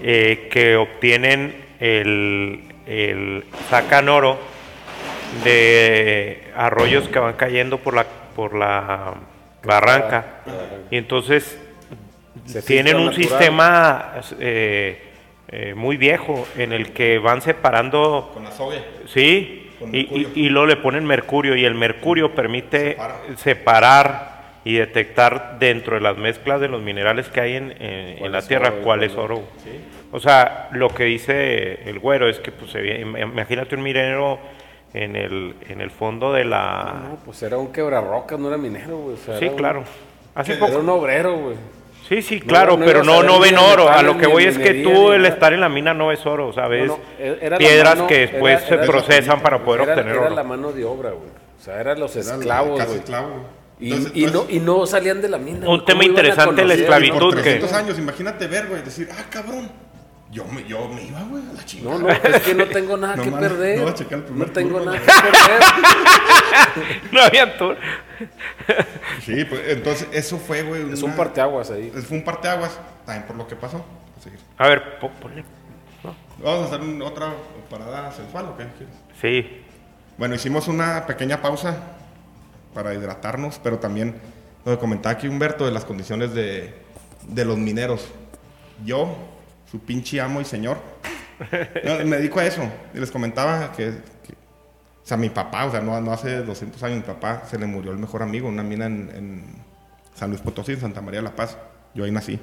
eh, 0.00 0.48
que 0.50 0.76
obtienen 0.76 1.64
el, 1.80 2.64
el 2.86 3.44
sacan 3.70 4.08
oro 4.08 4.38
de 5.44 6.50
arroyos 6.56 7.08
que 7.08 7.18
van 7.18 7.34
cayendo 7.34 7.78
por 7.78 7.94
la, 7.94 8.06
por 8.34 8.54
la 8.54 9.14
barranca. 9.64 10.40
Y 10.90 10.96
entonces 10.96 11.58
Se 12.46 12.62
tienen 12.62 12.96
un 12.96 13.06
natural. 13.06 13.24
sistema 13.28 14.12
eh, 14.40 15.02
eh, 15.48 15.74
muy 15.74 15.96
viejo 15.96 16.46
en 16.56 16.72
el 16.72 16.92
que 16.92 17.18
van 17.18 17.42
separando 17.42 18.30
Con 18.34 18.46
azogue. 18.46 18.82
Sí, 19.06 19.64
Con 19.64 19.67
y, 19.92 20.26
y, 20.34 20.48
luego 20.48 20.66
le 20.66 20.76
ponen 20.76 21.04
mercurio 21.04 21.54
y 21.56 21.64
el 21.64 21.74
mercurio 21.74 22.34
permite 22.34 22.92
Separa. 22.92 23.16
separar 23.36 24.38
y 24.64 24.74
detectar 24.74 25.58
dentro 25.58 25.94
de 25.94 26.00
las 26.00 26.16
mezclas 26.18 26.60
de 26.60 26.68
los 26.68 26.82
minerales 26.82 27.28
que 27.28 27.40
hay 27.40 27.56
en, 27.56 27.70
en- 27.72 27.80
en 27.80 28.18
¿Cuál 28.18 28.32
la 28.32 28.42
tierra 28.42 28.68
oro 28.68 28.82
cuál 28.82 29.02
es 29.04 29.14
oro. 29.14 29.42
O 30.12 30.20
sea, 30.20 30.68
lo 30.72 30.88
que 30.90 31.04
dice 31.04 31.88
el 31.88 31.98
güero 31.98 32.28
es 32.28 32.38
que, 32.40 32.50
pues, 32.50 32.72
se- 32.72 33.00
imagínate 33.00 33.74
un 33.76 33.82
minero 33.82 34.38
en 34.94 35.16
el, 35.16 35.54
en 35.68 35.80
el 35.80 35.90
fondo 35.90 36.32
de 36.32 36.44
la... 36.44 37.02
No, 37.08 37.16
pues 37.24 37.42
era 37.42 37.56
un 37.58 37.72
quebrarrocas, 37.72 38.38
no 38.38 38.48
era 38.48 38.56
minero, 38.56 38.98
güey. 38.98 39.14
o 39.14 39.18
sea, 39.18 39.38
sí, 39.38 39.46
era 39.46 39.54
claro. 39.56 39.84
Hace 40.34 40.52
Era 40.54 40.66
poco. 40.66 40.78
un 40.80 40.88
obrero, 40.88 41.36
güey. 41.36 41.56
Sí, 42.08 42.22
sí, 42.22 42.40
No, 42.40 42.46
claro, 42.46 42.76
no 42.78 42.84
pero 42.86 43.04
no, 43.04 43.20
a 43.20 43.22
no 43.22 43.38
ver 43.38 43.50
ven 43.52 43.58
oro. 43.58 43.88
A 43.88 44.02
lo 44.02 44.16
que 44.16 44.26
voy 44.26 44.44
es 44.44 44.56
que 44.58 44.74
tú 44.82 45.12
el 45.12 45.22
nada. 45.22 45.34
estar 45.34 45.52
en 45.52 45.60
la 45.60 45.68
mina 45.68 45.92
no 45.92 46.10
es 46.10 46.24
oro, 46.24 46.52
¿sabes? 46.54 46.86
No, 46.86 46.96
no, 46.96 47.02
e- 47.18 47.38
era 47.42 47.58
Piedras 47.58 47.96
mano- 47.96 48.06
que 48.06 48.18
después 48.20 48.58
era- 48.60 48.66
se 48.68 48.74
era- 48.74 48.84
procesan 48.86 49.40
para 49.40 49.62
poder 49.62 49.82
era, 49.82 49.92
obtener 49.92 50.14
era 50.16 50.26
oro. 50.26 50.34
la 50.34 50.42
mano 50.44 50.72
de 50.72 50.84
obra, 50.84 51.10
güey. 51.10 51.28
O 51.28 51.62
sea, 51.62 51.78
eran 51.80 52.00
los 52.00 52.16
Era 52.16 52.34
esclavos, 52.36 52.78
casi 52.78 52.88
güey. 52.88 52.98
esclavo. 53.00 53.28
Y, 53.80 53.92
Entonces- 53.92 54.12
y 54.16 54.26
no, 54.26 54.44
y 54.48 54.58
no 54.60 54.86
salían 54.86 55.20
de 55.20 55.28
la 55.28 55.38
mina. 55.38 55.68
Un 55.68 55.84
tema 55.84 56.00
¿Cómo 56.00 56.02
iban 56.02 56.16
a 56.16 56.20
interesante, 56.28 56.64
la 56.64 56.74
esclavitud 56.74 57.18
por 57.18 57.34
que- 57.36 57.42
300 57.42 57.72
años, 57.74 57.98
imagínate 57.98 58.46
ver, 58.48 58.66
güey, 58.68 58.82
decir, 58.82 59.08
ah, 59.12 59.24
cabrón, 59.30 59.70
yo 60.30 60.44
me, 60.46 60.64
yo 60.64 60.88
me 60.88 61.02
iba, 61.04 61.22
güey, 61.22 61.42
a 61.48 61.52
la 61.54 61.64
chingada. 61.64 61.98
No, 61.98 62.06
no, 62.06 62.12
es 62.12 62.42
que 62.42 62.54
no 62.54 62.66
tengo 62.66 62.96
nada 62.98 63.16
No 63.16 63.22
que 63.22 63.30
perder. 63.32 63.76
no 63.78 63.82
voy 63.84 63.92
a 63.92 63.94
checar 63.94 64.14
el 64.14 64.20
No 64.20 64.26
primer 64.26 64.52
tengo 64.52 64.78
turno, 64.78 64.92
nada 64.92 64.98
que 64.98 65.06
perder. 65.06 65.62
No 67.12 67.20
había 67.22 67.56
tour. 67.58 67.76
Sí, 69.24 69.44
pues 69.44 69.60
entonces 69.68 70.08
eso 70.12 70.38
fue, 70.38 70.62
güey. 70.62 70.90
Es 70.92 71.02
una- 71.02 71.12
un 71.12 71.16
parteaguas 71.16 71.70
ahí. 71.70 71.90
Fue 71.90 72.16
un 72.18 72.24
parteaguas, 72.24 72.78
también 73.06 73.26
por 73.26 73.36
lo 73.36 73.46
que 73.46 73.56
pasó. 73.56 73.84
A 74.58 74.68
ver, 74.68 74.98
po- 74.98 75.10
ponle. 75.10 75.44
Vamos 76.42 76.62
a 76.62 76.66
hacer 76.66 76.80
un- 76.80 77.00
otra 77.02 77.32
parada 77.70 78.12
sensual, 78.12 78.46
¿o 78.46 78.56
qué 78.56 78.66
quieres? 78.76 78.94
Sí, 79.20 79.64
Bueno, 80.16 80.34
hicimos 80.34 80.66
una 80.68 81.06
pequeña 81.06 81.40
pausa 81.40 81.76
para 82.74 82.92
hidratarnos, 82.92 83.60
pero 83.62 83.78
también 83.78 84.16
lo 84.64 84.72
que 84.72 84.78
comentaba 84.78 85.12
aquí 85.14 85.28
Humberto 85.28 85.64
de 85.64 85.70
las 85.72 85.84
condiciones 85.84 86.34
de, 86.34 86.74
de 87.28 87.44
los 87.44 87.56
mineros. 87.56 88.08
Yo, 88.84 89.16
su 89.70 89.80
pinche 89.80 90.20
amo 90.20 90.40
y 90.40 90.44
señor, 90.44 90.78
me 92.04 92.16
dedico 92.16 92.40
a 92.40 92.46
eso. 92.46 92.62
Y 92.94 92.98
les 92.98 93.10
comentaba 93.10 93.72
que, 93.72 93.90
o 93.90 95.06
sea, 95.06 95.16
mi 95.16 95.30
papá, 95.30 95.66
o 95.66 95.70
sea, 95.70 95.80
no, 95.80 96.12
hace 96.12 96.42
200 96.42 96.82
años, 96.82 96.98
mi 96.98 97.02
papá 97.04 97.44
se 97.48 97.58
le 97.58 97.66
murió 97.66 97.92
el 97.92 97.98
mejor 97.98 98.22
amigo 98.22 98.48
una 98.48 98.62
mina 98.62 98.86
en, 98.86 99.10
en 99.14 99.44
San 100.14 100.30
Luis 100.30 100.42
Potosí, 100.42 100.72
en 100.72 100.80
Santa 100.80 101.00
María 101.00 101.20
de 101.20 101.24
la 101.24 101.36
Paz. 101.36 101.56
Yo 101.94 102.04
ahí 102.04 102.10
nací. 102.10 102.38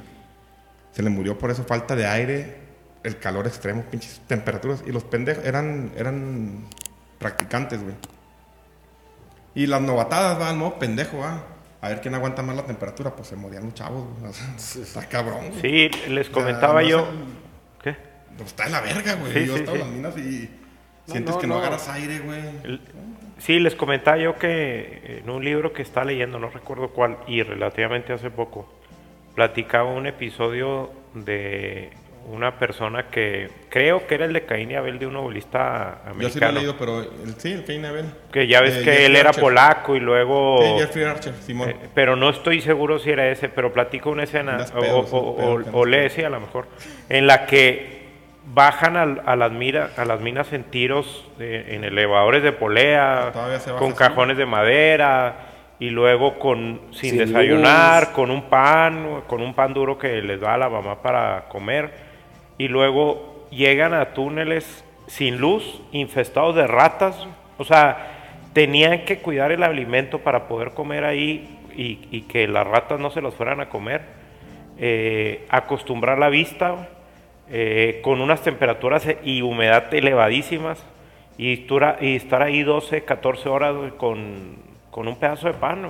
Se 0.91 1.03
le 1.03 1.09
murió 1.09 1.38
por 1.38 1.51
eso, 1.51 1.63
falta 1.63 1.95
de 1.95 2.05
aire, 2.05 2.57
el 3.03 3.19
calor 3.19 3.47
extremo, 3.47 3.84
pinches 3.84 4.21
temperaturas. 4.28 4.84
Y 4.86 4.91
los 4.91 5.03
pendejos 5.03 5.43
eran, 5.45 5.91
eran 5.97 6.65
practicantes, 7.19 7.82
güey. 7.82 7.95
Y 9.55 9.67
las 9.67 9.82
novatadas, 9.82 10.39
va, 10.39 10.53
no, 10.53 10.80
pendejo, 10.80 11.19
va. 11.19 11.43
A 11.82 11.89
ver 11.89 12.01
quién 12.01 12.15
aguanta 12.15 12.41
más 12.41 12.55
la 12.55 12.65
temperatura. 12.65 13.15
Pues 13.15 13.28
se 13.28 13.36
morían 13.36 13.65
los 13.65 13.73
chavos, 13.73 14.05
güey. 14.19 14.30
O 14.32 14.34
sea, 14.34 14.82
está 14.82 15.07
cabrón, 15.07 15.49
güey. 15.49 15.61
sí, 15.61 16.09
les 16.09 16.30
comentaba 16.30 16.82
no 16.82 16.88
yo. 16.88 17.07
¿Qué? 17.84 17.95
pues, 18.38 18.47
está 18.49 18.65
en 18.65 18.71
la 18.71 18.82
verga, 18.82 19.13
güey. 19.15 19.34
Sí, 19.34 19.45
Yo 19.45 19.53
sí, 19.53 19.59
he 19.59 19.63
estado 19.63 19.78
sí. 19.78 19.82
en 19.84 19.88
las 19.88 19.95
minas 19.95 20.17
y 20.17 20.49
sientes 21.11 21.36
no, 21.36 21.41
que 21.41 21.47
no, 21.47 21.53
no. 21.55 21.59
agarras 21.59 21.88
aire, 21.89 22.19
güey. 22.19 22.41
El- 22.63 22.82
Sí, 23.38 23.59
les 23.59 23.76
comentaba 23.76 24.17
yo 24.17 24.38
que 24.39 25.19
en 25.21 25.30
un 25.30 25.43
libro 25.43 25.73
que 25.73 25.82
está 25.82 26.05
leyendo, 26.05 26.39
no 26.39 26.49
recuerdo 26.49 26.91
cuál, 26.91 27.17
y 27.28 27.43
relativamente 27.43 28.13
hace 28.13 28.32
poco, 28.32 28.73
platicaba 29.36 29.91
un 29.91 30.07
episodio 30.07 30.89
de 31.13 31.89
una 32.28 32.57
persona 32.57 33.07
que 33.09 33.49
creo 33.69 34.07
que 34.07 34.15
era 34.15 34.26
el 34.26 34.34
de 34.34 34.45
Caín 34.45 34.71
y 34.71 34.76
Abel 34.76 34.97
de 34.97 35.05
un 35.07 35.13
novelista 35.13 35.99
Yo 36.05 36.30
sí 36.30 36.39
lo 36.39 36.45
he 36.45 36.49
americano. 36.49 36.51
leído, 36.59 36.76
pero 36.78 36.99
el, 37.01 37.36
sí, 37.38 37.51
el 37.51 37.63
Cain 37.65 37.86
Abel. 37.86 38.05
que 38.32 38.47
ya 38.47 38.61
ves 38.61 38.78
Eh, 38.78 38.80
que 38.80 38.86
Jeffrey 38.91 39.05
él 39.05 39.15
era 39.15 39.30
Archer. 39.30 39.43
polaco 39.43 39.95
y 39.95 39.99
luego... 39.99 40.57
Sí, 40.61 40.73
Jeffrey 40.80 41.05
Archer, 41.05 41.34
Simón. 41.36 41.69
Eh, 41.69 41.76
pero 41.93 42.15
no 42.15 42.30
estoy 42.32 42.61
seguro 42.61 42.97
si 42.97 43.11
era 43.11 43.28
ese, 43.30 43.47
pero 43.49 43.71
platico 43.71 44.09
una 44.09 44.23
escena, 44.23 44.57
o, 44.76 44.80
pedo, 44.80 44.99
o- 44.99 45.03
sí, 45.05 45.09
o- 45.13 45.36
pedo, 45.36 45.51
o- 45.53 45.57
que 45.63 45.69
o 45.71 45.84
andas 45.84 45.86
lee, 45.86 45.97
pedo. 45.97 46.09
sí, 46.09 46.23
a 46.23 46.30
lo 46.30 46.39
mejor, 46.39 46.67
en 47.09 47.28
la 47.28 47.45
que 47.45 48.05
bajan 48.47 48.97
al- 48.97 49.21
a, 49.26 49.36
las 49.36 49.51
mira, 49.51 49.91
a 49.95 50.05
las 50.05 50.19
minas 50.19 50.51
en 50.53 50.63
tiros, 50.63 51.28
de- 51.38 51.76
en 51.76 51.84
elevadores 51.84 52.41
de 52.41 52.51
polea, 52.53 53.32
con 53.78 53.89
así. 53.91 53.97
cajones 53.97 54.38
de 54.38 54.45
madera, 54.47 55.51
y 55.78 55.89
luego 55.89 56.39
con 56.39 56.80
sin, 56.91 57.11
Sin 57.11 57.17
desayunar, 57.19 58.03
luz. 58.03 58.09
con 58.11 58.32
un 58.32 58.49
pan, 58.49 59.21
con 59.28 59.41
un 59.41 59.53
pan 59.53 59.73
duro 59.73 59.97
que 59.97 60.21
les 60.21 60.39
da 60.39 60.53
a 60.53 60.57
la 60.57 60.69
mamá 60.69 61.01
para 61.01 61.45
comer, 61.49 62.05
y 62.58 62.68
luego 62.68 63.47
llegan 63.51 63.93
a 63.93 64.14
túneles 64.14 64.84
sin 65.08 65.38
luz, 65.38 65.82
infestados 65.91 66.56
de 66.56 66.68
ratas, 66.68 67.28
o 67.58 67.64
sea, 67.64 68.12
tenían 68.53 69.06
que 69.06 69.20
cuidar 69.20 69.51
el 69.51 69.64
alimento 69.64 70.20
para 70.20 70.47
poder 70.47 70.72
comer 70.72 71.06
ahí 71.06 71.60
y, 71.76 71.99
y 72.12 72.22
que 72.22 72.47
las 72.47 72.66
ratas 72.66 72.99
no 72.99 73.10
se 73.12 73.22
los 73.22 73.36
fueran 73.36 73.60
a 73.60 73.70
comer, 73.70 74.01
eh, 74.78 75.45
acostumbrar 75.49 76.18
la 76.18 76.30
vista 76.30 76.89
eh, 77.49 77.99
con 78.01 78.22
unas 78.22 78.41
temperaturas 78.41 79.08
y 79.24 79.41
humedad 79.41 79.93
elevadísimas 79.93 80.84
y, 81.38 81.66
estar 82.01 82.41
ahí 82.41 82.64
12, 82.64 83.03
14 83.03 83.49
horas 83.49 83.76
con, 83.97 84.56
con 84.89 85.08
un 85.08 85.16
pedazo 85.18 85.47
de 85.47 85.53
pan. 85.53 85.84
¿no? 85.84 85.89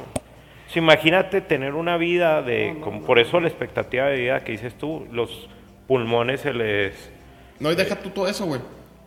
Imagínate 0.75 1.41
tener 1.41 1.73
una 1.73 1.97
vida 1.97 2.41
de, 2.41 2.75
como 2.81 3.01
por 3.03 3.19
eso 3.19 3.39
la 3.39 3.47
expectativa 3.47 4.07
de 4.07 4.17
vida 4.17 4.43
que 4.43 4.51
dices 4.51 4.75
tú, 4.75 5.07
los 5.11 5.49
pulmones 5.87 6.41
se 6.41 6.53
les... 6.53 6.93
No, 7.59 7.71
y 7.71 7.75
deja 7.75 7.95
tú 7.95 8.09
todo 8.09 8.27
eso, 8.27 8.45
güey. 8.45 8.59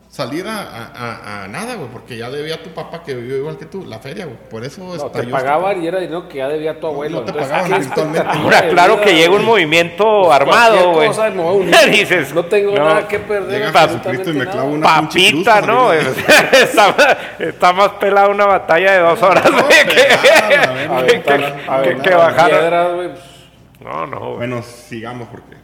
Salir 0.09 0.47
a, 0.49 0.62
a- 0.62 0.87
a- 0.95 1.45
a 1.45 1.49
nada, 1.49 1.74
güey, 1.74 1.89
porque 1.93 2.16
ya 2.16 2.31
debía 2.31 2.62
tu 2.62 2.70
papá 2.70 3.03
que 3.03 3.14
vivió 3.14 3.37
igual 3.37 3.59
que 3.59 3.66
tú, 3.66 3.85
la 3.85 3.99
feria, 3.99 4.24
güey. 4.24 4.39
Por 4.49 4.64
eso 4.64 4.81
No, 4.97 5.11
te 5.11 5.18
este- 5.20 5.31
pagaban 5.31 5.83
y 5.85 5.87
era 5.87 5.99
dinero 6.01 6.26
que 6.31 6.39
ya 6.39 6.49
debía 6.49 6.81
tu 6.81 6.87
abuelo. 6.87 7.18
no 7.18 7.24
te 7.26 7.33
Entonces, 7.33 7.53
pagaban 7.53 7.72
¿qué 7.72 7.79
virtualmente. 7.87 8.18
expectativa 8.20 8.45
Ahora, 8.57 8.68
claro 8.70 9.01
que 9.03 9.14
llega 9.14 9.35
un 9.35 9.45
movimiento 9.45 10.33
armado, 10.33 10.93
Cualquier 10.95 11.12
güey. 11.14 11.47
a 11.47 11.53
unir. 11.53 11.76
Dices, 11.91 12.33
no 12.33 12.43
tengo 12.47 12.72
no, 12.74 12.85
nada 12.87 13.07
que 13.07 13.18
perder. 13.18 13.70
Jesucristo 13.70 14.31
y 14.31 14.33
me 14.33 14.45
una 14.62 14.87
Papita, 15.03 15.61
¿no? 15.61 15.93
está, 15.93 17.18
está 17.39 17.72
más 17.74 17.91
pelada 18.01 18.29
una 18.29 18.47
batalla 18.47 18.93
de 18.93 18.99
dos 19.01 19.22
horas 19.22 19.45
güey, 19.51 19.62
que, 19.68 19.95
que- 19.95 21.29
que- 21.29 21.68
A 21.68 21.83
que- 21.83 22.14
bajar. 22.14 22.51
pues, 22.97 23.11
No, 23.81 24.07
no, 24.07 24.20
güey. 24.20 24.37
Bueno, 24.39 24.62
sigamos 24.62 25.29
porque. 25.29 25.58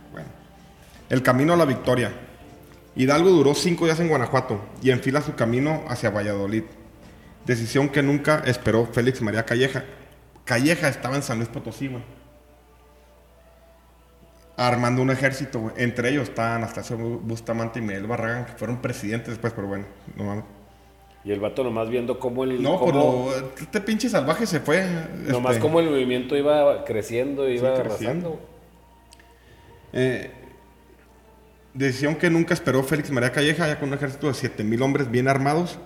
El 1.11 1.23
camino 1.23 1.53
a 1.53 1.57
la 1.57 1.65
victoria. 1.65 2.13
Hidalgo 2.97 3.31
duró 3.31 3.55
cinco 3.55 3.85
días 3.87 4.01
en 4.01 4.09
Guanajuato 4.09 4.61
y 4.83 4.91
enfila 4.91 5.21
su 5.21 5.35
camino 5.35 5.83
hacia 5.89 6.11
Valladolid. 6.11 6.65
Decisión 7.45 7.89
que 7.89 8.03
nunca 8.03 8.43
esperó 8.47 8.87
Félix 8.87 9.21
María 9.21 9.45
Calleja. 9.45 9.85
Calleja 10.45 10.89
estaba 10.89 11.17
en 11.17 11.23
San 11.23 11.39
Luis 11.39 11.49
Potosí, 11.49 11.89
güey. 11.89 12.03
Armando 14.57 15.03
un 15.03 15.11
ejército, 15.11 15.61
güey. 15.61 15.75
Entre 15.77 16.11
ellos 16.11 16.29
está 16.29 16.55
Anastasio 16.55 16.97
Bustamante 16.97 17.81
y 17.81 17.83
Miguel 17.83 18.07
Barragán, 18.07 18.47
que 18.47 18.53
fueron 18.53 18.81
presidentes 18.81 19.31
después, 19.31 19.53
pero 19.53 19.67
bueno, 19.67 19.87
no 20.17 20.25
mames. 20.25 20.45
Y 21.25 21.33
el 21.33 21.41
vato 21.41 21.65
nomás 21.65 21.89
viendo 21.89 22.19
cómo 22.19 22.45
el. 22.45 22.63
No, 22.63 22.79
cómo, 22.79 23.31
pero 23.31 23.53
este 23.59 23.81
pinche 23.81 24.09
salvaje 24.09 24.47
se 24.47 24.61
fue. 24.61 24.87
Nomás 25.27 25.53
este, 25.53 25.63
cómo 25.63 25.81
el 25.81 25.89
movimiento 25.91 26.37
iba 26.37 26.85
creciendo, 26.85 27.49
iba 27.49 27.75
creciendo. 27.75 28.29
arrasando. 28.29 28.41
Eh, 29.95 30.31
decisión 31.75 32.17
que 32.17 32.31
nunca 32.31 32.55
esperó 32.55 32.83
Félix 32.83 33.11
María 33.11 33.33
Calleja, 33.33 33.67
ya 33.67 33.79
con 33.79 33.89
un 33.89 33.95
ejército 33.95 34.29
de 34.29 34.35
7000 34.35 34.83
hombres 34.83 35.11
bien 35.11 35.29
armados, 35.29 35.79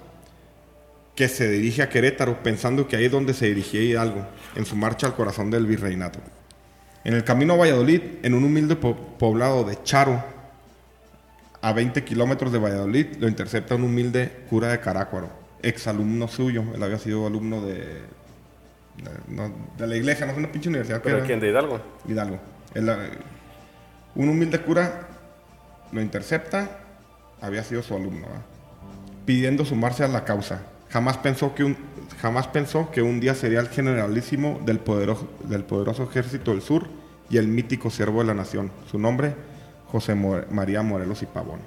que 1.14 1.28
se 1.28 1.48
dirige 1.48 1.82
a 1.82 1.88
Querétaro, 1.88 2.42
pensando 2.42 2.86
que 2.86 2.96
ahí 2.96 3.06
es 3.06 3.10
donde 3.12 3.34
se 3.34 3.46
dirigía 3.46 3.82
Hidalgo, 3.82 4.24
en 4.54 4.64
su 4.66 4.76
marcha 4.76 5.06
al 5.06 5.14
corazón 5.14 5.50
del 5.50 5.66
virreinato. 5.66 6.20
En 7.04 7.14
el 7.14 7.24
camino 7.24 7.54
a 7.54 7.56
Valladolid, 7.56 8.00
en 8.22 8.34
un 8.34 8.44
humilde 8.44 8.76
po- 8.76 8.96
poblado 9.18 9.64
de 9.64 9.82
Charo, 9.82 10.22
a 11.60 11.72
20 11.72 12.04
kilómetros 12.04 12.52
de 12.52 12.58
Valladolid, 12.58 13.16
lo 13.18 13.26
intercepta 13.26 13.74
un 13.74 13.82
humilde 13.84 14.30
cura 14.48 14.68
de 14.68 14.78
Carácuaro, 14.80 15.28
exalumno 15.62 16.28
suyo. 16.28 16.62
Él 16.74 16.82
había 16.82 16.98
sido 16.98 17.26
alumno 17.26 17.62
de, 17.62 17.74
de, 17.78 19.10
no, 19.28 19.52
de 19.76 19.86
la 19.88 19.96
iglesia, 19.96 20.24
no 20.26 20.32
es 20.32 20.38
una 20.38 20.52
pinche 20.52 20.68
universidad. 20.68 21.02
¿Pero 21.02 21.24
quién? 21.24 21.40
¿De 21.40 21.48
Hidalgo? 21.48 21.80
Hidalgo. 22.06 22.38
Eh, 22.76 23.10
un 24.14 24.28
humilde 24.28 24.60
cura 24.60 25.07
lo 25.92 26.00
intercepta, 26.00 26.78
había 27.40 27.64
sido 27.64 27.82
su 27.82 27.94
alumno, 27.94 28.26
pidiendo 29.24 29.64
sumarse 29.64 30.04
a 30.04 30.08
la 30.08 30.24
causa. 30.24 30.62
Jamás 30.90 31.18
pensó 31.18 31.54
que 31.54 31.64
un, 31.64 31.76
jamás 32.20 32.46
pensó 32.48 32.90
que 32.90 33.02
un 33.02 33.20
día 33.20 33.34
sería 33.34 33.60
el 33.60 33.68
generalísimo 33.68 34.60
del 34.64 34.78
poderoso, 34.78 35.28
del 35.44 35.64
poderoso 35.64 36.04
ejército 36.04 36.52
del 36.52 36.62
sur 36.62 36.88
y 37.30 37.36
el 37.36 37.48
mítico 37.48 37.90
siervo 37.90 38.20
de 38.20 38.26
la 38.26 38.34
nación. 38.34 38.70
Su 38.90 38.98
nombre, 38.98 39.34
José 39.92 40.14
María 40.14 40.82
Morelos 40.82 41.22
y 41.22 41.26
Pavón. 41.26 41.60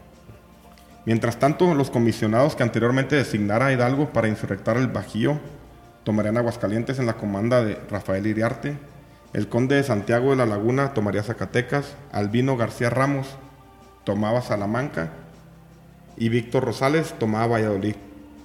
Mientras 1.06 1.38
tanto, 1.38 1.74
los 1.74 1.90
comisionados 1.90 2.56
que 2.56 2.64
anteriormente 2.64 3.16
designara 3.16 3.74
Hidalgo 3.74 4.12
para 4.14 4.28
insurrectar 4.28 4.78
el 4.78 4.88
Bajío 4.88 5.40
tomarían 6.04 6.38
Aguascalientes 6.38 7.00
en 7.00 7.06
la 7.06 7.14
comanda 7.14 7.64
de 7.64 7.78
Rafael 7.90 8.26
Iriarte. 8.28 8.78
El 9.34 9.48
conde 9.48 9.76
de 9.76 9.84
Santiago 9.84 10.32
de 10.32 10.36
la 10.36 10.46
Laguna 10.46 10.94
tomaría 10.94 11.24
Zacatecas. 11.24 11.96
Albino 12.12 12.58
García 12.58 12.90
Ramos 12.90 13.28
tomaba 14.04 14.42
Salamanca. 14.42 15.12
Y 16.18 16.30
Víctor 16.30 16.64
Rosales 16.66 17.14
tomaba 17.18 17.48
Valladolid, 17.48 17.96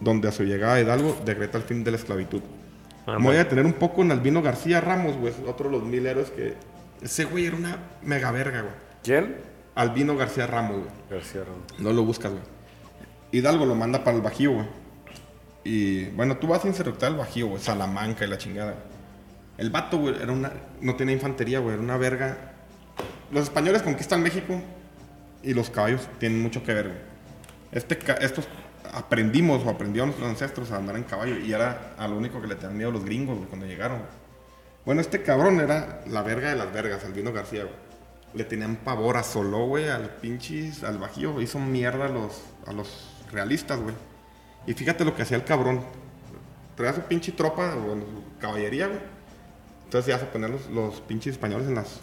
donde 0.01 0.29
a 0.29 0.33
su 0.33 0.45
llegada 0.45 0.75
a 0.75 0.81
Hidalgo 0.81 1.17
decreta 1.25 1.59
el 1.59 1.65
fin 1.65 1.85
de 1.85 1.91
la 1.91 1.97
esclavitud. 1.97 2.41
Ah, 3.07 3.19
Me 3.19 3.25
voy 3.27 3.37
a 3.37 3.41
detener 3.41 3.67
un 3.67 3.75
poco 3.75 4.03
en 4.03 4.13
Albino 4.13 4.41
García 4.43 4.81
Ramos, 4.81 5.17
güey. 5.17 5.33
Otro 5.47 5.69
de 5.71 5.77
los 5.79 5.85
mil 5.85 6.07
héroes 6.07 6.31
que. 6.31 6.55
Ese 7.03 7.25
güey 7.25 7.47
era 7.47 7.57
una 7.57 7.77
mega 8.03 8.31
verga, 8.31 8.63
güey. 8.63 8.73
¿Quién? 9.03 9.37
Albino 9.75 10.17
García 10.17 10.47
Ramos, 10.47 10.79
güey. 10.79 10.91
García 11.11 11.43
Ramos. 11.45 11.65
No 11.79 11.93
lo 11.93 12.05
buscas, 12.05 12.33
güey. 12.33 12.43
Hidalgo 13.33 13.67
lo 13.67 13.75
manda 13.75 14.03
para 14.03 14.17
el 14.17 14.23
Bajío, 14.23 14.53
güey. 14.55 14.67
Y 15.65 16.05
bueno, 16.11 16.37
tú 16.39 16.47
vas 16.47 16.65
a 16.65 16.69
insurrectar 16.69 17.11
el 17.13 17.19
Bajío, 17.19 17.49
güey. 17.49 17.63
Salamanca 17.63 18.25
y 18.25 18.29
la 18.29 18.39
chingada. 18.39 18.73
güey. 18.73 18.85
El 19.59 19.71
vato, 19.71 19.99
güey, 19.99 20.15
era 20.23 20.33
una. 20.33 20.53
No 20.81 20.95
tenía 20.97 21.15
infantería, 21.15 21.59
güey. 21.59 21.75
Era 21.75 21.83
una 21.83 21.97
verga. 21.97 22.37
Los 23.31 23.45
españoles 23.45 23.83
conquistan 23.83 24.23
México 24.23 24.61
y 25.47 25.55
los 25.55 25.71
caballos 25.71 26.09
tienen 26.19 26.43
mucho 26.43 26.63
que 26.65 26.75
ver. 26.75 26.91
Este, 27.71 27.99
estos 28.21 28.49
aprendimos 28.93 29.65
o 29.65 29.71
aprendieron 29.71 30.09
nuestros 30.09 30.29
ancestros 30.29 30.73
a 30.73 30.77
andar 30.77 30.97
en 30.97 31.05
caballo 31.05 31.39
y 31.39 31.53
era 31.53 31.95
a 31.97 32.09
lo 32.09 32.17
único 32.17 32.43
que 32.43 32.49
le 32.49 32.57
tenían 32.57 32.77
miedo 32.77 32.91
los 32.91 33.05
gringos, 33.05 33.37
güey, 33.37 33.49
cuando 33.49 33.67
llegaron. 33.67 34.03
Bueno, 34.85 35.01
este 35.01 35.23
cabrón 35.23 35.61
era 35.61 36.03
la 36.09 36.23
verga 36.23 36.51
de 36.51 36.57
las 36.57 36.73
vergas, 36.73 37.05
Albino 37.05 37.33
García, 37.33 37.63
güey. 37.63 37.75
Le 38.35 38.45
tenían 38.45 38.77
pavor, 38.77 39.17
asoló, 39.17 39.67
güey, 39.67 39.89
al 39.89 40.11
pinches, 40.11 40.83
al 40.83 40.99
bajío. 40.99 41.41
Hizo 41.41 41.61
mierda 41.61 42.07
a 42.07 42.09
los, 42.09 42.43
a 42.67 42.73
los 42.73 43.09
realistas, 43.33 43.81
güey. 43.81 43.95
Y 44.67 44.75
fíjate 44.75 45.05
lo 45.05 45.15
que 45.15 45.23
hacía 45.23 45.37
el 45.37 45.45
cabrón. 45.45 45.81
Traía 46.75 46.93
su 46.93 47.03
pinche 47.03 47.33
tropa, 47.33 47.75
o 47.77 47.95
su 47.95 48.39
caballería, 48.41 48.89
güey. 48.89 49.01
Entonces 49.85 50.09
ya 50.13 50.19
se 50.19 50.27
poner 50.27 50.51
los, 50.51 50.69
los 50.69 51.01
pinches 51.03 51.35
españoles 51.35 51.69
en 51.69 51.77
las... 51.77 52.01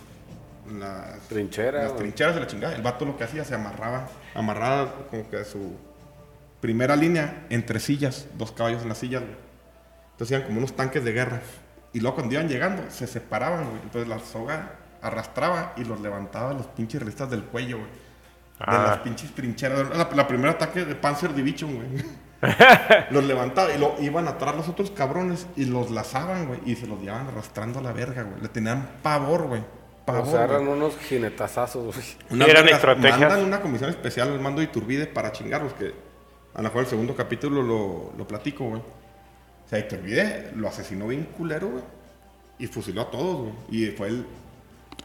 Las 0.72 1.20
Trinchera, 1.28 1.84
las 1.84 1.96
trincheras 1.96 2.36
de 2.36 2.42
la 2.42 2.48
chingada. 2.48 2.76
El 2.76 2.82
vato 2.82 3.06
lo 3.06 3.18
que 3.18 3.24
hacía, 3.26 3.44
se 3.44 3.56
amarraba, 3.56 4.08
amarraba 4.34 4.94
como 5.10 5.30
que 5.30 5.44
su 5.44 5.76
primera 6.62 6.96
línea 6.96 7.46
entre 7.50 7.80
sillas, 7.80 8.28
dos 8.38 8.52
caballos 8.52 8.82
en 8.84 8.90
las 8.90 8.98
sillas, 8.98 9.22
güey. 9.24 9.36
Entonces 10.12 10.36
iban 10.38 10.48
como 10.48 10.60
unos 10.60 10.76
tanques 10.76 11.04
de 11.04 11.12
guerra. 11.12 11.42
Y 11.92 12.00
luego 12.00 12.16
cuando 12.16 12.34
iban 12.36 12.48
llegando, 12.48 12.84
se 12.90 13.08
separaban, 13.08 13.66
güey. 13.70 13.82
Entonces 13.84 14.08
la 14.08 14.20
soga 14.20 14.72
arrastraba 15.02 15.74
y 15.76 15.84
los 15.84 16.00
levantaba 16.00 16.54
los 16.54 16.68
pinches 16.68 17.02
realistas 17.02 17.30
del 17.30 17.44
cuello, 17.44 17.78
güey. 17.80 17.90
De 17.90 18.00
Ah. 18.60 18.86
las 18.88 18.98
pinches 19.00 19.34
trincheras. 19.36 19.90
La, 19.98 20.10
la 20.16 20.28
primera 20.28 20.52
ataque 20.52 20.86
de 20.86 20.96
Panzer 20.96 21.34
Division, 21.34 21.76
güey. 21.76 22.06
los 23.12 23.24
levantaba 23.26 23.74
y 23.74 23.78
lo 23.78 23.96
iban 24.02 24.28
atrás 24.28 24.56
los 24.56 24.70
otros 24.70 24.92
cabrones 24.92 25.48
y 25.56 25.66
los 25.66 25.92
lazaban, 25.92 26.48
güey. 26.48 26.60
Y 26.66 26.76
se 26.76 26.88
los 26.88 27.02
llevaban 27.02 27.28
arrastrando 27.28 27.80
a 27.80 27.82
la 27.82 27.92
verga, 27.92 28.24
güey. 28.24 28.42
Le 28.42 28.48
tenían 28.50 28.88
pavor, 29.02 29.48
güey. 29.48 29.64
Pavor. 30.06 30.28
O 30.28 30.32
sea, 30.32 30.46
güey. 30.46 30.58
eran 30.58 30.68
unos 30.68 30.98
jinetazazos, 30.98 31.96
güey. 31.96 32.06
Unas 32.30 32.48
eran 32.50 32.68
estrategias. 32.68 33.20
Mandan 33.20 33.46
una 33.46 33.62
comisión 33.62 33.90
especial 33.90 34.30
al 34.30 34.40
mando 34.40 34.60
de 34.60 34.66
Iturbide 34.66 35.08
para 35.08 35.32
chingarlos, 35.32 35.74
que 35.74 35.94
a 36.54 36.58
lo 36.58 36.64
mejor 36.64 36.82
el 36.82 36.88
segundo 36.88 37.16
capítulo 37.16 37.62
lo, 37.62 38.12
lo 38.18 38.28
platico, 38.28 38.66
güey. 38.66 38.82
O 38.82 39.70
sea, 39.70 39.80
Iturbide 39.80 40.52
lo 40.56 40.68
asesinó 40.68 41.08
bien 41.08 41.24
culero, 41.38 41.70
güey. 41.70 41.84
Y 42.60 42.68
fusiló 42.68 43.02
a 43.04 43.12
todos, 43.12 43.38
güey. 43.42 43.54
Y 43.70 43.88
fue 43.92 44.08
el, 44.10 44.26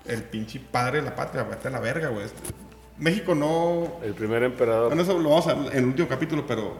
el 0.06 0.22
pinche 0.24 0.60
padre 0.60 0.98
de 0.98 1.04
la 1.04 1.14
patria, 1.14 1.44
vete 1.44 1.68
a 1.68 1.70
la 1.70 1.80
verga, 1.80 2.08
güey. 2.08 2.24
Este- 2.26 2.54
México 2.98 3.32
no... 3.34 3.98
El 4.02 4.12
primer 4.14 4.42
emperador. 4.42 4.88
Bueno, 4.88 5.02
eso 5.02 5.16
lo 5.16 5.30
vamos 5.30 5.46
a 5.46 5.54
ver 5.54 5.72
en 5.72 5.78
el 5.78 5.84
último 5.86 6.08
capítulo, 6.08 6.44
pero... 6.46 6.74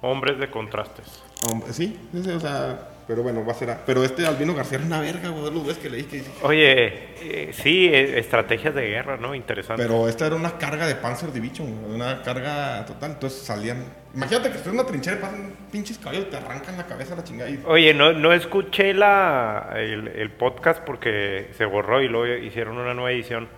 Hombres 0.00 0.38
de 0.38 0.50
contrastes. 0.50 1.22
hombre, 1.50 1.72
sí, 1.74 1.98
sí, 2.12 2.22
sí, 2.24 2.30
o 2.30 2.40
sea... 2.40 2.88
Pero 3.06 3.22
bueno, 3.22 3.44
va 3.44 3.52
a 3.52 3.54
ser... 3.54 3.70
a- 3.70 3.84
Pero 3.84 4.02
este 4.02 4.26
Albino 4.26 4.54
García 4.54 4.78
era 4.78 4.86
una 4.86 5.00
verga, 5.00 5.28
güey. 5.28 5.52
Los 5.52 5.66
ves 5.66 5.76
que 5.78 5.90
leí 5.90 6.04
que. 6.04 6.22
Oye, 6.42 6.86
eh, 7.20 7.50
sí, 7.52 7.86
eh, 7.86 8.18
estrategias 8.18 8.74
de 8.74 8.88
guerra, 8.88 9.16
¿no? 9.18 9.34
Interesante. 9.34 9.82
Pero 9.82 10.08
esta 10.08 10.26
era 10.26 10.36
una 10.36 10.56
carga 10.58 10.86
de 10.86 10.94
Panzer 10.94 11.32
Division, 11.32 11.68
una 11.92 12.22
carga 12.22 12.84
total. 12.86 13.12
Entonces 13.12 13.42
salían. 13.42 13.84
Imagínate 14.14 14.48
que 14.50 14.56
estés 14.56 14.68
en 14.72 14.78
una 14.78 14.86
trinchera 14.86 15.16
y 15.16 15.20
pasan 15.20 15.52
pinches 15.72 15.98
caballos 15.98 16.30
te 16.30 16.36
arrancan 16.36 16.76
la 16.76 16.86
cabeza 16.86 17.14
la 17.16 17.24
chingada. 17.24 17.50
Y... 17.50 17.60
Oye, 17.66 17.92
no, 17.92 18.12
no 18.12 18.32
escuché 18.32 18.94
la, 18.94 19.72
el, 19.76 20.08
el 20.08 20.30
podcast 20.30 20.80
porque 20.84 21.50
se 21.58 21.64
borró 21.64 22.00
y 22.00 22.08
luego 22.08 22.32
hicieron 22.42 22.78
una 22.78 22.94
nueva 22.94 23.10
edición 23.12 23.48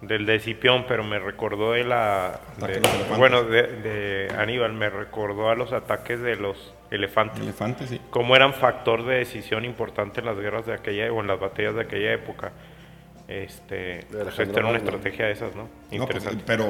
del 0.00 0.26
de 0.26 0.38
Cipión, 0.40 0.84
pero 0.86 1.02
me 1.04 1.18
recordó 1.18 1.72
de 1.72 1.84
la... 1.84 2.40
De- 2.58 2.72
elefantes. 2.74 3.18
bueno, 3.18 3.42
de, 3.44 3.62
de 3.62 4.32
Aníbal, 4.38 4.72
me 4.72 4.88
recordó 4.90 5.50
a 5.50 5.54
los 5.54 5.72
ataques 5.72 6.20
de 6.20 6.36
los 6.36 6.72
elefantes. 6.90 7.40
Elefante, 7.40 7.86
sí. 7.86 8.00
Cómo 8.10 8.36
eran 8.36 8.54
factor 8.54 9.04
de 9.04 9.16
decisión 9.16 9.64
importante 9.64 10.20
en 10.20 10.26
las 10.26 10.36
guerras 10.38 10.66
de 10.66 10.74
aquella 10.74 11.12
o 11.12 11.20
en 11.20 11.26
las 11.26 11.40
batallas 11.40 11.74
de 11.74 11.82
aquella 11.82 12.12
época. 12.12 12.52
Este, 13.26 14.06
pues 14.10 14.38
esta 14.38 14.60
era 14.60 14.68
una 14.68 14.78
estrategia 14.78 15.26
de 15.26 15.32
esas, 15.32 15.54
¿no? 15.54 15.64
No, 15.64 15.68
pues, 15.88 15.92
Interesante. 15.92 16.44
pero. 16.46 16.66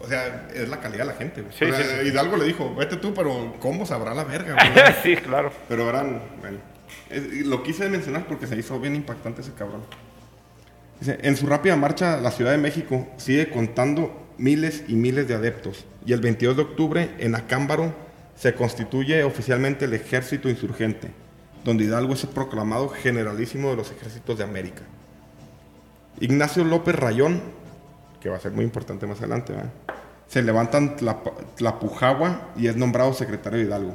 O 0.00 0.06
sea, 0.06 0.46
es 0.54 0.68
la 0.68 0.78
calidad 0.80 1.04
de 1.06 1.12
la 1.12 1.14
gente, 1.18 1.40
güey. 1.42 1.52
Sí, 1.52 1.64
O 1.64 1.68
sea, 1.74 1.82
sí, 1.84 1.96
sí. 2.02 2.08
Hidalgo 2.08 2.36
le 2.36 2.44
dijo, 2.44 2.72
vete 2.74 2.96
tú, 2.98 3.12
pero 3.14 3.54
¿cómo 3.58 3.84
sabrá 3.86 4.14
la 4.14 4.22
verga, 4.24 4.54
sí, 5.02 5.16
claro. 5.16 5.50
pero 5.68 5.88
eran. 5.88 6.20
Bueno. 6.40 6.58
es- 7.10 7.46
lo 7.46 7.62
quise 7.62 7.88
mencionar 7.88 8.24
porque 8.26 8.46
se 8.46 8.56
hizo 8.56 8.78
bien 8.78 8.94
impactante 8.94 9.40
ese 9.40 9.54
cabrón. 9.54 9.82
En 11.00 11.36
su 11.36 11.46
rápida 11.46 11.76
marcha 11.76 12.20
la 12.20 12.30
Ciudad 12.32 12.50
de 12.50 12.58
México 12.58 13.06
sigue 13.18 13.50
contando 13.50 14.26
miles 14.36 14.84
y 14.88 14.94
miles 14.94 15.28
de 15.28 15.34
adeptos. 15.34 15.84
Y 16.04 16.12
el 16.12 16.20
22 16.20 16.56
de 16.56 16.62
octubre, 16.62 17.10
en 17.18 17.34
Acámbaro, 17.34 17.94
se 18.36 18.54
constituye 18.54 19.22
oficialmente 19.24 19.84
el 19.84 19.94
ejército 19.94 20.48
insurgente, 20.48 21.10
donde 21.64 21.84
Hidalgo 21.84 22.14
es 22.14 22.26
proclamado 22.26 22.88
generalísimo 22.88 23.70
de 23.70 23.76
los 23.76 23.90
ejércitos 23.90 24.38
de 24.38 24.44
América. 24.44 24.82
Ignacio 26.20 26.64
López 26.64 26.94
Rayón, 26.96 27.42
que 28.20 28.28
va 28.28 28.36
a 28.36 28.40
ser 28.40 28.52
muy 28.52 28.64
importante 28.64 29.06
más 29.06 29.18
adelante, 29.18 29.54
se 30.26 30.42
levanta 30.42 30.78
en 30.78 30.96
Tlapujagua 31.56 32.50
y 32.56 32.66
es 32.66 32.76
nombrado 32.76 33.12
secretario 33.12 33.58
de 33.60 33.66
Hidalgo. 33.66 33.94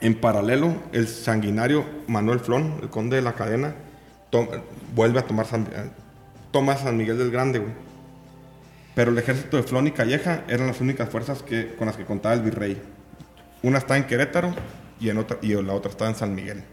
En 0.00 0.18
paralelo, 0.18 0.74
el 0.92 1.08
sanguinario 1.08 1.84
Manuel 2.06 2.40
Flón, 2.40 2.78
el 2.82 2.88
conde 2.88 3.16
de 3.16 3.22
la 3.22 3.34
cadena, 3.34 3.74
to- 4.30 4.48
vuelve 4.94 5.18
a 5.20 5.26
tomar 5.26 5.46
San, 5.46 5.62
eh, 5.72 5.90
toma 6.50 6.76
San 6.76 6.96
Miguel 6.96 7.18
del 7.18 7.30
Grande, 7.30 7.58
güey. 7.58 7.72
Pero 8.94 9.10
el 9.12 9.18
ejército 9.18 9.56
de 9.56 9.62
Flón 9.62 9.86
y 9.86 9.92
Calleja 9.92 10.44
eran 10.48 10.66
las 10.66 10.80
únicas 10.80 11.08
fuerzas 11.08 11.42
que, 11.42 11.74
con 11.76 11.86
las 11.86 11.96
que 11.96 12.04
contaba 12.04 12.34
el 12.34 12.42
virrey. 12.42 12.80
Una 13.62 13.78
está 13.78 13.96
en 13.96 14.04
Querétaro 14.06 14.54
y, 14.98 15.08
en 15.10 15.18
otra, 15.18 15.38
y 15.42 15.54
la 15.62 15.72
otra 15.74 15.90
está 15.90 16.08
en 16.08 16.14
San 16.14 16.34
Miguel. 16.34 16.64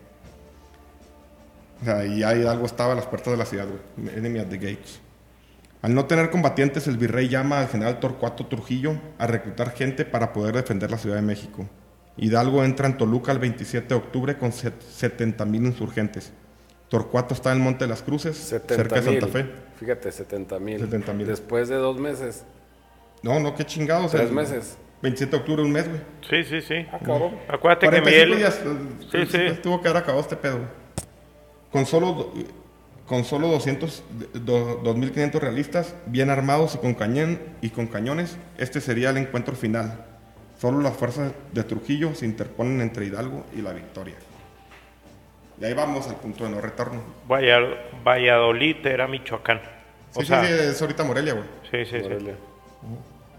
O 1.82 1.86
sea, 1.86 2.06
y 2.06 2.24
ahí 2.24 2.44
algo 2.46 2.66
estaba 2.66 2.94
a 2.94 2.96
las 2.96 3.06
puertas 3.06 3.32
de 3.32 3.38
la 3.38 3.46
ciudad, 3.46 3.68
güey. 3.68 4.18
Enemy 4.18 4.40
at 4.40 4.48
the 4.48 4.58
gates. 4.58 5.00
Al 5.84 5.94
no 5.94 6.06
tener 6.06 6.32
combatientes, 6.32 6.88
el 6.88 6.98
virrey 6.98 7.30
llama 7.30 7.60
al 7.60 7.68
general 7.68 8.00
Torcuato 8.00 8.48
Trujillo 8.48 8.98
a 9.20 9.28
reclutar 9.28 9.72
gente 9.74 10.04
para 10.04 10.34
poder 10.34 10.56
defender 10.56 10.90
la 10.90 10.98
Ciudad 10.98 11.18
de 11.18 11.22
México. 11.22 11.68
Hidalgo 12.18 12.64
entra 12.64 12.88
en 12.88 12.98
Toluca 12.98 13.32
el 13.32 13.38
27 13.38 13.90
de 13.90 13.96
octubre 13.96 14.38
con 14.40 14.52
70 14.52 15.46
mil 15.46 15.66
insurgentes. 15.68 16.34
Torcuato 16.90 17.34
está 17.34 17.52
en 17.52 17.58
el 17.58 17.64
Monte 17.64 17.84
de 17.86 17.90
las 17.90 18.02
Cruces, 18.02 18.38
70 18.38 18.76
cerca 18.76 18.96
de 19.02 19.02
Santa. 19.04 19.28
Fe. 19.28 19.46
Fíjate, 19.80 20.12
70 20.12 20.60
mil. 20.60 20.80
70,000. 20.80 21.28
Después 21.28 21.68
de 21.70 21.76
dos 21.76 22.00
meses. 22.00 22.44
No, 23.24 23.40
no, 23.40 23.56
qué 23.56 23.66
chingados. 23.66 24.12
Tres 24.12 24.30
el 24.30 24.36
meses. 24.36 24.78
27 25.02 25.32
de 25.32 25.38
octubre, 25.38 25.62
un 25.62 25.72
mes, 25.72 25.88
güey. 25.88 26.02
Sí, 26.30 26.44
sí, 26.50 26.62
sí. 26.62 26.86
Ah, 26.92 27.00
cabrón. 27.04 27.36
Acuérdate 27.48 27.88
que 27.88 28.02
45 28.02 28.10
Miguel... 28.10 28.38
días. 28.38 28.62
Sí, 29.12 29.18
eh, 29.38 29.52
sí. 29.56 29.60
Tuvo 29.62 29.82
que 29.82 29.90
haber 29.90 30.02
acabado 30.02 30.22
este 30.22 30.36
pedo. 30.38 30.60
Con 31.72 31.86
solo, 31.86 32.34
con 33.06 33.24
solo 33.26 33.48
200, 33.50 34.04
do- 34.46 34.82
2.500 34.84 35.40
realistas, 35.40 35.94
bien 36.08 36.30
armados 36.30 36.76
y 36.76 36.78
con, 36.80 36.94
cañón, 36.96 37.40
y 37.62 37.70
con 37.70 37.88
cañones, 37.88 38.38
este 38.58 38.82
sería 38.82 39.10
el 39.12 39.18
encuentro 39.18 39.56
final. 39.56 40.06
Solo 40.60 40.82
las 40.82 40.96
fuerzas 40.98 41.34
de 41.54 41.64
Trujillo 41.64 42.16
se 42.16 42.26
interponen 42.26 42.82
entre 42.82 43.06
Hidalgo 43.06 43.46
y 43.56 43.62
la 43.62 43.74
victoria. 43.74 44.16
Y 45.60 45.66
ahí 45.66 45.74
vamos 45.74 46.08
al 46.08 46.16
punto 46.18 46.44
de 46.44 46.52
no 46.52 46.62
retorno. 46.62 47.02
Valla- 47.28 47.68
Valladolid 48.06 48.86
era 48.86 49.08
Michoacán. 49.08 49.60
O 50.16 50.20
Sí, 50.22 50.28
sea, 50.28 50.42
sí, 50.46 50.48
sí, 50.54 50.60
es 50.72 50.82
ahorita 50.82 51.04
Morelia, 51.04 51.34
güey. 51.34 51.46
sí, 51.72 51.86
sí, 51.86 51.98
sí. 51.98 52.04
Morelia. 52.04 52.34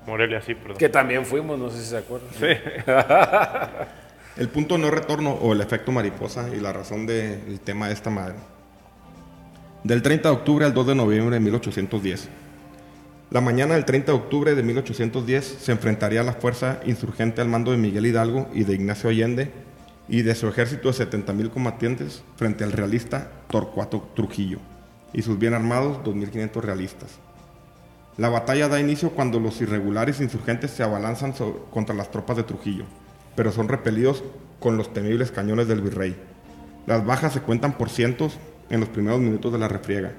Morelia, 0.06 0.40
sí, 0.42 0.54
perdón. 0.54 0.76
Que 0.78 0.88
también 0.88 1.24
fuimos, 1.24 1.58
no 1.58 1.70
sé 1.70 1.78
si 1.78 1.86
se 1.90 1.98
acuerdan. 1.98 2.28
El 4.36 4.48
punto 4.48 4.76
de 4.76 4.80
no 4.82 4.90
retorno 4.90 5.32
o 5.32 5.52
el 5.52 5.60
efecto 5.60 5.90
mariposa 5.90 6.48
y 6.54 6.60
la 6.60 6.72
razón 6.72 7.06
del 7.06 7.58
tema 7.60 7.88
de 7.88 7.94
esta 7.94 8.08
madre. 8.08 8.36
Del 9.82 10.00
30 10.00 10.28
de 10.28 10.34
octubre 10.34 10.64
al 10.64 10.72
2 10.74 10.86
de 10.86 10.94
noviembre 10.94 11.34
de 11.34 11.40
1810. 11.40 12.28
La 13.30 13.40
mañana 13.40 13.74
del 13.74 13.84
30 13.84 14.12
de 14.12 14.18
octubre 14.18 14.54
de 14.54 14.62
1810 14.62 15.44
se 15.60 15.72
enfrentaría 15.72 16.22
la 16.22 16.34
fuerza 16.34 16.78
insurgente 16.86 17.40
al 17.40 17.48
mando 17.48 17.72
de 17.72 17.78
Miguel 17.78 18.06
Hidalgo 18.06 18.48
y 18.54 18.62
de 18.62 18.74
Ignacio 18.74 19.10
Allende 19.10 19.50
y 20.08 20.22
de 20.22 20.34
su 20.34 20.48
ejército 20.48 20.90
de 20.90 20.94
70.000 20.94 21.50
combatientes 21.50 22.22
frente 22.36 22.64
al 22.64 22.72
realista 22.72 23.30
Torcuato 23.50 24.08
Trujillo 24.14 24.58
y 25.12 25.22
sus 25.22 25.38
bien 25.38 25.54
armados 25.54 25.98
2.500 26.04 26.60
realistas. 26.60 27.18
La 28.16 28.28
batalla 28.28 28.68
da 28.68 28.80
inicio 28.80 29.10
cuando 29.10 29.38
los 29.38 29.60
irregulares 29.60 30.20
insurgentes 30.20 30.72
se 30.72 30.82
abalanzan 30.82 31.34
contra 31.70 31.94
las 31.94 32.10
tropas 32.10 32.36
de 32.36 32.42
Trujillo, 32.42 32.84
pero 33.36 33.52
son 33.52 33.68
repelidos 33.68 34.24
con 34.58 34.76
los 34.76 34.92
temibles 34.92 35.30
cañones 35.30 35.68
del 35.68 35.82
virrey. 35.82 36.16
Las 36.86 37.06
bajas 37.06 37.34
se 37.34 37.40
cuentan 37.40 37.74
por 37.74 37.90
cientos 37.90 38.38
en 38.70 38.80
los 38.80 38.88
primeros 38.88 39.20
minutos 39.20 39.52
de 39.52 39.58
la 39.58 39.68
refriega. 39.68 40.14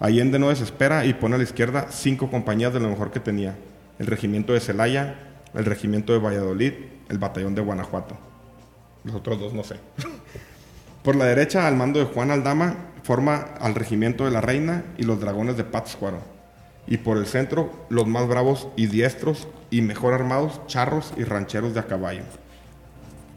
Allende 0.00 0.38
no 0.38 0.48
desespera 0.48 1.04
y 1.04 1.14
pone 1.14 1.34
a 1.34 1.38
la 1.38 1.44
izquierda 1.44 1.86
cinco 1.90 2.30
compañías 2.30 2.72
de 2.72 2.80
lo 2.80 2.88
mejor 2.88 3.10
que 3.10 3.20
tenía. 3.20 3.56
El 3.98 4.06
regimiento 4.06 4.52
de 4.52 4.60
Celaya, 4.60 5.16
el 5.54 5.64
regimiento 5.64 6.12
de 6.12 6.18
Valladolid, 6.18 6.72
el 7.08 7.18
batallón 7.18 7.54
de 7.54 7.62
Guanajuato. 7.62 8.16
Los 9.08 9.16
otros 9.16 9.40
dos 9.40 9.54
no 9.54 9.64
sé. 9.64 9.76
Por 11.02 11.16
la 11.16 11.24
derecha, 11.24 11.66
al 11.66 11.76
mando 11.76 11.98
de 11.98 12.04
Juan 12.04 12.30
Aldama, 12.30 12.76
forma 13.02 13.36
al 13.58 13.74
regimiento 13.74 14.26
de 14.26 14.30
la 14.30 14.42
Reina 14.42 14.84
y 14.98 15.04
los 15.04 15.18
dragones 15.18 15.56
de 15.56 15.64
Pátzcuaro. 15.64 16.18
Y 16.86 16.98
por 16.98 17.16
el 17.16 17.26
centro, 17.26 17.86
los 17.88 18.06
más 18.06 18.28
bravos 18.28 18.68
y 18.76 18.86
diestros 18.86 19.48
y 19.70 19.80
mejor 19.80 20.12
armados 20.12 20.60
charros 20.66 21.14
y 21.16 21.24
rancheros 21.24 21.72
de 21.72 21.80
a 21.80 21.86
caballo. 21.86 22.22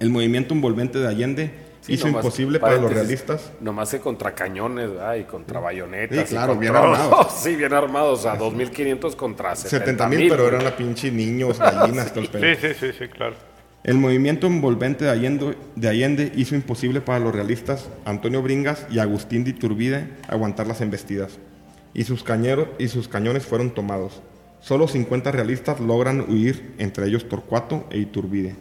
El 0.02 0.10
movimiento 0.10 0.54
envolvente 0.54 1.00
de 1.00 1.08
Allende 1.08 1.72
Sí, 1.80 1.94
hizo 1.94 2.08
nomás, 2.08 2.24
imposible 2.24 2.60
para 2.60 2.76
los 2.76 2.94
realistas 2.94 3.52
Nomás 3.60 3.90
que 3.90 4.00
contra 4.00 4.36
cañones, 4.36 4.92
¿verdad? 4.92 5.16
Y 5.16 5.24
contra 5.24 5.60
bayonetas. 5.60 6.30
Sí, 6.30 6.36
claro, 6.36 6.56
bien 6.56 6.76
armados. 6.76 7.32
sí, 7.42 7.56
bien 7.56 7.74
armados. 7.74 8.20
O 8.20 8.22
sea, 8.22 8.38
2.500 8.38 9.16
contra 9.16 9.56
70 9.56 10.08
70.000. 10.08 10.10
mil, 10.10 10.30
pero 10.30 10.48
eran 10.48 10.64
la 10.64 10.76
pinche 10.76 11.10
niños, 11.10 11.58
gallinas, 11.58 12.14
todo 12.14 12.24
el 12.24 12.30
pedo. 12.30 12.44
Sí, 12.44 12.68
sí, 12.68 12.74
sí, 12.80 12.92
sí, 13.00 13.08
claro. 13.08 13.36
El 13.84 13.98
movimiento 13.98 14.46
envolvente 14.46 15.06
de 15.06 15.12
Allende, 15.12 15.58
de 15.76 15.88
Allende 15.90 16.32
hizo 16.36 16.54
imposible 16.54 17.02
para 17.02 17.20
los 17.20 17.34
realistas 17.34 17.90
Antonio 18.06 18.42
Bringas 18.44 18.86
y 18.92 19.00
Agustín 19.00 19.44
de 19.44 19.52
Iturbide 19.52 20.08
aguantar 20.28 20.68
las 20.68 20.82
embestidas, 20.82 21.40
y 21.94 22.04
sus, 22.04 22.24
cañeros, 22.24 22.68
y 22.78 22.90
sus 22.90 23.08
cañones 23.08 23.44
fueron 23.44 23.72
tomados. 23.72 24.22
Solo 24.60 24.88
50 24.88 25.32
realistas 25.32 25.80
logran 25.80 26.22
huir, 26.30 26.76
entre 26.78 27.08
ellos 27.08 27.28
Torcuato 27.28 27.88
e 27.90 27.98
Iturbide. 27.98 28.56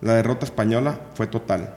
La 0.00 0.14
derrota 0.14 0.44
española 0.44 1.02
fue 1.14 1.28
total. 1.28 1.76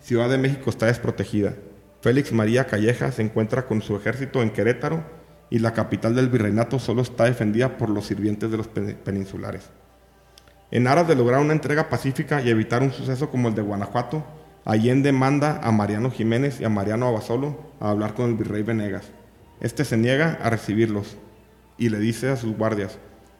Ciudad 0.00 0.30
de 0.30 0.38
México 0.38 0.70
está 0.70 0.86
desprotegida. 0.86 1.54
Félix 2.02 2.32
María 2.32 2.66
Calleja 2.66 3.10
se 3.10 3.22
encuentra 3.22 3.66
con 3.66 3.82
su 3.82 3.96
ejército 3.96 4.42
en 4.42 4.50
Querétaro 4.50 5.02
y 5.50 5.58
la 5.58 5.72
capital 5.72 6.14
del 6.14 6.28
virreinato 6.28 6.78
solo 6.78 7.02
está 7.02 7.24
defendida 7.24 7.76
por 7.76 7.90
los 7.90 8.06
sirvientes 8.06 8.50
de 8.50 8.56
los 8.56 8.68
pen- 8.68 8.96
peninsulares. 9.04 9.70
En 10.72 10.86
aras 10.88 11.06
de 11.06 11.14
lograr 11.14 11.40
una 11.40 11.52
entrega 11.52 11.88
pacífica 11.88 12.40
y 12.42 12.48
evitar 12.50 12.82
un 12.82 12.90
suceso 12.92 13.30
como 13.30 13.48
el 13.48 13.54
de 13.54 13.62
Guanajuato, 13.62 14.24
Allende 14.64 15.12
manda 15.12 15.60
a 15.62 15.70
Mariano 15.70 16.10
Jiménez 16.10 16.60
y 16.60 16.64
a 16.64 16.68
Mariano 16.68 17.06
Abasolo 17.08 17.58
a 17.78 17.90
hablar 17.90 18.14
con 18.14 18.30
el 18.30 18.36
virrey 18.36 18.62
Venegas. 18.62 19.10
Este 19.60 19.84
se 19.84 19.96
niega 19.96 20.38
a 20.42 20.50
recibirlos 20.50 21.16
y 21.78 21.88
le 21.90 21.98
dice 21.98 22.30
a 22.30 22.36
sus 22.36 22.56
guardias, 22.56 22.98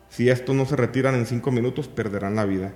si 0.09 0.29
estos 0.29 0.55
no 0.55 0.67
se 0.67 0.77
retiran 0.77 1.15
en 1.15 1.27
cinco 1.27 1.51
minutos 1.51 1.89
perderán 1.89 2.37
la 2.37 2.45
vida. 2.45 2.73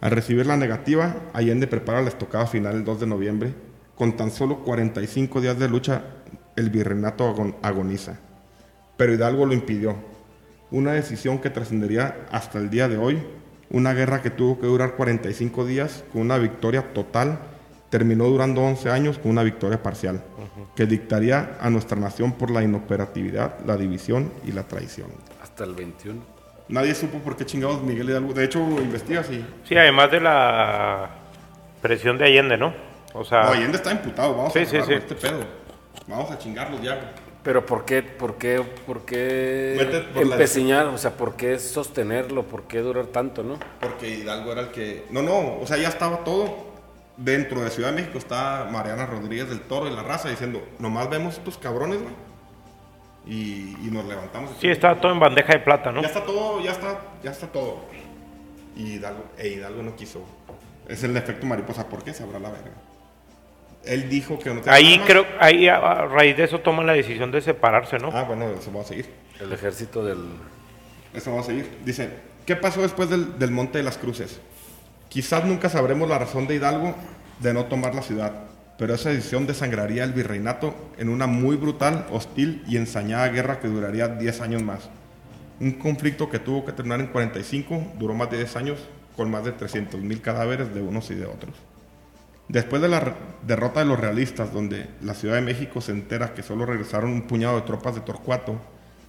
Al 0.00 0.10
recibir 0.12 0.46
la 0.46 0.56
negativa, 0.56 1.16
Allende 1.32 1.66
prepara 1.66 2.02
la 2.02 2.08
estocada 2.08 2.46
final 2.46 2.76
el 2.76 2.84
2 2.84 3.00
de 3.00 3.06
noviembre. 3.06 3.54
Con 3.96 4.16
tan 4.16 4.30
solo 4.30 4.58
45 4.62 5.40
días 5.40 5.58
de 5.58 5.68
lucha, 5.70 6.04
el 6.54 6.68
virreinato 6.70 7.24
agon- 7.34 7.56
agoniza. 7.62 8.18
Pero 8.98 9.14
Hidalgo 9.14 9.46
lo 9.46 9.54
impidió. 9.54 9.96
Una 10.70 10.92
decisión 10.92 11.38
que 11.38 11.48
trascendería 11.48 12.26
hasta 12.30 12.58
el 12.58 12.68
día 12.68 12.88
de 12.88 12.98
hoy. 12.98 13.22
Una 13.70 13.92
guerra 13.94 14.22
que 14.22 14.30
tuvo 14.30 14.60
que 14.60 14.66
durar 14.66 14.92
45 14.94 15.64
días 15.66 16.04
con 16.12 16.22
una 16.22 16.38
victoria 16.38 16.92
total, 16.92 17.38
terminó 17.90 18.24
durando 18.24 18.62
11 18.62 18.90
años 18.90 19.18
con 19.18 19.30
una 19.32 19.42
victoria 19.42 19.82
parcial, 19.82 20.22
que 20.74 20.86
dictaría 20.86 21.56
a 21.60 21.70
nuestra 21.70 21.98
nación 21.98 22.32
por 22.32 22.50
la 22.50 22.62
inoperatividad, 22.62 23.58
la 23.66 23.76
división 23.76 24.32
y 24.44 24.52
la 24.52 24.62
traición. 24.64 25.08
Hasta 25.42 25.64
el 25.64 25.74
21. 25.74 26.20
Nadie 26.68 26.94
supo 26.94 27.18
por 27.18 27.36
qué 27.36 27.46
chingados 27.46 27.82
Miguel 27.82 28.10
Hidalgo. 28.10 28.32
De 28.34 28.44
hecho, 28.44 28.58
investigas 28.60 29.30
y 29.30 29.44
Sí, 29.68 29.76
además 29.76 30.10
de 30.10 30.20
la 30.20 31.10
presión 31.80 32.18
de 32.18 32.24
Allende, 32.24 32.56
¿no? 32.56 32.74
O 33.14 33.24
sea, 33.24 33.44
No, 33.44 33.48
Allende 33.50 33.76
está 33.76 33.92
imputado, 33.92 34.34
vamos 34.36 34.52
Sí, 34.52 34.60
a 34.60 34.66
sí, 34.66 34.76
este 34.76 35.14
pedo. 35.14 35.40
Vamos 36.08 36.30
a 36.30 36.38
chingarlos 36.38 36.82
ya. 36.82 37.12
Pero 37.46 37.64
¿por 37.64 37.84
qué, 37.84 38.02
por 38.02 38.38
qué, 38.38 38.60
por 38.84 39.04
qué 39.04 40.04
por 40.12 40.20
empeciñar? 40.24 40.86
O 40.86 40.98
sea, 40.98 41.12
¿por 41.12 41.36
qué 41.36 41.60
sostenerlo? 41.60 42.42
¿Por 42.42 42.64
qué 42.64 42.80
durar 42.80 43.06
tanto, 43.06 43.44
no? 43.44 43.60
Porque 43.78 44.08
Hidalgo 44.08 44.50
era 44.50 44.62
el 44.62 44.70
que... 44.72 45.06
No, 45.10 45.22
no, 45.22 45.60
o 45.60 45.64
sea, 45.64 45.76
ya 45.76 45.86
estaba 45.86 46.24
todo. 46.24 46.74
Dentro 47.16 47.60
de 47.60 47.70
Ciudad 47.70 47.90
de 47.90 48.00
México 48.00 48.18
está 48.18 48.68
Mariana 48.72 49.06
Rodríguez 49.06 49.48
del 49.48 49.60
Toro 49.60 49.86
y 49.86 49.94
la 49.94 50.02
raza 50.02 50.28
diciendo, 50.28 50.60
nomás 50.80 51.08
vemos 51.08 51.38
estos 51.38 51.56
cabrones, 51.56 52.02
güey. 52.02 52.14
Y, 53.26 53.76
y 53.80 53.90
nos 53.92 54.04
levantamos. 54.06 54.50
sí, 54.60 54.66
estaba 54.66 55.00
todo 55.00 55.12
en 55.12 55.20
bandeja 55.20 55.52
de 55.52 55.60
plata, 55.60 55.92
¿no? 55.92 56.02
Ya 56.02 56.08
está 56.08 56.24
todo, 56.24 56.60
ya 56.60 56.72
está, 56.72 57.00
ya 57.22 57.30
está 57.30 57.46
todo. 57.46 57.84
Y 58.74 58.94
Hidalgo, 58.94 59.22
e 59.38 59.50
Hidalgo 59.50 59.84
no 59.84 59.94
quiso. 59.94 60.20
Es 60.88 61.04
el 61.04 61.16
efecto 61.16 61.46
mariposa. 61.46 61.88
¿Por 61.88 62.02
qué? 62.02 62.12
Sabrá 62.12 62.40
la 62.40 62.50
verga. 62.50 62.72
Él 63.86 64.08
dijo 64.08 64.38
que 64.38 64.50
no 64.52 64.60
tenía 64.60 64.74
Ahí 64.74 64.94
armas. 64.94 65.06
creo, 65.08 65.26
ahí 65.40 65.68
a, 65.68 65.76
a 65.76 66.06
raíz 66.06 66.36
de 66.36 66.44
eso 66.44 66.60
toman 66.60 66.86
la 66.86 66.92
decisión 66.92 67.30
de 67.30 67.40
separarse, 67.40 67.98
¿no? 67.98 68.10
Ah, 68.12 68.24
bueno, 68.24 68.46
eso 68.50 68.72
va 68.72 68.80
a 68.82 68.84
seguir. 68.84 69.06
El 69.40 69.52
ejército 69.52 70.04
del... 70.04 70.18
Eso 71.14 71.30
vamos 71.30 71.46
a 71.46 71.50
seguir. 71.50 71.68
Dice, 71.84 72.10
¿qué 72.44 72.56
pasó 72.56 72.82
después 72.82 73.08
del, 73.08 73.38
del 73.38 73.50
Monte 73.50 73.78
de 73.78 73.84
las 73.84 73.96
Cruces? 73.98 74.40
Quizás 75.08 75.44
nunca 75.44 75.68
sabremos 75.68 76.08
la 76.08 76.18
razón 76.18 76.46
de 76.46 76.56
Hidalgo 76.56 76.94
de 77.40 77.54
no 77.54 77.66
tomar 77.66 77.94
la 77.94 78.02
ciudad, 78.02 78.32
pero 78.76 78.94
esa 78.94 79.10
decisión 79.10 79.46
desangraría 79.46 80.04
el 80.04 80.12
virreinato 80.12 80.74
en 80.98 81.08
una 81.08 81.26
muy 81.26 81.56
brutal, 81.56 82.06
hostil 82.10 82.62
y 82.66 82.76
ensañada 82.76 83.28
guerra 83.28 83.60
que 83.60 83.68
duraría 83.68 84.08
10 84.08 84.40
años 84.40 84.62
más. 84.62 84.90
Un 85.60 85.72
conflicto 85.72 86.28
que 86.28 86.38
tuvo 86.38 86.64
que 86.64 86.72
terminar 86.72 87.00
en 87.00 87.06
45, 87.06 87.92
duró 87.98 88.14
más 88.14 88.30
de 88.30 88.38
10 88.38 88.56
años, 88.56 88.78
con 89.16 89.30
más 89.30 89.44
de 89.44 89.54
300.000 89.56 90.20
cadáveres 90.20 90.74
de 90.74 90.82
unos 90.82 91.10
y 91.10 91.14
de 91.14 91.24
otros. 91.26 91.54
Después 92.48 92.80
de 92.80 92.88
la 92.88 93.14
derrota 93.44 93.80
de 93.80 93.86
los 93.86 93.98
realistas, 93.98 94.52
donde 94.52 94.88
la 95.02 95.14
Ciudad 95.14 95.34
de 95.34 95.40
México 95.40 95.80
se 95.80 95.90
entera 95.90 96.32
que 96.32 96.44
solo 96.44 96.64
regresaron 96.64 97.10
un 97.10 97.22
puñado 97.22 97.56
de 97.56 97.62
tropas 97.62 97.96
de 97.96 98.02
Torcuato, 98.02 98.60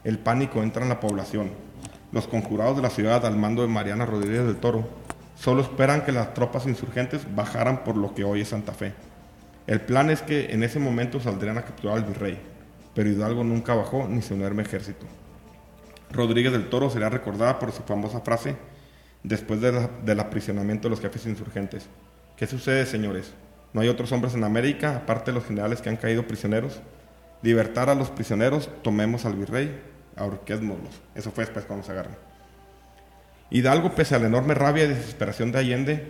el 0.03 0.18
pánico 0.18 0.64
entra 0.64 0.84
en 0.84 0.89
la 0.89 0.99
población. 0.99 1.51
Los 2.11 2.27
conjurados 2.27 2.77
de 2.77 2.81
la 2.81 2.89
ciudad, 2.89 3.26
al 3.26 3.38
mando 3.38 3.61
de 3.61 3.68
Mariana 3.68 4.05
Rodríguez 4.05 4.43
del 4.45 4.55
Toro, 4.55 4.88
solo 5.35 5.61
esperan 5.61 6.03
que 6.03 6.11
las 6.11 6.34
tropas 6.34 6.65
insurgentes 6.65 7.27
bajaran 7.35 7.84
por 7.84 7.95
lo 7.95 8.15
que 8.15 8.23
hoy 8.23 8.41
es 8.41 8.47
Santa 8.47 8.72
Fe. 8.72 8.93
El 9.68 9.81
plan 9.81 10.09
es 10.09 10.22
que 10.22 10.53
en 10.53 10.64
ese 10.64 10.80
momento 10.80 11.19
saldrían 11.19 11.57
a 11.57 11.64
capturar 11.64 11.97
al 11.97 12.05
virrey, 12.05 12.39
pero 12.95 13.09
Hidalgo 13.09 13.43
nunca 13.43 13.76
bajó 13.76 14.07
ni 14.07 14.22
se 14.22 14.34
unió 14.34 14.47
al 14.47 14.59
ejército. 14.59 15.05
Rodríguez 16.11 16.53
del 16.53 16.69
Toro 16.69 16.89
será 16.89 17.09
recordada 17.09 17.59
por 17.59 17.72
su 17.72 17.84
famosa 17.84 18.22
frase 18.22 18.55
después 19.23 19.59
del 19.61 20.19
aprisionamiento 20.19 20.88
de 20.88 20.91
los 20.91 21.01
jefes 21.01 21.26
insurgentes. 21.26 21.88
¿Qué 22.38 22.47
sucede, 22.47 22.85
señores? 22.85 23.34
¿No 23.73 23.81
hay 23.81 23.89
otros 23.89 24.11
hombres 24.11 24.34
en 24.35 24.43
América, 24.43 24.95
aparte 24.95 25.31
de 25.31 25.35
los 25.35 25.45
generales 25.45 25.81
que 25.81 25.89
han 25.89 25.97
caído 25.97 26.27
prisioneros? 26.27 26.80
Libertar 27.41 27.89
a 27.89 27.95
los 27.95 28.09
prisioneros, 28.09 28.69
tomemos 28.84 29.26
al 29.26 29.34
virrey, 29.35 29.80
ahorquémoslos. 30.15 31.01
Eso 31.15 31.31
fue 31.31 31.45
después 31.45 31.65
cuando 31.65 31.85
se 31.85 31.91
agarran. 31.91 32.15
Hidalgo, 33.49 33.93
pese 33.95 34.15
a 34.15 34.19
la 34.19 34.27
enorme 34.27 34.53
rabia 34.53 34.84
y 34.85 34.88
desesperación 34.88 35.51
de 35.51 35.59
Allende 35.59 36.07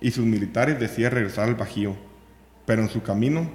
y 0.00 0.10
sus 0.10 0.24
militares, 0.24 0.78
decide 0.78 1.10
regresar 1.10 1.48
al 1.48 1.54
Bajío. 1.54 1.96
Pero 2.66 2.82
en 2.82 2.88
su 2.88 3.02
camino, 3.02 3.50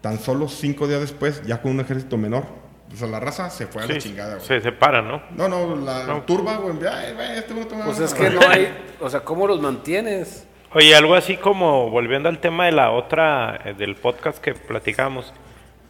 tan 0.00 0.18
solo 0.18 0.48
cinco 0.48 0.86
días 0.86 1.00
después, 1.00 1.42
ya 1.44 1.62
con 1.62 1.72
un 1.72 1.80
ejército 1.80 2.16
menor, 2.16 2.44
o 2.92 2.96
sea, 2.96 3.08
la 3.08 3.18
raza 3.20 3.48
se 3.50 3.66
fue 3.66 3.82
a 3.82 3.86
la 3.86 3.94
Sí, 3.94 4.00
chingada, 4.00 4.34
güey. 4.36 4.46
se 4.46 4.60
separan, 4.60 5.08
¿no? 5.08 5.22
No, 5.36 5.48
no, 5.48 5.76
la 5.76 6.04
No. 6.04 6.22
turba, 6.22 6.56
güey, 6.58 6.76
ay, 6.86 7.14
este 7.38 7.54
Pues 7.54 7.98
es 8.00 8.12
que 8.14 8.30
no 8.30 8.40
hay... 8.48 8.68
O 9.00 9.08
sea, 9.08 9.20
¿cómo 9.20 9.46
los 9.46 9.60
mantienes? 9.60 10.46
Oye, 10.74 10.94
algo 10.96 11.14
así 11.14 11.36
como, 11.36 11.88
volviendo 11.90 12.28
al 12.28 12.38
tema 12.40 12.66
de 12.66 12.72
la 12.72 12.90
otra, 12.90 13.60
eh, 13.64 13.74
del 13.74 13.94
podcast 13.94 14.38
que 14.38 14.54
platicamos, 14.54 15.32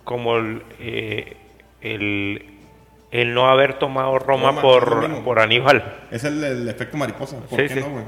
como 0.04 0.36
el, 0.36 0.62
eh, 0.78 1.36
el, 1.80 2.58
el 3.10 3.34
no 3.34 3.48
haber 3.48 3.78
tomado 3.78 4.18
Roma, 4.18 4.60
por, 4.60 5.22
por 5.24 5.38
Aníbal. 5.38 6.00
Es 6.10 6.24
el, 6.24 6.42
el 6.44 6.68
efecto 6.68 6.96
mariposa. 6.98 7.38
¿Por 7.38 7.58
Sí, 7.60 7.68
qué 7.68 7.74
sí. 7.74 7.80
no, 7.80 7.90
güey? 7.90 8.04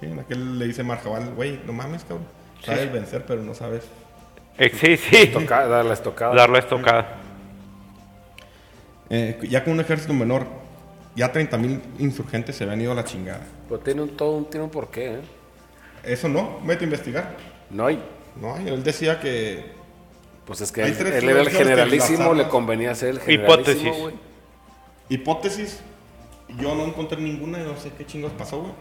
Sí, 0.00 0.06
en 0.06 0.18
aquel 0.18 0.58
le 0.58 0.66
dice 0.66 0.82
Marjabal, 0.82 1.34
güey, 1.34 1.60
no 1.64 1.72
mames, 1.72 2.02
cabrón. 2.04 2.26
Sabes 2.62 2.92
vencer, 2.92 3.24
pero 3.26 3.42
no 3.42 3.54
sabes. 3.54 3.84
Eh, 4.58 4.70
sí, 4.74 4.96
sí, 4.96 5.32
dar 5.48 5.84
la 5.84 5.94
estocada. 5.94 6.34
dar 6.34 6.50
la 6.50 6.58
estocada. 6.58 7.06
Eh, 9.10 9.38
ya 9.48 9.62
con 9.62 9.74
un 9.74 9.80
ejército 9.80 10.12
menor, 10.12 10.44
ya 11.14 11.32
30.000 11.32 11.80
insurgentes 12.00 12.56
se 12.56 12.64
habían 12.64 12.80
ido 12.80 12.92
a 12.92 12.94
la 12.96 13.04
chingada. 13.04 13.40
Pero 13.68 13.80
tiene 13.80 14.02
un, 14.02 14.16
todo 14.16 14.32
un, 14.32 14.50
tiene 14.50 14.64
un 14.64 14.70
porqué, 14.70 15.14
¿eh? 15.14 15.20
Eso 16.08 16.28
no, 16.28 16.58
vete 16.64 16.84
a 16.84 16.86
investigar. 16.86 17.36
No 17.70 17.86
hay... 17.86 18.02
No, 18.40 18.56
él 18.56 18.82
decía 18.84 19.20
que 19.20 19.72
Pues 20.46 20.60
es 20.60 20.70
que 20.72 20.82
Hay 20.82 20.92
él, 20.92 21.06
él 21.08 21.28
era 21.28 21.40
el 21.40 21.50
generalísimo, 21.50 22.34
le 22.34 22.48
convenía 22.48 22.94
ser 22.94 23.10
el 23.10 23.20
generalísimo, 23.20 23.90
Hipótesis. 23.90 24.00
güey. 24.02 24.14
hipótesis, 25.08 25.80
yo 26.58 26.74
no 26.74 26.84
encontré 26.84 27.20
ninguna, 27.20 27.58
no 27.58 27.76
sé 27.76 27.90
qué 27.96 28.06
chingos 28.06 28.32
pasó, 28.32 28.60
güey. 28.60 28.72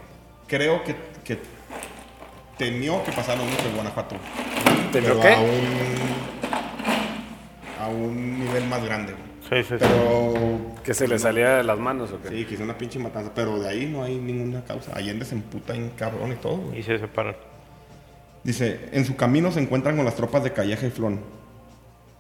Creo 0.48 0.84
que, 0.84 0.96
que 1.26 1.40
temió 2.58 3.04
que 3.04 3.12
pasara 3.12 3.42
mismo 3.42 3.68
en 3.68 3.76
Guanajuato. 3.76 4.16
¿Temió 4.92 5.20
qué? 5.20 5.34
A 5.34 5.40
un, 5.40 5.96
a 7.82 7.88
un 7.88 8.40
nivel 8.40 8.66
más 8.68 8.84
grande, 8.86 9.14
güey. 9.14 9.27
Sí, 9.50 9.56
sí, 9.64 9.70
sí. 9.70 9.76
Pero 9.80 10.34
Que 10.84 10.94
se 10.94 11.08
le 11.08 11.20
salía 11.20 11.58
de 11.58 11.64
las 11.64 11.80
manos 11.80 12.12
o 12.12 12.22
qué. 12.22 12.30
sí, 12.30 12.46
que 12.46 12.56
hizo 12.56 12.64
una 12.64 12.78
pinche 12.78 13.00
matanza, 13.00 13.32
pero 13.34 13.60
de 13.60 13.70
ahí 13.70 13.86
no 13.86 14.04
hay 14.04 14.18
ninguna 14.18 14.64
causa. 14.64 14.92
Allende 14.96 15.26
se 15.26 15.36
emputa 15.36 15.74
en 15.76 15.90
cabrón 15.92 16.32
y 16.34 16.36
todo, 16.36 16.58
güey. 16.58 16.80
Y 16.80 16.84
se 16.84 16.98
separan. 17.00 17.36
Dice, 18.44 18.90
en 18.92 19.06
su 19.06 19.16
camino 19.16 19.52
se 19.52 19.60
encuentran 19.60 19.96
con 19.96 20.06
las 20.06 20.16
tropas 20.16 20.44
de 20.44 20.54
Calleja 20.54 20.88
y 20.88 20.90
Flón, 20.92 21.20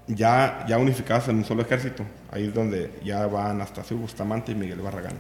ya, 0.08 0.66
ya 0.68 0.78
unificadas 0.78 1.28
en 1.30 1.38
un 1.38 1.46
solo 1.46 1.62
ejército. 1.62 2.04
Ahí 2.32 2.48
es 2.48 2.54
donde 2.54 2.92
ya 3.04 3.26
van 3.28 3.52
Anastasio 3.52 3.98
Bustamante 3.98 4.52
y 4.52 4.56
Miguel 4.56 4.80
Barragán. 4.82 5.18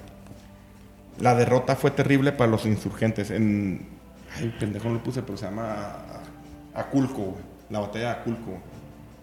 La 1.19 1.33
derrota 1.35 1.75
fue 1.75 1.91
terrible 1.91 2.31
para 2.31 2.51
los 2.51 2.65
insurgentes. 2.65 3.31
En, 3.31 3.87
ay, 4.37 4.53
pendejo 4.59 4.87
no 4.89 4.95
lo 4.95 5.03
puse, 5.03 5.23
pero 5.23 5.37
se 5.37 5.45
llama 5.45 5.95
Aculco, 6.73 7.21
güey. 7.23 7.43
la 7.69 7.79
batalla 7.79 8.05
de 8.05 8.11
Aculco. 8.21 8.59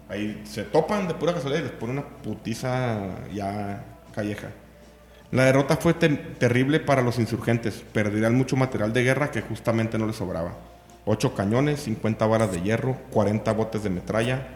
Ahí 0.09 0.43
se 0.45 0.63
topan 0.63 1.07
de 1.07 1.13
pura 1.15 1.33
casualidad 1.33 1.61
y 1.61 1.67
les 1.69 1.71
pone 1.73 1.93
una 1.93 2.07
putiza 2.07 2.99
ya 3.33 3.83
Calleja. 4.13 4.49
La 5.31 5.45
derrota 5.45 5.77
fue 5.77 5.93
te- 5.93 6.09
terrible 6.09 6.79
para 6.79 7.01
los 7.01 7.17
insurgentes. 7.19 7.83
Perderían 7.91 8.35
mucho 8.35 8.55
material 8.55 8.93
de 8.93 9.03
guerra 9.03 9.31
que 9.31 9.41
justamente 9.41 9.97
no 9.97 10.05
les 10.07 10.15
sobraba. 10.15 10.53
8 11.05 11.35
cañones, 11.35 11.81
50 11.81 12.25
varas 12.27 12.51
de 12.51 12.61
hierro, 12.61 12.97
40 13.11 13.51
botes 13.53 13.83
de 13.83 13.89
metralla, 13.89 14.47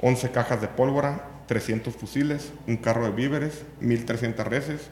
11 0.00 0.30
cajas 0.30 0.60
de 0.60 0.68
pólvora, 0.68 1.24
300 1.46 1.94
fusiles, 1.94 2.52
un 2.66 2.76
carro 2.76 3.04
de 3.04 3.10
víveres, 3.10 3.62
1300 3.80 4.46
reses. 4.46 4.88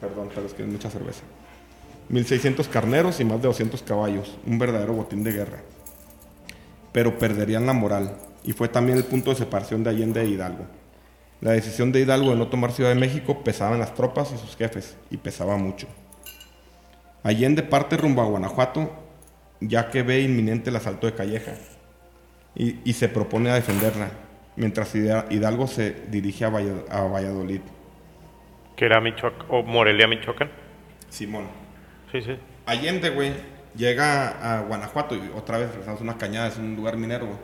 Perdón, 0.00 0.30
pero 0.34 0.46
es 0.46 0.54
que 0.54 0.62
es 0.62 0.68
mucha 0.68 0.90
cerveza. 0.90 1.22
1600 2.08 2.68
carneros 2.68 3.20
y 3.20 3.24
más 3.24 3.40
de 3.40 3.48
200 3.48 3.82
caballos. 3.82 4.36
Un 4.46 4.58
verdadero 4.58 4.92
botín 4.92 5.24
de 5.24 5.32
guerra. 5.32 5.58
Pero 6.94 7.18
perderían 7.18 7.66
la 7.66 7.74
moral. 7.74 8.16
Y 8.44 8.52
fue 8.52 8.68
también 8.68 8.96
el 8.96 9.04
punto 9.04 9.30
de 9.30 9.36
separación 9.36 9.84
de 9.84 9.90
Allende 9.90 10.22
e 10.22 10.28
Hidalgo. 10.28 10.64
La 11.40 11.50
decisión 11.50 11.92
de 11.92 12.00
Hidalgo 12.00 12.30
de 12.30 12.36
no 12.36 12.46
tomar 12.46 12.72
Ciudad 12.72 12.88
de 12.90 12.94
México 13.00 13.42
pesaba 13.44 13.74
en 13.74 13.80
las 13.80 13.94
tropas 13.94 14.32
y 14.32 14.38
sus 14.38 14.56
jefes, 14.56 14.96
y 15.10 15.16
pesaba 15.18 15.56
mucho. 15.58 15.88
Allende 17.22 17.62
parte 17.62 17.96
rumbo 17.96 18.22
a 18.22 18.26
Guanajuato, 18.26 18.90
ya 19.60 19.90
que 19.90 20.02
ve 20.02 20.20
inminente 20.20 20.70
el 20.70 20.76
asalto 20.76 21.06
de 21.06 21.14
Calleja, 21.14 21.54
y, 22.54 22.78
y 22.84 22.92
se 22.92 23.08
propone 23.08 23.50
a 23.50 23.54
defenderla, 23.54 24.10
mientras 24.56 24.94
Hida- 24.94 25.26
Hidalgo 25.30 25.66
se 25.66 25.90
dirige 26.08 26.44
a 26.44 26.50
Valladolid. 26.50 27.60
Que 28.76 28.84
era 28.86 29.00
Michoacán, 29.00 29.46
o 29.50 29.62
Morelia, 29.62 30.06
Michoacán. 30.06 30.50
Simón. 31.08 31.46
Sí, 32.12 32.22
sí. 32.22 32.36
Allende, 32.66 33.10
güey, 33.10 33.32
llega 33.76 34.56
a 34.56 34.62
Guanajuato 34.62 35.14
y 35.14 35.30
otra 35.36 35.58
vez 35.58 35.68
regresamos 35.70 36.00
a 36.00 36.04
una 36.04 36.18
cañada, 36.18 36.48
es 36.48 36.56
un 36.56 36.76
lugar 36.76 36.96
minero, 36.96 37.26
güey. 37.26 37.38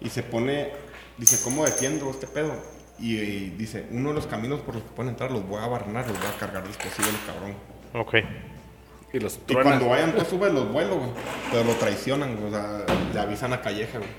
Y 0.00 0.08
se 0.08 0.22
pone, 0.22 0.70
dice, 1.18 1.42
¿cómo 1.44 1.64
defiendo 1.64 2.10
este 2.10 2.26
pedo? 2.26 2.54
Y, 2.98 3.16
y 3.16 3.50
dice, 3.50 3.86
uno 3.90 4.10
de 4.10 4.16
los 4.16 4.26
caminos 4.26 4.60
por 4.60 4.74
los 4.74 4.84
que 4.84 4.90
pueden 4.90 5.10
entrar 5.10 5.30
los 5.30 5.46
voy 5.46 5.62
a 5.62 5.66
barrenar, 5.66 6.06
los 6.06 6.18
voy 6.18 6.26
a 6.26 6.38
cargar 6.38 6.62
de 6.62 6.68
explosivos, 6.70 7.12
cabrón. 7.26 7.54
Ok. 7.94 8.14
Y 9.12 9.18
los 9.18 9.40
Y 9.46 9.54
cuando 9.54 9.88
vayan, 9.88 10.12
tú 10.16 10.24
subes 10.24 10.52
los 10.52 10.72
vuelos, 10.72 10.98
güey. 10.98 11.10
Pero 11.50 11.64
lo 11.64 11.74
traicionan, 11.74 12.36
güey. 12.36 12.48
O 12.48 12.50
sea, 12.50 12.84
le 13.12 13.20
avisan 13.20 13.52
a 13.52 13.60
Calleja, 13.60 13.98
güey. 13.98 14.10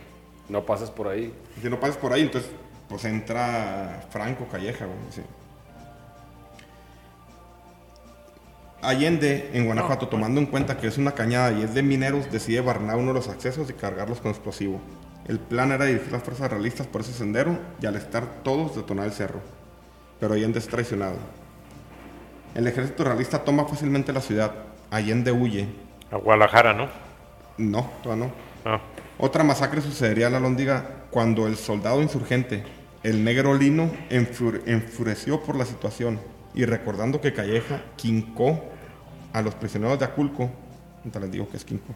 No 0.49 0.65
pases 0.65 0.89
por 0.89 1.07
ahí. 1.07 1.33
Si 1.61 1.69
no 1.69 1.79
pases 1.79 1.97
por 1.97 2.11
ahí, 2.11 2.23
entonces, 2.23 2.51
pues 2.89 3.05
entra 3.05 4.05
Franco 4.09 4.47
Calleja, 4.47 4.85
güey. 4.85 4.97
sí. 5.09 5.21
Allende, 8.81 9.49
en 9.53 9.65
Guanajuato, 9.65 10.07
tomando 10.07 10.39
en 10.39 10.47
cuenta 10.47 10.77
que 10.77 10.87
es 10.87 10.97
una 10.97 11.11
cañada 11.11 11.51
y 11.51 11.61
es 11.63 11.73
de 11.73 11.83
mineros, 11.83 12.31
decide 12.31 12.61
barrenar 12.61 12.97
uno 12.97 13.09
de 13.09 13.13
los 13.15 13.27
accesos 13.29 13.69
y 13.69 13.73
cargarlos 13.73 14.19
con 14.21 14.31
explosivo. 14.31 14.81
El 15.27 15.39
plan 15.39 15.71
era 15.71 15.85
dirigir 15.85 16.11
las 16.11 16.23
fuerzas 16.23 16.49
realistas 16.49 16.87
por 16.87 17.01
ese 17.01 17.13
sendero 17.13 17.57
y 17.79 17.85
al 17.85 17.95
estar 17.95 18.25
todos 18.43 18.75
detonar 18.75 19.05
el 19.05 19.11
cerro. 19.11 19.39
Pero 20.19 20.33
Allende 20.33 20.59
es 20.59 20.67
traicionado. 20.67 21.15
El 22.55 22.67
ejército 22.67 23.03
realista 23.03 23.43
toma 23.43 23.65
fácilmente 23.65 24.11
la 24.13 24.21
ciudad. 24.21 24.51
Allende 24.89 25.31
huye. 25.31 25.67
A 26.11 26.17
Guadalajara, 26.17 26.73
¿no? 26.73 26.89
No, 27.57 27.89
todavía 28.03 28.25
no. 28.25 28.31
Ah. 28.65 28.81
Otra 29.19 29.43
masacre 29.43 29.81
sucedería 29.81 30.27
en 30.27 30.33
la 30.33 30.39
Lóndiga 30.39 31.05
cuando 31.11 31.45
el 31.47 31.55
soldado 31.55 32.01
insurgente, 32.01 32.63
el 33.03 33.23
negro 33.23 33.53
Lino, 33.53 33.91
enfure- 34.09 34.61
enfureció 34.65 35.41
por 35.41 35.55
la 35.55 35.65
situación 35.65 36.19
y 36.53 36.65
recordando 36.65 37.21
que 37.21 37.33
Calleja 37.33 37.81
quincó 37.95 38.59
a 39.33 39.41
los 39.41 39.55
prisioneros 39.55 39.97
de 39.99 40.05
Aculco, 40.05 40.49
ahorita 40.99 41.19
les 41.19 41.31
digo 41.31 41.47
que 41.49 41.57
es 41.57 41.65
quinco, 41.65 41.93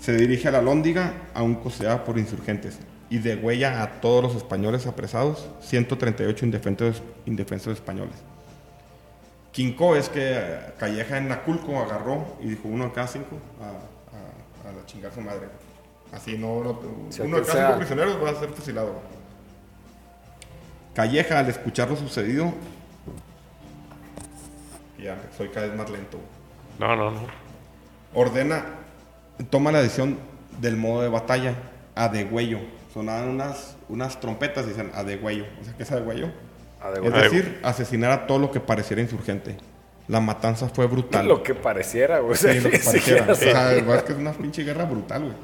se 0.00 0.14
dirige 0.16 0.48
a 0.48 0.50
la 0.50 0.60
Lóndiga, 0.62 1.12
aún 1.34 1.54
custodiada 1.54 2.04
por 2.04 2.18
insurgentes, 2.18 2.78
y 3.10 3.18
degüella 3.18 3.82
a 3.82 4.00
todos 4.00 4.22
los 4.22 4.34
españoles 4.36 4.86
apresados, 4.86 5.48
138 5.60 6.44
indefensos, 6.44 7.02
indefensos 7.26 7.72
españoles. 7.74 8.14
Quincó 9.52 9.94
es 9.94 10.08
que 10.08 10.58
Calleja 10.78 11.16
en 11.18 11.30
Aculco 11.30 11.78
agarró 11.78 12.36
y 12.42 12.48
dijo 12.48 12.68
uno 12.68 12.86
de 12.86 12.92
cada 12.92 13.06
cinco 13.06 13.36
a, 13.60 13.66
a- 14.66 14.68
a 14.68 14.72
la 14.72 14.84
chingar 14.86 15.12
su 15.14 15.20
madre. 15.20 15.46
Así 16.12 16.36
no, 16.36 16.54
uno 16.54 16.72
de 16.72 17.42
cada 17.42 17.44
sea- 17.44 17.66
cinco 17.68 17.78
prisioneros 17.78 18.22
va 18.22 18.30
a 18.30 18.34
ser 18.34 18.48
fusilado. 18.50 18.94
Calleja 20.94 21.38
al 21.40 21.48
escuchar 21.48 21.88
lo 21.90 21.96
sucedido, 21.96 22.52
ya 24.98 25.16
soy 25.36 25.48
cada 25.48 25.66
vez 25.66 25.76
más 25.76 25.90
lento. 25.90 26.18
No, 26.78 26.96
no, 26.96 27.10
no. 27.10 27.20
Ordena, 28.14 28.64
toma 29.50 29.72
la 29.72 29.82
decisión 29.82 30.18
del 30.60 30.76
modo 30.76 31.02
de 31.02 31.08
batalla 31.08 31.54
a 31.94 32.08
degüello. 32.08 32.58
Sonaban 32.92 33.28
unas, 33.28 33.76
unas 33.88 34.20
trompetas 34.20 34.66
y 34.66 34.68
dicen 34.70 34.90
a 34.94 35.02
degüello. 35.02 35.46
O 35.60 35.64
sea, 35.64 35.74
¿qué 35.76 35.82
es 35.82 35.92
a 35.92 35.96
degüello? 35.96 36.28
A 36.80 36.90
Es 36.90 37.12
decir, 37.12 37.60
asesinar 37.62 38.12
a 38.12 38.26
todo 38.26 38.38
lo 38.38 38.50
que 38.50 38.60
pareciera 38.60 39.02
insurgente. 39.02 39.56
La 40.06 40.20
matanza 40.20 40.68
fue 40.68 40.86
brutal. 40.86 41.26
Lo 41.26 41.42
que 41.42 41.54
pareciera, 41.54 42.20
güey. 42.20 42.36
Sí, 42.36 42.60
lo 42.60 42.70
que 42.70 42.78
pareciera. 42.84 43.32
O 43.32 43.34
sea, 43.34 43.74
es 43.74 44.02
que 44.02 44.12
es 44.12 44.18
una 44.18 44.32
pinche 44.32 44.62
guerra 44.62 44.84
brutal, 44.84 45.22
güey. 45.22 45.34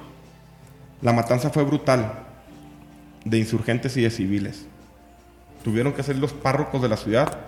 La 1.03 1.13
matanza 1.13 1.51
fue 1.51 1.65
brutal. 1.65 2.13
De 3.25 3.39
insurgentes 3.39 3.97
y 3.97 4.03
de 4.03 4.11
civiles. 4.11 4.67
Tuvieron 5.65 5.93
que 5.93 6.03
ser 6.03 6.17
los 6.17 6.33
párrocos 6.33 6.81
de 6.83 6.89
la 6.89 6.97
ciudad 6.97 7.39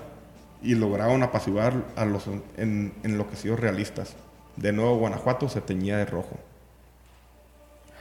y 0.63 0.75
lograron 0.75 1.23
apaciguar 1.23 1.73
a 1.97 2.05
los 2.05 2.27
en- 2.57 2.93
enloquecidos 3.03 3.59
realistas. 3.61 4.17
De 4.57 4.73
nuevo, 4.73 4.97
Guanajuato 4.97 5.49
se 5.49 5.61
teñía 5.61 5.97
de 5.99 6.05
rojo. 6.05 6.39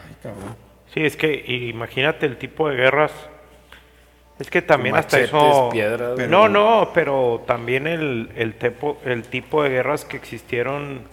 Ay, 0.07 0.15
cabrón. 0.21 0.55
Sí, 0.93 1.01
es 1.05 1.15
que 1.15 1.33
imagínate 1.69 2.25
el 2.25 2.37
tipo 2.37 2.69
de 2.69 2.75
guerras. 2.75 3.11
Es 4.39 4.49
que 4.49 4.61
también 4.61 4.95
hasta 4.95 5.19
eso. 5.19 5.69
piedras, 5.71 6.13
Pero- 6.17 6.29
no, 6.29 6.49
no, 6.49 6.91
pero 6.93 7.43
también 7.45 7.85
el, 7.87 8.31
el, 8.35 8.57
tepo- 8.57 8.97
el 9.05 9.23
tipo 9.23 9.61
de 9.63 9.69
guerras 9.69 10.03
que 10.03 10.17
existieron 10.17 11.03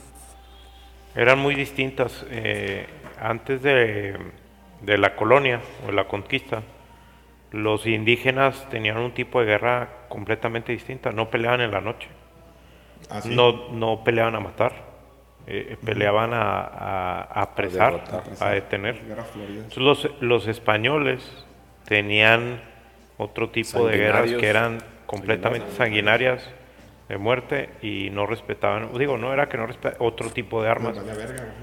eran 1.15 1.39
muy 1.39 1.55
distintas. 1.55 2.25
Eh, 2.31 2.87
antes 3.21 3.63
de, 3.63 4.17
de 4.83 4.99
la 4.99 5.15
colonia 5.17 5.61
o 5.85 5.87
de 5.89 5.93
la 5.93 6.05
conquista, 6.09 6.63
los 7.51 7.87
indígenas 7.87 8.69
tenían 8.71 8.99
un 8.99 9.13
tipo 9.13 9.41
de 9.41 9.47
guerra 9.47 9.89
completamente 10.09 10.73
distinta. 10.73 11.13
No 11.13 11.31
peleaban 11.31 11.61
en 11.61 11.71
la 11.71 11.81
noche, 11.81 12.09
Así. 13.11 13.35
no, 13.35 13.71
no 13.71 14.05
peleaban 14.05 14.35
a 14.35 14.41
matar, 14.41 14.73
eh, 15.47 15.77
peleaban 15.85 16.35
a, 16.35 16.61
a, 16.61 17.21
a 17.23 17.43
apresar, 17.43 18.05
derrotar. 18.05 18.23
a 18.41 18.51
detener. 18.51 18.97
Entonces, 18.99 19.77
los, 19.79 20.11
los 20.21 20.47
españoles 20.47 21.47
tenían 21.87 22.61
otro 23.17 23.49
tipo 23.51 23.87
de 23.87 23.97
guerras 23.97 24.31
que 24.33 24.47
eran 24.47 24.79
completamente 25.07 25.71
sanguinarias 25.73 26.49
de 27.09 27.17
muerte 27.17 27.71
y 27.81 28.11
no 28.11 28.27
respetaban, 28.27 28.91
digo, 28.99 29.17
no 29.17 29.33
era 29.33 29.49
que 29.49 29.57
no 29.57 29.67
respetaban 29.67 30.07
otro 30.07 30.29
tipo 30.31 30.63
de 30.63 30.69
armas. 30.69 30.95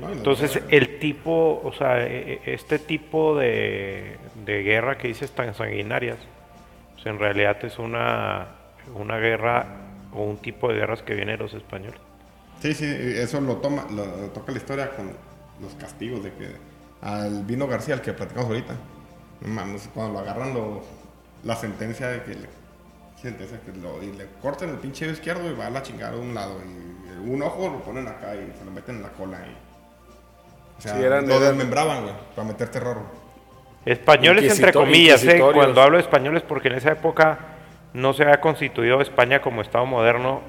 No, 0.01 0.09
Entonces, 0.11 0.59
el 0.69 0.97
tipo, 0.97 1.61
o 1.63 1.71
sea, 1.71 2.03
e- 2.07 2.39
e- 2.43 2.53
este 2.55 2.79
tipo 2.79 3.37
de, 3.37 4.17
de 4.45 4.63
guerra 4.63 4.97
que 4.97 5.07
dices 5.07 5.31
tan 5.31 5.53
sanguinarias, 5.53 6.17
pues 6.93 7.05
en 7.07 7.19
realidad 7.19 7.57
es 7.65 7.77
una, 7.79 8.47
una 8.93 9.17
guerra 9.17 9.65
o 10.13 10.23
un 10.23 10.37
tipo 10.37 10.69
de 10.69 10.75
guerras 10.75 11.01
que 11.01 11.13
viene 11.15 11.33
de 11.33 11.37
los 11.39 11.53
españoles. 11.53 11.99
Sí, 12.61 12.73
sí, 12.73 12.85
eso 12.85 13.41
lo 13.41 13.57
toma, 13.57 13.85
lo, 13.91 14.05
lo 14.05 14.27
toca 14.29 14.51
la 14.51 14.57
historia 14.57 14.91
con 14.95 15.11
los 15.61 15.73
castigos 15.75 16.23
de 16.23 16.31
que 16.33 16.55
al 17.01 17.43
Vino 17.43 17.67
García, 17.67 17.95
el 17.95 18.01
que 18.01 18.13
platicamos 18.13 18.49
ahorita, 18.49 18.73
mames, 19.41 19.89
cuando 19.93 20.13
lo 20.13 20.19
agarran 20.19 20.53
lo- 20.53 20.83
la 21.43 21.55
sentencia 21.55 22.07
de 22.07 22.23
que 22.23 22.33
le, 22.35 22.49
sentencia 23.21 23.59
que 23.61 23.71
lo, 23.79 24.01
y 24.01 24.11
le 24.13 24.27
cortan 24.41 24.69
el 24.69 24.77
pinche 24.77 25.05
izquierdo 25.07 25.49
y 25.51 25.53
va 25.53 25.67
a 25.67 25.69
la 25.69 25.83
chingada 25.83 26.13
de 26.13 26.19
un 26.19 26.33
lado 26.33 26.59
y 26.63 27.29
un 27.29 27.41
ojo 27.41 27.69
lo 27.69 27.81
ponen 27.81 28.07
acá 28.07 28.35
y 28.35 28.51
se 28.57 28.63
lo 28.65 28.71
meten 28.71 28.97
en 28.97 29.01
la 29.03 29.09
cola 29.09 29.37
y, 29.45 30.77
o 30.77 30.81
sea, 30.81 30.95
Sí, 30.97 31.03
eran- 31.03 31.27
lo 31.27 31.35
eran- 31.35 31.49
desmembraban, 31.49 32.03
güey, 32.03 32.15
para 32.35 32.47
meter 32.47 32.69
terror. 32.69 32.95
güey. 32.97 33.24
Españoles 33.85 34.51
entre 34.51 34.73
comillas, 34.73 35.23
¿eh? 35.25 35.39
cuando 35.53 35.81
hablo 35.81 35.97
de 35.97 36.03
españoles 36.03 36.43
porque 36.47 36.69
en 36.69 36.75
esa 36.75 36.91
época 36.91 37.39
no 37.93 38.13
se 38.13 38.23
había 38.23 38.41
constituido 38.41 38.99
España 39.01 39.41
como 39.41 39.61
Estado 39.61 39.85
moderno, 39.85 40.41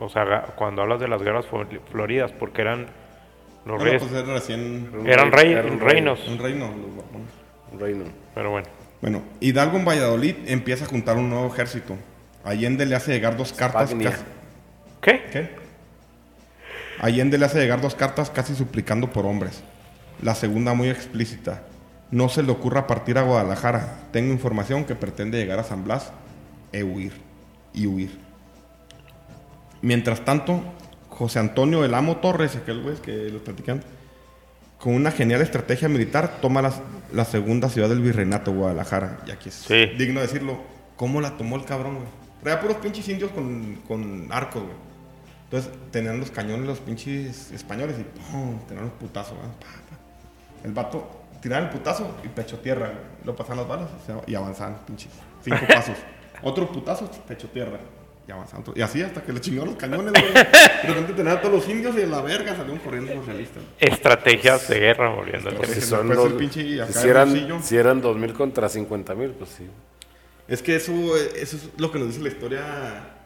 o, 0.00 0.04
o 0.04 0.08
sea, 0.08 0.46
cuando 0.56 0.82
hablas 0.82 0.98
de 1.00 1.06
las 1.08 1.22
guerras 1.22 1.44
fl- 1.46 1.80
floridas, 1.92 2.32
porque 2.32 2.62
eran 2.62 2.86
los 3.66 3.76
Bueno, 3.76 3.84
reyes, 3.84 4.02
pues 4.02 4.12
era 4.24 4.32
recién 4.34 4.90
eran 5.06 5.30
rey- 5.30 5.52
era 5.52 5.62
un 5.62 5.78
rey. 5.78 5.88
reinos, 5.94 6.26
un 6.26 6.38
reino, 6.38 6.66
los. 6.66 7.74
Un 7.74 7.78
reino. 7.80 8.04
pero 8.34 8.50
bueno. 8.50 8.66
Bueno, 9.02 9.22
Hidalgo 9.40 9.76
en 9.78 9.84
Valladolid 9.84 10.34
empieza 10.46 10.84
a 10.84 10.88
juntar 10.88 11.16
un 11.16 11.30
nuevo 11.30 11.46
ejército. 11.52 11.96
Allende 12.44 12.86
le 12.86 12.96
hace 12.96 13.12
llegar 13.12 13.36
dos 13.36 13.52
cartas. 13.52 13.94
Casi- 13.94 14.24
¿Qué? 15.02 15.22
¿Qué? 15.30 15.50
Allende 17.00 17.38
le 17.38 17.44
hace 17.46 17.58
llegar 17.60 17.80
dos 17.80 17.94
cartas 17.94 18.30
casi 18.30 18.54
suplicando 18.54 19.06
por 19.08 19.24
hombres. 19.26 19.62
La 20.22 20.34
segunda 20.34 20.74
muy 20.74 20.88
explícita. 20.90 21.62
No 22.10 22.28
se 22.28 22.42
le 22.42 22.50
ocurra 22.50 22.86
partir 22.86 23.18
a 23.18 23.22
Guadalajara. 23.22 24.08
Tengo 24.12 24.32
información 24.32 24.84
que 24.84 24.94
pretende 24.94 25.38
llegar 25.38 25.58
a 25.58 25.64
San 25.64 25.84
Blas 25.84 26.10
e 26.72 26.82
huir. 26.82 27.12
Y 27.72 27.86
huir. 27.86 28.18
Mientras 29.82 30.24
tanto, 30.24 30.60
José 31.08 31.38
Antonio 31.38 31.84
El 31.84 31.94
Amo 31.94 32.16
Torres, 32.16 32.56
aquel 32.56 32.82
güey 32.82 32.96
que 32.96 33.30
los 33.30 33.42
platican, 33.42 33.82
con 34.78 34.94
una 34.94 35.10
genial 35.10 35.40
estrategia 35.42 35.88
militar, 35.88 36.38
toma 36.40 36.62
las- 36.62 36.80
la 37.12 37.24
segunda 37.24 37.68
ciudad 37.68 37.88
del 37.88 38.00
virreinato, 38.00 38.52
Guadalajara. 38.52 39.20
Y 39.26 39.30
aquí 39.30 39.48
es 39.50 39.54
Sí. 39.54 39.86
digno 39.98 40.20
decirlo. 40.20 40.58
¿Cómo 40.96 41.20
la 41.20 41.36
tomó 41.36 41.56
el 41.56 41.64
cabrón, 41.64 41.94
güey? 41.96 42.06
Traía 42.42 42.60
puros 42.60 42.76
pinches 42.78 43.08
indios 43.08 43.30
con, 43.32 43.76
con 43.86 44.28
arcos, 44.30 44.62
güey. 44.62 44.74
Entonces 45.44 45.70
tenían 45.90 46.20
los 46.20 46.30
cañones 46.30 46.66
los 46.66 46.78
pinches 46.78 47.50
españoles 47.52 47.96
y 47.98 48.04
¡pum! 48.32 48.58
tenían 48.68 48.86
los 48.86 48.94
putazos, 48.94 49.36
güey. 49.36 49.48
El 50.64 50.72
vato 50.72 51.19
tiraba 51.40 51.64
el 51.64 51.70
putazo 51.70 52.16
y 52.24 52.28
pecho 52.28 52.58
tierra, 52.58 52.86
güey. 52.88 52.98
Lo 53.24 53.36
pasaban 53.36 53.58
las 53.58 53.68
balas 53.68 53.88
y 54.26 54.34
avanzaban, 54.34 54.78
pinches. 54.86 55.12
Cinco 55.42 55.60
pasos. 55.68 55.96
Otro 56.42 56.70
putazo, 56.70 57.10
pecho 57.26 57.48
tierra. 57.48 57.78
Y 58.26 58.32
avanzaban. 58.32 58.64
Y 58.74 58.82
así 58.82 59.02
hasta 59.02 59.22
que 59.22 59.32
le 59.32 59.40
chingó 59.40 59.64
los 59.64 59.76
cañones, 59.76 60.12
güey. 60.12 60.32
De 60.32 60.88
repente 60.88 61.12
tenían 61.14 61.38
a 61.38 61.40
todos 61.40 61.54
los 61.54 61.68
indios 61.68 61.96
y 61.96 62.02
a 62.02 62.06
la 62.06 62.20
verga 62.22 62.54
salieron 62.54 62.78
corriendo 62.78 63.14
los 63.14 63.26
realistas. 63.26 63.62
Estrategias 63.78 64.68
de 64.68 64.78
guerra, 64.80 65.10
volviendo 65.10 65.50
al 65.50 65.58
tema. 65.58 65.74
Si 65.74 65.80
son 65.80 66.36
pinche 66.38 66.82
acá 66.82 66.92
si, 66.92 67.08
eran, 67.08 67.62
si 67.62 67.76
eran 67.76 68.02
2.000 68.02 68.32
contra 68.34 68.68
50.000, 68.68 69.32
pues 69.32 69.50
sí. 69.50 69.66
Es 70.48 70.62
que 70.62 70.76
eso, 70.76 70.92
eh, 71.16 71.30
eso 71.36 71.56
es 71.56 71.68
lo 71.76 71.92
que 71.92 71.98
nos 71.98 72.08
dice 72.08 72.20
la 72.20 72.28
historia 72.28 73.19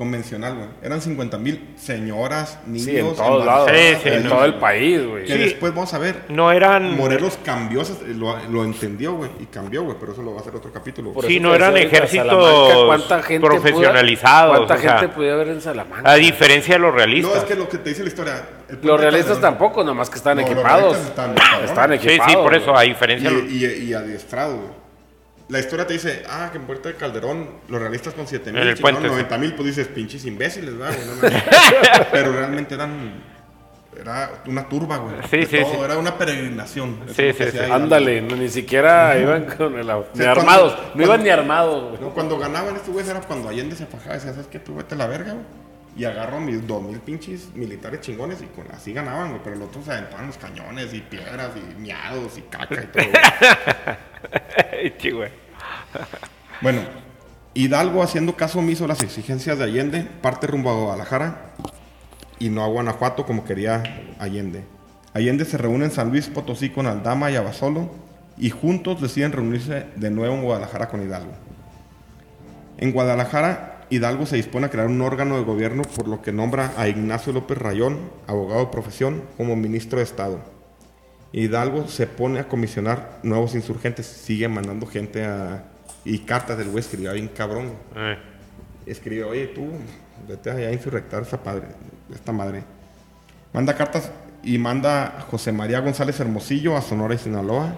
convencional, 0.00 0.54
güey. 0.56 0.68
Eran 0.82 1.02
50 1.02 1.36
mil 1.36 1.74
señoras, 1.76 2.58
niños. 2.66 2.86
Sí, 2.86 2.96
en 2.96 3.14
todos 3.14 3.44
lados. 3.44 3.70
Sí, 3.70 3.96
sí, 4.02 4.08
en 4.08 4.22
no. 4.24 4.30
todo 4.30 4.44
el 4.46 4.54
país, 4.54 5.06
güey. 5.06 5.26
Que 5.26 5.34
Sí. 5.34 5.38
después 5.40 5.74
vamos 5.74 5.92
a 5.92 5.98
ver. 5.98 6.22
No 6.30 6.50
eran. 6.50 6.96
Morelos 6.96 7.38
cambió, 7.44 7.82
lo, 8.16 8.38
lo 8.48 8.64
entendió, 8.64 9.12
güey, 9.12 9.30
y 9.40 9.44
cambió, 9.44 9.82
güey, 9.84 9.98
pero 10.00 10.12
eso 10.12 10.22
lo 10.22 10.30
va 10.32 10.38
a 10.38 10.40
hacer 10.40 10.56
otro 10.56 10.72
capítulo. 10.72 11.12
Por 11.12 11.26
Sí, 11.26 11.38
no 11.38 11.54
eran 11.54 11.76
ejércitos 11.76 12.26
Salamanca, 12.26 12.74
¿cuánta 12.86 13.22
gente 13.22 13.46
profesionalizados, 13.46 14.56
¿Cuánta 14.56 14.74
o 14.74 14.78
sea, 14.78 14.98
gente 15.00 15.14
pudiera 15.14 15.34
haber 15.34 15.48
en 15.48 15.60
Salamanca? 15.60 16.10
A 16.10 16.14
diferencia 16.14 16.74
de 16.76 16.80
los 16.80 16.92
no, 16.92 16.96
realistas. 16.96 17.36
es 17.36 17.44
que 17.44 17.54
lo 17.56 17.68
que 17.68 17.76
te 17.76 17.90
dice 17.90 18.02
la 18.02 18.08
historia. 18.08 18.42
Los 18.82 18.98
realistas 18.98 19.36
Calderón- 19.36 19.40
tampoco, 19.42 19.84
nomás 19.84 20.08
que 20.08 20.16
están 20.16 20.36
No, 20.38 20.42
equipados. 20.44 20.96
están. 20.96 21.34
Están 21.62 21.90
Sí, 22.00 22.08
equipados. 22.08 22.32
sí, 22.32 22.38
por 22.38 22.54
eso, 22.54 22.74
a 22.74 22.80
diferencia 22.82 23.28
de 23.28 23.36
los- 23.36 23.50
Y, 23.52 23.66
y, 23.66 23.84
y 23.90 23.92
adiestrado, 23.92 24.56
güey. 24.56 24.79
La 25.50 25.58
historia 25.58 25.86
te 25.86 25.94
dice, 25.94 26.22
ah, 26.28 26.48
que 26.52 26.58
en 26.58 26.64
Puerto 26.64 26.88
de 26.88 26.94
Calderón, 26.94 27.48
los 27.68 27.80
realistas 27.80 28.14
con 28.14 28.26
7 28.26 28.50
En 28.50 28.56
mil, 28.56 28.68
el 28.68 28.76
puente, 28.78 29.02
sí. 29.02 29.08
90 29.08 29.38
mil, 29.38 29.54
pues 29.54 29.66
dices, 29.66 29.88
pinches 29.88 30.24
imbéciles, 30.24 30.76
¿verdad, 30.78 30.96
güey? 31.20 31.32
No. 31.32 31.38
Pero 32.12 32.32
realmente 32.32 32.74
eran. 32.74 33.30
Era 34.00 34.30
una 34.46 34.68
turba, 34.68 34.96
güey. 34.98 35.16
Sí, 35.30 35.44
sí, 35.44 35.60
todo, 35.62 35.72
sí. 35.74 35.78
Era 35.84 35.98
una 35.98 36.16
peregrinación. 36.16 37.00
Sí, 37.14 37.32
sí, 37.36 37.44
sí. 37.50 37.58
Ándale, 37.58 38.22
no, 38.22 38.36
ni 38.36 38.48
siquiera 38.48 39.18
iban 39.18 39.44
con 39.44 39.76
el 39.78 39.88
au- 39.90 40.04
ni 40.14 40.20
Sí, 40.20 40.24
cuando- 40.24 40.40
armados. 40.40 40.72
No 40.72 40.78
cuando- 40.84 41.02
iban 41.04 41.22
ni 41.24 41.28
armados, 41.30 41.88
güey. 41.90 42.00
No, 42.00 42.10
cuando 42.14 42.38
ganaban 42.38 42.76
estos 42.76 42.90
güeyes 42.94 43.10
era 43.10 43.20
cuando 43.20 43.48
Allende 43.48 43.74
se 43.76 43.86
fajaba 43.86 44.12
y 44.14 44.18
decía, 44.18 44.32
¿sabes 44.32 44.46
qué? 44.46 44.60
Tú 44.60 44.76
vete 44.76 44.94
a 44.94 44.98
la 44.98 45.06
verga, 45.08 45.32
güey. 45.32 45.44
Y 45.96 46.04
agarro 46.04 46.36
a 46.36 46.40
mis 46.40 46.66
dos 46.66 46.82
mil 46.82 47.00
pinches 47.00 47.54
militares 47.54 48.00
chingones 48.00 48.40
y 48.42 48.46
con 48.46 48.70
así 48.72 48.92
ganaban, 48.92 49.30
güey. 49.30 49.40
Pero 49.42 49.56
los 49.56 49.68
otros 49.68 49.84
se 49.84 49.92
aventaban 49.92 50.28
los 50.28 50.38
cañones 50.38 50.94
y 50.94 51.00
piedras 51.00 51.50
y 51.56 51.80
miados 51.80 52.38
y 52.38 52.42
caca 52.42 52.82
y 52.82 52.86
todo. 52.86 53.04
güey. 55.16 55.30
Bueno, 56.62 56.82
Hidalgo, 57.54 58.02
haciendo 58.02 58.36
caso 58.36 58.60
omiso 58.60 58.84
a 58.84 58.88
las 58.88 59.02
exigencias 59.02 59.58
de 59.58 59.64
Allende, 59.64 60.06
parte 60.22 60.46
rumbo 60.46 60.70
a 60.70 60.74
Guadalajara 60.74 61.52
y 62.38 62.48
no 62.48 62.62
a 62.64 62.68
Guanajuato 62.68 63.26
como 63.26 63.44
quería 63.44 63.82
Allende. 64.18 64.64
Allende 65.12 65.44
se 65.44 65.58
reúne 65.58 65.86
en 65.86 65.90
San 65.90 66.10
Luis 66.10 66.28
Potosí 66.28 66.70
con 66.70 66.86
Aldama 66.86 67.30
y 67.30 67.36
Abasolo 67.36 67.90
y 68.38 68.50
juntos 68.50 69.00
deciden 69.00 69.32
reunirse 69.32 69.86
de 69.96 70.10
nuevo 70.10 70.34
en 70.34 70.42
Guadalajara 70.42 70.88
con 70.88 71.02
Hidalgo. 71.02 71.32
En 72.78 72.92
Guadalajara, 72.92 73.69
Hidalgo 73.90 74.24
se 74.24 74.36
dispone 74.36 74.66
a 74.66 74.70
crear 74.70 74.86
un 74.86 75.00
órgano 75.02 75.36
de 75.36 75.42
gobierno 75.42 75.82
por 75.82 76.06
lo 76.06 76.22
que 76.22 76.32
nombra 76.32 76.72
a 76.76 76.86
Ignacio 76.86 77.32
López 77.32 77.58
Rayón, 77.58 77.98
abogado 78.28 78.60
de 78.60 78.70
profesión, 78.70 79.24
como 79.36 79.56
ministro 79.56 79.98
de 79.98 80.04
Estado. 80.04 80.40
Hidalgo 81.32 81.88
se 81.88 82.06
pone 82.06 82.38
a 82.38 82.46
comisionar 82.48 83.18
nuevos 83.24 83.54
insurgentes, 83.54 84.06
sigue 84.06 84.48
mandando 84.48 84.86
gente 84.86 85.24
a... 85.24 85.64
Y 86.04 86.20
cartas 86.20 86.56
del 86.56 86.68
güey 86.70 86.80
escribía 86.80 87.12
bien 87.12 87.28
cabrón. 87.28 87.72
Eh, 87.96 88.16
Escribe, 88.86 89.24
oye, 89.24 89.48
tú, 89.48 89.68
vete 90.26 90.50
allá 90.50 90.68
a 90.68 90.72
insurrectar 90.72 91.22
esta, 91.22 91.42
padre, 91.42 91.66
esta 92.14 92.32
madre. 92.32 92.62
Manda 93.52 93.74
cartas 93.74 94.10
y 94.42 94.56
manda 94.56 95.18
a 95.18 95.20
José 95.22 95.52
María 95.52 95.80
González 95.80 96.18
Hermosillo 96.18 96.76
a 96.76 96.80
Sonora 96.80 97.14
y 97.14 97.18
Sinaloa. 97.18 97.74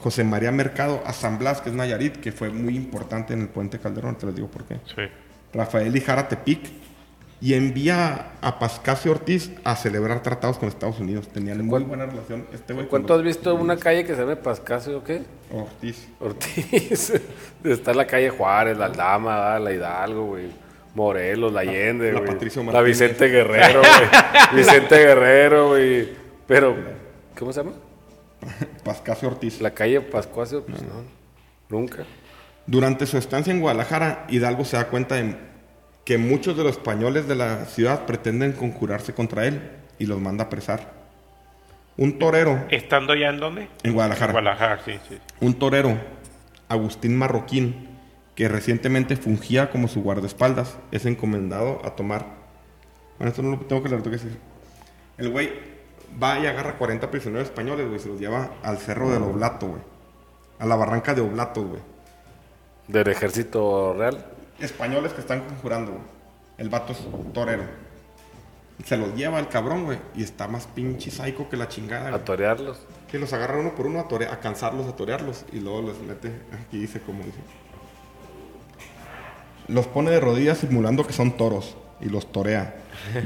José 0.00 0.24
María 0.24 0.50
Mercado 0.50 1.02
a 1.04 1.12
San 1.12 1.38
Blas, 1.38 1.60
que 1.60 1.68
es 1.68 1.74
Nayarit, 1.74 2.16
que 2.16 2.32
fue 2.32 2.48
muy 2.48 2.74
importante 2.74 3.34
en 3.34 3.42
el 3.42 3.48
puente 3.48 3.78
Calderón, 3.78 4.16
te 4.16 4.24
les 4.26 4.34
digo 4.34 4.48
por 4.48 4.64
qué. 4.64 4.76
sí. 4.86 5.02
Rafael 5.52 5.92
Lijara 5.92 6.28
Tepic 6.28 6.80
y 7.40 7.54
envía 7.54 8.32
a 8.42 8.58
Pascasio 8.58 9.12
Ortiz 9.12 9.50
a 9.64 9.74
celebrar 9.74 10.22
tratados 10.22 10.58
con 10.58 10.68
Estados 10.68 11.00
Unidos. 11.00 11.28
Tenían 11.28 11.64
muy 11.64 11.82
buena 11.82 12.06
relación 12.06 12.46
este 12.52 12.74
güey. 12.74 12.86
¿Cuánto 12.86 13.14
has 13.14 13.22
visto 13.22 13.54
una 13.54 13.76
calle 13.78 14.04
que 14.04 14.14
se 14.14 14.20
llama 14.20 14.36
Pascasio 14.36 14.98
o 14.98 15.04
qué? 15.04 15.22
Ortiz. 15.50 16.08
Ortiz. 16.20 17.12
Está 17.64 17.94
la 17.94 18.06
calle 18.06 18.28
Juárez, 18.28 18.76
la 18.76 18.86
Aldama, 18.86 19.36
¿verdad? 19.36 19.60
la 19.60 19.72
Hidalgo, 19.72 20.26
güey. 20.26 20.48
Morelos, 20.94 21.52
la 21.52 21.60
Allende, 21.60 22.12
la 22.12 22.20
güey. 22.20 22.32
Patricio 22.32 22.62
La. 22.64 22.82
Vicente 22.82 23.28
Guerrero, 23.28 23.80
güey. 23.80 24.54
Vicente 24.54 24.98
Guerrero, 24.98 25.68
güey. 25.68 26.08
Pero, 26.46 26.76
¿cómo 27.38 27.52
se 27.52 27.60
llama? 27.60 27.76
Pascasio 28.84 29.28
Ortiz. 29.28 29.60
La 29.62 29.70
calle 29.70 30.00
Pascuasio, 30.02 30.62
pues 30.64 30.82
no. 30.82 31.04
Nunca. 31.70 32.04
Durante 32.70 33.04
su 33.06 33.18
estancia 33.18 33.52
en 33.52 33.60
Guadalajara, 33.60 34.26
Hidalgo 34.28 34.64
se 34.64 34.76
da 34.76 34.86
cuenta 34.86 35.16
de 35.16 35.34
que 36.04 36.18
muchos 36.18 36.56
de 36.56 36.62
los 36.62 36.76
españoles 36.76 37.26
de 37.26 37.34
la 37.34 37.64
ciudad 37.64 38.06
pretenden 38.06 38.52
conjurarse 38.52 39.12
contra 39.12 39.44
él 39.44 39.72
y 39.98 40.06
los 40.06 40.20
manda 40.20 40.44
a 40.44 40.46
apresar. 40.46 40.92
Un 41.96 42.20
torero 42.20 42.66
¿Estando 42.70 43.16
ya 43.16 43.30
en 43.30 43.40
dónde? 43.40 43.68
en 43.82 43.92
Guadalajara. 43.92 44.30
Guadalajara, 44.30 44.80
sí, 44.84 44.92
sí. 45.08 45.18
Un 45.40 45.54
torero, 45.54 45.98
Agustín 46.68 47.18
Marroquín, 47.18 47.88
que 48.36 48.46
recientemente 48.46 49.16
fungía 49.16 49.72
como 49.72 49.88
su 49.88 50.00
guardaespaldas, 50.02 50.78
es 50.92 51.06
encomendado 51.06 51.82
a 51.84 51.96
tomar. 51.96 52.24
Bueno, 53.18 53.30
esto 53.30 53.42
no 53.42 53.50
lo 53.50 53.58
tengo 53.62 53.82
que 53.82 53.88
leer, 53.88 54.02
tengo 54.02 54.16
que 54.16 54.22
decir. 54.22 54.38
El 55.18 55.30
güey 55.30 55.50
va 56.22 56.38
y 56.38 56.46
agarra 56.46 56.78
40 56.78 57.10
prisioneros 57.10 57.48
españoles, 57.48 57.88
güey, 57.88 57.98
se 57.98 58.10
los 58.10 58.20
lleva 58.20 58.52
al 58.62 58.78
cerro 58.78 59.10
del 59.10 59.24
Oblato, 59.24 59.66
güey. 59.66 59.82
A 60.60 60.66
la 60.66 60.76
barranca 60.76 61.14
de 61.14 61.20
Oblatos, 61.20 61.66
güey. 61.66 61.89
Del 62.90 63.08
ejército 63.08 63.94
real. 63.94 64.24
Españoles 64.58 65.12
que 65.12 65.20
están 65.20 65.40
conjurando, 65.42 65.92
güey. 65.92 66.04
El 66.58 66.68
vato 66.68 66.92
es 66.92 66.98
torero. 67.32 67.62
Se 68.84 68.96
los 68.96 69.14
lleva 69.14 69.38
al 69.38 69.48
cabrón, 69.48 69.84
güey. 69.84 69.98
Y 70.14 70.22
está 70.22 70.48
más 70.48 70.66
pinche 70.66 71.10
psycho 71.10 71.48
que 71.48 71.56
la 71.56 71.68
chingada, 71.68 72.08
A 72.08 72.10
güey. 72.12 72.24
torearlos. 72.24 72.80
Que 73.10 73.18
los 73.18 73.32
agarra 73.32 73.58
uno 73.58 73.74
por 73.74 73.86
uno 73.86 74.00
a, 74.00 74.08
tore- 74.08 74.30
a 74.30 74.40
cansarlos, 74.40 74.86
a 74.86 74.96
torearlos. 74.96 75.44
Y 75.52 75.60
luego 75.60 75.82
los 75.82 76.00
mete, 76.00 76.32
aquí 76.52 76.78
dice 76.78 77.00
como 77.00 77.18
dice. 77.24 77.38
Los 79.68 79.86
pone 79.86 80.10
de 80.10 80.20
rodillas 80.20 80.58
simulando 80.58 81.06
que 81.06 81.12
son 81.12 81.36
toros. 81.36 81.76
Y 82.00 82.06
los 82.08 82.32
torea. 82.32 82.76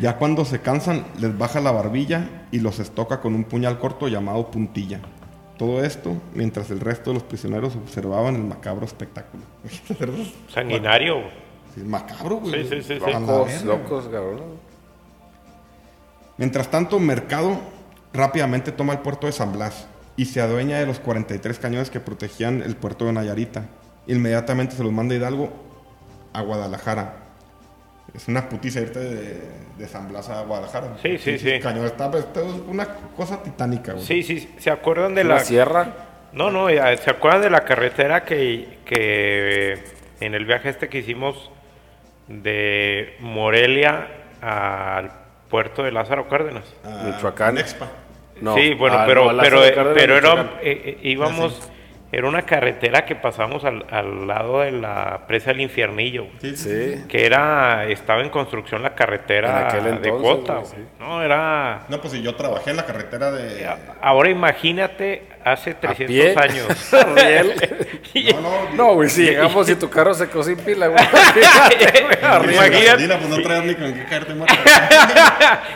Ya 0.01 0.19
cuando 0.19 0.45
se 0.45 0.61
cansan, 0.61 1.07
les 1.19 1.37
baja 1.39 1.61
la 1.61 1.71
barbilla 1.71 2.47
y 2.51 2.59
los 2.59 2.81
estoca 2.81 3.21
con 3.21 3.35
un 3.35 3.45
puñal 3.45 3.79
corto 3.79 4.09
llamado 4.09 4.51
puntilla. 4.51 5.01
Todo 5.59 5.85
esto 5.85 6.17
mientras 6.35 6.71
el 6.71 6.81
resto 6.81 7.11
de 7.11 7.15
los 7.15 7.23
prisioneros 7.23 7.77
observaban 7.77 8.35
el 8.35 8.45
macabro 8.45 8.87
espectáculo. 8.87 9.45
Sanguinario. 10.53 11.23
Sí, 11.75 11.83
macabro, 11.83 12.37
güey. 12.37 12.65
Sí, 12.65 12.83
sí, 12.83 12.83
sí, 12.83 13.01
sí. 13.05 13.13
Locos, 13.13 13.47
verga. 13.47 13.65
locos, 13.65 14.05
cabrón. 14.05 14.43
Mientras 16.37 16.71
tanto, 16.71 16.99
Mercado 16.99 17.59
rápidamente 18.13 18.73
toma 18.73 18.93
el 18.93 19.01
puerto 19.01 19.27
de 19.27 19.33
San 19.33 19.53
Blas 19.53 19.87
y 20.17 20.27
se 20.27 20.41
adueña 20.41 20.79
de 20.79 20.87
los 20.87 21.01
43 21.01 21.59
cañones 21.59 21.91
que 21.91 22.01
protegían 22.01 22.63
el 22.63 22.77
puerto 22.77 23.05
de 23.07 23.13
Nayarita. 23.13 23.67
Inmediatamente 24.07 24.77
se 24.77 24.83
los 24.83 24.93
manda 24.93 25.15
Hidalgo 25.15 25.51
a 26.33 26.43
Guadalajara. 26.43 27.24
Es 28.15 28.29
una 28.29 28.49
putiza 28.49 28.81
irte 28.81 29.01
de, 29.01 29.41
de 29.77 29.89
San 29.89 30.09
Blas 30.09 30.29
a 30.31 30.43
Guadalajara. 30.43 30.97
Sí, 31.03 31.19
sí, 31.19 31.37
sí. 31.39 31.59
Cañones, 31.61 31.91
está, 31.93 32.07
está- 32.17 32.41
es 32.41 32.47
una 32.69 32.87
cosa 33.17 33.43
titánica, 33.43 33.93
güey. 33.93 34.05
Sí, 34.05 34.23
sí, 34.23 34.55
¿se 34.59 34.71
acuerdan 34.71 35.15
de 35.15 35.25
La 35.25 35.35
la... 35.35 35.41
sierra. 35.41 35.93
No, 36.33 36.51
no, 36.51 36.71
ya, 36.71 36.97
¿se 36.97 37.11
acuerdan 37.11 37.43
de 37.43 37.51
la 37.51 37.65
carretera 37.65 38.25
que, 38.25 38.79
que 38.85 39.83
en 40.21 40.35
el 40.35 40.45
viaje 40.47 40.69
este 40.69 40.89
que 40.89 40.99
hicimos 40.99 41.51
de 42.29 43.17
Morelia 43.21 44.07
al 44.41 45.11
puerto 45.49 45.83
de 45.83 45.93
Lázaro 45.93 46.29
Cárdenas? 46.29 46.65
A 46.85 47.05
Michoacán. 47.05 47.55
Nexpa. 47.55 47.89
No. 48.41 48.57
sí, 48.57 48.75
bueno, 48.75 48.97
Ah, 48.99 49.05
pero, 49.07 49.33
no, 49.33 49.41
pero, 49.41 49.61
pero 49.95 50.17
era, 50.17 50.33
eh, 50.61 50.83
eh, 50.85 50.99
íbamos 51.03 51.71
era 52.17 52.29
una 52.29 52.43
carretera 52.43 53.05
que 53.05 53.15
pasamos 53.17 53.65
al, 53.65 53.85
al 53.91 54.27
lado 54.27 54.61
de 54.61 54.73
la 54.73 55.21
presa 55.27 55.51
del 55.51 55.61
Infiernillo. 55.63 56.27
Sí, 56.41 56.57
sí. 56.57 56.95
Sí. 56.97 57.05
Que 57.09 57.27
era, 57.27 57.85
estaba 57.87 58.23
en 58.23 58.31
construcción 58.31 58.83
la 58.83 58.89
En 58.89 58.95
carretera 58.95 59.73
de 60.01 60.11
Cota. 60.11 60.55
güey, 60.55 60.65
güey. 60.65 60.65
sí. 60.67 60.77
No, 61.01 61.23
era... 61.23 61.81
No, 61.89 62.01
pues 62.01 62.13
si 62.13 62.23
yo 62.23 62.35
trabajé 62.35 62.71
en 62.71 62.77
la 62.77 62.87
carretera 62.87 63.31
de... 63.31 63.69
Ahora 64.01 64.31
imagínate 64.31 65.29
hace 65.45 65.75
300 65.75 66.07
pie? 66.07 66.35
años. 66.37 66.67
No, 68.35 68.41
no, 68.41 68.75
No, 68.75 68.95
güey, 68.95 69.09
si 69.09 69.25
llegamos 69.25 69.69
y 69.69 69.75
tu 69.75 69.91
carro 69.91 70.15
se 70.15 70.29
quedó 70.29 70.43
sin 70.45 70.57
pila, 70.57 70.87
güey. 70.87 71.05
Imagínate. 72.55 73.09
pues 73.19 73.29
no 73.29 73.43
traes 73.43 73.65
ni 73.65 73.75
con 73.75 73.93
qué 73.93 74.05
caerte 74.05 74.35
muerto. 74.35 74.55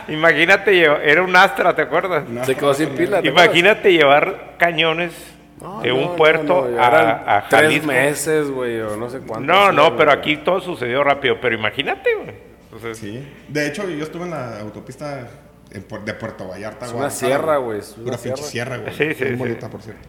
Imagínate, 0.08 0.72
llevar- 0.72 1.00
era 1.04 1.22
un 1.22 1.34
Astra, 1.36 1.74
¿te 1.74 1.82
acuerdas? 1.82 2.24
Se 2.46 2.54
quedó 2.54 2.74
sin 2.74 2.90
pila. 2.90 3.20
Imagínate 3.22 3.92
llevar 3.92 4.54
cañones 4.58 5.12
No, 5.60 5.80
de 5.80 5.88
no, 5.88 5.94
un 5.96 6.02
no, 6.04 6.16
puerto 6.16 6.68
no, 6.70 6.80
a, 6.80 7.36
a 7.38 7.48
Tres 7.48 7.84
meses, 7.84 8.50
güey, 8.50 8.80
o 8.80 8.96
no 8.96 9.10
sé 9.10 9.18
cuánto. 9.20 9.46
No, 9.52 9.72
no, 9.72 9.86
güey. 9.86 9.96
pero 9.98 10.12
aquí 10.12 10.36
todo 10.38 10.60
sucedió 10.60 11.02
rápido. 11.04 11.38
Pero 11.40 11.54
imagínate, 11.54 12.14
güey. 12.14 12.34
Entonces, 12.64 12.98
Sí. 12.98 13.26
De 13.48 13.66
hecho, 13.66 13.88
yo 13.88 14.04
estuve 14.04 14.24
en 14.24 14.30
la 14.30 14.60
autopista 14.60 15.28
de 15.70 16.14
Puerto 16.14 16.46
Vallarta. 16.48 16.86
Es 16.86 16.92
una 16.92 17.10
sierra, 17.10 17.56
güey, 17.56 17.78
es 17.80 17.96
una 17.98 18.16
pinche 18.16 18.42
sierra. 18.42 18.76
güey. 18.78 18.92
Sí, 18.94 19.14
sí, 19.14 19.24
Muy 19.24 19.32
sí. 19.32 19.36
bonita, 19.36 19.68
por 19.68 19.82
cierto. 19.82 20.08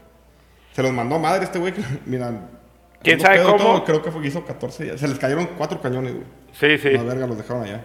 Se 0.74 0.84
los 0.84 0.92
mandó 0.94 1.18
madre 1.20 1.46
este 1.46 1.58
güey. 1.60 1.74
que- 1.74 1.82
Mira. 2.06 2.32
¿Quién 3.02 3.20
sabe 3.20 3.42
cómo? 3.44 3.58
todo, 3.58 3.84
creo 3.86 4.02
que 4.04 4.12
fue, 4.12 4.28
hizo 4.28 4.46
14 4.46 4.84
días. 4.84 5.00
Se 5.00 5.08
les 5.08 5.18
cayeron 5.18 5.48
cuatro 5.58 5.80
cañones, 5.82 6.14
güey. 6.16 6.26
sí, 6.52 6.78
sí. 6.78 6.90
La 6.92 7.04
verga 7.04 7.26
los 7.28 7.38
dejaron 7.38 7.64
allá. 7.64 7.82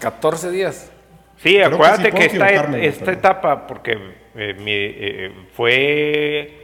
14 0.00 0.50
días. 0.50 0.90
Sí, 1.36 1.54
que 1.54 1.64
acuérdate 1.64 2.10
sí 2.10 2.10
que, 2.10 2.24
esta, 2.26 2.46
equivocarme, 2.48 2.76
güey, 2.78 2.88
esta 2.88 3.04
pero- 3.04 3.18
etapa, 3.18 3.66
porque 3.66 3.92
eh, 4.34 4.54
mi- 4.54 4.72
eh, 4.74 5.32
fue 5.56 6.61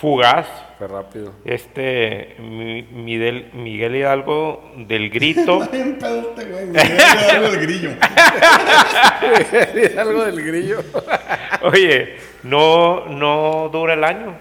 fugaz, 0.00 0.46
Fue 0.78 0.88
rápido. 0.88 1.32
este 1.44 2.36
Mi- 2.38 2.82
Miguel, 2.84 3.50
Miguel 3.52 3.96
Hidalgo 3.96 4.72
del 4.76 5.10
grito. 5.10 5.62
Este 5.72 6.44
güey. 6.46 6.66
Me 6.66 6.82
dio 6.82 7.30
algo 7.36 7.50
de 7.50 7.58
grillo. 7.58 7.90
Algo 10.00 10.24
del 10.24 10.42
grillo. 10.44 10.78
Oye, 11.62 12.16
no, 12.44 13.06
no 13.06 13.68
dura 13.70 13.94
el 13.94 14.04
año. 14.04 14.34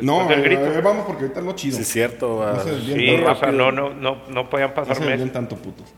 No, 0.00 0.26
del 0.28 0.42
grito. 0.42 0.64
eh, 0.66 0.80
vamos 0.80 1.06
porque 1.06 1.22
ahorita 1.24 1.40
es 1.40 1.46
lo 1.46 1.52
chido. 1.54 1.76
Sí, 1.76 1.82
es 1.82 1.88
cierto. 1.88 2.44
No 2.54 2.60
se 2.62 2.80
Sí, 2.82 3.16
o 3.24 3.34
sea, 3.36 3.50
no, 3.50 3.72
no, 3.72 3.90
no, 3.90 4.18
no 4.28 4.50
podían 4.50 4.70
No 4.70 4.74
pasar 4.74 4.94
se 4.96 5.00
desvíen 5.00 5.18
meses. 5.20 5.32
tanto 5.32 5.56
putos. 5.56 5.92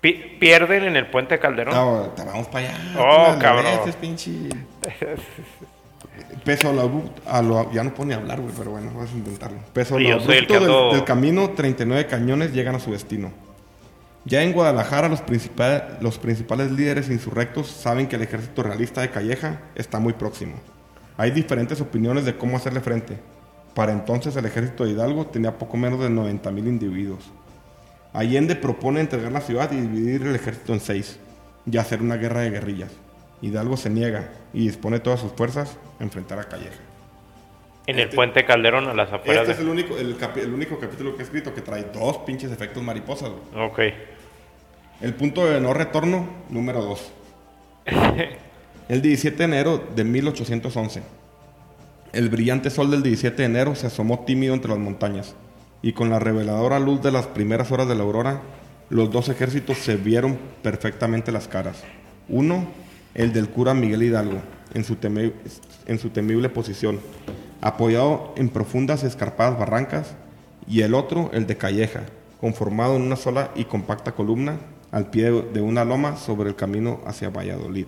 Pi- 0.00 0.36
pierden 0.38 0.84
en 0.84 0.96
el 0.96 1.06
puente 1.06 1.38
Calderón. 1.38 1.74
No, 1.74 2.12
te 2.14 2.22
vamos 2.24 2.46
para 2.48 2.68
allá. 2.68 2.78
Oh, 2.98 3.38
cabrón. 3.38 3.64
mereces, 3.64 3.96
pinche. 3.96 4.30
Peso 6.44 6.68
a 6.70 6.72
lo, 6.72 6.80
abu- 6.82 7.10
a 7.26 7.40
lo- 7.42 7.72
Ya 7.72 7.82
no 7.84 7.94
pone 7.94 8.14
a 8.14 8.18
hablar, 8.18 8.40
güey, 8.40 8.52
pero 8.56 8.72
bueno, 8.72 8.90
vamos 8.94 9.10
a 9.12 9.16
intentarlo. 9.16 9.58
Peso 9.72 9.96
a 9.96 9.98
lo 10.00 10.04
abrupto 10.14 10.54
del, 10.90 10.96
del 10.96 11.04
camino, 11.04 11.50
39 11.50 12.06
cañones 12.06 12.52
llegan 12.52 12.74
a 12.74 12.80
su 12.80 12.92
destino. 12.92 13.30
Ya 14.26 14.42
en 14.42 14.52
Guadalajara, 14.52 15.08
los, 15.08 15.20
principal- 15.20 15.98
los 16.00 16.18
principales 16.18 16.70
líderes 16.70 17.08
insurrectos 17.10 17.68
saben 17.68 18.06
que 18.08 18.16
el 18.16 18.22
ejército 18.22 18.62
realista 18.62 19.00
de 19.00 19.10
Calleja 19.10 19.60
está 19.74 19.98
muy 20.00 20.12
próximo. 20.14 20.54
Hay 21.16 21.30
diferentes 21.30 21.80
opiniones 21.80 22.24
de 22.24 22.36
cómo 22.36 22.56
hacerle 22.56 22.80
frente. 22.80 23.18
Para 23.74 23.92
entonces, 23.92 24.34
el 24.36 24.44
ejército 24.46 24.84
de 24.84 24.92
Hidalgo 24.92 25.26
tenía 25.26 25.58
poco 25.58 25.76
menos 25.76 26.00
de 26.00 26.08
90 26.10 26.50
mil 26.52 26.66
individuos. 26.68 27.24
Allende 28.12 28.54
propone 28.56 29.00
entregar 29.00 29.32
la 29.32 29.40
ciudad 29.40 29.70
y 29.72 29.76
dividir 29.80 30.22
el 30.22 30.34
ejército 30.34 30.72
en 30.72 30.80
seis 30.80 31.18
y 31.70 31.76
hacer 31.78 32.00
una 32.00 32.16
guerra 32.16 32.40
de 32.40 32.50
guerrillas. 32.50 32.90
Hidalgo 33.42 33.76
se 33.76 33.90
niega 33.90 34.30
y 34.52 34.66
dispone 34.66 35.00
todas 35.00 35.20
sus 35.20 35.32
fuerzas 35.32 35.76
enfrentar 36.00 36.38
a 36.38 36.44
Calleja. 36.44 36.76
En 37.86 37.98
el 37.98 38.08
puente 38.08 38.44
Calderón, 38.46 38.88
a 38.88 38.94
las 38.94 39.12
afueras. 39.12 39.42
Este 39.42 39.52
es 39.52 39.58
de- 39.58 39.64
el 39.64 39.70
único, 39.70 39.96
el, 39.98 40.16
el 40.36 40.54
único 40.54 40.78
capítulo 40.78 41.14
que 41.16 41.22
he 41.22 41.24
escrito 41.24 41.54
que 41.54 41.60
trae 41.60 41.84
dos 41.92 42.18
pinches 42.18 42.50
efectos 42.50 42.82
mariposas. 42.82 43.30
güey. 43.52 43.66
Ok. 43.66 43.78
El 45.02 45.14
punto 45.14 45.44
de 45.46 45.60
no 45.60 45.74
retorno 45.74 46.26
número 46.48 46.80
2. 46.82 47.12
El 48.88 49.00
17 49.02 49.36
de 49.38 49.44
enero 49.44 49.82
de 49.94 50.04
1811. 50.04 51.02
El 52.12 52.28
brillante 52.28 52.70
sol 52.70 52.90
del 52.90 53.02
17 53.02 53.36
de 53.42 53.44
enero 53.46 53.74
se 53.74 53.86
asomó 53.88 54.20
tímido 54.24 54.54
entre 54.54 54.70
las 54.70 54.78
montañas, 54.78 55.34
y 55.82 55.92
con 55.92 56.10
la 56.10 56.18
reveladora 56.18 56.78
luz 56.78 57.02
de 57.02 57.10
las 57.10 57.26
primeras 57.26 57.72
horas 57.72 57.88
de 57.88 57.94
la 57.96 58.02
aurora, 58.02 58.40
los 58.90 59.10
dos 59.10 59.28
ejércitos 59.28 59.78
se 59.78 59.96
vieron 59.96 60.38
perfectamente 60.62 61.32
las 61.32 61.48
caras. 61.48 61.82
Uno, 62.28 62.66
el 63.14 63.32
del 63.32 63.48
cura 63.48 63.74
Miguel 63.74 64.02
Hidalgo, 64.02 64.38
en 64.74 64.84
su, 64.84 64.96
temible 66.10 66.48
posición, 66.48 67.00
apoyado 67.60 68.32
en 68.36 68.48
profundas 68.48 69.02
y 69.02 69.06
escarpadas 69.06 69.58
barrancas, 69.58 70.14
y 70.66 70.80
el 70.82 70.94
otro, 70.94 71.30
el 71.32 71.46
de 71.46 71.56
Calleja, 71.56 72.00
conformado 72.40 72.96
en 72.96 73.02
una 73.02 73.16
sola 73.16 73.50
y 73.54 73.64
compacta 73.64 74.12
columna 74.12 74.58
al 74.90 75.10
pie 75.10 75.30
de- 75.30 75.60
una 75.60 75.84
loma 75.84 76.16
sobre 76.16 76.48
el 76.48 76.56
camino 76.56 77.00
hacia 77.06 77.30
Valladolid. 77.30 77.86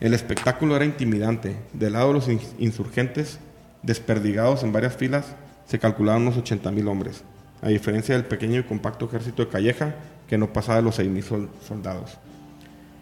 El 0.00 0.14
espectáculo 0.14 0.76
era 0.76 0.84
intimidante. 0.84 1.56
Del 1.72 1.94
lado 1.94 2.08
de 2.08 2.14
los 2.14 2.28
ins- 2.28 2.52
insurgentes, 2.58 3.38
desperdigados 3.82 4.62
en 4.62 4.72
varias 4.72 4.94
filas, 4.96 5.34
se 5.66 5.78
calculaban 5.78 6.22
unos 6.22 6.36
80 6.36 6.70
mil 6.70 6.86
hombres, 6.88 7.22
a 7.62 7.68
diferencia 7.68 8.14
del 8.14 8.24
pequeño 8.26 8.60
y 8.60 8.64
compacto 8.64 9.06
ejército 9.06 9.44
de 9.44 9.48
Calleja, 9.50 9.94
que 10.28 10.38
no 10.38 10.52
pasaba 10.52 10.76
de 10.76 10.82
los 10.82 10.94
6 10.96 11.10
mil 11.10 11.24
soldados. 11.66 12.18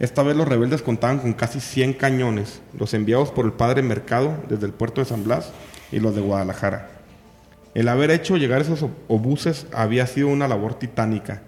Esta 0.01 0.23
vez 0.23 0.37
los 0.37 0.49
rebeldes 0.49 0.83
contaban 0.83 1.19
con 1.19 1.33
casi 1.35 1.61
100 1.61 1.95
cañones, 1.95 2.61
los 2.79 2.95
enviados 2.95 3.31
por 3.31 3.45
el 3.45 3.53
padre 3.53 3.83
Mercado 3.83 4.35
desde 4.49 4.67
el 4.67 4.73
puerto 4.73 5.01
de 5.01 5.07
San 5.07 5.25
Blas 5.25 5.53
y 5.93 6.01
los 6.01 6.15
de 6.15 6.21
Guadalajara. 6.21 6.91
El 7.75 7.89
haber 7.89 8.11
hecho 8.11 8.37
llegar 8.37 8.61
esos 8.61 8.83
ob- 8.83 8.91
obuses 9.09 9.67
había 9.73 10.07
sido 10.07 10.29
una 10.29 10.49
labor 10.49 10.75
titánica, 10.75 11.43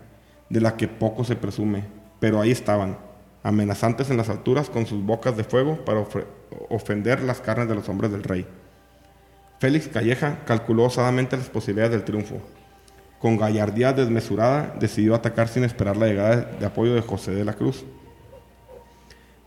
de 0.48 0.60
la 0.60 0.77
que 0.77 0.86
poco 0.86 1.24
se 1.24 1.35
presume, 1.36 1.85
pero 2.20 2.40
ahí 2.40 2.52
estaban, 2.52 2.98
amenazantes 3.43 4.10
en 4.10 4.16
las 4.16 4.28
alturas 4.28 4.70
con 4.70 4.86
sus 4.86 5.02
bocas 5.05 5.36
de 5.36 5.44
fuego 5.44 5.85
para 5.85 6.05
ofender 6.68 7.23
las 7.23 7.40
carnes 7.40 7.68
de 7.68 7.74
los 7.74 7.89
hombres 7.89 8.10
del 8.12 8.23
rey. 8.23 8.47
Félix 9.59 9.89
Calleja 9.89 10.40
calculó 10.44 10.85
osadamente 10.85 11.36
las 11.36 11.48
posibilidades 11.48 11.93
del 11.93 12.05
triunfo. 12.05 12.36
Con 13.18 13.39
gallardía 13.39 13.93
desmesurada, 13.93 14.74
decidió 14.78 15.14
atacar 15.14 15.48
sin 15.48 15.64
esperar 15.64 15.97
la 15.97 16.06
llegada 16.06 16.36
de 16.36 16.66
apoyo 16.66 16.94
de 16.94 17.01
José 17.01 17.32
de 17.32 17.44
la 17.44 17.55
Cruz. 17.55 17.85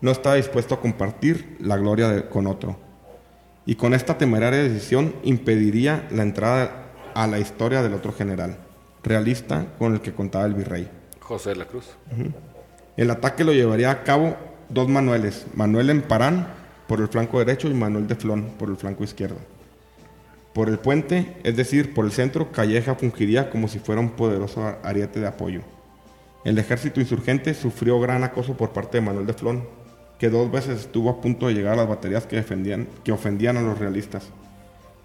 No 0.00 0.10
estaba 0.10 0.36
dispuesto 0.36 0.74
a 0.74 0.80
compartir 0.80 1.56
la 1.60 1.76
gloria 1.76 2.08
de- 2.08 2.28
con 2.28 2.46
otro 2.46 2.76
y 3.66 3.74
con 3.74 3.92
esta 3.94 4.16
temeraria 4.16 4.62
decisión 4.62 5.14
impediría 5.22 6.08
la 6.10 6.22
entrada 6.22 6.86
a 7.14 7.26
la 7.26 7.38
historia 7.38 7.82
del 7.82 7.92
otro 7.94 8.12
general, 8.12 8.56
realista 9.02 9.66
con 9.78 9.92
el 9.94 10.00
que 10.00 10.12
contaba 10.14 10.46
el 10.46 10.54
virrey. 10.54 10.88
José 11.20 11.50
de 11.50 11.56
la 11.56 11.64
Cruz. 11.66 11.86
El 12.96 13.10
ataque 13.10 13.44
lo 13.44 13.52
llevaría 13.52 13.90
a 13.90 14.02
cabo 14.02 14.36
dos 14.68 14.88
Manueles, 14.88 15.46
Manuel 15.54 15.90
Emparán 15.90 16.46
por 16.86 17.00
el 17.00 17.08
flanco 17.08 17.38
derecho 17.38 17.68
y 17.68 17.74
Manuel 17.74 18.08
de 18.08 18.14
Flón 18.16 18.50
por 18.58 18.68
el 18.70 18.76
flanco 18.76 19.04
izquierdo. 19.04 19.36
Por 20.54 20.68
el 20.68 20.78
puente, 20.78 21.36
es 21.44 21.56
decir, 21.56 21.94
por 21.94 22.04
el 22.04 22.10
centro, 22.10 22.50
Calleja 22.50 22.96
fungiría 22.96 23.50
como 23.50 23.68
si 23.68 23.78
fuera 23.78 24.00
un 24.00 24.10
poderoso 24.10 24.74
ariete 24.82 25.20
de 25.20 25.28
apoyo. 25.28 25.60
El 26.44 26.58
ejército 26.58 27.00
insurgente 27.00 27.54
sufrió 27.54 28.00
gran 28.00 28.24
acoso 28.24 28.56
por 28.56 28.70
parte 28.70 28.98
de 28.98 29.02
Manuel 29.02 29.26
de 29.26 29.34
Flón, 29.34 29.62
que 30.20 30.28
dos 30.28 30.52
veces 30.52 30.80
estuvo 30.80 31.08
a 31.08 31.22
punto 31.22 31.48
de 31.48 31.54
llegar 31.54 31.72
a 31.72 31.76
las 31.76 31.88
baterías 31.88 32.26
que, 32.26 32.36
defendían, 32.36 32.86
que 33.02 33.10
ofendían 33.10 33.56
a 33.56 33.62
los 33.62 33.78
realistas. 33.78 34.28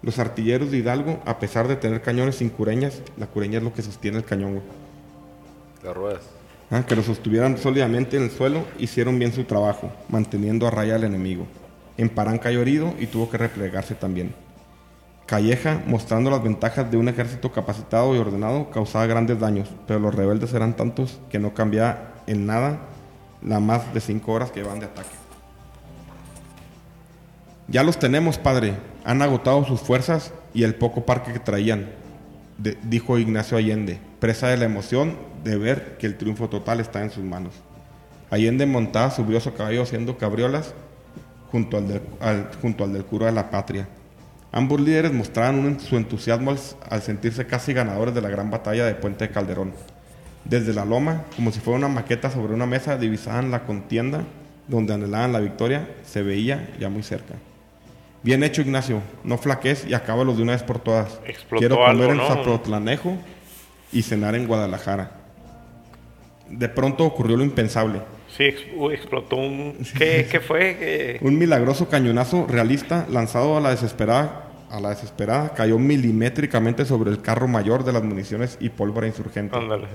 Los 0.02 0.18
artilleros 0.18 0.70
de 0.70 0.76
Hidalgo, 0.76 1.22
a 1.24 1.38
pesar 1.38 1.68
de 1.68 1.76
tener 1.76 2.02
cañones 2.02 2.36
sin 2.36 2.50
cureñas, 2.50 3.00
la 3.16 3.26
cureña 3.26 3.56
es 3.56 3.64
lo 3.64 3.72
que 3.72 3.80
sostiene 3.80 4.18
el 4.18 4.24
cañón. 4.24 4.60
Las 5.82 5.96
ruedas. 5.96 6.20
Ah, 6.70 6.84
que 6.86 6.94
lo 6.94 7.02
sostuvieran 7.02 7.56
sólidamente 7.56 8.18
en 8.18 8.24
el 8.24 8.30
suelo, 8.30 8.66
hicieron 8.78 9.18
bien 9.18 9.32
su 9.32 9.44
trabajo, 9.44 9.90
manteniendo 10.10 10.66
a 10.66 10.70
raya 10.70 10.96
al 10.96 11.04
enemigo. 11.04 11.46
Emparán 11.96 12.38
cayó 12.38 12.60
herido 12.60 12.92
y 13.00 13.06
tuvo 13.06 13.30
que 13.30 13.38
replegarse 13.38 13.94
también. 13.94 14.34
Calleja, 15.24 15.80
mostrando 15.86 16.28
las 16.28 16.42
ventajas 16.42 16.90
de 16.90 16.98
un 16.98 17.08
ejército 17.08 17.50
capacitado 17.52 18.14
y 18.14 18.18
ordenado, 18.18 18.68
causaba 18.70 19.06
grandes 19.06 19.40
daños, 19.40 19.70
pero 19.86 19.98
los 19.98 20.14
rebeldes 20.14 20.52
eran 20.52 20.76
tantos 20.76 21.18
que 21.30 21.38
no 21.38 21.54
cambiaba 21.54 22.12
en 22.26 22.44
nada 22.44 22.80
las 23.46 23.60
más 23.62 23.94
de 23.94 24.00
cinco 24.00 24.32
horas 24.32 24.50
que 24.50 24.60
llevaban 24.60 24.80
de 24.80 24.86
ataque. 24.86 25.08
Ya 27.68 27.82
los 27.82 27.98
tenemos, 27.98 28.38
padre. 28.38 28.74
Han 29.04 29.22
agotado 29.22 29.64
sus 29.64 29.80
fuerzas 29.80 30.32
y 30.52 30.64
el 30.64 30.74
poco 30.74 31.06
parque 31.06 31.32
que 31.32 31.38
traían, 31.38 31.88
dijo 32.82 33.18
Ignacio 33.18 33.56
Allende, 33.56 34.00
presa 34.20 34.48
de 34.48 34.56
la 34.56 34.64
emoción 34.64 35.16
de 35.44 35.56
ver 35.56 35.96
que 35.98 36.06
el 36.06 36.16
triunfo 36.16 36.48
total 36.48 36.80
está 36.80 37.02
en 37.02 37.10
sus 37.10 37.24
manos. 37.24 37.54
Allende 38.30 38.66
montaba 38.66 39.10
su 39.10 39.24
brioso 39.24 39.54
caballo 39.54 39.82
haciendo 39.82 40.18
cabriolas 40.18 40.74
junto 41.50 41.76
al, 41.76 41.88
del, 41.88 42.02
junto 42.60 42.84
al 42.84 42.92
del 42.92 43.04
cura 43.04 43.26
de 43.26 43.32
la 43.32 43.50
patria. 43.50 43.88
Ambos 44.52 44.80
líderes 44.80 45.12
mostraban 45.12 45.78
su 45.80 45.96
entusiasmo 45.96 46.54
al, 46.88 47.02
sentirse 47.02 47.46
casi 47.46 47.72
ganadores 47.72 48.14
de 48.14 48.22
la 48.22 48.28
gran 48.28 48.50
batalla 48.50 48.86
de 48.86 48.94
Puente 48.94 49.26
de 49.26 49.32
Calderón. 49.32 49.72
Desde 50.48 50.72
la 50.72 50.84
loma, 50.84 51.24
como 51.34 51.50
si 51.50 51.60
fuera 51.60 51.78
una 51.78 51.88
maqueta 51.88 52.30
sobre 52.30 52.54
una 52.54 52.66
mesa, 52.66 52.96
divisaban 52.98 53.50
la 53.50 53.64
contienda 53.64 54.22
donde 54.68 54.94
anhelaban 54.94 55.32
la 55.32 55.40
victoria, 55.40 55.88
se 56.04 56.22
veía 56.22 56.70
ya 56.78 56.88
muy 56.88 57.02
cerca. 57.02 57.34
Bien 58.22 58.42
hecho, 58.42 58.60
Ignacio. 58.62 59.00
No 59.24 59.38
flaques 59.38 59.86
y 59.88 59.94
acábalo 59.94 60.34
de 60.34 60.42
una 60.42 60.52
vez 60.52 60.62
por 60.62 60.78
todas. 60.80 61.20
Explotó 61.26 61.58
Quiero 61.60 61.76
comer 61.76 61.90
algo, 61.90 62.10
en 62.12 62.16
¿no? 62.18 62.26
Zapotlanejo 62.28 63.16
y 63.92 64.02
cenar 64.02 64.34
en 64.34 64.46
Guadalajara. 64.46 65.12
De 66.50 66.68
pronto 66.68 67.04
ocurrió 67.04 67.36
lo 67.36 67.44
impensable. 67.44 68.00
Sí, 68.36 68.44
ex- 68.44 68.62
explotó 68.92 69.36
un... 69.36 69.76
¿Qué, 69.98 70.26
qué 70.30 70.40
fue? 70.40 70.76
¿Qué- 70.78 71.18
Un 71.22 71.38
milagroso 71.38 71.88
cañonazo 71.88 72.46
realista 72.48 73.06
lanzado 73.10 73.56
a 73.56 73.60
la 73.60 73.70
desesperada, 73.70 74.44
a 74.70 74.80
la 74.80 74.90
desesperada 74.90 75.50
cayó 75.54 75.78
milimétricamente 75.78 76.84
sobre 76.84 77.10
el 77.10 77.20
carro 77.22 77.46
mayor 77.48 77.84
de 77.84 77.92
las 77.92 78.02
municiones 78.02 78.58
y 78.60 78.68
pólvora 78.70 79.06
insurgente. 79.06 79.56
Ándale. 79.56 79.86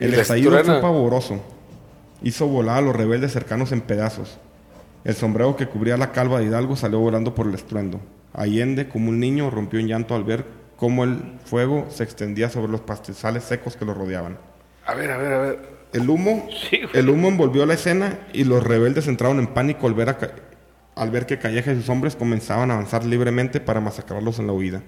El 0.00 0.14
estallido 0.14 0.52
fue 0.64 0.80
pavoroso. 0.80 1.40
Hizo 2.22 2.46
volar 2.46 2.78
a 2.78 2.80
los 2.80 2.96
rebeldes 2.96 3.32
cercanos 3.32 3.70
en 3.72 3.82
pedazos. 3.82 4.38
El 5.04 5.14
sombrero 5.14 5.56
que 5.56 5.66
cubría 5.66 5.96
la 5.96 6.12
calva 6.12 6.38
de 6.40 6.46
Hidalgo 6.46 6.74
salió 6.74 6.98
volando 6.98 7.34
por 7.34 7.46
el 7.46 7.54
estruendo. 7.54 8.00
Allende, 8.32 8.88
como 8.88 9.10
un 9.10 9.20
niño, 9.20 9.50
rompió 9.50 9.78
en 9.78 9.88
llanto 9.88 10.14
al 10.14 10.24
ver 10.24 10.44
cómo 10.76 11.04
el 11.04 11.38
fuego 11.44 11.86
se 11.90 12.02
extendía 12.02 12.48
sobre 12.48 12.72
los 12.72 12.80
pastizales 12.80 13.44
secos 13.44 13.76
que 13.76 13.84
lo 13.84 13.94
rodeaban. 13.94 14.38
A 14.86 14.94
ver, 14.94 15.10
a 15.10 15.18
ver, 15.18 15.32
a 15.32 15.38
ver. 15.38 15.80
El 15.92 16.08
humo, 16.08 16.48
Sí, 16.68 16.80
el 16.94 17.08
humo 17.10 17.28
envolvió 17.28 17.66
la 17.66 17.74
escena 17.74 18.20
y 18.32 18.44
los 18.44 18.62
rebeldes 18.62 19.08
entraron 19.08 19.38
en 19.38 19.48
pánico 19.48 19.86
al 19.86 19.94
ver, 19.94 20.08
a 20.08 20.18
al 20.94 21.10
ver 21.10 21.26
que 21.26 21.38
Calleja 21.38 21.72
y 21.72 21.76
sus 21.76 21.88
hombres 21.88 22.16
comenzaban 22.16 22.70
a 22.70 22.74
avanzar 22.74 23.04
libremente 23.04 23.60
para 23.60 23.80
masacrarlos 23.80 24.38
en 24.38 24.46
la 24.46 24.52
huida. 24.52 24.82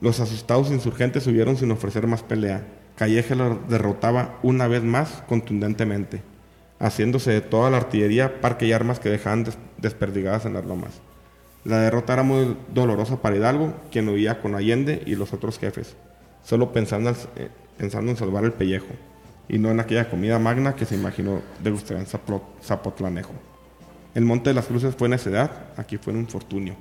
Los 0.00 0.20
asustados 0.20 0.70
insurgentes 0.70 1.26
huyeron 1.26 1.56
sin 1.56 1.70
ofrecer 1.70 2.06
más 2.06 2.22
pelea. 2.22 2.66
Calleja 2.96 3.34
los 3.34 3.68
derrotaba 3.68 4.38
una 4.42 4.68
vez 4.68 4.82
más 4.82 5.22
contundentemente, 5.28 6.22
haciéndose 6.78 7.30
de 7.30 7.40
toda 7.40 7.70
la 7.70 7.78
artillería, 7.78 8.40
parque 8.40 8.66
y 8.66 8.72
armas 8.72 9.00
que 9.00 9.08
dejaban 9.08 9.44
des- 9.44 9.58
desperdigadas 9.78 10.44
en 10.46 10.54
las 10.54 10.64
lomas. 10.64 11.00
La 11.64 11.78
derrota 11.80 12.14
era 12.14 12.22
muy 12.22 12.56
dolorosa 12.72 13.20
para 13.20 13.36
Hidalgo, 13.36 13.74
quien 13.90 14.08
huía 14.08 14.40
con 14.40 14.54
Allende 14.54 15.02
y 15.06 15.14
los 15.14 15.32
otros 15.32 15.58
jefes, 15.58 15.96
solo 16.42 16.72
pensando, 16.72 17.14
eh, 17.36 17.48
en 17.78 18.16
salvar 18.16 18.44
el 18.44 18.52
pellejo, 18.52 18.86
y 19.48 19.58
no 19.58 19.70
en 19.70 19.80
aquella 19.80 20.08
comida 20.08 20.38
magna 20.38 20.74
que 20.74 20.86
se 20.86 20.94
imaginó 20.94 21.42
degustar 21.62 21.96
en 21.98 22.06
Zapotlanejo. 22.06 23.32
El 24.14 24.24
Monte 24.24 24.50
de 24.50 24.54
las 24.54 24.66
Cruces 24.66 24.94
fue 24.96 25.08
necedad, 25.08 25.50
aquí 25.76 25.96
fue 25.96 26.12
un 26.12 26.20
infortunio. 26.20 26.76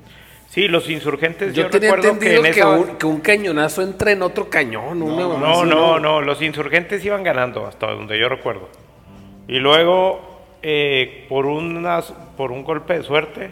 Sí, 0.49 0.67
los 0.67 0.89
insurgentes, 0.89 1.53
yo, 1.53 1.63
Yo, 1.63 1.69
tenía 1.69 1.93
recuerdo 1.95 2.19
que 2.19 2.25
entendido 2.35 2.45
en 2.45 2.53
que, 2.53 2.59
esa... 2.59 2.69
un, 2.69 2.97
que 2.97 3.05
un 3.05 3.19
cañonazo 3.21 3.83
entra 3.83 4.11
en 4.11 4.23
otro 4.23 4.49
cañón. 4.49 5.01
una 5.01 5.21
No, 5.37 5.63
no, 5.65 5.99
no, 5.99 6.21
los 6.21 6.41
insurgentes 6.41 7.05
iban 7.05 7.23
ganando 7.23 7.67
hasta 7.67 7.87
donde 7.91 8.19
yo 8.19 8.27
recuerdo. 8.29 8.67
Y 9.47 9.59
luego, 9.59 10.41
eh, 10.63 11.25
por, 11.29 11.45
unas, 11.45 12.11
por 12.35 12.51
un 12.51 12.63
golpe 12.63 12.95
de 12.97 13.03
suerte, 13.03 13.51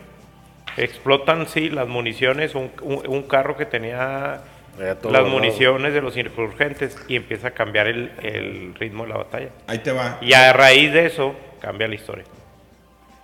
explotan, 0.75 1.47
sí, 1.47 1.69
las 1.69 1.87
municiones, 1.87 2.55
un, 2.55 2.71
un- 2.81 3.07
un 3.07 3.23
carro 3.23 3.55
que 3.57 3.65
tenía 3.65 4.41
las 4.77 5.25
municiones 5.27 5.93
de 5.93 6.01
los 6.01 6.17
insurgentes 6.17 6.97
y 7.07 7.15
empieza 7.15 7.49
a 7.49 7.51
cambiar 7.51 7.87
el, 7.87 8.11
el 8.23 8.73
ritmo 8.75 9.03
de 9.03 9.09
la 9.09 9.17
batalla. 9.17 9.49
Ahí 9.67 9.79
te 9.79 9.91
va. 9.91 10.17
Y 10.21 10.33
a 10.33 10.51
raíz 10.53 10.91
de 10.93 11.05
eso, 11.05 11.35
cambia 11.59 11.87
la 11.87 11.95
historia. 11.95 12.25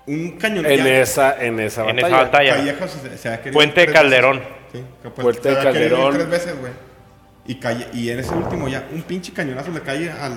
Un 0.06 0.32
cañón. 0.38 0.66
En 0.66 0.86
esa, 0.88 1.42
en 1.44 1.60
esa 1.60 1.82
En 1.82 1.96
batalla. 1.96 2.08
esa 2.08 2.18
batalla. 2.24 2.56
Calleja 2.56 2.88
se, 2.88 3.18
se 3.18 3.30
ha 3.30 3.38
querido 3.38 3.54
Puente 3.54 3.86
Calderón. 3.88 4.38
veces. 4.40 4.54
Sí, 4.74 4.84
que 5.04 5.10
Puente 5.10 5.56
se 5.56 5.62
Calderón. 5.64 6.14
tres 6.14 6.30
veces, 6.30 6.60
güey. 6.60 6.72
Y, 7.46 7.56
calle- 7.56 7.88
y 7.94 8.10
en 8.10 8.20
ese 8.20 8.34
último 8.34 8.68
ya, 8.68 8.88
un 8.94 9.02
pinche 9.04 9.32
cañonazo 9.34 9.72
le 9.72 9.82
cae 9.82 10.10
a 10.10 10.30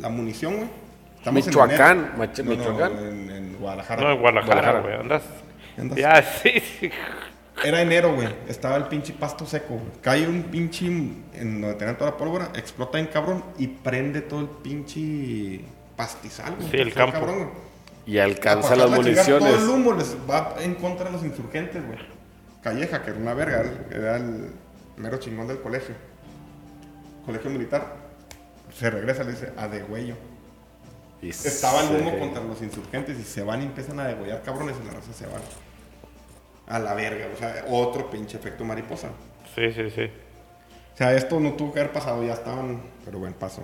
la 0.00 0.08
munición, 0.08 0.56
güey. 0.56 0.68
Estamos 1.18 1.40
en 1.42 1.46
Michoacán. 1.48 2.12
Mache- 2.18 2.42
No, 2.44 2.50
no, 2.50 2.56
Michoacán. 2.56 2.92
en, 2.98 3.30
en 3.30 3.56
Guadalajara. 3.58 4.02
No, 4.02 4.12
en 4.12 4.20
Guadalajara, 4.20 4.80
güey, 4.80 4.94
andas... 4.94 5.22
Andas- 5.78 5.98
Ya, 5.98 6.22
sí, 6.42 6.60
sí. 6.60 6.90
Era 7.64 7.80
enero, 7.80 8.14
güey. 8.14 8.28
Estaba 8.48 8.76
el 8.76 8.84
pinche 8.84 9.12
pasto 9.14 9.46
seco. 9.46 9.80
Cae 10.02 10.26
un 10.26 10.42
pinche 10.44 10.86
en 10.86 11.60
donde 11.60 11.74
tenían 11.76 11.96
toda 11.96 12.10
la 12.10 12.16
pólvora, 12.16 12.48
explota 12.56 12.98
en 12.98 13.06
cabrón 13.06 13.44
y 13.58 13.68
prende 13.68 14.20
todo 14.22 14.40
el 14.40 14.48
pinche 14.48 15.60
pastizal, 15.96 16.56
güey. 16.56 16.70
Sí, 16.70 16.76
el 16.78 16.92
campo. 16.92 17.12
cabrón, 17.12 17.36
güey. 17.36 17.48
Y 18.06 18.18
alcanza 18.18 18.76
las 18.76 18.86
chingada, 18.86 19.24
Todo 19.24 19.40
municiones. 19.40 19.54
el 19.62 19.68
humo 19.68 19.92
les 19.94 20.16
va 20.30 20.54
en 20.60 20.74
contra 20.74 21.06
de 21.06 21.12
los 21.12 21.24
insurgentes, 21.24 21.84
güey. 21.86 21.98
Calleja, 22.62 23.02
que 23.02 23.10
era 23.10 23.18
una 23.18 23.34
verga, 23.34 23.64
era- 23.90 24.16
el 24.16 24.52
mero 24.96 25.18
chingón 25.18 25.48
del 25.48 25.60
colegio. 25.60 25.94
Colegio 27.26 27.50
militar. 27.50 27.96
Se 28.74 28.90
regresa, 28.90 29.24
le 29.24 29.32
dice, 29.32 29.52
a 29.56 29.68
degüello. 29.68 30.16
Y 31.22 31.30
Estaba 31.30 31.80
el 31.82 31.96
humo 32.00 32.10
se- 32.10 32.18
contra 32.18 32.42
los 32.42 32.60
insurgentes 32.60 33.18
y 33.18 33.22
se 33.22 33.42
van 33.42 33.62
y 33.62 33.66
empiezan 33.66 33.98
a 34.00 34.04
degüellar 34.08 34.42
cabrones 34.42 34.76
y 34.82 34.86
la 34.86 34.92
raza 34.92 35.12
se 35.12 35.26
van. 35.26 35.40
A 36.66 36.78
la 36.78 36.94
verga, 36.94 37.26
o 37.34 37.38
sea, 37.38 37.64
otro 37.68 38.10
pinche 38.10 38.36
efecto 38.36 38.64
mariposa. 38.64 39.08
Sí, 39.54 39.70
sí, 39.72 39.90
sí. 39.90 40.10
O 40.92 40.96
sea, 40.96 41.14
esto 41.14 41.40
no 41.40 41.52
tuvo 41.54 41.72
que 41.72 41.80
haber 41.80 41.92
pasado, 41.92 42.22
ya 42.24 42.34
estaban, 42.34 42.82
pero 43.04 43.18
bueno, 43.18 43.34
pasó. 43.38 43.62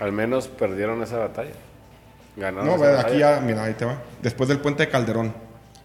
Al 0.00 0.12
menos 0.12 0.48
perdieron 0.48 1.02
esa 1.02 1.18
batalla. 1.18 1.52
Ganaron 2.36 2.78
No, 2.80 2.84
aquí 2.98 3.18
ya, 3.18 3.40
mira, 3.40 3.64
ahí 3.64 3.74
te 3.74 3.84
va. 3.84 4.02
Después 4.22 4.48
del 4.48 4.58
puente 4.58 4.84
de 4.84 4.90
Calderón. 4.90 5.34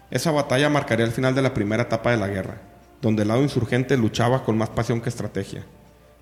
Esa 0.10 0.32
batalla 0.32 0.70
marcaría 0.70 1.06
el 1.06 1.12
final 1.14 1.34
de 1.34 1.42
la 1.42 1.54
primera 1.54 1.84
etapa 1.84 2.12
de 2.12 2.18
la 2.18 2.28
guerra, 2.28 2.58
donde 3.02 3.22
el 3.22 3.30
lado 3.30 3.42
insurgente 3.42 3.96
luchaba 3.96 4.44
con 4.44 4.58
más 4.58 4.70
pasión 4.70 5.00
que 5.00 5.08
estrategia. 5.10 5.64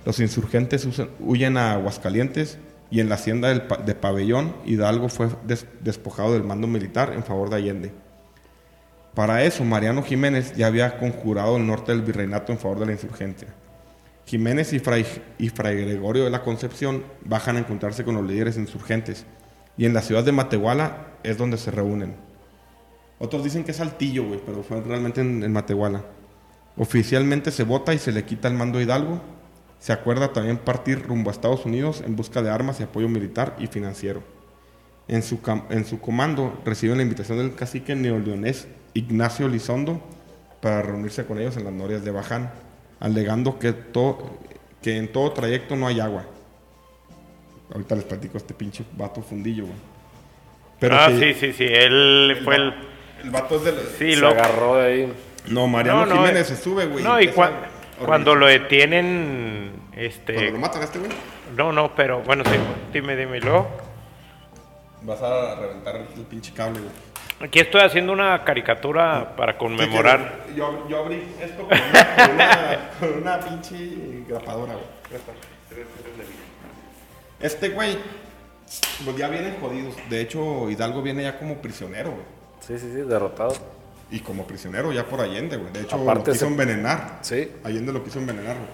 Los 0.05 0.19
insurgentes 0.19 0.87
huyen 1.19 1.57
a 1.57 1.73
Aguascalientes 1.73 2.59
y 2.91 2.99
en 2.99 3.09
la 3.09 3.15
hacienda 3.15 3.49
del 3.49 3.63
pa- 3.63 3.77
de 3.77 3.95
Pabellón, 3.95 4.55
Hidalgo 4.65 5.09
fue 5.09 5.29
des- 5.45 5.65
despojado 5.81 6.33
del 6.33 6.43
mando 6.43 6.67
militar 6.67 7.13
en 7.13 7.23
favor 7.23 7.49
de 7.49 7.55
Allende. 7.57 7.91
Para 9.15 9.43
eso, 9.43 9.63
Mariano 9.65 10.03
Jiménez 10.03 10.53
ya 10.55 10.67
había 10.67 10.97
conjurado 10.97 11.57
el 11.57 11.65
norte 11.65 11.91
del 11.91 12.01
virreinato 12.03 12.51
en 12.51 12.59
favor 12.59 12.79
de 12.79 12.85
la 12.85 12.91
insurgencia. 12.93 13.47
Jiménez 14.25 14.71
y 14.73 14.79
Fray, 14.79 15.05
y 15.39 15.49
Fray 15.49 15.81
Gregorio 15.81 16.23
de 16.23 16.29
la 16.29 16.43
Concepción 16.43 17.03
bajan 17.25 17.55
a 17.57 17.59
encontrarse 17.59 18.03
con 18.03 18.15
los 18.15 18.23
líderes 18.25 18.57
insurgentes 18.57 19.25
y 19.79 19.85
en 19.85 19.93
la 19.93 20.01
ciudad 20.01 20.25
de 20.25 20.33
Matehuala 20.33 21.07
es 21.23 21.37
donde 21.37 21.57
se 21.57 21.71
reúnen. 21.71 22.13
Otros 23.17 23.45
dicen 23.45 23.63
que 23.63 23.71
es 23.71 23.77
Saltillo, 23.77 24.25
güey, 24.27 24.41
pero 24.45 24.61
fue 24.61 24.81
realmente 24.81 25.21
en, 25.21 25.51
Matehuala. 25.53 26.03
Oficialmente 26.75 27.49
se 27.49 27.63
vota 27.63 27.93
y 27.93 27.97
se 27.97 28.11
le 28.11 28.25
quita 28.25 28.49
el 28.49 28.55
mando 28.55 28.77
a 28.79 28.81
Hidalgo. 28.81 29.21
Se 29.79 29.93
acuerda 29.93 30.33
también 30.33 30.57
partir 30.57 31.01
rumbo 31.07 31.29
a 31.29 31.33
Estados 31.33 31.65
Unidos 31.65 32.03
en 32.05 32.17
busca 32.17 32.41
de 32.41 32.49
armas 32.49 32.81
y 32.81 32.83
apoyo 32.83 33.07
militar 33.07 33.55
y 33.57 33.67
financiero. 33.67 34.21
En 35.07 35.23
su, 35.23 35.39
en 35.69 35.85
su 35.85 36.01
comando 36.01 36.59
reciben 36.65 36.97
la 36.97 37.03
invitación 37.03 37.37
del 37.37 37.55
cacique 37.55 37.95
neoleonés 37.95 38.67
Ignacio 38.93 39.47
Lizondo 39.47 40.01
para 40.61 40.81
reunirse 40.81 41.25
con 41.25 41.39
ellos 41.39 41.55
en 41.55 41.63
las 41.63 41.73
norias 41.73 42.03
de 42.03 42.11
Baján, 42.11 42.51
alegando 42.99 43.59
que, 43.59 43.71
to- 43.71 44.37
que 44.81 44.97
en 44.97 45.09
todo 45.09 45.31
trayecto 45.31 45.77
no 45.77 45.87
hay 45.87 46.01
agua. 46.01 46.25
Ahorita 47.73 47.95
les 47.95 48.03
platico 48.03 48.37
este 48.37 48.53
pinche 48.53 48.83
vato 48.93 49.21
fundillo, 49.21 49.65
güey. 49.65 49.75
Pero 50.79 50.95
ah, 50.95 51.07
que 51.09 51.33
sí, 51.33 51.39
sí, 51.39 51.53
sí. 51.53 51.65
Él 51.65 52.39
fue 52.43 52.55
el... 52.55 52.73
el 53.23 53.29
vato 53.29 53.57
es 53.57 53.63
del... 53.65 53.75
Sí, 53.97 54.13
Se 54.13 54.19
lo... 54.21 54.29
agarró 54.29 54.75
de 54.75 54.87
ahí. 54.87 55.13
No, 55.47 55.67
Mariano 55.67 56.05
No, 56.05 56.15
no, 56.15 56.21
Jiménez 56.21 56.49
eh, 56.49 56.55
se 56.55 56.61
sube, 56.61 56.85
güey. 56.85 57.03
No, 57.03 57.19
y 57.19 57.27
cua- 57.27 57.51
cuando 58.05 58.33
lo 58.35 58.45
detienen, 58.45 59.73
Cuando 59.89 60.01
este... 60.01 60.51
lo 60.51 60.57
matan 60.59 60.81
a 60.81 60.85
este 60.85 60.99
güey, 60.99 61.11
No, 61.55 61.71
no, 61.73 61.93
pero 61.95 62.21
bueno, 62.21 62.43
sí, 62.45 62.51
dime, 62.93 63.39
luego. 63.41 63.69
vas 65.01 65.21
a 65.21 65.55
reventar 65.55 65.95
el 65.97 66.23
pinche 66.23 66.53
cable, 66.53 66.79
güey. 66.79 66.91
Aquí 67.41 67.59
estoy 67.59 67.81
haciendo 67.81 68.11
una 68.11 68.43
caricatura 68.43 69.35
para 69.37 69.57
conmemorar. 69.57 70.45
Yo 70.55 70.97
abrí 70.97 71.23
esto 71.41 71.67
con 71.67 71.77
una, 71.77 72.15
con 72.15 72.33
una, 72.33 72.89
con 72.99 73.13
una 73.21 73.39
pinche 73.39 74.23
grapadora, 74.27 74.73
güey. 74.73 74.85
Este 77.39 77.69
güey, 77.69 77.97
pues 79.05 79.17
ya 79.17 79.29
vienen 79.29 79.57
jodidos. 79.61 79.95
De 80.09 80.21
hecho, 80.21 80.69
Hidalgo 80.69 81.01
viene 81.01 81.23
ya 81.23 81.39
como 81.39 81.55
prisionero, 81.61 82.11
güey. 82.11 82.23
Sí, 82.65 82.77
sí, 82.77 82.91
sí, 82.93 83.01
derrotado. 83.01 83.53
Y 84.11 84.19
como 84.21 84.45
prisionero 84.45 84.91
ya 84.91 85.05
por 85.05 85.21
Allende, 85.21 85.57
güey. 85.57 85.71
De 85.71 85.81
hecho, 85.81 85.95
Aparte 85.95 86.27
lo 86.31 86.33
quiso 86.33 86.45
se- 86.45 86.51
envenenar. 86.51 87.19
Sí. 87.21 87.51
Allende 87.63 87.93
lo 87.93 88.03
quiso 88.03 88.19
envenenar, 88.19 88.55
güey. 88.57 88.69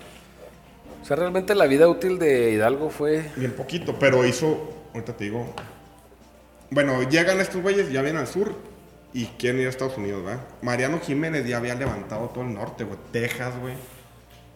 O 1.02 1.06
sea, 1.06 1.16
realmente 1.18 1.54
la 1.54 1.68
vida 1.68 1.88
útil 1.88 2.18
de 2.18 2.52
Hidalgo 2.54 2.90
fue. 2.90 3.30
Bien 3.36 3.52
poquito, 3.52 4.00
pero 4.00 4.26
hizo, 4.26 4.74
ahorita 4.94 5.14
te 5.16 5.26
digo. 5.26 5.54
Bueno, 6.72 7.04
llegan 7.04 7.40
estos 7.40 7.62
güeyes, 7.62 7.92
ya 7.92 8.02
vienen 8.02 8.22
al 8.22 8.28
sur 8.28 8.56
y 9.14 9.26
quieren 9.38 9.62
ir 9.62 9.68
a 9.68 9.70
Estados 9.70 9.98
Unidos, 9.98 10.24
¿verdad? 10.26 10.42
Mariano 10.64 11.00
Jiménez 11.00 11.46
ya 11.46 11.58
había 11.58 11.76
levantado 11.76 12.30
todo 12.30 12.44
el 12.44 12.54
norte, 12.54 12.84
güey. 12.86 12.98
Texas, 13.12 13.54
güey. 13.62 13.76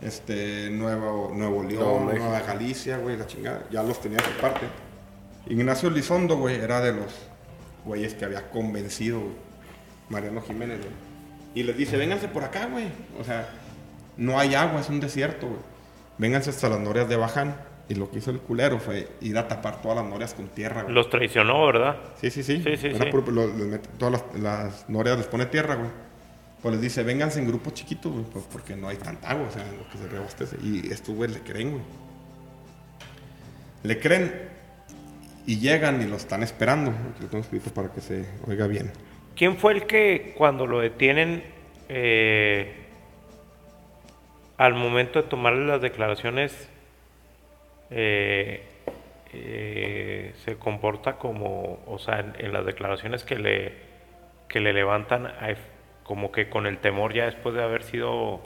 Este, 0.01 0.69
Nuevo, 0.69 1.31
Nuevo 1.35 1.63
León, 1.63 2.05
México. 2.05 2.25
Nueva 2.25 2.41
Galicia, 2.41 2.97
güey, 2.97 3.17
la 3.17 3.27
chingada. 3.27 3.63
Ya 3.69 3.83
los 3.83 3.99
tenía 3.99 4.19
su 4.19 4.31
parte. 4.41 4.65
Ignacio 5.47 5.89
Lizondo, 5.89 6.37
güey, 6.37 6.55
era 6.55 6.79
de 6.81 6.93
los 6.93 7.13
güeyes 7.85 8.13
que 8.13 8.25
había 8.25 8.49
convencido, 8.49 9.19
güey. 9.19 9.33
Mariano 10.09 10.41
Jiménez, 10.41 10.79
güey. 10.79 10.91
Y 11.55 11.63
les 11.63 11.77
dice, 11.77 11.97
vénganse 11.97 12.27
por 12.27 12.43
acá, 12.43 12.67
güey. 12.67 12.87
O 13.19 13.23
sea, 13.23 13.49
no 14.17 14.39
hay 14.39 14.55
agua, 14.55 14.81
es 14.81 14.89
un 14.89 14.99
desierto, 14.99 15.47
güey. 15.47 15.59
Vénganse 16.17 16.49
hasta 16.49 16.69
las 16.69 16.79
norias 16.79 17.09
de 17.09 17.15
Baján. 17.15 17.55
Y 17.89 17.95
lo 17.95 18.11
que 18.11 18.19
hizo 18.19 18.29
el 18.29 18.39
culero 18.39 18.79
fue 18.79 19.07
ir 19.19 19.35
a 19.37 19.47
tapar 19.47 19.81
todas 19.81 19.97
las 19.97 20.05
norias 20.05 20.35
con 20.35 20.47
tierra, 20.49 20.83
güey. 20.83 20.93
Los 20.93 21.09
traicionó, 21.09 21.65
¿verdad? 21.65 21.97
Sí, 22.21 22.29
sí, 22.29 22.43
sí. 22.43 22.61
Sí, 22.63 22.77
sí, 22.77 22.91
sí. 22.93 23.09
todas 23.97 24.11
las, 24.13 24.39
las 24.39 24.89
norias 24.89 25.17
les 25.17 25.25
pone 25.25 25.47
tierra, 25.47 25.75
güey. 25.75 25.89
Pues 26.61 26.73
les 26.73 26.81
dice, 26.81 27.03
vénganse 27.03 27.39
en 27.39 27.47
grupos 27.47 27.73
chiquitos, 27.73 28.11
güey, 28.11 28.25
pues 28.25 28.45
porque 28.51 28.75
no 28.75 28.89
hay 28.89 28.97
tanta 28.97 29.29
agua, 29.31 29.47
o 29.47 29.51
sea, 29.51 29.63
lo 29.63 29.87
que 29.89 29.97
se 29.97 30.07
reabastece. 30.09 30.57
Y 30.61 30.91
estos 30.91 31.15
güey 31.15 31.31
le 31.31 31.39
creen, 31.39 31.71
güey. 31.71 31.83
Le 33.83 33.99
creen 33.99 34.49
y 35.45 35.57
llegan 35.59 36.01
y 36.01 36.05
lo 36.05 36.17
están 36.17 36.43
esperando. 36.43 36.91
Lo 37.21 37.27
tengo 37.27 37.43
escrito 37.43 37.73
para 37.73 37.91
que 37.91 38.01
se 38.01 38.25
oiga 38.45 38.67
bien. 38.67 38.91
¿Quién 39.35 39.55
fue 39.57 39.71
el 39.73 39.87
que 39.87 40.33
cuando 40.37 40.67
lo 40.67 40.79
detienen, 40.81 41.43
eh, 41.87 42.75
al 44.57 44.73
momento 44.73 45.21
de 45.21 45.29
tomarle 45.29 45.65
las 45.65 45.81
declaraciones, 45.81 46.67
eh, 47.89 48.63
eh, 49.31 50.33
se 50.43 50.57
comporta 50.57 51.15
como, 51.15 51.79
o 51.87 51.97
sea, 51.99 52.19
en, 52.37 52.51
las 52.51 52.65
declaraciones 52.65 53.23
que 53.23 53.37
le, 53.37 53.73
que 54.49 54.59
le 54.59 54.73
levantan, 54.73 55.27
hay- 55.39 55.55
como 56.09 56.31
que 56.31 56.49
con 56.49 56.65
el 56.65 56.79
temor 56.79 57.13
ya 57.13 57.25
después 57.25 57.53
de 57.53 57.61
haber 57.63 57.83
sido 57.83 58.41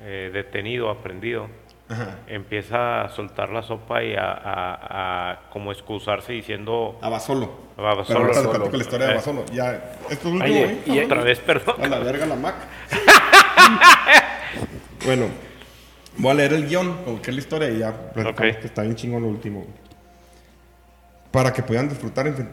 eh, 0.00 0.30
detenido, 0.34 0.90
aprendido, 0.90 1.48
Ajá. 1.88 2.18
empieza 2.26 3.04
a 3.04 3.08
soltar 3.08 3.48
la 3.48 3.62
sopa 3.62 4.04
y 4.04 4.14
a, 4.14 4.30
a- 4.30 5.30
a 5.30 5.40
como 5.48 5.72
excusarse 5.72 6.34
diciendo... 6.34 6.98
Abasolo. 7.00 7.50
Abasolo. 7.78 8.28
Pero 8.34 8.50
ahorita 8.52 8.76
la 8.76 8.82
historia 8.82 9.06
de 9.06 9.12
Eh. 9.12 9.14
Abasolo. 9.14 9.44
Ya, 9.50 9.72
esto 10.10 10.28
es 10.28 10.34
último, 10.34 10.44
Oye, 10.44 10.80
güey. 10.86 10.98
y- 10.98 11.04
Otra 11.04 11.22
vez, 11.22 11.38
perdón. 11.40 11.76
A 11.82 11.88
la 11.88 11.98
verga 12.00 12.26
la 12.26 12.36
Mac. 12.36 12.54
bueno, 15.06 15.28
voy 16.18 16.30
a 16.32 16.34
leer 16.34 16.52
el 16.52 16.68
guion, 16.68 17.02
como 17.04 17.22
que 17.22 17.30
es 17.30 17.36
la 17.36 17.40
historia 17.40 17.70
y 17.70 17.78
ya 17.78 17.92
platicamos 18.12 18.56
Ok. 18.56 18.60
que 18.60 18.66
está 18.66 18.82
bien 18.82 18.94
chingón 18.94 19.22
lo 19.22 19.28
último. 19.28 19.66
Para 21.30 21.50
que 21.50 21.62
puedan 21.62 21.88
disfrutar. 21.88 22.26
en 22.26 22.36
fin, 22.36 22.48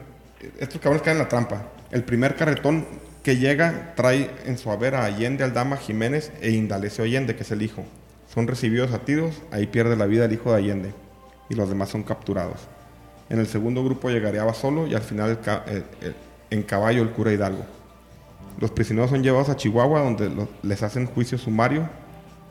Estos 0.57 0.79
cabrones 0.79 1.01
caen 1.03 1.17
en 1.17 1.23
la 1.23 1.27
trampa. 1.27 1.63
El 1.91 2.05
primer 2.05 2.33
carretón 2.37 3.10
que 3.23 3.37
llega 3.37 3.93
trae 3.95 4.31
en 4.45 4.57
su 4.57 4.71
haber 4.71 4.95
a 4.95 5.05
Allende, 5.05 5.43
Aldama, 5.43 5.77
Jiménez 5.77 6.31
e 6.41 6.51
Indalecio 6.51 7.03
Allende, 7.03 7.35
que 7.35 7.43
es 7.43 7.51
el 7.51 7.61
hijo. 7.61 7.83
Son 8.33 8.47
recibidos 8.47 8.93
a 8.93 8.99
tiros, 8.99 9.41
ahí 9.51 9.67
pierde 9.67 9.95
la 9.95 10.05
vida 10.05 10.25
el 10.25 10.33
hijo 10.33 10.51
de 10.51 10.57
Allende 10.57 10.93
y 11.49 11.55
los 11.55 11.69
demás 11.69 11.89
son 11.89 12.03
capturados. 12.03 12.61
En 13.29 13.39
el 13.39 13.47
segundo 13.47 13.83
grupo 13.83 14.09
llegaría 14.09 14.43
Basolo 14.43 14.87
y 14.87 14.95
al 14.95 15.01
final 15.01 15.37
el- 15.67 15.83
el- 16.01 16.15
en 16.49 16.63
caballo 16.63 17.01
el 17.01 17.09
cura 17.11 17.31
Hidalgo. 17.31 17.65
Los 18.59 18.71
prisioneros 18.71 19.09
son 19.09 19.23
llevados 19.23 19.49
a 19.49 19.55
Chihuahua, 19.55 20.01
donde 20.01 20.29
les 20.63 20.83
hacen 20.83 21.05
juicio 21.05 21.37
sumario. 21.37 21.89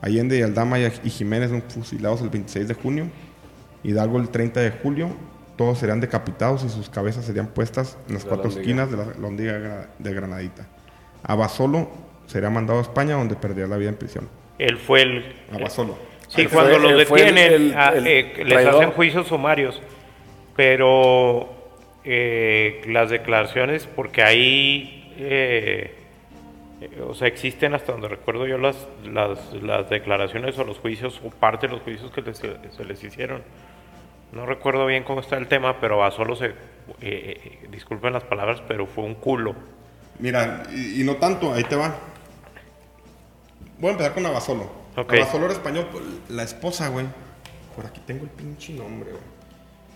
Allende 0.01 0.39
y 0.39 0.43
Aldama 0.43 0.79
y, 0.79 0.85
y 1.05 1.11
Jiménez 1.11 1.51
son 1.51 1.63
fusilados 1.63 2.23
el 2.23 2.31
26 2.31 2.67
de 2.69 2.75
junio. 2.75 3.07
Hidalgo 3.83 4.19
el 4.19 4.29
30 4.31 4.61
de 4.61 4.71
julio. 4.71 5.11
Todos 5.61 5.77
serían 5.77 6.01
decapitados 6.01 6.65
y 6.65 6.71
sus 6.71 6.89
cabezas 6.89 7.27
serían 7.27 7.49
puestas 7.49 7.99
en 8.09 8.15
las 8.15 8.25
La 8.25 8.31
cuatro 8.31 8.49
esquinas 8.49 8.91
de 8.91 8.97
la 8.97 9.05
gra- 9.05 9.89
de 9.99 10.15
Granadita. 10.15 10.67
Abasolo 11.23 11.91
sería 12.27 12.49
mandado 12.49 12.79
a 12.79 12.83
España, 12.83 13.17
donde 13.17 13.37
perdería 13.37 13.67
la 13.67 13.77
vida 13.77 13.91
en 13.91 13.97
prisión. 13.97 14.27
Él 14.59 14.79
fue 14.79 15.03
el... 15.03 15.35
Abasolo. 15.53 15.99
Sí, 16.29 16.47
cuando 16.47 16.79
fue- 16.79 16.81
los 16.81 16.93
el- 16.93 16.97
detienen, 17.07 17.75
ah, 17.77 17.93
el 17.95 18.07
eh, 18.07 18.33
les 18.43 18.67
hacen 18.67 18.93
juicios 18.93 19.27
sumarios, 19.29 19.83
pero 20.57 21.51
eh, 22.05 22.81
las 22.87 23.11
declaraciones, 23.11 23.87
porque 23.87 24.23
ahí, 24.23 25.13
eh, 25.19 25.95
eh, 26.81 27.03
o 27.07 27.13
sea, 27.13 27.29
existen 27.29 27.75
hasta 27.75 27.93
donde 27.93 28.09
recuerdo 28.09 28.47
yo 28.47 28.57
las, 28.57 28.89
las, 29.05 29.53
las 29.63 29.91
declaraciones 29.91 30.59
o 30.59 30.65
los 30.65 30.79
juicios, 30.79 31.21
o 31.23 31.29
parte 31.29 31.67
de 31.67 31.75
los 31.75 31.83
juicios 31.83 32.11
que 32.13 32.23
les- 32.23 32.39
se 32.39 32.85
les 32.87 33.05
hicieron. 33.05 33.43
No 34.33 34.47
recuerdo 34.47 34.87
bien 34.87 35.03
cómo 35.05 35.21
está 35.21 35.37
el 35.37 35.49
tema, 35.49 35.81
pero 35.81 36.05
a 36.05 36.11
solo 36.11 36.37
se, 36.37 36.47
eh, 36.47 36.55
eh, 37.01 37.69
disculpen 37.71 38.13
las 38.13 38.25
palabras, 38.25 38.63
pero 38.69 38.87
fue 38.87 39.05
un 39.05 39.15
culo. 39.15 39.55
Mira, 40.19 40.63
y, 40.73 41.01
y 41.01 41.05
no 41.05 41.17
tanto, 41.17 41.53
ahí 41.53 41.65
te 41.65 41.75
va. 41.77 41.95
Voy 43.79 43.89
a 43.89 43.93
empezar 43.93 44.15
con 44.15 44.27
Abasolo. 44.27 44.71
Ok. 44.97 45.13
Abasolo 45.15 45.47
era 45.47 45.55
español. 45.55 45.89
pues, 45.91 46.05
La 46.29 46.43
esposa, 46.43 46.89
güey. 46.89 47.07
Por 47.75 47.87
aquí 47.87 48.01
tengo 48.07 48.25
el 48.25 48.31
pinche 48.31 48.73
nombre, 48.75 49.11
güey. 49.11 49.23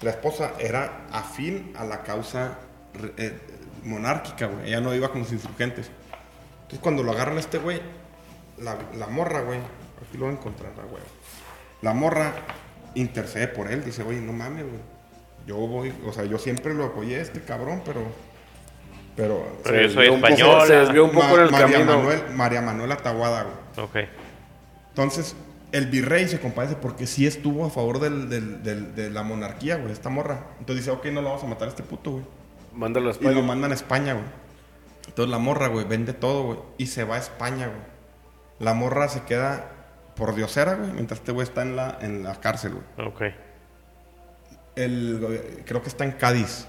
La 0.01 0.11
esposa 0.11 0.55
era 0.59 1.07
afín 1.13 1.73
a 1.77 1.85
la 1.85 2.03
causa 2.03 2.59
eh, 3.17 3.39
monárquica, 3.85 4.47
güey. 4.47 4.69
Ella 4.69 4.81
no 4.81 4.95
iba 4.95 5.11
con 5.11 5.21
los 5.21 5.33
insurgentes. 5.33 5.91
Entonces, 6.63 6.81
cuando 6.81 7.03
lo 7.03 7.13
agarran 7.13 7.37
a 7.37 7.41
este 7.41 7.59
güey, 7.59 7.81
la, 8.59 8.77
la 8.97 9.07
morra, 9.07 9.43
güey. 9.43 9.59
Aquí 9.59 10.19
lo 10.19 10.25
voy 10.27 10.35
a 10.35 10.39
encontrar, 10.39 10.73
güey. 10.91 11.03
La 11.83 11.93
morra 11.93 12.33
intercede 12.95 13.49
por 13.49 13.71
él. 13.71 13.85
Dice, 13.85 14.03
oye, 14.03 14.21
no 14.21 14.33
mames, 14.33 14.65
güey. 14.65 14.81
Yo 15.47 15.57
voy, 15.57 15.93
o 16.07 16.13
sea, 16.13 16.25
yo 16.25 16.39
siempre 16.39 16.73
lo 16.75 16.85
apoyé 16.85 17.17
a 17.19 17.23
este 17.23 17.41
cabrón, 17.43 17.83
pero. 17.85 18.03
Pero. 19.17 19.47
Pero 19.63 19.83
yo 19.83 19.89
Se 19.89 19.95
soy 19.95 20.09
un 20.09 20.21
poco-. 20.21 20.67
Se 20.67 20.73
desvió 20.75 21.05
un 21.05 21.11
poco 21.13 21.27
Ma- 21.27 21.35
en 21.35 21.41
el 21.41 21.51
María 21.51 21.67
camino. 21.79 21.97
Manuel, 21.99 22.23
María 22.35 22.61
Manuel 22.63 22.93
Atahuada, 22.93 23.45
güey. 23.77 23.87
Ok. 23.87 24.09
Entonces, 24.91 25.37
el 25.73 25.87
virrey 25.87 26.29
se 26.29 26.41
compadece 26.41 26.77
porque 26.77 27.07
sí 27.07 27.27
estuvo 27.27 27.65
a 27.67 27.71
favor 27.71 27.99
del- 28.01 28.29
del- 28.29 28.63
del- 28.63 28.95
de 28.95 29.11
la 29.11 29.23
monarquía, 29.23 29.77
güey, 29.77 29.93
esta 29.93 30.09
morra. 30.09 30.47
Entonces 30.61 30.85
dice, 30.85 30.91
ok, 30.97 31.07
no 31.07 31.21
lo 31.21 31.29
vamos 31.29 31.45
a 31.45 31.47
matar 31.47 31.69
a 31.69 31.71
este 31.71 31.83
puto, 31.83 32.13
güey. 32.13 32.25
Mándalo 32.73 33.07
a 33.09 33.11
Y 33.11 33.13
España. 33.13 33.33
lo 33.35 33.43
mandan 33.43 33.71
a 33.73 33.75
España, 33.75 34.13
güey. 34.15 34.25
Entonces 35.09 35.31
la 35.31 35.39
morra, 35.39 35.69
güey, 35.69 35.85
vende 35.87 36.13
todo, 36.13 36.43
güey. 36.45 36.59
Y 36.79 36.87
se 36.87 37.05
va 37.05 37.17
a 37.17 37.19
España, 37.19 37.67
güey. 37.67 37.81
La 38.61 38.73
morra 38.75 39.09
se 39.09 39.23
queda 39.25 39.73
por 40.17 40.35
diosera, 40.35 40.75
güey, 40.75 40.93
mientras 40.93 41.21
este 41.21 41.33
güey 41.33 41.47
está 41.47 41.63
en 41.63 41.77
la, 41.77 41.99
en 42.01 42.23
la 42.23 42.35
cárcel, 42.41 42.73
güey. 42.75 43.09
Ok. 43.09 43.23
El, 44.77 45.63
creo 45.65 45.83
que 45.83 45.89
está 45.89 46.05
en 46.05 46.13
Cádiz, 46.13 46.67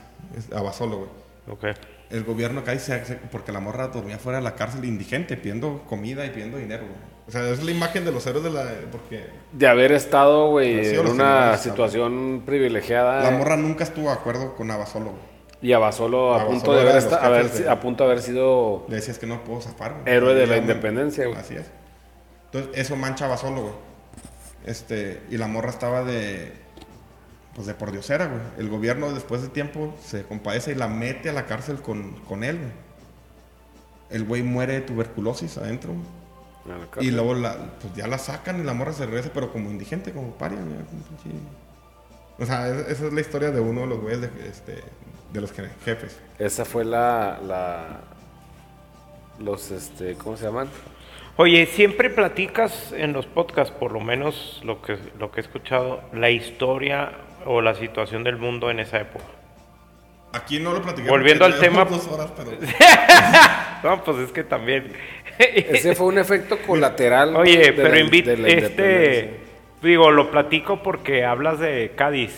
Abasolo, 0.54 0.98
güey. 0.98 1.10
Ok. 1.50 1.78
El 2.12 2.24
gobierno 2.24 2.60
de 2.62 2.66
Cádiz, 2.68 2.82
se- 2.84 3.04
se- 3.06 3.16
porque 3.16 3.52
la 3.52 3.60
morra 3.60 3.88
dormía 3.88 4.20
fuera 4.20 4.38
de 4.38 4.44
la 4.44 4.54
cárcel 4.56 4.86
indigente, 4.86 5.38
pidiendo 5.38 5.84
comida 5.88 6.24
y 6.26 6.30
pidiendo 6.30 6.58
dinero, 6.58 6.84
güey. 6.84 7.16
O 7.28 7.32
sea, 7.32 7.50
es 7.50 7.64
la 7.64 7.72
imagen 7.72 8.06
de 8.06 8.12
los 8.12 8.26
héroes 8.28 8.44
de 8.44 8.52
la... 8.52 8.64
Porque 8.92 9.26
De 9.52 9.68
haber 9.68 9.92
estado, 9.92 10.52
güey, 10.52 10.94
en 10.96 11.08
una 11.08 11.58
situación 11.58 12.44
privilegiada. 12.46 13.24
la 13.24 13.36
morra 13.38 13.58
nunca 13.58 13.84
estuvo 13.84 14.06
de 14.10 14.14
acuerdo 14.14 14.56
con 14.56 14.70
Abasolo, 14.70 15.06
güey. 15.12 15.36
Y 15.64 15.74
Abasolo 15.74 16.34
a 16.34 16.42
Abasolo 16.42 16.52
punto 16.60 16.74
de 16.76 16.82
haber, 16.82 16.96
esta- 16.98 17.30
de- 17.64 17.70
a 17.70 17.80
punto 17.80 18.04
de 18.04 18.12
haber 18.12 18.22
sido 18.24 18.86
Le 18.88 18.98
decías 18.98 19.18
que 19.18 19.26
no 19.26 19.44
puedo 19.44 19.62
zafar, 19.62 19.94
güey. 20.04 20.16
Héroe 20.16 20.36
de 20.36 20.42
la 20.42 20.48
güey. 20.58 20.60
independencia, 20.60 21.26
güey. 21.26 21.40
Así 21.40 21.56
es. 21.56 21.72
Entonces, 22.46 22.72
eso 22.76 22.96
mancha 22.96 23.26
a 23.26 23.30
Basolo, 23.30 23.62
güey. 23.62 23.74
Este, 24.66 25.22
y 25.30 25.38
la 25.38 25.48
morra 25.48 25.70
estaba 25.70 26.04
de. 26.04 26.54
Pues 27.54 27.68
de 27.68 27.74
por 27.74 27.92
diosera, 27.92 28.28
güey. 28.28 28.42
El 28.58 28.70
gobierno, 28.70 29.12
después 29.12 29.42
de 29.42 29.48
tiempo, 29.50 29.96
se 30.04 30.24
compadece 30.24 30.72
y 30.72 30.76
la 30.76 30.88
mete 30.88 31.30
a 31.30 31.34
la 31.34 31.46
cárcel 31.46 31.82
con, 31.82 32.14
con 32.22 32.44
él, 32.44 32.58
güey. 32.58 32.72
El 34.10 34.24
güey 34.26 34.44
muere 34.44 34.74
de 34.74 34.82
tuberculosis 34.82 35.58
adentro, 35.58 35.92
güey. 35.94 36.06
Y 37.08 37.12
luego 37.12 37.34
la, 37.36 37.56
pues 37.80 37.94
ya 37.96 38.08
la 38.08 38.18
sacan 38.18 38.60
y 38.60 38.64
la 38.64 38.74
morra 38.74 38.92
se 38.94 39.06
regresa, 39.06 39.30
pero 39.34 39.52
como 39.52 39.70
indigente, 39.70 40.12
como 40.12 40.32
paria, 40.32 40.58
güey. 40.60 41.36
O 42.40 42.46
sea, 42.46 42.68
es- 42.68 42.88
esa 42.90 43.06
es 43.08 43.14
la 43.14 43.22
historia 43.22 43.52
de 43.52 43.60
uno 43.62 43.82
de 43.82 43.88
los 43.88 44.00
güeyes 44.02 44.22
de, 44.22 44.30
este, 44.50 44.84
de 45.32 45.42
los 45.42 45.54
je- 45.56 45.70
jefes. 45.86 46.18
Esa 46.40 46.66
fue 46.66 46.84
la, 46.84 47.40
la 47.42 48.02
los 49.40 49.72
este, 49.72 50.16
¿cómo 50.16 50.36
se 50.38 50.46
llaman? 50.46 50.68
Oye, 51.38 51.66
siempre 51.66 52.10
platicas 52.10 52.94
en 52.94 53.12
los 53.12 53.26
podcasts, 53.26 53.74
por 53.78 53.92
lo 53.92 54.00
menos 54.00 54.62
lo 54.64 54.82
que, 54.82 54.98
lo 55.20 55.32
que 55.32 55.42
he 55.42 55.44
escuchado, 55.44 56.02
la 56.14 56.30
historia 56.30 57.12
o 57.46 57.62
la 57.62 57.76
situación 57.76 58.24
del 58.24 58.38
mundo 58.38 58.72
en 58.72 58.80
esa 58.80 59.00
época. 59.02 59.26
Aquí 60.32 60.60
no 60.60 60.72
lo 60.74 60.82
platiqué. 60.82 61.10
Volviendo 61.10 61.46
al 61.46 61.60
tema- 61.60 61.84
llevamos 61.84 62.06
dos 62.08 62.14
horas, 62.20 62.32
pero... 62.36 62.52
No, 63.84 64.04
pues 64.04 64.18
es 64.18 64.32
que 64.32 64.44
también. 64.44 64.94
Ese 65.38 65.94
fue 65.96 66.08
un 66.08 66.18
efecto 66.18 66.58
colateral. 66.66 67.36
Oye, 67.36 67.58
de 67.58 67.74
pero 67.74 67.90
la- 67.94 68.36
la 68.42 68.48
este, 68.48 69.40
digo, 69.84 70.10
lo 70.12 70.32
platico 70.32 70.82
porque 70.82 71.24
hablas 71.26 71.60
de 71.60 71.92
Cádiz 71.96 72.34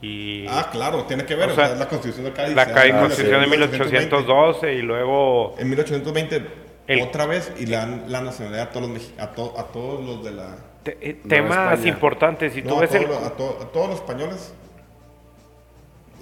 y 0.00 0.46
Ah, 0.48 0.68
claro, 0.72 1.04
tiene 1.04 1.26
que 1.26 1.34
ver. 1.34 1.50
O 1.50 1.54
sea, 1.54 1.74
la 1.74 1.86
constitución 1.88 2.24
de 2.26 2.32
Cádiz. 2.32 2.54
la 2.56 2.72
Cádiz 2.72 2.94
en 2.94 3.00
Constitución 3.00 3.40
de 3.42 3.46
1820. 3.48 4.06
1812 4.06 4.74
y 4.74 4.82
luego 4.82 5.54
En 5.58 5.68
1820, 5.68 6.42
El- 6.92 7.02
otra 7.02 7.26
vez, 7.26 7.52
y 7.58 7.66
le 7.66 7.76
dan 7.76 8.04
la 8.08 8.20
nacionalidad 8.20 8.68
a 8.68 8.70
todos 8.70 8.88
los, 8.90 9.12
a, 9.18 9.30
to- 9.32 9.54
a 9.58 9.64
todos 9.68 10.04
los 10.04 10.24
de 10.24 10.32
la... 10.32 10.56
te- 10.82 10.98
eh, 11.00 11.14
temas 11.28 11.84
importantes. 11.86 12.52
Si 12.52 12.62
no, 12.62 12.70
tú 12.70 12.76
a, 12.76 12.80
ves 12.80 12.90
todos 12.90 13.02
el, 13.04 13.08
los- 13.10 13.22
a 13.22 13.30
to- 13.36 13.58
a 13.62 13.66
todos 13.72 13.88
los 13.90 13.96
españoles, 14.00 14.54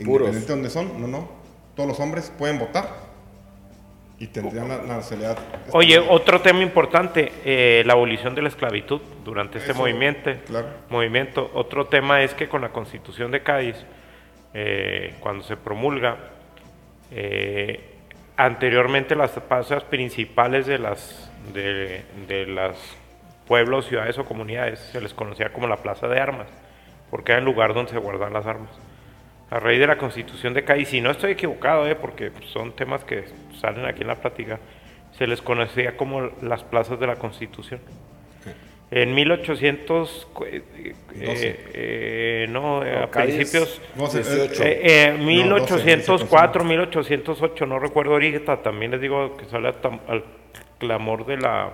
Puros. 0.05 0.29
independiente 0.29 0.47
de 0.47 0.55
donde 0.55 0.71
son, 0.71 1.01
no, 1.01 1.09
no. 1.09 1.29
Todos 1.75 1.89
los 1.89 2.01
hombres 2.01 2.33
pueden 2.37 2.59
votar 2.59 2.89
y 4.19 4.27
tendrían 4.29 4.69
la, 4.69 4.79
la 4.79 4.97
nacionalidad. 4.97 5.39
Oye, 5.73 5.95
española. 5.95 6.13
otro 6.17 6.41
tema 6.43 6.63
importante, 6.63 7.33
eh, 7.45 7.83
la 7.87 7.93
abolición 7.95 8.35
de 8.35 8.43
la 8.43 8.49
esclavitud 8.49 9.01
durante 9.25 9.59
este 9.59 9.71
Eso, 9.73 9.81
movimiento. 9.81 10.31
claro. 10.47 10.67
movimiento. 10.91 11.51
Otro 11.55 11.87
tema 11.87 12.23
es 12.23 12.35
que 12.35 12.49
con 12.49 12.61
la 12.61 12.71
Constitución 12.71 13.31
de 13.31 13.43
Cádiz, 13.43 13.77
eh, 14.55 15.15
cuando 15.21 15.45
se 15.45 15.57
promulga, 15.57 16.17
eh, 17.13 17.88
anteriormente 18.39 19.17
las 19.17 19.33
plazas 19.33 19.83
principales 19.83 20.65
de 20.67 20.79
las 20.79 21.31
de, 21.53 22.47
las 22.47 22.77
pueblos, 23.47 23.87
ciudades 23.87 24.17
o 24.19 24.25
comunidades 24.25 24.79
se 24.79 25.01
les 25.01 25.13
conocía 25.13 25.53
como 25.53 25.67
la 25.67 25.79
Plaza 25.79 26.07
de 26.07 26.21
Armas, 26.21 26.47
porque 27.11 27.33
era 27.33 27.41
el 27.41 27.45
lugar 27.45 27.75
donde 27.75 27.91
se 27.91 27.99
guardan 27.99 28.33
las 28.33 28.47
armas. 28.47 28.71
A 29.51 29.59
raíz 29.59 29.81
de 29.81 29.87
la 29.87 29.99
Constitución 29.99 30.55
de 30.55 30.63
Cádiz, 30.63 30.89
si 30.89 31.01
no 31.01 31.11
estoy 31.11 31.33
equivocado, 31.33 31.89
eh, 31.89 31.97
porque 31.97 32.31
son 32.53 32.73
temas 32.73 33.03
que 33.05 33.25
salen 33.61 33.87
aquí 33.87 34.03
en 34.03 34.09
la 34.09 34.17
plática, 34.17 34.61
se 35.13 35.27
les 35.27 35.43
conocía 35.43 35.97
como 35.97 36.31
las 36.43 36.63
plazas 36.63 37.01
de 37.01 37.07
la 37.07 37.17
Constitución. 37.17 37.81
En 38.91 39.15
1800, 39.15 40.29
cu- 40.33 40.45
eh, 40.45 40.63
eh, 41.21 41.67
eh, 41.75 42.47
no, 42.49 42.83
eh, 42.85 42.97
a 43.03 43.11
principios, 43.11 43.83
No 43.97 44.07
sé, 44.07 44.19
18. 44.23 44.63
eh, 44.65 44.81
eh, 44.83 45.15
No, 45.19 45.25
1804, 45.25 46.65
1808, 46.65 47.67
no 47.67 47.79
recuerdo 47.79 48.13
ahorita, 48.13 48.63
también 48.63 48.93
les 48.93 49.01
digo 49.03 49.37
que 49.37 49.45
sale 49.45 49.69
al, 50.09 50.25
clamor 50.79 51.27
de 51.27 51.37
la 51.37 51.71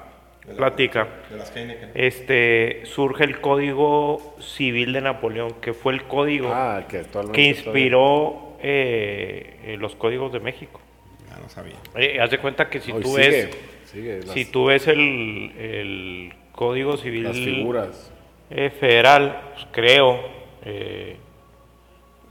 plática. 0.57 1.07
De 1.31 1.37
las 1.37 1.55
Heineken. 1.57 1.91
Este, 1.95 2.81
surge 2.85 3.23
el 3.25 3.41
Código 3.41 4.35
Civil 4.41 4.93
de 4.93 5.01
Napoleón, 5.03 5.55
que 5.61 5.73
fue 5.73 5.93
el 5.93 6.05
código 6.05 6.51
Ah, 6.53 6.85
que 6.89 7.03
que 7.33 7.43
inspiró 7.43 8.57
eh, 8.61 9.57
eh, 9.65 9.77
los 9.79 9.95
códigos 9.95 10.33
de 10.33 10.41
México. 10.41 10.81
Ya 11.31 11.37
no 11.39 11.49
sabía. 11.49 11.77
Eh, 11.97 12.19
haz 12.21 12.31
de 12.31 12.39
cuenta 12.39 12.69
que 12.69 12.81
si 12.81 12.91
Hoy 12.93 13.03
tú 13.03 13.11
sigue, 13.15 13.29
ves, 13.29 13.51
sigue, 13.85 14.19
las, 14.21 14.31
si 14.31 14.45
tú 14.47 14.65
ves 14.67 14.87
el, 14.89 15.53
el 15.59 16.33
Código 16.55 16.97
Civil 16.97 17.25
las 17.25 17.37
figuras. 17.37 18.13
eh, 18.51 18.71
federal, 18.71 19.41
pues, 19.55 19.67
creo, 19.73 20.21
eh, 20.65 21.17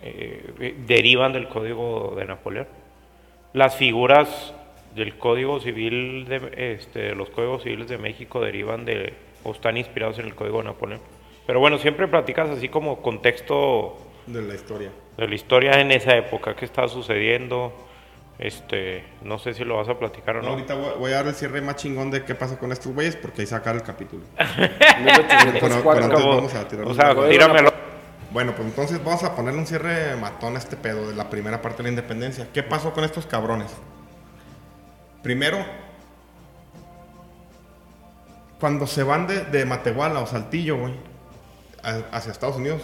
eh, 0.01 0.75
derivan 0.87 1.33
del 1.33 1.47
Código 1.47 2.13
de 2.17 2.25
Napoleón. 2.25 2.67
Las 3.53 3.75
figuras 3.75 4.53
del 4.95 5.17
Código 5.17 5.59
Civil 5.59 6.25
de, 6.25 6.75
este, 6.75 7.15
los 7.15 7.29
Códigos 7.29 7.63
Civiles 7.63 7.87
de 7.87 7.97
México 7.97 8.39
derivan 8.39 8.85
de 8.85 9.13
o 9.43 9.51
están 9.51 9.75
inspirados 9.75 10.19
en 10.19 10.25
el 10.25 10.35
Código 10.35 10.59
de 10.59 10.65
Napoleón. 10.65 11.01
Pero 11.45 11.59
bueno, 11.59 11.77
siempre 11.77 12.07
platicas 12.07 12.49
así 12.49 12.69
como 12.69 13.01
contexto 13.01 13.97
De 14.27 14.41
la 14.41 14.55
historia. 14.55 14.91
de 15.17 15.27
la 15.27 15.35
historia 15.35 15.81
en 15.81 15.91
esa 15.91 16.15
época, 16.15 16.55
qué 16.55 16.63
estaba 16.63 16.87
sucediendo. 16.87 17.73
Este, 18.39 19.05
no 19.21 19.37
sé 19.37 19.53
si 19.53 19.63
lo 19.63 19.77
vas 19.77 19.87
a 19.89 19.97
platicar 19.99 20.37
o 20.37 20.41
No, 20.41 20.47
no. 20.47 20.53
ahorita 20.53 20.73
voy, 20.73 20.91
voy 20.99 21.11
a 21.11 21.15
dar 21.17 21.27
el 21.27 21.35
cierre 21.35 21.61
más 21.61 21.75
chingón 21.75 22.09
de 22.11 22.25
qué 22.25 22.33
pasó 22.35 22.57
con 22.57 22.71
estos 22.71 22.91
güeyes 22.93 23.15
porque 23.15 23.41
ahí 23.41 23.47
sacar 23.47 23.75
el 23.75 23.83
capítulo. 23.83 24.23
1804. 24.37 25.81
Pero 25.83 26.03
antes 26.05 26.19
Como- 26.19 26.35
vamos 26.35 26.53
a 26.55 26.67
tirar 26.67 26.85
o 26.87 26.93
sea, 26.93 27.15
tíramelo. 27.29 27.71
Bueno, 28.31 28.53
pues 28.55 28.67
entonces 28.67 29.03
vamos 29.03 29.23
a 29.23 29.35
ponerle 29.35 29.59
un 29.59 29.67
cierre 29.67 30.15
matón 30.15 30.55
a 30.55 30.59
este 30.59 30.75
pedo 30.75 31.07
de 31.07 31.15
la 31.15 31.29
primera 31.29 31.61
parte 31.61 31.77
de 31.77 31.83
la 31.83 31.89
independencia. 31.89 32.47
¿Qué 32.51 32.63
pasó 32.63 32.91
con 32.91 33.03
estos 33.03 33.27
cabrones? 33.27 33.71
Primero, 35.21 35.63
cuando 38.59 38.87
se 38.87 39.03
van 39.03 39.27
de, 39.27 39.41
de 39.45 39.65
Matehuala 39.65 40.19
o 40.19 40.25
Saltillo, 40.27 40.77
güey, 40.77 40.95
hacia 42.11 42.31
Estados 42.31 42.55
Unidos, 42.55 42.81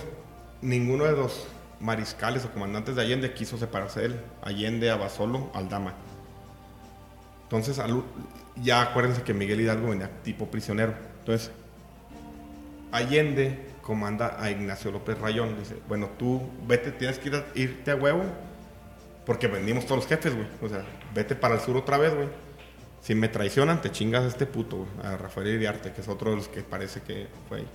ninguno 0.61 1.05
de 1.05 1.13
los 1.13 1.47
mariscales 1.79 2.43
o 2.45 2.51
comandantes 2.51 2.95
de 2.95 3.01
Allende 3.01 3.33
quiso 3.33 3.57
separarse 3.57 3.99
de 4.01 4.05
él. 4.07 4.19
Allende, 4.41 4.89
Abasolo, 4.91 5.49
Aldama. 5.53 5.93
Entonces, 7.43 7.81
ya 8.61 8.81
acuérdense 8.81 9.23
que 9.23 9.33
Miguel 9.33 9.61
Hidalgo 9.61 9.89
venía 9.89 10.09
tipo 10.23 10.47
prisionero. 10.47 10.93
Entonces, 11.19 11.51
Allende 12.91 13.57
comanda 13.81 14.37
a 14.39 14.49
Ignacio 14.51 14.91
López 14.91 15.17
Rayón. 15.19 15.57
Dice, 15.59 15.75
bueno, 15.87 16.09
tú 16.17 16.41
vete, 16.67 16.91
tienes 16.91 17.19
que 17.19 17.29
ir 17.29 17.35
a- 17.35 17.45
irte 17.55 17.91
a 17.91 17.95
huevo. 17.95 18.23
Porque 19.25 19.47
vendimos 19.47 19.85
todos 19.85 19.97
los 20.01 20.07
jefes, 20.07 20.33
güey. 20.35 20.47
O 20.61 20.69
sea, 20.69 20.83
vete 21.13 21.35
para 21.35 21.55
el 21.55 21.61
sur 21.61 21.77
otra 21.77 21.97
vez, 21.97 22.13
güey. 22.15 22.27
Si 23.01 23.13
me 23.15 23.29
traicionan, 23.29 23.81
te 23.81 23.91
chingas 23.91 24.23
a 24.23 24.27
este 24.27 24.45
puto, 24.45 24.77
güey. 24.77 24.89
A 25.07 25.17
Rafael 25.17 25.47
Iriarte, 25.47 25.91
que 25.91 26.01
es 26.01 26.07
otro 26.07 26.31
de 26.31 26.37
los 26.37 26.47
que 26.47 26.61
parece 26.61 27.01
que 27.01 27.27
fue 27.47 27.59
ahí. 27.59 27.67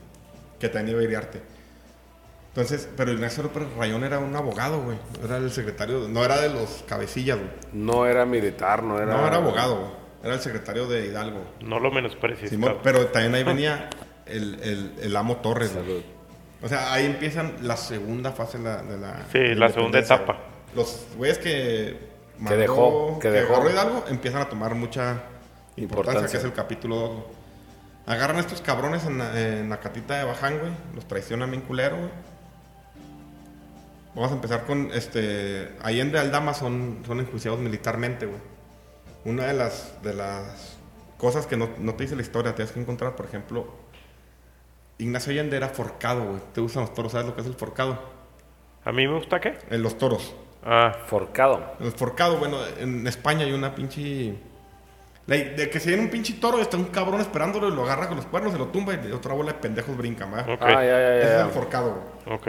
Que 0.58 0.68
tenía 0.68 1.00
Iriarte. 1.00 1.40
Entonces, 2.56 2.88
pero 2.96 3.10
Ignacio 3.12 3.42
López 3.42 3.64
Rayón 3.76 4.04
era 4.04 4.20
un 4.20 4.34
abogado, 4.36 4.80
güey. 4.82 4.96
Era 5.24 5.38
el 5.38 5.50
secretario, 5.50 6.06
no 6.08 6.24
era 6.24 6.40
de 6.40 6.50
los 6.50 6.84
cabecillas, 6.86 7.36
güey. 7.38 7.50
No 7.72 8.06
era 8.06 8.24
militar, 8.26 8.84
no 8.84 8.96
era. 8.98 9.16
No 9.16 9.26
era 9.26 9.36
abogado, 9.38 9.76
güey. 9.78 9.90
Era 10.22 10.34
el 10.34 10.40
secretario 10.40 10.86
de 10.86 11.06
Hidalgo. 11.06 11.42
No 11.60 11.80
lo 11.80 11.90
menosprecies. 11.90 12.50
Simón, 12.50 12.78
pero 12.84 13.06
también 13.08 13.34
ahí 13.34 13.42
venía 13.42 13.90
el, 14.26 14.60
el, 14.62 14.92
el 15.02 15.16
amo 15.16 15.38
Torres, 15.38 15.72
güey. 15.74 15.84
Salud. 15.84 16.02
O 16.62 16.68
sea, 16.68 16.92
ahí 16.92 17.04
empiezan 17.06 17.56
la 17.62 17.76
segunda 17.76 18.30
fase 18.30 18.58
de 18.58 18.64
la, 18.64 18.82
de 18.82 18.98
la, 18.98 19.26
Sí, 19.32 19.38
de 19.40 19.54
la 19.56 19.68
segunda 19.70 19.98
etapa. 19.98 20.34
güey. 20.34 20.76
Los 20.76 21.06
güeyes 21.16 21.38
que 21.38 21.98
mandó- 22.38 22.56
dejó, 22.56 23.18
que 23.18 23.30
dejó. 23.30 23.68
Hidalgo 23.68 24.04
empiezan 24.08 24.42
a 24.42 24.48
tomar 24.48 24.74
mucha 24.76 25.22
importancia, 25.76 25.82
Importancia. 25.82 26.30
que 26.30 26.36
es 26.38 26.44
el 26.44 26.52
capítulo 26.52 26.96
2. 26.96 27.10
Agarran 28.06 28.36
a 28.36 28.40
estos 28.40 28.60
cabrones 28.60 29.04
en 29.06 29.18
la, 29.18 29.40
en 29.40 29.68
la 29.68 29.80
catita 29.80 30.16
de 30.18 30.24
Baján, 30.24 30.58
güey. 30.60 30.70
Los 30.94 31.06
traicionan 31.08 31.50
bien 31.50 31.62
culero, 31.62 31.96
güey. 31.96 32.10
Vamos 34.14 34.30
a 34.30 34.34
empezar 34.34 34.64
con 34.64 34.90
este. 34.92 35.70
Allende 35.82 36.18
y 36.18 36.20
Aldama 36.20 36.54
son, 36.54 37.02
son 37.06 37.20
enjuiciados 37.20 37.58
militarmente, 37.60 38.26
güey. 38.26 38.40
Una 39.24 39.46
de 39.46 39.54
las, 39.54 40.00
de 40.02 40.14
las 40.14 40.78
cosas 41.18 41.46
que 41.46 41.56
no, 41.56 41.70
no 41.78 41.94
te 41.94 42.04
dice 42.04 42.14
la 42.16 42.22
historia, 42.22 42.54
tienes 42.54 42.72
que 42.72 42.80
encontrar, 42.80 43.16
por 43.16 43.26
ejemplo, 43.26 43.66
Ignacio 44.98 45.32
Allende 45.32 45.56
era 45.56 45.68
forcado, 45.68 46.24
güey. 46.24 46.40
¿Te 46.52 46.60
gustan 46.60 46.82
los 46.82 46.94
toros? 46.94 47.12
¿Sabes 47.12 47.26
lo 47.26 47.34
que 47.34 47.40
es 47.40 47.46
el 47.46 47.54
forcado? 47.54 47.98
¿A 48.84 48.92
mí 48.92 49.06
me 49.08 49.14
gusta 49.14 49.40
qué? 49.40 49.58
En 49.70 49.82
los 49.82 49.96
toros. 49.98 50.34
Ah, 50.66 50.92
Forcado. 51.06 51.74
El 51.80 51.92
forcado, 51.92 52.38
bueno, 52.38 52.56
en 52.78 53.06
España 53.06 53.44
hay 53.44 53.52
una 53.52 53.74
pinche. 53.74 54.34
la- 55.26 55.36
De 55.36 55.68
que 55.70 55.80
se 55.80 55.88
viene 55.88 56.04
un 56.04 56.10
pinche 56.10 56.34
toro, 56.34 56.58
está 56.60 56.76
un 56.76 56.84
cabrón 56.86 57.20
esperándolo 57.20 57.68
y 57.68 57.72
lo 57.74 57.82
agarra 57.84 58.06
con 58.08 58.16
los 58.16 58.26
cuernos, 58.26 58.52
se 58.52 58.58
lo 58.58 58.68
tumba 58.68 58.94
y 58.94 59.10
otra 59.12 59.34
bola 59.34 59.52
de 59.52 59.58
pendejos 59.58 59.96
brincan, 59.96 60.32
¿va? 60.32 60.40
ok. 60.42 60.60
Ah, 60.62 60.72
ya, 60.74 60.84
ya, 60.84 61.16
Ese 61.16 61.28
ya. 61.28 61.40
es 61.40 61.46
el 61.46 61.50
forcado, 61.50 62.02
güey. 62.26 62.36
ok. 62.36 62.48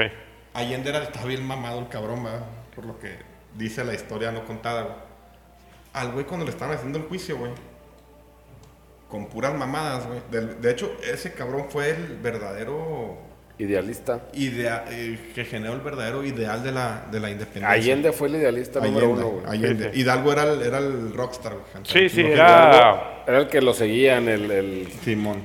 Allende 0.55 0.89
era, 0.89 1.03
estaba 1.03 1.25
bien 1.25 1.45
mamado 1.45 1.79
el 1.79 1.87
cabrón, 1.89 2.25
¿va? 2.25 2.39
Por 2.75 2.85
lo 2.85 2.97
que 2.99 3.09
dice 3.55 3.83
la 3.83 3.93
historia 3.93 4.31
no 4.31 4.45
contada, 4.45 4.81
güey. 4.83 4.95
Al 5.93 6.11
güey 6.11 6.25
cuando 6.25 6.45
le 6.45 6.51
estaban 6.51 6.75
haciendo 6.75 6.97
el 6.97 7.05
juicio, 7.05 7.37
güey. 7.37 7.51
Con 9.09 9.27
puras 9.27 9.53
mamadas, 9.53 10.07
güey. 10.07 10.19
Del- 10.31 10.59
De, 10.61 10.71
hecho, 10.71 10.97
ese 11.03 11.33
cabrón 11.33 11.67
fue 11.69 11.91
el 11.91 12.17
verdadero 12.17 13.17
Idealista. 13.57 14.23
idea 14.33 14.83
eh, 14.89 15.31
que 15.33 15.45
generó 15.45 15.73
el 15.73 15.79
verdadero 15.81 16.23
ideal 16.25 16.61
de 16.63 16.71
la, 16.73 17.05
de 17.11 17.19
la 17.21 17.29
independencia. 17.29 17.69
Allende 17.69 18.11
fue 18.11 18.27
el 18.27 18.35
idealista 18.35 18.79
número 18.81 19.05
Allende, 19.05 19.23
uno, 19.23 19.31
güey. 19.41 19.45
Allende. 19.47 19.91
Hidalgo 19.93 20.31
era 20.33 20.43
el, 20.43 20.61
era 20.61 20.77
el 20.79 21.13
rockstar, 21.13 21.53
güey. 21.53 21.85
Sí, 21.85 22.09
sí, 22.09 22.23
No, 22.23 22.29
era... 22.29 23.23
Era 23.27 23.37
el 23.39 23.47
que 23.47 23.61
lo 23.61 23.73
seguían, 23.73 24.27
el, 24.27 24.51
el 24.51 24.91
Simón. 25.03 25.41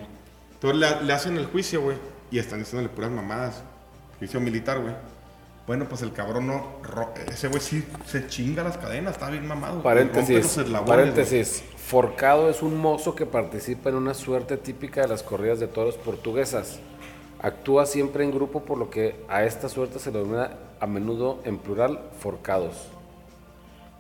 Entonces 0.55 0.81
le, 1.01 1.07
le 1.07 1.13
hacen 1.13 1.37
el 1.37 1.47
juicio, 1.47 1.81
güey. 1.83 1.97
Y 2.33 2.39
están 2.39 2.59
diciéndole 2.59 2.89
puras 2.93 3.11
mamadas. 3.11 3.63
Juicio 4.21 4.39
militar, 4.39 4.81
güey. 4.81 4.95
Bueno, 5.67 5.87
pues 5.89 6.03
el 6.03 6.13
cabrón 6.13 6.47
no. 6.47 6.63
Ese 7.27 7.49
güey 7.49 7.61
sí 7.61 7.85
se 8.07 8.27
chinga 8.27 8.63
las 8.63 8.77
cadenas, 8.77 9.15
está 9.15 9.31
bien 9.31 9.47
mamado. 9.47 9.83
Paréntesis. 10.85 11.65
Forcado 11.77 12.51
es 12.51 12.63
un 12.63 12.77
mozo 12.77 13.15
que 13.15 13.25
participa 13.25 13.89
en 13.89 13.97
una 13.97 14.13
suerte 14.13 14.59
típica 14.59 15.01
de 15.01 15.09
las 15.09 15.23
corridas 15.23 15.59
de 15.59 15.69
toros 15.69 15.97
portuguesas. 15.97 16.81
Actúa 17.41 17.87
siempre 17.87 18.23
en 18.23 18.31
grupo, 18.31 18.63
por 18.63 18.77
lo 18.77 18.91
que 18.91 19.25
a 19.29 19.45
esta 19.45 19.71
suerte 19.71 19.99
se 19.99 20.13
le 20.13 20.19
denomina 20.19 20.51
a 20.79 20.87
menudo 20.87 21.41
en 21.45 21.57
plural 21.57 21.99
forcados. 22.19 22.89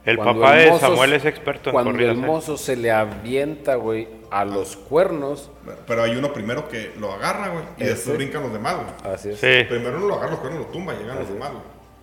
El 0.05 0.17
Cuando 0.17 0.41
papá 0.41 0.61
el 0.61 0.73
de 0.73 0.79
Samuel 0.79 1.13
es 1.13 1.25
experto 1.27 1.69
en 1.71 1.73
Cuando 1.75 1.91
corridas. 1.93 2.17
el 2.17 2.25
¿eh? 2.55 2.57
se 2.59 2.77
le 2.77 2.91
avienta, 2.91 3.75
güey, 3.75 4.09
a 4.31 4.45
los 4.47 4.77
cuernos. 4.77 5.51
Pero 5.87 6.03
hay 6.03 6.17
uno 6.17 6.33
primero 6.33 6.69
que 6.69 6.93
lo 6.99 7.13
agarra, 7.13 7.49
güey. 7.49 7.65
Y 7.77 7.83
Ese. 7.83 7.91
después 7.95 8.17
brincan 8.17 8.43
los 8.43 8.53
demás, 8.53 8.77
güey. 8.77 9.15
así 9.15 9.29
es. 9.31 9.41
Sí. 9.41 9.65
Primero 9.69 9.99
uno 9.99 10.07
lo 10.09 10.15
agarra, 10.15 10.31
los 10.31 10.41
cuernos 10.41 10.61
lo 10.67 10.67
tumba, 10.73 10.95
llegan 10.95 11.19
los 11.19 11.29
demás, 11.29 11.51
güey. 11.51 11.63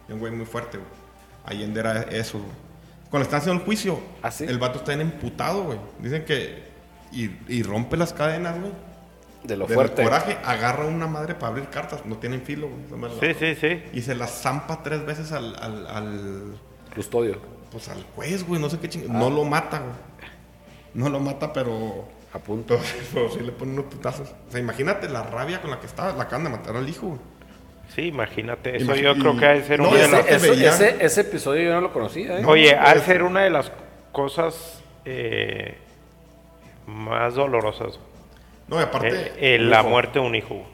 Un 0.09 0.19
güey 0.19 0.31
muy 0.31 0.45
fuerte, 0.45 0.77
güey. 0.77 0.89
Allende 1.45 1.79
era 1.79 2.01
eso, 2.03 2.37
güey. 2.37 2.51
Cuando 3.09 3.23
están 3.23 3.39
haciendo 3.39 3.61
el 3.61 3.65
juicio, 3.65 3.99
¿Ah, 4.21 4.29
sí? 4.31 4.43
el 4.43 4.59
vato 4.59 4.79
está 4.79 4.93
bien 4.95 5.01
emputado, 5.01 5.63
güey. 5.63 5.79
Dicen 5.99 6.23
que. 6.25 6.67
Y, 7.11 7.31
y 7.47 7.63
rompe 7.63 7.97
las 7.97 8.13
cadenas, 8.13 8.59
güey. 8.59 8.73
De 9.43 9.55
lo 9.57 9.65
Del 9.65 9.75
fuerte. 9.75 10.03
coraje, 10.03 10.37
agarra 10.43 10.85
una 10.85 11.07
madre 11.07 11.33
para 11.33 11.47
abrir 11.47 11.69
cartas. 11.69 12.05
No 12.05 12.17
tienen 12.17 12.41
filo, 12.41 12.67
güey. 12.69 13.11
Sí, 13.19 13.33
sí, 13.39 13.55
sí. 13.55 13.83
Y 13.93 14.01
se 14.01 14.13
las 14.13 14.31
zampa 14.41 14.83
tres 14.83 15.05
veces 15.05 15.31
al, 15.31 15.55
al, 15.55 15.87
al 15.87 16.57
Custodio. 16.93 17.56
Pues 17.71 17.89
al 17.89 18.03
juez, 18.15 18.45
güey, 18.47 18.59
no 18.61 18.69
sé 18.69 18.79
qué 18.79 18.89
ching... 18.89 19.07
No 19.07 19.29
lo 19.29 19.43
mata, 19.43 19.79
güey. 19.79 19.91
No 20.93 21.09
lo 21.09 21.19
mata, 21.19 21.51
pero, 21.53 22.07
A 22.33 22.39
punto. 22.39 22.79
pero, 23.13 23.29
sí 23.29 23.39
le 23.39 23.51
pone 23.51 23.73
unos 23.73 23.85
putazos. 23.85 24.29
O 24.47 24.51
sea, 24.51 24.59
imagínate 24.59 25.07
la 25.09 25.23
rabia 25.23 25.61
con 25.61 25.69
la 25.71 25.79
que 25.79 25.85
estaba, 25.85 26.13
la 26.13 26.23
acaban 26.23 26.43
de 26.45 26.49
matar 26.51 26.75
al 26.75 26.87
hijo, 26.89 27.07
güey. 27.07 27.19
Sí, 27.95 28.01
imagínate. 28.07 28.75
Eso 28.75 28.95
yo 28.95 29.15
creo 29.15 29.37
que 29.37 29.45
ha 29.45 29.53
de 29.53 29.63
ser 29.63 29.79
No, 29.79 29.89
una 29.89 29.97
de 29.99 30.07
las... 30.09 30.27
Ese, 30.27 30.67
ese- 30.67 30.97
ese 31.05 31.21
episodio 31.21 31.63
yo 31.69 31.73
no 31.73 31.81
lo 31.81 31.93
conocía, 31.93 32.39
¿eh? 32.39 32.45
Oye, 32.45 32.75
ha 32.75 32.93
de 32.93 33.01
ser 33.01 33.23
una 33.23 33.41
de 33.41 33.49
las 33.49 33.71
cosas 34.11 34.83
eh, 35.05 35.77
más 36.85 37.35
dolorosas. 37.35 37.99
No, 38.67 38.79
y 38.79 38.83
aparte, 38.83 39.07
Eh, 39.09 39.55
eh, 39.55 39.59
la 39.59 39.79
hijo, 39.79 39.89
muerte 39.89 40.19
de 40.19 40.25
un 40.25 40.35
hijo. 40.35 40.65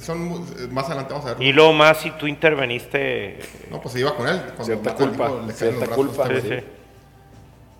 Son, 0.00 0.44
más 0.72 0.86
adelante 0.86 1.12
vamos 1.14 1.30
a 1.30 1.34
ver. 1.34 1.42
Y 1.46 1.52
lo 1.52 1.72
más 1.72 1.98
si 1.98 2.10
tú 2.12 2.26
interveniste... 2.26 3.38
No, 3.70 3.80
pues 3.80 3.92
se 3.94 4.00
iba 4.00 4.16
con 4.16 4.26
él. 4.28 4.40
Cuando 4.56 4.64
Cierta 4.64 4.94
culpa, 4.94 5.24
hijo, 5.26 5.34
le 5.46 5.54
caen 5.54 5.56
cierta 5.56 5.86
los 5.86 5.88
brazos 5.88 5.92
a 5.92 5.96
culpa. 5.96 6.24
este 6.34 6.40
Sí, 6.42 6.48
güey. 6.48 6.60
sí. 6.60 6.66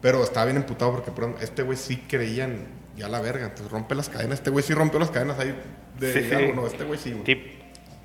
Pero 0.00 0.22
estaba 0.22 0.46
bien 0.46 0.56
emputado 0.58 0.92
porque 0.92 1.10
este 1.44 1.62
güey 1.62 1.76
sí 1.76 1.96
creía 2.08 2.44
en 2.44 2.66
ya 2.96 3.08
la 3.08 3.20
verga. 3.20 3.44
Entonces 3.46 3.70
rompe 3.70 3.94
las 3.94 4.08
cadenas. 4.08 4.34
Este 4.38 4.50
güey 4.50 4.62
sí 4.64 4.74
rompió 4.74 4.98
las 5.00 5.10
cadenas 5.10 5.38
ahí 5.38 5.56
de 5.98 6.12
Sí, 6.12 6.20
sí. 6.28 6.52
No, 6.54 6.66
este 6.66 6.84
güey 6.84 6.98
sí, 6.98 7.12
güey. 7.12 7.24
Tip- 7.24 7.50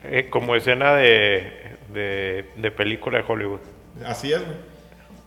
eh, 0.04 0.30
como 0.30 0.56
escena 0.56 0.96
de, 0.96 1.76
de, 1.94 2.50
de 2.56 2.72
película 2.72 3.18
de 3.20 3.26
Hollywood. 3.28 3.60
Así 4.06 4.32
es, 4.32 4.40
güey. 4.44 4.58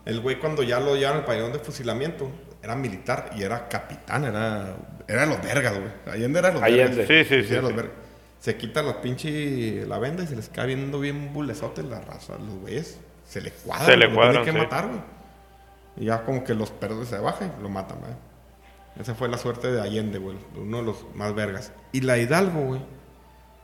El 0.06 0.20
güey 0.20 0.39
cuando 0.39 0.62
ya 0.62 0.81
lo 0.81 0.97
llevan 0.97 1.18
al 1.18 1.24
pabellón 1.24 1.52
de 1.52 1.59
fusilamiento, 1.59 2.31
era 2.62 2.74
militar 2.74 3.31
y 3.36 3.43
era 3.43 3.68
capitán, 3.68 4.24
era, 4.24 4.74
era 5.06 5.20
de 5.22 5.27
los 5.27 5.43
vergas, 5.43 5.74
güey. 5.78 5.90
Allende 6.14 6.39
era 6.39 6.52
los 6.52 6.62
Allende. 6.62 7.05
vergas. 7.05 7.28
Sí, 7.28 7.35
sí, 7.43 7.44
sí, 7.47 7.52
era 7.52 7.62
los 7.62 7.74
vergas. 7.77 7.94
Se 8.41 8.57
quita 8.57 8.83
la 8.83 9.01
pinche 9.03 9.85
la 9.87 9.99
venda 9.99 10.25
y 10.25 10.27
se 10.27 10.35
les 10.35 10.49
cae 10.49 10.67
viendo 10.67 10.99
bien 10.99 11.33
bulesote 11.33 11.83
la 11.83 12.01
raza. 12.01 12.39
Los 12.39 12.59
güeyes 12.61 12.99
se 13.29 13.41
le 13.41 13.51
cuadran. 13.51 13.87
Se 13.87 13.97
le 13.97 14.12
cuadran, 14.12 14.43
tienen 14.43 14.55
que 14.55 14.61
sí. 14.61 14.67
matar, 14.67 14.89
güey. 14.89 15.01
Y 15.97 16.05
ya 16.07 16.25
como 16.25 16.43
que 16.43 16.55
los 16.55 16.71
perros 16.71 17.07
se 17.09 17.19
bajan 17.19 17.53
y 17.59 17.62
lo 17.62 17.69
matan, 17.69 17.99
güey. 18.01 18.12
Esa 18.99 19.15
fue 19.15 19.29
la 19.29 19.39
suerte 19.39 19.71
de 19.71 19.81
Allende, 19.81 20.19
güey. 20.19 20.37
Uno 20.57 20.79
de 20.79 20.83
los 20.83 21.05
más 21.15 21.35
vergas. 21.35 21.73
Y 21.93 22.01
la 22.01 22.19
Hidalgo, 22.19 22.61
güey. 22.61 22.81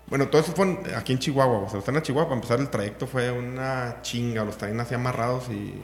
Bueno, 0.08 0.28
todo 0.28 0.40
eso 0.40 0.52
fue 0.52 0.78
aquí 0.94 1.12
en 1.12 1.18
Chihuahua. 1.18 1.60
O 1.60 1.68
sea, 1.68 1.80
están 1.80 1.96
en 1.96 2.02
Chihuahua. 2.02 2.28
Para 2.28 2.36
empezar, 2.36 2.60
el 2.60 2.70
trayecto 2.70 3.06
fue 3.06 3.30
una 3.30 3.98
chinga. 4.02 4.44
Los 4.44 4.56
traían 4.56 4.78
así 4.80 4.94
amarrados 4.94 5.48
y 5.48 5.74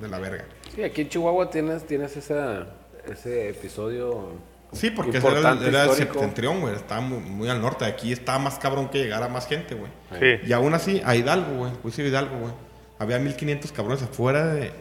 de 0.00 0.08
la 0.08 0.18
verga. 0.18 0.44
Sí, 0.74 0.82
aquí 0.82 1.02
en 1.02 1.08
Chihuahua 1.08 1.48
tienes, 1.48 1.86
tienes 1.86 2.16
esa, 2.16 2.66
ese 3.06 3.48
episodio. 3.50 4.32
Sí, 4.72 4.90
porque 4.90 5.18
ese 5.18 5.28
era, 5.28 5.58
era 5.62 5.84
el 5.84 5.90
septentrión, 5.90 6.60
güey. 6.60 6.74
Estaba 6.74 7.00
muy, 7.02 7.18
muy 7.18 7.48
al 7.48 7.60
norte. 7.60 7.84
Aquí 7.84 8.10
estaba 8.12 8.38
más 8.38 8.58
cabrón 8.58 8.88
que 8.88 8.98
llegara 9.02 9.28
más 9.28 9.46
gente, 9.46 9.74
güey. 9.74 9.90
Sí. 10.18 10.46
Y 10.48 10.52
aún 10.52 10.72
así, 10.72 11.02
a 11.04 11.14
Hidalgo, 11.14 11.56
güey. 11.58 11.72
Juicio 11.82 12.02
de 12.04 12.10
Hidalgo, 12.10 12.38
güey. 12.38 12.52
Había 12.98 13.18
1500 13.18 13.70
cabrones 13.72 14.02
afuera 14.02 14.46
de. 14.46 14.72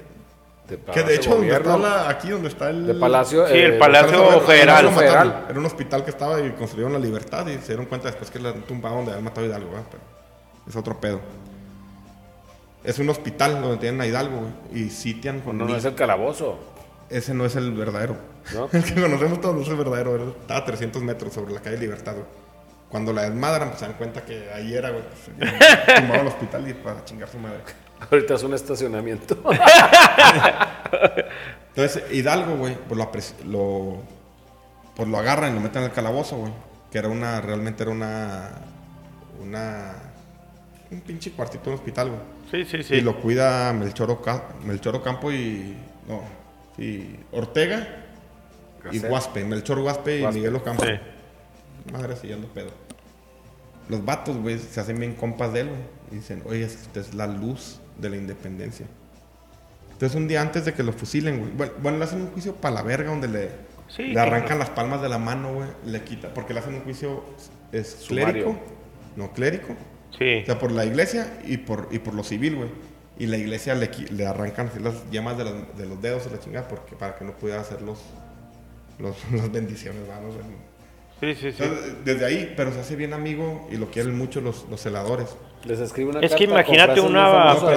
de 0.70 0.78
Que 0.94 1.04
de 1.04 1.16
hecho, 1.16 1.32
donde 1.36 1.52
está 1.52 1.78
la- 1.78 2.10
aquí 2.10 2.30
donde 2.30 2.48
está 2.48 2.70
el. 2.70 2.88
de 2.88 2.94
Palacio. 2.94 3.46
Sí, 3.48 3.58
el 3.58 3.74
eh, 3.74 3.78
Palacio 3.80 4.24
Palacio 4.24 4.92
Federal. 4.92 5.46
Era 5.50 5.60
un 5.60 5.66
hospital 5.66 6.04
que 6.06 6.12
estaba 6.12 6.40
y 6.40 6.52
construyeron 6.52 6.94
la 6.94 7.00
libertad 7.00 7.46
y 7.48 7.58
se 7.58 7.68
dieron 7.68 7.86
cuenta 7.88 8.08
después 8.08 8.32
que 8.32 8.40
la 8.40 8.54
tumbaron 8.54 9.00
donde 9.00 9.12
habían 9.12 9.26
matado 9.26 9.46
a 9.46 9.50
Hidalgo, 9.50 9.72
güey. 9.72 9.84
Pero 9.92 10.04
es 10.68 10.76
otro 10.76 11.00
pedo. 11.02 11.20
Es 12.84 12.98
un 12.98 13.10
hospital 13.10 13.62
donde 13.62 13.78
tienen 13.78 14.00
a 14.02 14.08
Hidalgo, 14.08 14.38
güey. 14.38 14.84
Y 14.86 14.90
sitian 14.90 15.42
con. 15.42 15.58
No, 15.58 15.66
no 15.66 15.76
es 15.76 15.84
el 15.86 15.96
calabozo. 15.96 16.58
Ese 17.12 17.34
no 17.34 17.46
es 17.46 17.56
el 17.56 17.74
verdadero. 17.74 18.16
¿No? 18.54 18.70
El 18.74 18.84
que 18.84 19.00
conocemos 19.02 19.40
todos 19.42 19.56
no 19.56 19.62
es 19.62 19.68
el 19.68 19.76
verdadero. 19.76 20.16
era- 20.16 20.24
Estaba 20.42 20.60
a 20.62 20.66
300 20.66 21.02
metros 21.04 21.34
sobre 21.34 21.54
la 21.54 21.62
calle 21.62 21.78
Libertad, 21.78 22.14
güey. 22.14 22.26
Cuando 22.90 23.14
la 23.14 23.24
desmadran, 23.24 23.70
pues 23.70 23.80
se 23.80 23.86
dan 23.86 23.96
cuenta 23.96 24.26
que 24.26 24.50
ahí 24.52 24.74
era, 24.74 24.90
güey. 24.90 25.04
Pues, 25.38 25.50
tumbaron 25.98 26.22
el 26.26 26.28
hospital 26.28 26.68
y 26.70 26.74
para 26.74 27.06
chingar 27.06 27.30
su 27.30 27.38
madre. 27.38 27.60
Ahorita 28.10 28.34
es 28.34 28.44
un 28.44 28.54
estacionamiento. 28.54 29.38
Entonces, 31.70 32.04
Hidalgo, 32.12 32.58
güey, 32.58 32.76
pues 32.88 32.98
lo, 33.00 33.10
lo, 33.52 33.98
pues 34.96 35.08
lo 35.08 35.18
agarran 35.18 35.52
y 35.52 35.56
lo 35.56 35.62
meten 35.62 35.84
al 35.84 35.92
calabozo, 35.94 36.38
güey. 36.38 36.52
Que 36.92 36.98
era 36.98 37.08
una, 37.08 37.40
realmente 37.40 37.84
era 37.84 37.92
una, 37.92 38.50
una, 39.42 39.94
un 40.92 41.02
pinche 41.02 41.32
cuartito 41.32 41.66
de 41.66 41.70
un 41.72 41.76
hospital, 41.76 42.10
güey. 42.10 42.22
Sí, 42.66 42.66
sí, 42.70 42.84
sí. 42.84 42.96
Y 42.96 43.02
lo 43.02 43.22
cuida 43.22 43.72
Melchor, 43.72 44.12
Oca- 44.12 44.50
Melchor 44.66 44.98
Ocampo 44.98 45.32
y, 45.32 45.78
no, 46.08 46.22
sí, 46.82 47.20
Ortega 47.32 47.88
y. 48.92 49.00
Guaspe. 49.00 49.46
Melchor 49.46 49.82
Guaspe 49.82 50.20
y. 50.20 50.28
Miguel 50.28 50.56
Ocampo. 50.56 50.84
Sí. 50.84 50.92
Madre, 51.92 52.16
siguiendo 52.16 52.48
pedo. 52.48 52.70
Los 53.90 54.06
vatos, 54.06 54.38
güey, 54.38 54.58
se 54.60 54.80
hacen 54.80 55.00
bien 55.00 55.14
compas 55.14 55.54
de 55.54 55.62
él, 55.62 55.68
güey. 55.70 55.82
Y 56.12 56.16
dicen, 56.16 56.44
oye, 56.46 56.64
es 56.64 56.76
que 56.76 56.82
usted 56.84 57.02
es 57.02 57.14
la 57.14 57.28
luz 57.28 57.80
de 57.98 58.10
la 58.10 58.18
independencia. 58.18 58.86
Entonces, 59.92 60.16
un 60.16 60.28
día 60.28 60.42
antes 60.42 60.66
de 60.66 60.74
que 60.74 60.84
lo 60.84 60.94
fusilen, 60.94 61.40
güey. 61.40 61.52
Bueno, 61.52 61.74
bueno, 61.82 61.98
le 61.98 62.04
hacen 62.06 62.22
un 62.22 62.28
juicio 62.32 62.56
para 62.56 62.76
la 62.76 62.82
verga 62.84 63.10
donde 63.10 63.28
le, 63.28 63.50
Sí, 63.96 64.04
le 64.04 64.20
arrancan 64.20 64.58
las 64.58 64.70
palmas 64.70 65.02
de 65.02 65.10
la 65.10 65.18
mano, 65.18 65.54
güey. 65.54 65.68
Le 65.86 66.02
quita, 66.04 66.34
porque 66.34 66.54
le 66.54 66.62
hacen 66.62 66.76
un 66.76 66.82
juicio 66.82 67.24
es 67.72 67.90
Sumario. 67.90 68.32
clérico. 68.32 68.60
No, 69.18 69.34
clérico. 69.34 69.76
Sí. 70.18 70.40
O 70.44 70.46
sea, 70.46 70.60
por 70.60 70.72
la 70.72 70.86
iglesia 70.86 71.40
y 71.46 71.58
por, 71.58 71.90
y 71.92 72.00
por 72.00 72.14
lo 72.14 72.24
civil, 72.24 72.56
güey. 72.56 72.70
Y 73.22 73.28
la 73.28 73.38
iglesia 73.38 73.76
le, 73.76 73.92
le 74.10 74.26
arrancan 74.26 74.68
así 74.70 74.80
las 74.80 74.96
llamas 75.12 75.38
de, 75.38 75.44
las- 75.44 75.78
de 75.78 75.86
los 75.86 76.02
dedos 76.02 76.24
y 76.28 76.32
la 76.34 76.40
chingada 76.40 76.68
porque, 76.68 76.96
para 76.96 77.16
que 77.16 77.24
no 77.24 77.34
pudiera 77.34 77.62
hacer 77.62 77.82
los, 77.84 78.00
los, 78.98 79.16
las 79.32 79.52
bendiciones, 79.52 80.02
¿va? 80.10 80.20
No 80.20 80.32
sé. 80.32 80.40
Sí, 81.20 81.36
sí, 81.40 81.52
sí. 81.56 81.64
Entonces, 81.64 81.94
desde 82.04 82.26
ahí, 82.26 82.54
pero 82.58 82.72
se 82.74 82.80
hace 82.80 82.96
bien 82.96 83.14
amigo 83.14 83.68
y 83.72 83.78
lo 83.78 83.92
quieren 83.92 84.18
mucho 84.18 84.42
los, 84.42 84.66
los 84.72 84.82
celadores. 84.82 85.28
Les 85.66 85.80
escribe 85.80 86.10
una 86.10 86.20
Es 86.22 86.34
que 86.34 86.48
carta 86.48 86.62
imagínate 86.64 87.00
una- 87.02 87.54
No, 87.54 87.62
yo- 87.62 87.72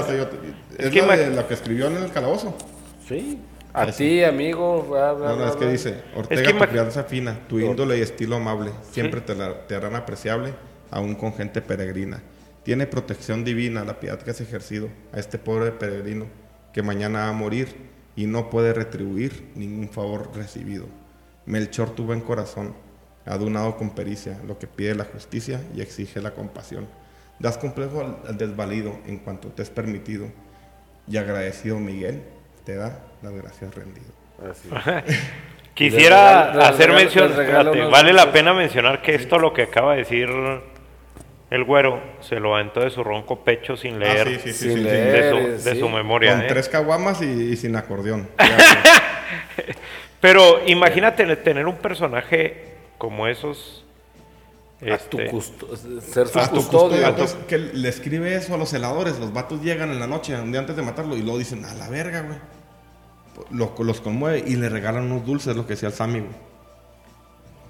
Es 0.78 0.86
es 0.86 0.90
que 0.90 1.02
la, 1.02 1.14
de, 1.16 1.28
la 1.30 1.46
que 1.46 1.52
escribió 1.52 1.88
en 1.88 1.96
el 1.98 2.10
calabozo. 2.10 2.56
Sí. 3.06 3.38
A 3.74 3.86
ti, 3.92 4.22
amigo. 4.24 4.82
bla, 4.88 5.12
bla, 5.12 5.26
No, 5.28 5.32
no, 5.32 5.42
bla, 5.42 5.48
es 5.50 5.56
que 5.56 5.66
dice, 5.68 6.00
Ortega, 6.16 6.42
que 6.42 6.52
tu 6.54 6.64
crianza 6.70 7.04
fina, 7.04 7.40
tu 7.48 7.58
índole 7.58 7.98
y 7.98 8.00
estilo 8.00 8.36
amable, 8.36 8.70
siempre 8.92 9.20
te, 9.20 9.34
la- 9.34 9.66
te 9.66 9.74
harán 9.74 9.94
apreciable, 9.94 10.54
aún 10.90 11.14
con 11.16 11.34
gente 11.34 11.60
peregrina. 11.60 12.22
Tiene 12.64 12.86
protección 12.86 13.44
divina 13.44 13.84
la 13.84 14.00
piedad 14.00 14.18
que 14.20 14.30
has 14.30 14.40
ejercido 14.40 14.88
a 15.12 15.18
este 15.20 15.38
pobre 15.38 15.70
peregrino, 15.70 16.26
que 16.72 16.82
mañana 16.82 17.20
va 17.24 17.28
a 17.28 17.32
morir 17.32 17.68
y 18.16 18.26
no 18.26 18.48
puede 18.50 18.72
retribuir 18.72 19.50
ningún 19.54 19.88
favor 19.88 20.30
recibido. 20.34 20.86
Melchor 21.46 21.90
tu 21.90 22.04
buen 22.04 22.20
corazón, 22.20 22.74
ha 23.26 23.36
donado 23.36 23.76
con 23.76 23.90
pericia 23.90 24.38
lo 24.46 24.58
que 24.58 24.66
pide 24.66 24.94
la 24.94 25.04
justicia 25.04 25.60
y 25.76 25.82
exige 25.82 26.20
la 26.20 26.32
compasión. 26.32 26.86
Das 27.38 27.58
complejo 27.58 28.00
al, 28.00 28.16
al 28.28 28.38
desvalido 28.38 28.96
en 29.06 29.18
cuanto 29.18 29.48
te 29.48 29.62
es 29.62 29.70
permitido, 29.70 30.26
y 31.06 31.16
agradecido 31.18 31.78
Miguel 31.78 32.22
te 32.64 32.76
da 32.76 33.00
las 33.22 33.32
gracias 33.34 33.74
rendido. 33.74 34.06
Así. 34.50 34.68
Quisiera 35.74 36.52
regalo- 36.52 36.62
hacer 36.62 36.92
mención, 36.92 37.32
vale 37.90 38.12
la 38.12 38.32
pena 38.32 38.54
mencionar 38.54 39.02
que 39.02 39.16
esto 39.16 39.38
lo 39.38 39.52
que 39.52 39.62
acaba 39.62 39.92
de 39.92 39.98
decir 39.98 40.28
el 41.50 41.64
güero 41.64 42.02
se 42.20 42.40
lo 42.40 42.54
aventó 42.56 42.80
de 42.80 42.90
su 42.90 43.04
ronco 43.04 43.44
pecho 43.44 43.76
sin 43.76 43.98
leer 43.98 44.26
Ah, 44.26 44.30
sí, 44.30 44.36
sí, 44.42 44.52
sí, 44.52 44.58
Sin 44.58 44.70
sí, 44.70 44.76
sí. 44.76 44.80
leer. 44.82 45.12
de, 45.24 45.30
su, 45.30 45.36
Eres, 45.36 45.64
de 45.64 45.72
sí. 45.74 45.80
su 45.80 45.88
memoria. 45.88 46.32
Con 46.32 46.42
¿eh? 46.42 46.46
tres 46.48 46.68
caguamas 46.68 47.22
y, 47.22 47.26
y 47.26 47.56
sin 47.56 47.76
acordeón. 47.76 48.28
Pero 50.20 50.66
imagínate 50.66 51.36
tener 51.36 51.66
un 51.66 51.76
personaje 51.76 52.74
como 52.98 53.26
esos. 53.26 53.80
A 54.82 54.98
tu 54.98 55.18
este, 55.18 55.30
custo- 55.30 55.76
ser 56.00 56.28
su 56.28 56.38
a 56.38 56.48
tu 56.48 56.56
custodio. 56.56 57.14
que 57.48 57.56
le 57.58 57.88
escribe 57.88 58.34
eso 58.34 58.54
a 58.54 58.58
los 58.58 58.68
celadores. 58.70 59.18
Los 59.18 59.32
vatos 59.32 59.62
llegan 59.62 59.90
en 59.90 59.98
la 60.00 60.06
noche, 60.06 60.34
un 60.38 60.50
día 60.50 60.60
antes 60.60 60.76
de 60.76 60.82
matarlo, 60.82 61.16
y 61.16 61.22
luego 61.22 61.38
dicen, 61.38 61.64
a 61.64 61.72
la 61.74 61.88
verga, 61.88 62.20
güey. 62.22 62.38
Los, 63.50 63.78
los 63.78 64.00
conmueve 64.00 64.44
y 64.46 64.56
le 64.56 64.68
regalan 64.68 65.10
unos 65.10 65.24
dulces, 65.26 65.56
lo 65.56 65.66
que 65.66 65.74
decía 65.74 65.88
el 65.88 65.94
Sammy, 65.94 66.20
güey. 66.20 66.32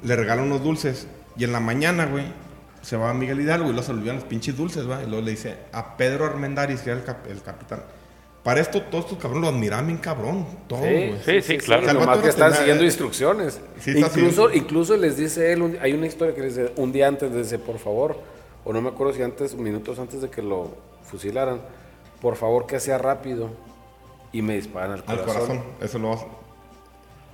Le 0.02 0.16
regalan 0.16 0.46
unos 0.46 0.62
dulces. 0.62 1.06
Y 1.36 1.44
en 1.44 1.52
la 1.52 1.60
mañana, 1.60 2.06
güey, 2.06 2.24
se 2.84 2.96
va 2.96 3.10
a 3.10 3.14
Miguel 3.14 3.40
Hidalgo 3.40 3.64
y 3.66 3.68
luego 3.72 3.82
se 3.82 3.92
le 3.92 3.98
olvidan 4.00 4.16
los 4.16 4.24
pinches 4.26 4.56
dulces, 4.56 4.88
va. 4.88 5.02
Y 5.02 5.06
luego 5.06 5.22
le 5.24 5.30
dice 5.32 5.56
a 5.72 5.96
Pedro 5.96 6.26
Armendáriz, 6.26 6.82
que 6.82 6.90
era 6.90 6.98
el, 7.00 7.04
cap- 7.04 7.26
el 7.28 7.40
capitán. 7.42 7.82
Para 8.42 8.60
esto, 8.60 8.82
todos 8.82 9.04
estos 9.06 9.18
cabrones 9.18 9.48
lo 9.50 9.56
admiraban 9.56 9.86
bien 9.86 9.98
cabrón. 9.98 10.46
Todos, 10.68 10.82
Sí, 10.82 10.88
güey. 10.90 11.14
Sí, 11.24 11.40
sí, 11.40 11.56
claro. 11.58 11.80
O 11.80 11.84
sea, 11.86 11.92
el 11.94 11.98
Nomás 12.00 12.18
que 12.18 12.24
no 12.24 12.28
están 12.28 12.48
tenía- 12.50 12.58
siguiendo 12.60 12.84
instrucciones. 12.84 13.60
Sí, 13.80 13.92
incluso, 13.96 14.52
incluso 14.52 14.96
les 14.98 15.16
dice 15.16 15.52
él, 15.52 15.62
un- 15.62 15.78
hay 15.80 15.94
una 15.94 16.06
historia 16.06 16.34
que 16.34 16.42
les 16.42 16.56
dice, 16.56 16.72
un 16.76 16.92
día 16.92 17.08
antes, 17.08 17.32
les 17.32 17.44
dice, 17.50 17.58
por 17.58 17.78
favor, 17.78 18.20
o 18.64 18.72
no 18.74 18.82
me 18.82 18.90
acuerdo 18.90 19.14
si 19.14 19.22
antes, 19.22 19.54
minutos 19.54 19.98
antes 19.98 20.20
de 20.20 20.28
que 20.28 20.42
lo 20.42 20.76
fusilaran, 21.04 21.62
por 22.20 22.36
favor 22.36 22.66
que 22.66 22.78
sea 22.80 22.98
rápido. 22.98 23.48
Y 24.30 24.42
me 24.42 24.56
disparan 24.56 24.90
al 24.92 25.04
Al 25.06 25.20
corazón. 25.24 25.46
corazón. 25.46 25.62
Eso 25.80 25.98
lo 25.98 26.12
hace. 26.12 26.26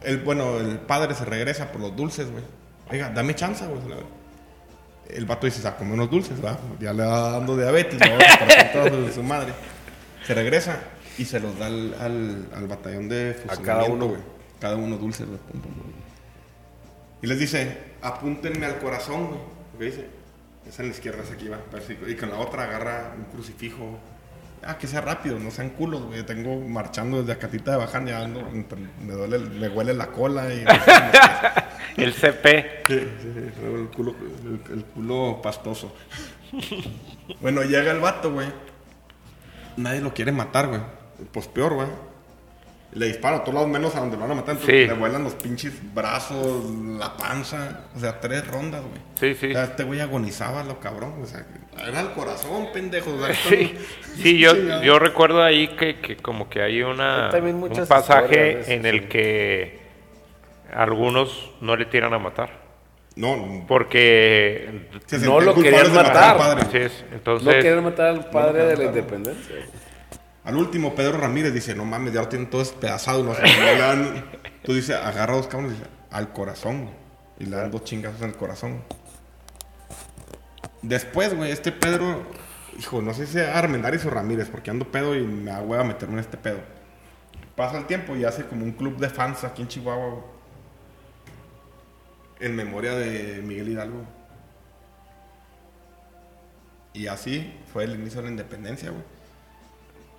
El, 0.03 0.19
bueno, 0.19 0.59
el 0.59 0.79
padre 0.79 1.15
se 1.15 1.25
regresa 1.25 1.73
por 1.73 1.81
los 1.81 1.97
dulces, 1.97 2.31
güey. 2.31 2.45
Oiga, 2.91 3.11
dame 3.11 3.35
chance, 3.35 3.65
güey. 3.67 3.81
El 5.15 5.27
vato 5.27 5.47
dice, 5.47 5.67
a 5.67 5.77
comer 5.77 5.95
unos 5.95 6.11
dulces, 6.11 6.45
¿va? 6.45 6.59
Ya 6.81 6.93
le 6.93 7.05
va 7.05 7.33
dando 7.33 7.57
diabetes, 7.57 7.99
¿no? 8.01 8.19
Para 8.73 8.91
de 8.91 9.13
su 9.13 9.23
madre. 9.23 9.53
Se 10.27 10.35
regresa 10.35 10.81
y 11.19 11.25
se 11.25 11.41
los 11.41 11.59
da 11.59 11.67
al, 11.67 11.95
al, 12.01 12.47
al 12.55 12.67
batallón 12.69 13.09
de 13.09 13.35
fusilamiento, 13.35 13.65
cada 13.65 13.85
uno. 13.85 14.07
güey. 14.09 14.21
Cada 14.61 14.77
uno 14.77 14.97
dulces, 14.97 15.27
güey. 15.27 15.39
Y 17.23 17.27
les 17.27 17.39
dice, 17.39 17.79
apúntenme 18.03 18.67
al 18.67 18.79
corazón, 18.79 19.29
güey. 19.29 19.41
¿Qué 19.79 19.85
dice? 19.87 20.07
Esa 20.69 20.83
en 20.83 20.89
la 20.91 20.95
izquierda, 20.95 21.23
esa 21.23 21.35
aquí 21.35 21.49
va. 21.49 21.59
Y 22.07 22.15
con 22.15 22.31
la 22.31 22.39
otra 22.39 22.65
agarra 22.65 23.15
un 23.17 23.25
crucifijo. 23.25 23.99
Ah, 24.63 24.77
que 24.77 24.87
sea 24.87 25.01
rápido, 25.01 25.39
no 25.39 25.51
sean 25.51 25.71
culos, 25.71 26.03
güey. 26.03 26.23
Tengo 26.25 26.61
marchando 26.61 27.19
desde 27.21 27.33
Acatita 27.33 27.73
de 27.73 27.77
Bajan, 27.79 28.07
ya 28.07 28.21
ando, 28.21 28.43
me 29.03 29.13
duele, 29.13 29.39
me 29.39 29.69
huele 29.69 29.95
la 29.95 30.09
cola 30.09 30.53
y... 30.53 30.65
El 31.97 32.15
CP. 32.15 32.85
Sí, 32.87 32.99
sí, 33.21 33.29
el 33.65 33.89
culo, 33.95 34.15
el, 34.45 34.61
el 34.73 34.85
culo 34.85 35.41
pastoso. 35.43 35.93
bueno, 37.41 37.63
llega 37.63 37.91
el 37.91 37.99
vato, 37.99 38.33
güey. 38.33 38.47
Nadie 39.77 40.01
lo 40.01 40.15
quiere 40.15 40.33
matar, 40.33 40.69
güey. 40.69 40.81
Pues 41.33 41.49
peor, 41.49 41.75
güey. 41.75 41.89
Le 42.93 43.07
dispara 43.07 43.37
a 43.37 43.41
todos 43.45 43.55
lados 43.55 43.69
menos 43.71 43.95
a 43.95 44.01
donde 44.01 44.17
lo 44.17 44.23
van 44.23 44.33
a 44.33 44.35
matar. 44.35 44.57
Entonces 44.57 44.83
Sí. 44.83 44.89
le 44.89 44.95
vuelan 44.95 45.23
los 45.23 45.35
pinches 45.35 45.75
brazos, 45.95 46.65
la 46.99 47.17
panza. 47.17 47.85
O 47.97 48.01
sea, 48.01 48.19
tres 48.21 48.47
rondas, 48.49 48.83
güey. 48.83 49.01
Sí, 49.21 49.39
sí. 49.41 49.51
O 49.51 49.53
sea, 49.55 49.65
este 49.65 49.85
güey 49.85 50.01
agonizaba 50.01 50.65
lo 50.65 50.81
cabrón. 50.81 51.15
O 51.23 51.27
sea, 51.27 51.47
era 51.87 52.01
el 52.01 52.11
corazón, 52.11 52.69
pendejo. 52.73 53.13
O 53.15 53.25
sea, 53.25 53.33
Sí, 53.49 53.77
sí 54.17 54.39
yo, 54.39 54.55
yo 54.83 54.99
recuerdo 54.99 55.43
ahí 55.43 55.69
que, 55.77 56.01
que 56.01 56.17
como 56.17 56.49
que 56.51 56.63
hay 56.63 56.83
una, 56.83 57.31
Hay 57.31 57.41
un 57.43 57.71
pasaje 57.89 58.75
en 58.75 58.85
el 58.87 59.07
que 59.09 59.79
algunos 60.73 61.53
no 61.61 61.77
le 61.77 61.85
tiran 61.85 62.13
a 62.13 62.19
matar. 62.19 62.59
No, 63.17 63.65
Porque... 63.69 64.89
no 65.23 65.41
lo 65.41 65.55
querían 65.55 65.93
matar. 65.93 66.31
al 66.33 66.37
padre. 66.39 66.63
Así 66.63 66.79
es. 66.79 67.05
No 67.11 67.17
Entonces, 67.17 67.55
quieren 67.61 67.85
matar 67.85 68.07
al 68.07 68.31
padre 68.31 68.65
de 68.65 68.77
la 68.77 68.85
independencia. 68.85 69.57
Al 70.45 70.57
último, 70.57 70.95
Pedro 70.95 71.19
Ramírez 71.19 71.53
dice, 71.53 71.75
no 71.75 71.85
mames, 71.85 72.15
ya 72.15 72.23
lo 72.23 72.29
tienen 72.29 72.49
todo 72.49 72.61
despedazado. 72.63 73.23
No 73.25 73.35
dan- 73.35 74.25
tú 74.65 74.73
dices, 74.75 74.97
agarra 74.97 75.35
dos 75.35 75.47
cabrones 75.49 75.77
y 75.77 75.79
dice, 75.81 75.91
al 76.11 76.33
corazón. 76.33 76.83
güey. 76.85 76.95
Y 77.41 77.45
le 77.47 77.57
dan 77.57 77.71
dos 77.71 77.85
chingazos 77.85 78.21
al 78.23 78.35
corazón. 78.37 78.83
Después, 80.83 81.35
güey, 81.37 81.51
este 81.53 81.73
Pedro, 81.73 82.23
hijo, 82.79 83.03
no 83.03 83.13
sé 83.15 83.27
si 83.27 83.35
sea 83.35 83.59
Armendáriz 83.59 84.05
o 84.07 84.11
Ramírez, 84.11 84.49
porque 84.49 84.71
ando 84.71 84.91
pedo 84.91 85.15
y 85.15 85.23
me 85.23 85.51
da 85.51 85.61
hueva 85.63 85.85
meterme 85.85 86.15
en 86.15 86.21
este 86.21 86.37
pedo. 86.39 86.59
Pasa 87.57 87.77
el 87.79 87.87
tiempo 87.87 88.17
y 88.17 88.25
hace 88.25 88.45
como 88.47 88.65
un 88.65 88.73
club 88.73 88.97
de 88.99 89.09
fans 89.11 89.45
aquí 89.45 89.61
en 89.63 89.69
Chihuahua, 89.69 90.11
güey. 90.11 90.23
En 92.41 92.57
memoria 92.57 92.95
de 92.95 93.43
Miguel 93.45 93.69
Hidalgo. 93.69 94.05
Y 96.95 97.07
así 97.07 97.55
fue 97.73 97.85
el 97.85 97.95
inicio 97.95 98.19
de 98.21 98.25
la 98.27 98.31
independencia, 98.31 98.91
güey. 98.91 99.05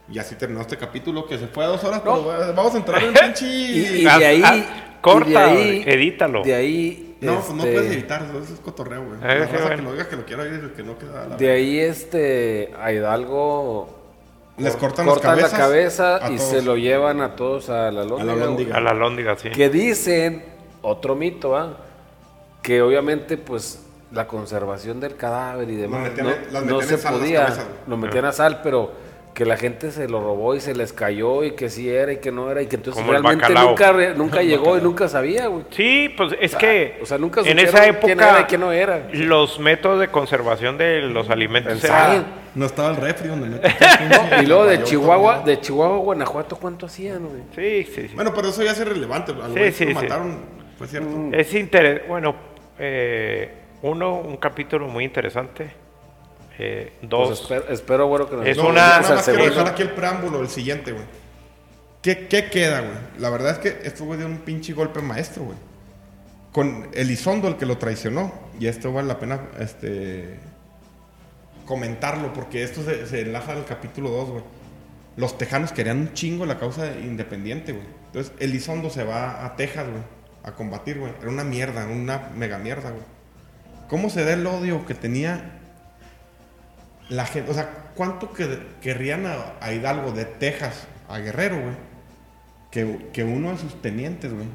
Y 0.09 0.19
así 0.19 0.35
terminó 0.35 0.61
este 0.61 0.77
capítulo 0.77 1.25
que 1.25 1.37
se 1.37 1.47
fue 1.47 1.63
a 1.63 1.67
dos 1.67 1.83
horas, 1.83 2.01
No. 2.03 2.23
pero 2.25 2.53
vamos 2.53 2.73
a 2.73 2.77
entrar 2.77 3.03
en 3.03 3.13
pinche... 3.13 3.45
Y, 3.45 4.01
y 4.01 4.05
Ah, 4.07 4.17
de 4.19 4.25
ahí. 4.25 4.41
ah, 4.43 4.97
corta, 5.01 5.29
de 5.29 5.37
ahí- 5.37 5.83
edítalo. 5.85 6.43
De 6.43 6.53
ahí. 6.55 7.17
No, 7.21 7.35
pues 7.39 7.53
no 7.53 7.63
este, 7.63 7.73
puedes 7.75 7.91
evitar, 7.93 8.23
eso 8.43 8.53
es 8.53 8.59
cotorreo, 8.61 9.03
güey. 9.05 9.19
Eh, 9.23 9.47
que 9.51 9.81
lo 9.83 9.91
diga 9.91 10.09
que 10.09 10.15
lo 10.15 10.25
quiera 10.25 10.41
oír, 10.43 10.73
que 10.75 10.81
no 10.83 10.97
queda 10.97 11.27
la 11.27 11.37
De 11.37 11.51
ahí 11.51 11.77
este 11.79 12.73
a 12.81 12.91
Hidalgo 12.91 13.95
Les 14.57 14.75
cor- 14.75 14.89
cortan 14.95 15.05
las 15.05 15.19
cabezas 15.19 15.51
la 15.53 15.57
cabeza 15.57 16.19
y 16.31 16.37
todos. 16.37 16.49
se 16.49 16.61
lo 16.63 16.77
llevan 16.77 17.21
a 17.21 17.35
todos 17.35 17.69
a 17.69 17.91
la 17.91 18.01
A 18.01 18.03
la 18.03 18.05
lóndiga. 18.05 18.35
lóndiga. 18.45 18.77
A 18.77 18.81
la 18.81 18.93
lóndiga, 18.95 19.37
sí. 19.37 19.49
Que 19.51 19.69
dicen, 19.69 20.43
otro 20.81 21.15
mito, 21.15 21.55
¿ah? 21.55 21.77
que 22.63 22.81
obviamente 22.81 23.37
pues 23.37 23.83
la 24.11 24.27
conservación 24.27 24.99
del 24.99 25.15
cadáver 25.15 25.69
y 25.69 25.75
demás 25.75 26.01
metían- 26.09 26.25
no, 26.25 26.33
las 26.51 26.65
no 26.65 26.81
se 26.81 26.97
podía, 26.97 27.45
cabezas, 27.45 27.65
lo 27.87 27.97
metían 27.97 28.25
a 28.25 28.31
sal, 28.31 28.61
pero 28.63 28.91
que 29.33 29.45
la 29.45 29.55
gente 29.55 29.91
se 29.91 30.09
lo 30.09 30.21
robó 30.21 30.55
y 30.55 30.59
se 30.59 30.75
les 30.75 30.91
cayó 30.93 31.43
y 31.43 31.51
que 31.51 31.69
sí 31.69 31.89
era 31.89 32.11
y 32.11 32.17
que 32.17 32.31
no 32.31 32.51
era 32.51 32.61
y 32.61 32.67
que 32.67 32.75
entonces 32.75 33.01
Como 33.01 33.11
realmente 33.11 33.47
nunca, 33.53 33.93
nunca 34.15 34.41
llegó 34.41 34.77
y 34.77 34.81
nunca 34.81 35.07
sabía, 35.07 35.47
güey. 35.47 35.63
Sí, 35.69 36.13
pues 36.17 36.33
es 36.39 36.55
que 36.55 36.99
o 37.01 37.05
sea, 37.05 37.17
nunca 37.17 37.41
en 37.41 37.57
esa 37.59 37.79
quién 37.99 38.19
era 38.19 38.31
época 38.31 38.41
y 38.41 38.43
quién 38.45 38.61
no 38.61 38.71
era. 38.71 39.07
los 39.13 39.59
métodos 39.59 39.99
de 40.01 40.09
conservación 40.09 40.77
de 40.77 41.01
los 41.03 41.29
alimentos 41.29 41.83
eran-. 41.83 42.25
No 42.53 42.65
estaba 42.65 42.89
el 42.89 42.97
refri 42.97 43.29
donde 43.29 43.57
pinche 43.59 44.43
Y 44.43 44.45
luego 44.45 44.65
de 44.65 44.83
Chihuahua, 44.83 45.35
también. 45.37 45.55
de 45.55 45.61
Chihuahua 45.61 45.95
a 45.95 45.99
Guanajuato, 45.99 46.55
¿cuánto 46.57 46.85
hacían, 46.87 47.25
güey? 47.25 47.43
Sí, 47.55 47.89
sí, 47.93 48.07
sí. 48.09 48.15
Bueno, 48.15 48.33
pero 48.35 48.49
eso 48.49 48.61
ya 48.63 48.71
es 48.71 48.79
irrelevante. 48.81 49.31
Al 49.41 49.53
Sí, 49.53 49.71
sí, 49.71 49.85
lo 49.85 49.89
sí. 49.91 50.05
mataron, 50.05 50.39
fue 50.77 50.87
cierto. 50.87 51.09
Es 51.31 51.53
interesante, 51.53 52.07
bueno, 52.09 52.35
eh, 52.77 53.49
uno, 53.83 54.15
un 54.19 54.35
capítulo 54.35 54.87
muy 54.89 55.05
interesante. 55.05 55.71
Eh, 56.63 56.93
Pues 56.99 57.09
dos, 57.09 57.41
espero, 57.41 57.67
espero, 57.69 58.07
güero, 58.07 58.29
que 58.29 58.35
nos 58.35 58.45
Es 58.47 58.57
No, 58.57 58.67
una- 58.69 58.97
al 58.97 59.01
nada 59.01 59.23
quiero 59.23 59.43
dejar 59.45 59.67
aquí 59.67 59.81
el 59.81 59.91
preámbulo, 59.91 60.41
el 60.41 60.49
siguiente, 60.49 60.91
güey. 60.91 61.05
¿Qué, 62.03 62.27
¿Qué 62.27 62.49
queda, 62.49 62.81
güey? 62.81 62.93
La 63.19 63.29
verdad 63.31 63.51
es 63.53 63.57
que 63.59 63.87
esto 63.87 64.05
güey 64.05 64.19
dio 64.19 64.27
un 64.27 64.39
pinche 64.39 64.73
golpe 64.73 65.01
maestro, 65.01 65.43
güey. 65.45 65.57
Con 66.51 66.89
Elizondo, 66.93 67.47
el 67.47 67.57
que 67.57 67.65
lo 67.65 67.77
traicionó. 67.77 68.31
Y 68.59 68.67
esto 68.67 68.91
vale 68.93 69.07
la 69.07 69.17
pena 69.19 69.39
este, 69.59 70.37
comentarlo, 71.65 72.33
porque 72.33 72.63
esto 72.63 72.83
se, 72.83 73.07
se 73.07 73.21
enlaza 73.21 73.53
al 73.53 73.65
capítulo 73.65 74.09
2, 74.09 74.29
güey. 74.29 74.43
Los 75.17 75.37
tejanos 75.37 75.71
querían 75.71 75.97
un 75.99 76.13
chingo 76.13 76.45
la 76.45 76.59
causa 76.59 76.87
independiente, 76.99 77.71
güey. 77.71 77.85
Entonces 78.07 78.33
Elizondo 78.39 78.89
se 78.89 79.03
va 79.03 79.45
a 79.45 79.55
Texas, 79.55 79.87
güey, 79.89 80.03
a 80.43 80.51
combatir, 80.53 80.99
güey. 80.99 81.13
Era 81.21 81.29
una 81.29 81.43
mierda, 81.43 81.85
una 81.85 82.29
mega 82.35 82.57
mierda, 82.57 82.89
güey. 82.91 83.03
¿Cómo 83.89 84.09
se 84.09 84.23
da 84.23 84.33
el 84.33 84.45
odio 84.47 84.85
que 84.85 84.93
tenía 84.95 85.59
la 87.11 87.25
gente? 87.25 87.51
O 87.51 87.53
sea, 87.53 87.91
¿cuánto 87.95 88.31
que, 88.31 88.59
querrían 88.81 89.25
a, 89.25 89.53
a 89.59 89.73
Hidalgo 89.73 90.11
de 90.11 90.25
Texas 90.25 90.87
a 91.09 91.19
Guerrero, 91.19 91.59
güey? 91.59 91.75
Que, 92.71 93.09
que 93.11 93.23
uno 93.23 93.51
de 93.51 93.57
sus 93.57 93.81
tenientes, 93.81 94.33
güey. 94.33 94.47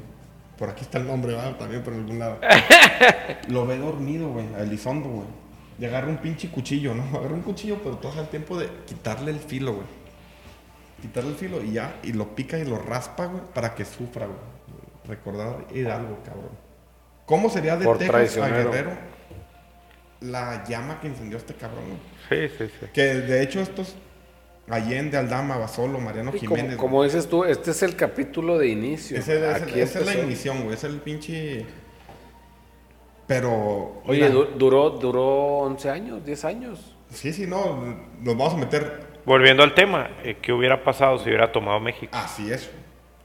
Por 0.57 0.69
aquí 0.69 0.81
está 0.81 0.97
el 0.97 1.05
nombre, 1.05 1.33
¿verdad? 1.33 1.55
También 1.57 1.83
por 1.83 1.93
algún 1.93 2.17
lado. 2.17 2.39
Lo 3.47 3.67
ve 3.67 3.77
dormido, 3.77 4.29
güey, 4.29 4.47
a 4.55 4.61
Elizondo, 4.61 5.07
güey. 5.07 5.27
Y 5.79 5.85
agarra 5.85 6.07
un 6.07 6.17
pinche 6.17 6.49
cuchillo, 6.49 6.95
¿no? 6.95 7.03
Agarra 7.19 7.35
un 7.35 7.43
cuchillo, 7.43 7.77
pero 7.83 7.97
todo 7.97 8.19
el 8.19 8.27
tiempo 8.27 8.57
de 8.57 8.67
quitarle 8.87 9.29
el 9.31 9.39
filo, 9.39 9.73
güey. 9.75 9.87
Quitarle 10.99 11.29
el 11.29 11.35
filo 11.35 11.63
y 11.63 11.73
ya, 11.73 11.97
y 12.01 12.13
lo 12.13 12.35
pica 12.35 12.57
y 12.57 12.65
lo 12.65 12.79
raspa, 12.79 13.27
güey, 13.27 13.43
para 13.53 13.75
que 13.75 13.85
sufra, 13.85 14.25
güey. 14.25 14.39
Recordar 15.07 15.67
Hidalgo, 15.71 16.17
cabrón. 16.25 16.57
¿Cómo 17.27 17.51
sería 17.51 17.77
de 17.77 17.85
Por 17.85 17.99
Texas 17.99 18.37
a. 18.37 18.47
Guerrero 18.49 19.16
la 20.21 20.63
llama 20.65 20.99
que 20.99 21.07
incendió 21.07 21.37
este 21.37 21.53
cabrón, 21.53 21.83
sí, 22.29 22.47
sí, 22.57 22.65
sí. 22.79 22.85
Que 22.93 23.01
de 23.15 23.43
hecho 23.43 23.59
estos 23.61 23.95
Allende, 24.69 25.17
Aldama, 25.17 25.57
Basolo, 25.57 25.97
Mariano 25.99 26.31
Y 26.35 26.39
como, 26.39 26.55
Jiménez. 26.57 26.77
como 26.77 27.03
dices 27.05 27.29
tú, 27.29 27.45
este 27.45 27.71
es 27.71 27.83
el 27.83 27.95
capítulo 27.95 28.57
de 28.57 28.67
inicio. 28.67 29.15
güey. 29.15 29.21
Ese- 29.21 29.37
ese- 29.51 29.63
Aquí 29.63 29.79
esa 29.79 29.99
es 29.99 30.05
la 30.05 30.11
empezó. 30.11 30.19
ignición, 30.23 30.63
güey. 30.63 30.73
Es 30.75 30.83
el 30.83 30.97
pinche. 30.99 31.65
Pero. 33.27 34.01
Oye, 34.05 34.29
mira, 34.29 34.29
duró, 34.57 34.89
duró 34.91 35.23
11 35.59 35.89
años, 35.89 36.25
10 36.25 36.45
años. 36.45 36.95
Sí, 37.09 37.33
sí, 37.33 37.45
no. 37.47 37.95
Nos 38.19 38.37
vamos 38.37 38.53
a 38.53 38.57
meter. 38.57 39.07
Volviendo 39.25 39.63
al 39.63 39.73
tema, 39.73 40.09
eh, 40.23 40.37
¿qué 40.41 40.53
hubiera 40.53 40.83
pasado 40.83 41.17
si 41.19 41.25
hubiera 41.29 41.51
tomado 41.51 41.79
México? 41.79 42.11
Así 42.15 42.51
es. 42.51 42.69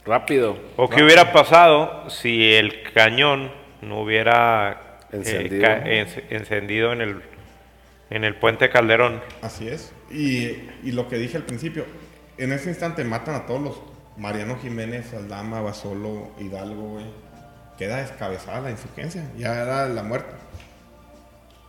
Rápido. 0.05 0.57
¿O 0.77 0.89
qué 0.89 1.05
hubiera 1.05 1.33
pasado 1.33 2.11
si 2.11 2.53
el 2.55 2.83
cañón 2.93 3.53
no 3.83 4.01
hubiera 4.03 4.92
Encendido. 5.13 5.63
ca- 5.63 5.85
enc- 5.85 6.25
encendido 6.31 6.93
en 6.93 7.01
el, 7.03 7.23
en 8.11 8.25
el 8.25 8.35
puente 8.37 8.71
Calderón? 8.71 9.21
Así 9.43 9.69
es. 9.69 9.93
Y, 10.11 10.47
y 10.83 10.93
lo 10.93 11.09
que 11.09 11.17
dije 11.17 11.37
al 11.37 11.45
principio. 11.45 11.85
En 12.39 12.53
ese 12.53 12.71
instante 12.71 13.05
matan 13.05 13.35
a 13.35 13.47
todos 13.47 13.61
los. 13.63 13.83
Mariano 14.17 14.59
Jiménez, 14.61 15.15
Aldama, 15.15 15.61
Basolo, 15.63 16.33
Hidalgo, 16.39 16.83
güey. 16.91 17.07
Queda 17.79 17.97
descabezada 17.99 18.61
la 18.61 18.71
insurgencia. 18.71 19.25
Ya 19.39 19.63
era 19.63 19.89
la 19.89 20.03
muerte. 20.03 20.35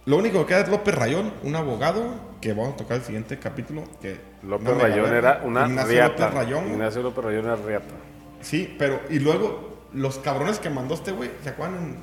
Lo 0.05 0.17
único 0.17 0.41
que 0.41 0.47
queda 0.47 0.61
es 0.61 0.69
López 0.69 0.93
Rayón, 0.93 1.33
un 1.43 1.55
abogado 1.55 2.33
que 2.41 2.51
vamos 2.51 2.73
a 2.73 2.77
tocar 2.77 2.97
el 2.97 3.03
siguiente 3.03 3.39
capítulo. 3.39 3.83
Que 4.01 4.17
López 4.43 4.75
Rayón 4.77 5.13
era 5.13 5.41
una 5.45 5.65
Ignacio 5.65 5.89
riata. 5.91 6.25
López 6.25 6.33
Rayón. 6.33 6.67
Ignacio 6.67 7.01
López 7.01 7.23
Rayón 7.23 7.45
era 7.45 7.55
riata. 7.55 7.93
Sí, 8.41 8.75
pero 8.77 8.99
y 9.09 9.19
luego 9.19 9.87
los 9.93 10.17
cabrones 10.17 10.59
que 10.59 10.69
mandó 10.69 10.95
este 10.95 11.11
güey, 11.13 11.29
¿se 11.43 11.49
acuerdan? 11.49 11.95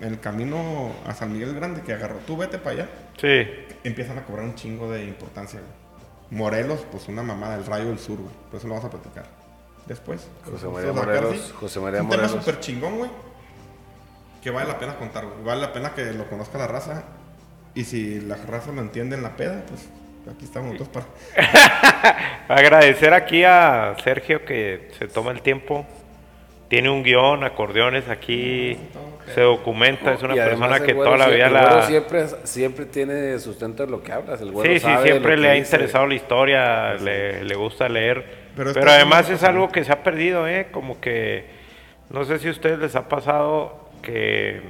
El 0.00 0.20
camino 0.20 0.92
a 1.06 1.14
San 1.14 1.32
Miguel 1.32 1.54
Grande 1.54 1.82
que 1.82 1.92
agarró, 1.92 2.18
tú 2.26 2.36
vete 2.36 2.58
para 2.58 2.76
allá, 2.76 2.88
Sí, 3.20 3.46
empiezan 3.82 4.18
a 4.18 4.24
cobrar 4.24 4.44
un 4.44 4.54
chingo 4.54 4.90
de 4.90 5.04
importancia, 5.04 5.60
güey. 5.60 5.72
Morelos, 6.30 6.84
pues 6.90 7.08
una 7.08 7.22
mamada 7.22 7.56
del 7.56 7.66
Rayo 7.66 7.86
del 7.86 7.98
Sur, 7.98 8.18
güey. 8.18 8.34
Por 8.50 8.58
eso 8.58 8.68
lo 8.68 8.74
vamos 8.74 8.86
a 8.86 8.90
platicar. 8.90 9.26
Después. 9.86 10.28
José 10.44 10.66
Vamos 10.66 10.80
María 10.82 10.92
Morelos. 10.92 11.52
José 11.58 11.80
María 11.80 12.02
un 12.02 12.10
tema 12.10 12.22
Morelos. 12.22 12.44
súper 12.44 12.60
chingón, 12.60 12.98
güey. 12.98 13.10
Que 14.42 14.50
vale 14.50 14.68
la 14.68 14.78
pena 14.78 14.96
contar, 14.96 15.24
güey. 15.24 15.42
Vale 15.42 15.60
la 15.62 15.72
pena 15.72 15.94
que 15.94 16.12
lo 16.12 16.28
conozca 16.28 16.58
la 16.58 16.66
raza. 16.66 17.04
Y 17.74 17.84
si 17.84 18.20
la 18.20 18.36
raza 18.36 18.72
lo 18.72 18.82
entiende 18.82 19.16
en 19.16 19.22
la 19.22 19.36
peda, 19.36 19.64
pues 19.66 19.88
aquí 20.30 20.44
estamos 20.44 20.72
nosotros 20.74 21.06
para... 21.34 22.44
agradecer 22.48 23.14
aquí 23.14 23.44
a 23.44 23.96
Sergio 24.04 24.44
que 24.44 24.90
se 24.98 25.08
toma 25.08 25.30
el 25.30 25.40
tiempo. 25.40 25.86
Tiene 26.68 26.90
un 26.90 27.02
guion, 27.02 27.44
acordeones 27.44 28.08
aquí, 28.10 28.76
se 29.34 29.40
documenta, 29.40 30.12
es 30.12 30.22
una 30.22 30.34
Y 30.34 30.38
persona 30.38 30.80
que 30.80 30.92
güero 30.92 31.12
toda 31.12 31.16
la 31.26 31.34
vida 31.34 31.48
la... 31.48 31.82
siempre, 31.82 32.26
siempre 32.44 32.84
tiene 32.86 33.38
sustento 33.38 33.84
de 33.86 33.90
lo 33.90 34.02
que 34.02 34.12
hablas. 34.12 34.40
El 34.42 34.52
güero 34.52 34.70
Sí, 34.70 34.78
sí, 34.78 34.86
siempre 35.02 35.36
le 35.38 35.48
ha 35.48 35.52
dice. 35.54 35.64
interesado 35.66 36.06
la 36.06 36.14
historia, 36.14 36.94
le, 36.94 37.42
le 37.44 37.54
gusta 37.54 37.88
leer. 37.88 38.24
Pero 38.54 38.90
además 38.90 39.30
es 39.30 39.42
algo 39.44 39.70
que 39.70 39.82
se 39.84 39.92
ha 39.92 40.02
perdido, 40.02 40.46
¿eh? 40.46 40.68
Como 40.70 41.00
que, 41.00 41.46
no 42.10 42.24
sé 42.24 42.38
si 42.38 42.48
a 42.48 42.50
ustedes 42.50 42.78
les 42.78 42.96
ha 42.96 43.08
pasado 43.08 43.88
que, 44.02 44.60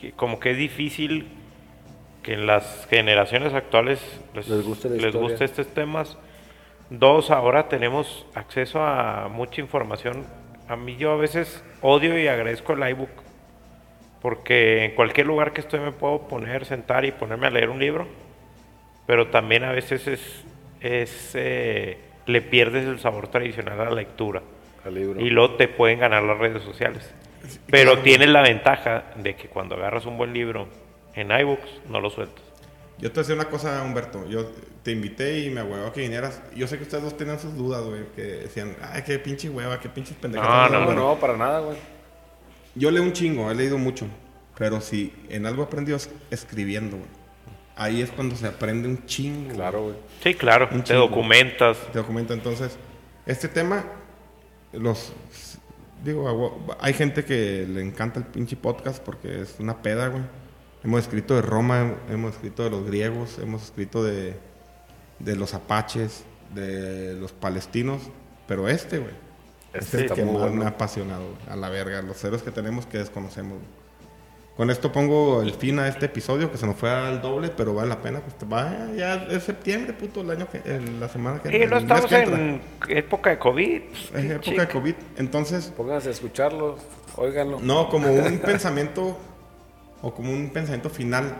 que 0.00 0.12
como 0.12 0.38
que 0.38 0.50
es 0.52 0.58
difícil 0.58 1.28
que 2.22 2.34
en 2.34 2.46
las 2.46 2.86
generaciones 2.90 3.52
actuales 3.54 4.00
les, 4.34 4.48
Les 4.48 4.64
guste 4.64 4.90
les 4.90 5.14
guste 5.16 5.44
estos 5.44 5.66
temas. 5.68 6.18
Dos, 6.90 7.30
ahora 7.30 7.68
tenemos 7.68 8.26
acceso 8.34 8.82
a 8.82 9.28
mucha 9.28 9.60
información. 9.60 10.24
A 10.68 10.76
mí 10.76 10.96
yo 10.96 11.12
a 11.12 11.16
veces 11.16 11.64
odio 11.80 12.18
y 12.18 12.28
agradezco 12.28 12.74
el 12.74 12.88
iBook. 12.90 13.10
Porque 14.20 14.84
en 14.84 14.94
cualquier 14.94 15.26
lugar 15.26 15.52
que 15.52 15.60
estoy 15.60 15.80
me 15.80 15.92
puedo 15.92 16.28
poner, 16.28 16.64
sentar 16.64 17.04
y 17.04 17.12
ponerme 17.12 17.46
a 17.46 17.50
leer 17.50 17.70
un 17.70 17.78
libro. 17.78 18.06
Pero 19.06 19.28
también 19.28 19.64
a 19.64 19.72
veces 19.72 20.06
es, 20.06 20.44
es 20.80 21.30
eh, 21.34 21.98
le 22.26 22.42
pierdes 22.42 22.86
el 22.86 22.98
sabor 22.98 23.28
tradicional 23.28 23.80
a 23.80 23.84
la 23.84 23.92
lectura. 23.92 24.42
Al 24.84 24.94
libro. 24.94 25.20
Y 25.20 25.30
luego 25.30 25.54
te 25.54 25.68
pueden 25.68 26.00
ganar 26.00 26.22
las 26.24 26.38
redes 26.38 26.62
sociales. 26.62 27.14
Pero 27.70 27.92
claro. 27.92 28.02
tienes 28.02 28.28
la 28.28 28.42
ventaja 28.42 29.04
de 29.16 29.34
que 29.34 29.48
cuando 29.48 29.76
agarras 29.76 30.04
un 30.04 30.18
buen 30.18 30.34
libro 30.34 30.68
en 31.14 31.30
iBooks, 31.30 31.82
no 31.88 32.00
lo 32.00 32.10
sueltas. 32.10 32.47
Yo 32.98 33.12
te 33.12 33.20
decía 33.20 33.34
una 33.34 33.48
cosa, 33.48 33.82
Humberto. 33.84 34.26
Yo 34.28 34.50
te 34.82 34.90
invité 34.92 35.40
y 35.40 35.50
me 35.50 35.62
huevó 35.62 35.92
que 35.92 36.00
vinieras. 36.00 36.40
Yo 36.56 36.66
sé 36.66 36.76
que 36.78 36.82
ustedes 36.82 37.04
dos 37.04 37.16
tenían 37.16 37.38
sus 37.38 37.54
dudas, 37.56 37.84
güey. 37.84 38.02
Que 38.16 38.22
decían, 38.22 38.76
ay, 38.82 39.02
qué 39.06 39.18
pinche 39.18 39.48
hueva, 39.48 39.78
qué 39.78 39.88
pinches 39.88 40.16
pendejadas. 40.16 40.70
No, 40.72 40.84
No, 40.86 40.92
no, 40.94 41.20
para 41.20 41.36
nada, 41.36 41.60
güey. 41.60 41.76
Yo 42.74 42.90
leo 42.90 43.02
un 43.02 43.12
chingo, 43.12 43.50
he 43.50 43.54
leído 43.54 43.78
mucho. 43.78 44.06
Pero 44.56 44.80
si 44.80 45.12
en 45.28 45.46
algo 45.46 45.62
he 45.62 45.66
aprendido 45.66 45.96
es 45.96 46.10
escribiendo, 46.30 46.96
güey. 46.96 47.08
ahí 47.76 48.02
es 48.02 48.10
cuando 48.10 48.34
se 48.34 48.46
aprende 48.48 48.88
un 48.88 49.06
chingo. 49.06 49.54
Claro, 49.54 49.82
güey. 49.84 49.94
Sí, 50.22 50.34
claro, 50.34 50.68
Un 50.72 50.78
te 50.78 50.88
chingo. 50.88 51.02
documentas. 51.02 51.78
Te 51.92 51.98
documento. 51.98 52.34
Entonces, 52.34 52.76
este 53.26 53.46
tema, 53.46 53.84
los. 54.72 55.12
Digo, 56.04 56.66
hay 56.80 56.92
gente 56.94 57.24
que 57.24 57.66
le 57.68 57.82
encanta 57.82 58.18
el 58.20 58.26
pinche 58.26 58.56
podcast 58.56 59.02
porque 59.02 59.42
es 59.42 59.56
una 59.60 59.82
peda, 59.82 60.08
güey. 60.08 60.22
Hemos 60.84 61.00
escrito 61.02 61.34
de 61.34 61.42
Roma, 61.42 61.94
hemos 62.10 62.34
escrito 62.34 62.62
de 62.64 62.70
los 62.70 62.84
griegos, 62.86 63.38
hemos 63.42 63.62
escrito 63.64 64.02
de, 64.04 64.36
de 65.18 65.36
los 65.36 65.54
apaches, 65.54 66.24
de 66.54 67.14
los 67.14 67.32
palestinos, 67.32 68.00
pero 68.46 68.68
este, 68.68 68.98
güey. 68.98 69.12
Este 69.74 69.78
Este 69.78 69.96
es 70.06 70.10
el 70.10 70.16
que 70.16 70.24
muy 70.24 70.34
más 70.34 70.42
bueno. 70.44 70.56
me 70.56 70.64
ha 70.64 70.68
apasionado, 70.68 71.24
güey, 71.24 71.36
a 71.50 71.56
la 71.56 71.68
verga. 71.68 72.00
Los 72.02 72.22
héroes 72.24 72.42
que 72.42 72.50
tenemos 72.50 72.86
que 72.86 72.98
desconocemos. 72.98 73.54
güey. 73.58 73.78
Con 74.56 74.70
esto 74.70 74.90
pongo 74.90 75.40
el 75.42 75.52
fin 75.52 75.78
a 75.78 75.86
este 75.86 76.06
episodio 76.06 76.50
que 76.50 76.58
se 76.58 76.66
nos 76.66 76.74
fue 76.74 76.90
al 76.90 77.20
doble, 77.22 77.48
pero 77.50 77.74
vale 77.74 77.88
la 77.90 78.00
pena. 78.02 78.20
Pues 78.20 78.34
va, 78.50 78.88
ya 78.96 79.14
es 79.30 79.44
septiembre, 79.44 79.92
puto, 79.92 80.22
el 80.22 80.30
año 80.30 80.48
que, 80.50 80.58
el- 80.64 80.98
la 80.98 81.08
semana 81.08 81.40
que 81.40 81.56
Y 81.56 81.66
no 81.66 81.76
estamos 81.78 82.06
que 82.06 82.16
entra. 82.18 82.38
en 82.38 82.60
época 82.88 83.30
de 83.30 83.38
COVID. 83.38 83.82
Es 83.92 84.10
época 84.24 84.40
chica. 84.40 84.62
de 84.62 84.68
COVID. 84.68 84.94
Entonces, 85.16 85.72
Pónganse 85.76 86.08
a 86.08 86.12
escucharlo, 86.12 86.76
óiganlo. 87.16 87.60
no, 87.60 87.88
como 87.88 88.10
un 88.12 88.38
pensamiento 88.44 89.16
o 90.02 90.14
como 90.14 90.32
un 90.32 90.50
pensamiento 90.50 90.90
final 90.90 91.36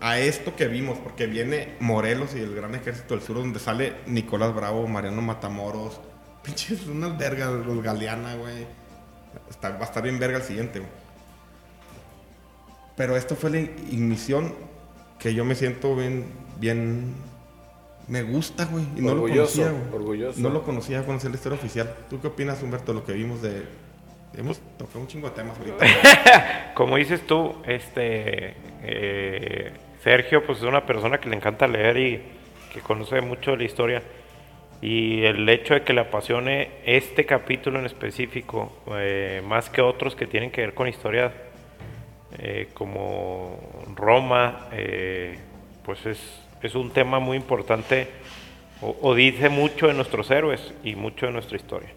a 0.00 0.18
esto 0.18 0.56
que 0.56 0.66
vimos, 0.68 0.98
porque 0.98 1.26
viene 1.26 1.74
Morelos 1.80 2.34
y 2.34 2.38
el 2.40 2.54
Gran 2.54 2.74
Ejército 2.74 3.14
del 3.14 3.22
Sur, 3.22 3.36
donde 3.36 3.58
sale 3.60 3.94
Nicolás 4.06 4.54
Bravo, 4.54 4.86
Mariano 4.88 5.22
Matamoros, 5.22 6.00
pinches 6.42 6.86
unas 6.86 7.16
vergas, 7.18 7.50
los 7.64 7.82
Galeana, 7.82 8.34
güey. 8.34 8.66
Está- 9.48 9.70
va 9.70 9.80
a 9.80 9.84
estar 9.84 10.02
bien 10.02 10.18
verga 10.18 10.38
el 10.38 10.42
siguiente, 10.44 10.80
güey. 10.80 10.90
Pero 12.96 13.16
esto 13.16 13.36
fue 13.36 13.50
la 13.50 13.60
ignición 13.60 14.52
que 15.18 15.34
yo 15.34 15.44
me 15.44 15.54
siento 15.54 15.94
bien, 15.96 16.26
bien, 16.58 17.14
me 18.08 18.22
gusta, 18.22 18.66
güey. 18.66 18.84
Y 18.96 19.00
no 19.00 19.12
Orgulloso, 19.12 19.60
lo 19.60 19.66
conocía, 19.66 19.70
güey. 19.70 19.94
orgulloso. 20.02 20.40
No 20.40 20.50
lo 20.50 20.62
conocía, 20.64 21.06
conocer 21.06 21.30
la 21.30 21.36
historia 21.36 21.58
oficial. 21.58 21.96
¿Tú 22.10 22.20
qué 22.20 22.26
opinas, 22.26 22.62
Humberto, 22.62 22.92
de 22.92 22.98
lo 22.98 23.04
que 23.04 23.12
vimos 23.12 23.40
de... 23.40 23.64
Hemos 24.36 24.60
un 24.94 25.06
chingo 25.06 25.28
de 25.28 25.36
temas 25.36 25.58
ahorita. 25.58 26.72
Como 26.74 26.96
dices 26.96 27.26
tú, 27.26 27.54
este 27.66 28.54
eh, 28.82 29.72
Sergio, 30.02 30.44
pues 30.44 30.58
es 30.58 30.64
una 30.64 30.86
persona 30.86 31.18
que 31.18 31.28
le 31.28 31.36
encanta 31.36 31.66
leer 31.68 31.96
y 31.98 32.22
que 32.72 32.80
conoce 32.80 33.20
mucho 33.20 33.50
de 33.52 33.58
la 33.58 33.64
historia. 33.64 34.02
Y 34.80 35.22
el 35.24 35.46
hecho 35.48 35.74
de 35.74 35.82
que 35.82 35.92
le 35.92 36.00
apasione 36.00 36.70
este 36.84 37.26
capítulo 37.26 37.78
en 37.78 37.86
específico, 37.86 38.72
eh, 38.96 39.42
más 39.46 39.68
que 39.68 39.82
otros 39.82 40.16
que 40.16 40.26
tienen 40.26 40.50
que 40.50 40.62
ver 40.62 40.74
con 40.74 40.88
historia 40.88 41.32
eh, 42.38 42.68
como 42.72 43.84
Roma, 43.94 44.68
pues 45.84 46.06
es, 46.06 46.40
es 46.62 46.74
un 46.74 46.90
tema 46.90 47.18
muy 47.18 47.36
importante 47.36 48.08
o 48.80 49.14
dice 49.14 49.48
mucho 49.48 49.86
de 49.86 49.94
nuestros 49.94 50.30
héroes 50.30 50.72
y 50.82 50.96
mucho 50.96 51.26
de 51.26 51.32
nuestra 51.32 51.56
historia. 51.56 51.90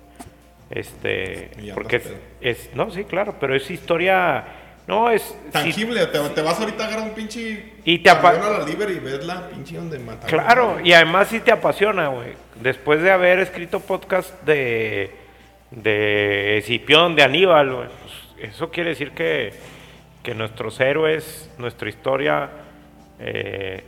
Este, 0.76 1.50
porque 1.74 2.02
es, 2.42 2.70
no, 2.76 2.92
sí, 2.92 3.06
claro, 3.06 3.36
pero 3.40 3.56
es 3.56 3.72
historia, 3.72 4.44
no, 4.88 5.10
es 5.10 5.36
Tangible, 5.52 6.06
te, 6.08 6.20
te 6.20 6.42
vas 6.42 6.60
ahorita 6.60 6.84
a 6.84 6.88
agarrar 6.88 7.08
un 7.08 7.16
pinche... 7.16 7.74
Y 7.86 8.00
te 8.00 8.10
apa- 8.10 8.34
camión 8.34 8.56
a 8.56 8.58
la 8.60 8.66
libre 8.66 8.92
y 8.94 9.00
ves 9.00 9.26
la 9.26 9.48
pinche 9.50 9.78
donde 9.78 9.98
mataron. 10.00 10.28
Claro, 10.30 10.78
y 10.84 10.92
además 10.92 11.30
sí 11.30 11.40
te 11.40 11.54
apasiona, 11.54 12.10
güey. 12.10 12.34
Después 12.62 13.02
de 13.02 13.10
haber 13.10 13.40
escrito 13.40 13.80
podcast 13.80 14.44
de, 14.44 15.12
de 15.72 16.58
Escipión, 16.58 17.16
de 17.16 17.24
Aníbal, 17.24 17.74
güey, 17.74 17.88
pues, 17.88 18.50
eso 18.52 18.70
quiere 18.70 18.90
decir 18.90 19.12
que, 19.12 19.54
que 20.24 20.36
nuestros 20.36 20.78
héroes, 20.82 21.50
nuestra 21.58 21.88
historia, 21.88 22.50
eh, 23.20 23.82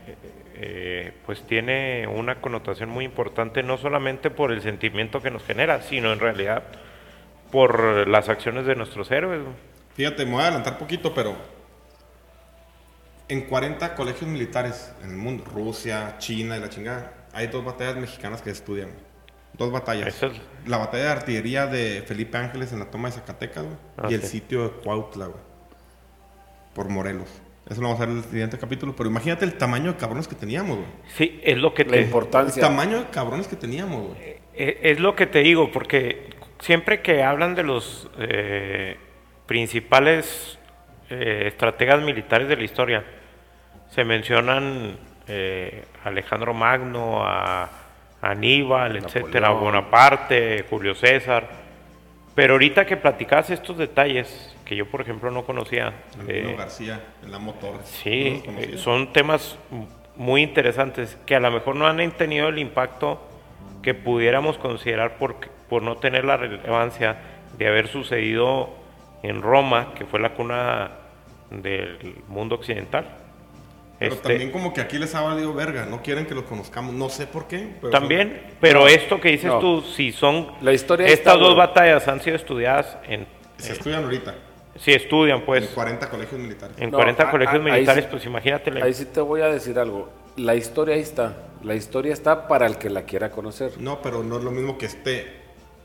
eh, 0.60 1.14
pues 1.26 1.46
tiene 1.46 2.08
una 2.08 2.42
connotación 2.42 2.90
muy 2.90 3.06
importante, 3.06 3.64
no 3.64 3.78
solamente 3.78 4.30
por 4.32 4.52
el 4.52 4.62
sentimiento 4.62 5.22
que 5.22 5.30
nos 5.32 5.44
genera, 5.44 5.82
sino 5.82 6.12
en 6.14 6.20
realidad 6.20 6.64
por 7.52 8.08
las 8.08 8.28
acciones 8.30 8.66
de 8.66 8.76
nuestros 8.76 9.10
héroes. 9.12 9.42
Fíjate, 9.96 10.26
me 10.26 10.32
voy 10.34 10.42
a 10.42 10.46
adelantar 10.48 10.78
poquito, 10.78 11.14
pero... 11.14 11.36
En 13.30 13.42
40 13.42 13.96
colegios 13.96 14.30
militares 14.30 14.94
en 15.04 15.10
el 15.12 15.18
mundo, 15.18 15.44
Rusia, 15.46 16.16
China 16.18 16.56
y 16.56 16.62
la 16.62 16.70
chingada, 16.70 17.12
hay 17.34 17.48
dos 17.48 17.64
batallas 17.66 17.98
mexicanas 17.98 18.42
que 18.42 18.52
estudian. 18.52 18.90
Dos 19.54 19.72
batallas. 19.72 20.08
Es- 20.24 20.32
La 20.66 20.78
batalla 20.78 21.04
de 21.06 21.10
artillería 21.10 21.68
de 21.68 22.04
Felipe 22.08 22.38
Ángeles 22.38 22.72
en 22.72 22.80
la 22.80 22.86
toma 22.86 23.10
de 23.10 23.16
Zacatecas, 23.16 23.64
güey. 23.66 23.76
Ah, 23.98 24.08
y 24.10 24.14
el 24.14 24.22
sitio 24.24 24.64
de 24.64 24.70
Cuautla, 24.82 25.26
güey. 25.26 25.40
Por 26.74 26.88
Morelos. 26.90 27.28
Eso 27.70 27.82
lo 27.82 27.88
vamos 27.90 28.02
a 28.02 28.06
ver 28.06 28.12
en 28.16 28.18
el 28.20 28.24
siguiente 28.24 28.58
capítulo. 28.58 28.96
Pero 28.96 29.10
imagínate 29.10 29.46
el 29.46 29.56
tamaño 29.56 29.94
de 29.94 29.98
cabrones 29.98 30.28
que 30.28 30.36
teníamos, 30.36 30.78
güey. 30.78 30.90
Sí, 31.16 31.40
es 31.44 31.58
lo 31.58 31.74
que 31.74 31.84
La 31.86 31.92
te... 31.92 31.98
El 32.00 32.06
importancia. 32.06 32.62
tamaño 32.62 33.00
de 33.00 33.06
cabrones 33.10 33.48
que 33.48 33.56
teníamos, 33.56 34.08
güey. 34.08 34.38
Eh, 34.56 34.80
Es 34.84 35.00
lo 35.00 35.16
que 35.16 35.28
te 35.28 35.40
digo, 35.40 35.72
porque 35.72 36.30
siempre 36.60 37.02
que 37.02 37.24
hablan 37.24 37.56
de 37.56 37.64
los 37.64 38.10
eh, 38.20 38.98
principales 39.46 40.58
eh, 41.10 41.44
estrategas 41.48 42.02
militares 42.02 42.48
de 42.48 42.56
la 42.58 42.64
historia, 42.64 43.04
se 43.90 44.04
mencionan 44.04 44.98
eh, 45.28 45.84
Alejandro 46.04 46.54
Magno, 46.54 47.24
a 47.26 47.70
Aníbal, 48.22 48.98
etcétera. 48.98 49.50
Bonaparte, 49.52 50.66
Julio 50.70 50.96
César. 50.96 51.48
Pero 52.36 52.54
ahorita 52.54 52.86
que 52.86 52.98
platicas 52.98 53.50
estos 53.50 53.78
detalles, 53.78 54.56
que 54.68 54.76
yo 54.76 54.86
por 54.86 55.00
ejemplo 55.00 55.32
no 55.32 55.46
conocía, 55.46 55.94
eh, 56.28 56.54
García, 56.58 57.02
en 57.24 57.32
la 57.32 57.40
motor. 57.40 57.80
Sí, 57.86 58.44
¿No 58.46 58.60
eh, 58.60 58.78
son 58.78 59.14
temas 59.14 59.58
muy 60.18 60.42
interesantes 60.44 61.18
que 61.26 61.36
a 61.36 61.40
lo 61.40 61.50
mejor 61.52 61.76
no 61.78 61.88
han 61.88 62.12
tenido 62.12 62.50
el 62.50 62.60
impacto 62.60 63.22
que 63.82 63.94
pudiéramos 63.94 64.58
considerar 64.58 65.18
por, 65.18 65.36
por 65.70 65.84
no 65.84 65.96
tener 65.96 66.26
la 66.26 66.36
relevancia 66.36 67.18
de 67.58 67.66
haber 67.68 67.88
sucedido 67.88 68.70
en 69.24 69.42
Roma, 69.42 69.94
que 69.96 70.06
fue 70.06 70.20
la 70.20 70.34
cuna 70.34 70.92
del 71.50 72.16
mundo 72.28 72.56
occidental. 72.56 73.06
Pero 74.00 74.16
Este, 74.16 74.28
también 74.30 74.52
como 74.52 74.74
que 74.74 74.82
aquí 74.82 75.00
les 75.00 75.16
ha 75.16 75.22
valido 75.22 75.54
verga. 75.54 75.86
No 75.86 76.02
quieren 76.04 76.26
que 76.26 76.36
los 76.36 76.44
conozcamos. 76.44 76.94
No 76.94 77.08
sé 77.10 77.26
por 77.26 77.48
qué. 77.48 77.70
pero 77.80 77.90
también, 77.90 78.42
son- 78.44 78.58
pero 78.60 78.80
No, 78.82 78.88
esto 78.88 79.20
que 79.22 79.30
dices 79.30 79.46
no. 79.50 79.60
tú, 79.60 79.82
si 79.82 80.12
son 80.12 80.50
La 80.62 80.74
historia 80.74 81.08
estas 81.08 81.20
está, 81.20 81.32
dos 81.38 81.56
güey. 81.56 81.68
batallas 81.68 82.06
han 82.08 82.20
sido 82.20 82.36
estudiadas 82.36 82.98
en, 83.08 83.26
Se 83.58 83.72
estudian 83.72 84.04
ahorita. 84.04 84.36
Si 84.80 84.94
estudian 84.94 85.40
en 85.40 85.46
pues 85.46 85.68
40 85.70 86.10
colegios 86.10 86.40
militares. 86.42 86.76
en 86.80 86.92
No, 86.92 86.98
40 86.98 87.24
a- 87.24 87.32
colegios 87.32 87.62
a- 87.62 87.64
militares, 87.64 88.04
sí- 88.06 88.10
pues 88.12 88.26
imagínate 88.26 88.72
la- 88.72 88.86
Ahí 88.86 88.94
sí 88.94 89.06
te 89.06 89.22
voy 89.22 89.42
a 89.42 89.48
decir 89.48 89.78
algo. 89.80 90.10
La 90.36 90.56
historia 90.56 90.96
ahí 90.96 91.02
está. 91.02 91.34
La 91.64 91.74
historia 91.76 92.14
está 92.14 92.48
para 92.48 92.68
el 92.68 92.78
que 92.78 92.90
la 92.90 93.02
quiera 93.04 93.32
conocer. 93.32 93.72
No, 93.80 94.02
pero 94.02 94.24
no 94.24 94.38
es 94.38 94.44
lo 94.44 94.52
mismo 94.52 94.78
que 94.78 94.86
esté. 94.86 95.37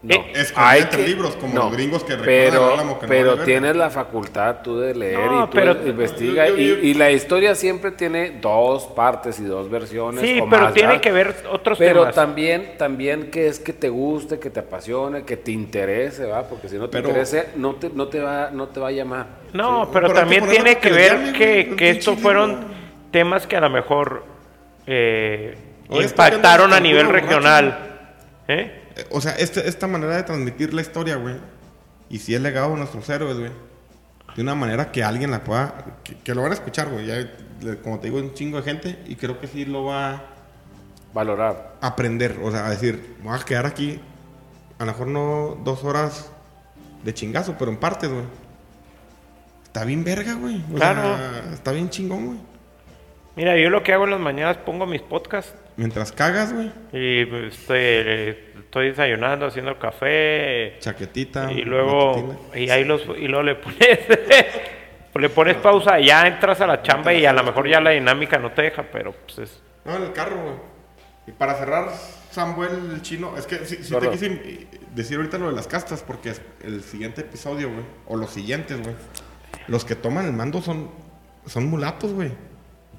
No. 0.05 0.17
Eh, 0.17 0.33
Hay 0.57 0.81
entre 0.81 1.07
libros, 1.07 1.37
como 1.37 1.55
los 1.55 1.73
gringos 1.73 2.03
que 2.03 2.17
pero, 2.17 2.73
Álamo 2.75 2.99
que 2.99 3.07
pero 3.07 3.39
tienes 3.45 3.77
la 3.77 3.89
facultad 3.89 4.57
tú 4.61 4.81
de 4.81 4.97
leer 4.97 5.21
No, 5.31 5.45
y 5.45 5.47
tú 5.47 5.51
pero- 5.53 5.77
investiga 5.87 6.49
yo- 6.49 6.57
yo- 6.57 6.79
y, 6.83 6.89
y 6.91 6.95
la 6.95 7.13
historia 7.13 7.55
siempre 7.55 7.93
tiene 7.93 8.33
dos 8.41 8.87
partes 8.87 9.39
y 9.39 9.45
dos 9.45 9.71
versiones. 9.71 10.21
Sí, 10.23 10.41
o 10.41 10.49
pero 10.51 10.63
más, 10.65 10.75
tiene 10.75 10.89
¿verdad? 10.89 11.03
que 11.03 11.13
ver 11.13 11.37
otros 11.53 11.79
Pero 11.79 12.01
temas. 12.01 12.15
también, 12.17 12.73
también 12.79 13.31
que 13.31 13.47
es 13.47 13.61
que 13.61 13.73
te 13.73 13.89
guste, 13.91 14.41
que 14.41 14.51
te 14.51 14.59
apasione, 14.59 15.23
que 15.23 15.37
te 15.37 15.53
interese, 15.53 16.25
¿va? 16.27 16.49
Porque 16.49 16.69
si 16.69 16.79
no 16.79 16.89
te 16.89 16.97
Pero- 16.99 17.09
interese, 17.11 17.51
no 17.55 17.77
te, 17.77 17.89
no 17.91 18.09
te 18.09 18.19
va, 18.19 18.51
no 18.53 18.67
te 18.67 18.81
va 18.81 18.89
a 18.89 18.93
llamar. 18.93 19.27
No, 19.53 19.85
Sí, 19.85 19.91
pero 19.93 20.07
pero 20.09 20.15
que 20.15 20.21
también 20.21 20.49
tiene 20.49 20.75
que 20.79 20.89
que 20.89 20.91
ver 20.95 21.33
que, 21.33 21.77
que 21.77 21.91
estos 21.91 22.19
fueron 22.19 22.59
temas 23.13 23.47
que 23.47 23.57
a 23.57 23.61
lo 23.61 23.71
mejor 23.71 24.25
eh, 24.85 25.57
que 25.89 26.03
impactaron 26.03 26.73
a 26.73 26.81
nivel 26.81 27.09
regional. 27.09 27.79
¿Eh? 28.49 28.81
O 29.11 29.21
sea, 29.21 29.33
este- 29.37 29.67
esta 29.69 29.87
manera 29.87 30.17
de 30.17 30.23
transmitir 30.23 30.73
la 30.75 30.83
historia, 30.83 31.17
güey. 31.17 31.37
Y 32.11 32.19
si 32.19 32.35
es 32.35 32.41
legado 32.41 32.75
a 32.75 32.77
nuestros 32.77 33.09
héroes, 33.09 33.39
güey. 33.39 33.51
De 34.37 34.43
una 34.43 34.55
manera 34.55 34.91
que 34.93 35.03
alguien 35.05 35.31
la 35.31 35.45
pueda. 35.45 35.97
Que, 36.05 36.17
que 36.17 36.35
lo 36.35 36.43
van 36.43 36.53
a 36.53 36.55
escuchar, 36.55 36.89
güey. 36.89 37.07
Ya, 37.07 37.31
como 37.83 37.99
te 38.01 38.09
digo, 38.09 38.19
un 38.19 38.35
chingo 38.35 38.59
de 38.59 38.63
gente. 38.65 38.99
Y 39.07 39.17
creo 39.17 39.39
que 39.41 39.47
sí 39.47 39.65
lo 39.65 39.85
va 39.85 40.23
Valorar. 41.15 41.75
a 41.81 41.87
aprender. 41.89 42.39
O 42.43 42.51
sea, 42.51 42.67
a 42.67 42.71
decir, 42.71 43.17
me 43.23 43.29
voy 43.31 43.39
a 43.39 43.45
quedar 43.45 43.67
aquí. 43.67 44.01
A 44.79 44.85
lo 44.85 44.93
mejor 44.93 45.07
no 45.07 45.59
dos 45.65 45.85
horas 45.85 46.31
de 47.05 47.15
chingazo, 47.15 47.57
pero 47.59 47.71
en 47.71 47.77
partes, 47.79 48.11
güey. 48.11 48.25
Está 49.65 49.85
bien 49.85 50.05
verga, 50.05 50.35
güey. 50.35 50.63
O 50.71 50.75
Claro. 50.77 51.03
sea, 51.17 51.43
está 51.53 51.73
bien 51.73 51.89
chingón, 51.91 52.27
güey. 52.27 52.39
Mira, 53.37 53.57
yo 53.59 53.71
lo 53.71 53.83
que 53.83 53.93
hago 53.95 54.05
en 54.05 54.11
las 54.11 54.21
mañanas 54.21 54.59
pongo 54.59 54.85
mis 54.87 55.01
podcasts 55.01 55.55
Mientras 55.79 56.13
cagas, 56.13 56.53
güey. 56.53 56.71
y 56.93 57.25
pues, 57.25 57.57
estoy, 58.73 58.89
desayunando, 58.89 59.45
haciendo 59.47 59.79
café 59.79 60.77
Chaquetita. 60.79 61.53
y 61.53 61.61
luego 61.63 62.39
y 62.55 62.71
ahí 62.71 62.85
los 62.85 63.03
y 63.19 63.29
luego 63.29 63.43
le 63.43 63.55
pones 63.57 63.99
le 65.15 65.29
pones 65.29 65.57
pausa 65.57 66.01
y 66.01 66.07
ya 66.07 66.27
entras 66.27 66.59
a 66.63 66.67
la 66.67 66.81
chamba 66.83 67.13
y 67.13 67.27
a 67.27 67.35
lo 67.35 67.43
mejor 67.45 67.69
ya 67.69 67.83
la 67.83 67.91
dinámica 67.91 68.39
no 68.39 68.53
te 68.53 68.63
deja, 68.63 68.85
pero 68.91 69.13
pues 69.13 69.39
es 69.41 69.63
No, 69.85 69.95
en 69.97 70.05
el 70.05 70.13
carro, 70.13 70.37
güey. 70.43 70.55
Y 71.27 71.33
para 71.33 71.55
cerrar, 71.55 71.91
Samuel 72.31 72.93
el 72.95 73.03
chino, 73.03 73.37
es 73.37 73.47
que 73.47 73.65
sí 73.67 73.77
te 73.77 74.09
quise 74.11 74.67
decir 74.95 75.19
ahorita 75.19 75.37
lo 75.39 75.51
de 75.51 75.53
las 75.55 75.69
castas, 75.69 76.03
porque 76.05 76.31
es- 76.31 76.41
el 76.65 76.83
siguiente 76.83 77.21
episodio, 77.21 77.69
güey, 77.71 77.85
o 78.07 78.17
los 78.17 78.31
siguientes, 78.31 78.81
güey, 78.83 78.95
los 79.69 79.85
que 79.85 79.95
toman 79.97 80.25
el 80.27 80.33
mando 80.33 80.63
son, 80.63 80.91
son 81.47 81.67
mulatos, 81.67 82.13
güey. 82.15 82.31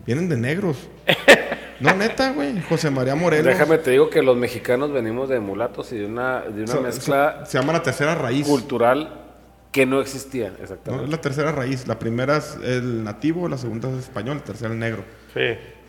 Vienen 0.05 0.29
de 0.29 0.37
negros. 0.37 0.87
No, 1.84 1.95
neta, 1.95 2.31
güey. 2.31 2.61
José 2.64 2.89
María 2.89 3.15
Morelos. 3.15 3.45
Déjame 3.45 3.77
te 3.77 3.91
digo 3.91 4.10
que 4.10 4.22
los 4.22 4.38
mexicanos 4.38 4.91
venimos 4.91 5.30
de 5.30 5.39
mulatos 5.39 5.91
y 5.91 5.97
de 5.97 6.05
una, 6.05 6.41
de 6.41 6.64
una 6.64 6.72
So- 6.73 6.81
mezcla 6.81 7.39
so- 7.45 7.51
se 7.51 7.60
llama 7.60 7.73
la 7.73 7.84
tercera 7.84 8.15
raíz. 8.15 8.47
cultural 8.47 9.22
que 9.72 9.85
no 9.85 10.01
existía, 10.01 10.49
¿no? 10.51 10.57
exactamente. 10.61 11.05
Es 11.05 11.11
la 11.11 11.22
tercera 11.22 11.51
raíz. 11.51 11.88
La 11.88 11.97
primera 11.99 12.38
es 12.38 12.57
el 12.64 13.03
nativo, 13.03 13.47
la 13.49 13.57
segunda 13.57 13.89
es 13.89 13.95
español, 13.97 14.38
la 14.38 14.43
tercera 14.43 14.72
el 14.73 14.80
negro. 14.80 15.03
Sí. 15.34 15.41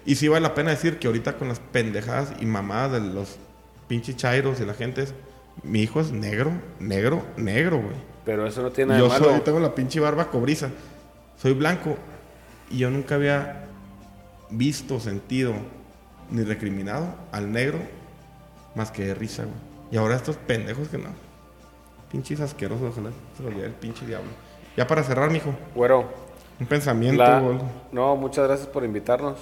Y 0.07 0.15
sí 0.17 0.29
vale 0.29 0.43
la 0.43 0.55
pena 0.55 0.71
decir 0.71 0.99
que 0.99 1.07
ahorita 1.07 1.35
con 1.39 1.49
las 1.49 1.61
pendejadas 1.61 2.33
y 2.41 2.47
mamadas 2.47 2.93
de 2.93 3.01
los 3.13 3.37
pinches 3.89 4.17
chairos 4.17 4.61
y 4.61 4.65
la 4.65 4.75
gente 4.75 5.03
es... 5.03 5.15
Mi 5.63 5.83
hijo 5.83 6.01
es 6.01 6.11
negro, 6.13 6.51
negro, 6.81 7.23
negro, 7.37 7.77
güey. 7.79 7.95
Pero 8.25 8.47
eso 8.47 8.61
no 8.63 8.71
tiene 8.73 8.89
nada 8.95 8.99
Yo 9.01 9.05
de 9.05 9.21
malo. 9.21 9.31
soy, 9.33 9.41
tengo 9.43 9.61
la 9.61 9.75
pinche 9.75 10.01
barba 10.01 10.31
cobriza. 10.31 10.71
Soy 11.41 11.53
blanco. 11.53 11.97
Y 12.71 12.79
yo 12.79 12.91
nunca 12.91 13.15
había 13.15 13.67
visto, 14.51 14.99
sentido, 14.99 15.53
ni 16.31 16.43
recriminado 16.43 17.15
al 17.33 17.51
negro 17.53 17.79
más 18.75 18.91
que 18.91 19.05
de 19.05 19.15
risa, 19.15 19.43
güey. 19.45 19.55
Y 19.91 19.97
ahora 19.97 20.17
estos 20.17 20.37
pendejos 20.37 20.89
que 20.89 20.99
no. 20.99 21.11
Pinches 22.11 22.41
asquerosos, 22.41 22.91
ojalá 22.93 23.11
se 23.37 23.43
lo 23.43 23.51
lleve 23.51 23.67
el 23.67 23.73
pinche 23.73 24.07
diablo. 24.07 24.31
Ya 24.77 24.87
para 24.87 25.03
cerrar, 25.03 25.31
mijo. 25.31 25.55
Güero, 25.75 26.09
Un 26.61 26.67
pensamiento, 26.67 27.23
la- 27.23 27.41
güey. 27.41 27.59
no, 27.93 28.17
muchas 28.17 28.47
gracias 28.47 28.69
por 28.69 28.85
invitarnos. 28.85 29.37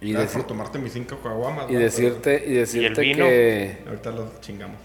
Y, 0.00 0.12
Gracias 0.12 0.32
deci- 0.34 0.36
por 0.38 0.46
tomarte 0.46 0.78
mis 0.78 0.92
cinco 0.92 1.18
caguamas. 1.22 1.64
y 1.68 1.72
güey, 1.72 1.82
decirte, 1.82 2.44
y 2.46 2.52
decirte 2.54 3.02
que, 3.02 3.78
Ahorita 3.86 4.10
los 4.12 4.40
chingamos. 4.40 4.76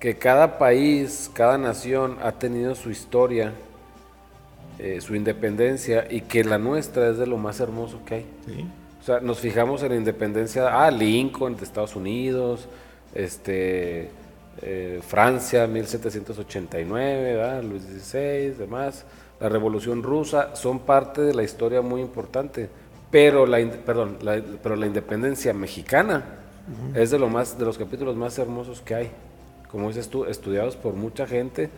que 0.00 0.16
cada 0.16 0.58
país, 0.58 1.30
cada 1.34 1.58
nación 1.58 2.16
ha 2.22 2.32
tenido 2.32 2.74
su 2.74 2.90
historia, 2.90 3.52
eh, 4.78 5.00
su 5.00 5.14
independencia 5.14 6.06
y 6.10 6.22
que 6.22 6.42
la 6.44 6.58
nuestra 6.58 7.08
es 7.10 7.18
de 7.18 7.26
lo 7.26 7.36
más 7.38 7.60
hermoso 7.60 8.00
que 8.06 8.14
hay. 8.14 8.26
Sí. 8.46 8.66
O 9.06 9.08
sea, 9.08 9.20
nos 9.20 9.38
fijamos 9.38 9.84
en 9.84 9.90
la 9.90 9.94
independencia, 9.98 10.84
ah, 10.84 10.90
Lincoln 10.90 11.56
de 11.56 11.62
Estados 11.62 11.94
Unidos, 11.94 12.66
este, 13.14 14.10
eh, 14.62 15.00
Francia, 15.06 15.64
1789, 15.68 17.34
¿verdad? 17.36 17.62
Luis 17.62 17.82
XVI, 17.84 18.48
demás, 18.58 19.04
la 19.38 19.48
Revolución 19.48 20.02
Rusa, 20.02 20.56
son 20.56 20.80
parte 20.80 21.20
de 21.22 21.34
la 21.34 21.44
historia 21.44 21.82
muy 21.82 22.00
importante. 22.00 22.68
Pero 23.12 23.46
la, 23.46 23.58
perdón, 23.86 24.16
la- 24.22 24.42
pero 24.60 24.74
la 24.74 24.86
independencia 24.88 25.52
mexicana 25.54 26.24
es 26.96 27.12
de, 27.12 27.20
lo 27.20 27.28
más, 27.28 27.56
de 27.56 27.64
los 27.64 27.78
capítulos 27.78 28.16
más 28.16 28.36
hermosos 28.40 28.80
que 28.80 28.96
hay. 28.96 29.10
Como 29.70 29.86
dices 29.86 30.08
tú, 30.08 30.24
estudiados 30.24 30.74
por 30.74 30.94
mucha 30.94 31.28
gente. 31.28 31.70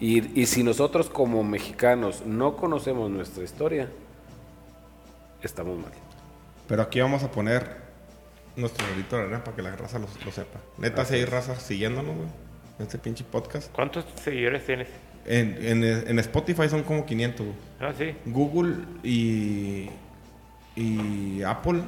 Y, 0.00 0.40
y 0.40 0.46
si 0.46 0.64
nosotros 0.64 1.08
como 1.08 1.44
mexicanos 1.44 2.26
no 2.26 2.56
conocemos 2.56 3.08
nuestra 3.12 3.44
historia, 3.44 3.88
estamos 5.40 5.78
mal. 5.78 5.92
Pero 6.66 6.82
aquí 6.82 7.00
vamos 7.00 7.22
a 7.22 7.30
poner 7.30 7.76
nuestro 8.56 8.86
granito 8.86 9.16
de 9.16 9.22
arena 9.22 9.44
para 9.44 9.56
que 9.56 9.62
la 9.62 9.74
raza 9.76 9.98
lo, 9.98 10.06
lo 10.24 10.32
sepa. 10.32 10.60
Neta, 10.78 11.04
si 11.04 11.14
hay 11.14 11.24
raza 11.24 11.56
siguiéndonos, 11.58 12.14
güey. 12.16 12.28
En 12.78 12.86
este 12.86 12.98
pinche 12.98 13.24
podcast. 13.24 13.70
¿Cuántos 13.72 14.04
seguidores 14.22 14.64
tienes? 14.66 14.88
En, 15.26 15.56
en, 15.60 15.84
en 15.84 16.18
Spotify 16.18 16.68
son 16.68 16.82
como 16.82 17.06
500, 17.06 17.46
güey. 17.46 17.58
Ah, 17.80 17.92
sí. 17.96 18.14
Google 18.26 18.76
y, 19.02 19.88
y 20.76 21.42
Apple 21.42 21.80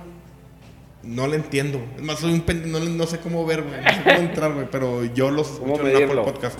no 1.02 1.26
le 1.26 1.36
entiendo. 1.36 1.80
Es 1.96 2.02
más, 2.02 2.18
soy 2.20 2.32
un 2.32 2.44
pende- 2.46 2.66
no, 2.66 2.78
le- 2.78 2.90
no 2.90 3.06
sé 3.06 3.18
cómo 3.18 3.44
ver, 3.46 3.62
güey. 3.62 3.80
No 3.82 3.90
sé 3.90 4.02
cómo 4.04 4.18
entrar, 4.18 4.52
güey. 4.52 4.68
Pero 4.70 5.04
yo 5.06 5.30
los 5.30 5.48
¿Cómo 5.48 5.74
escucho 5.74 5.96
en 5.98 6.04
Apple? 6.10 6.22
Podcast. 6.22 6.58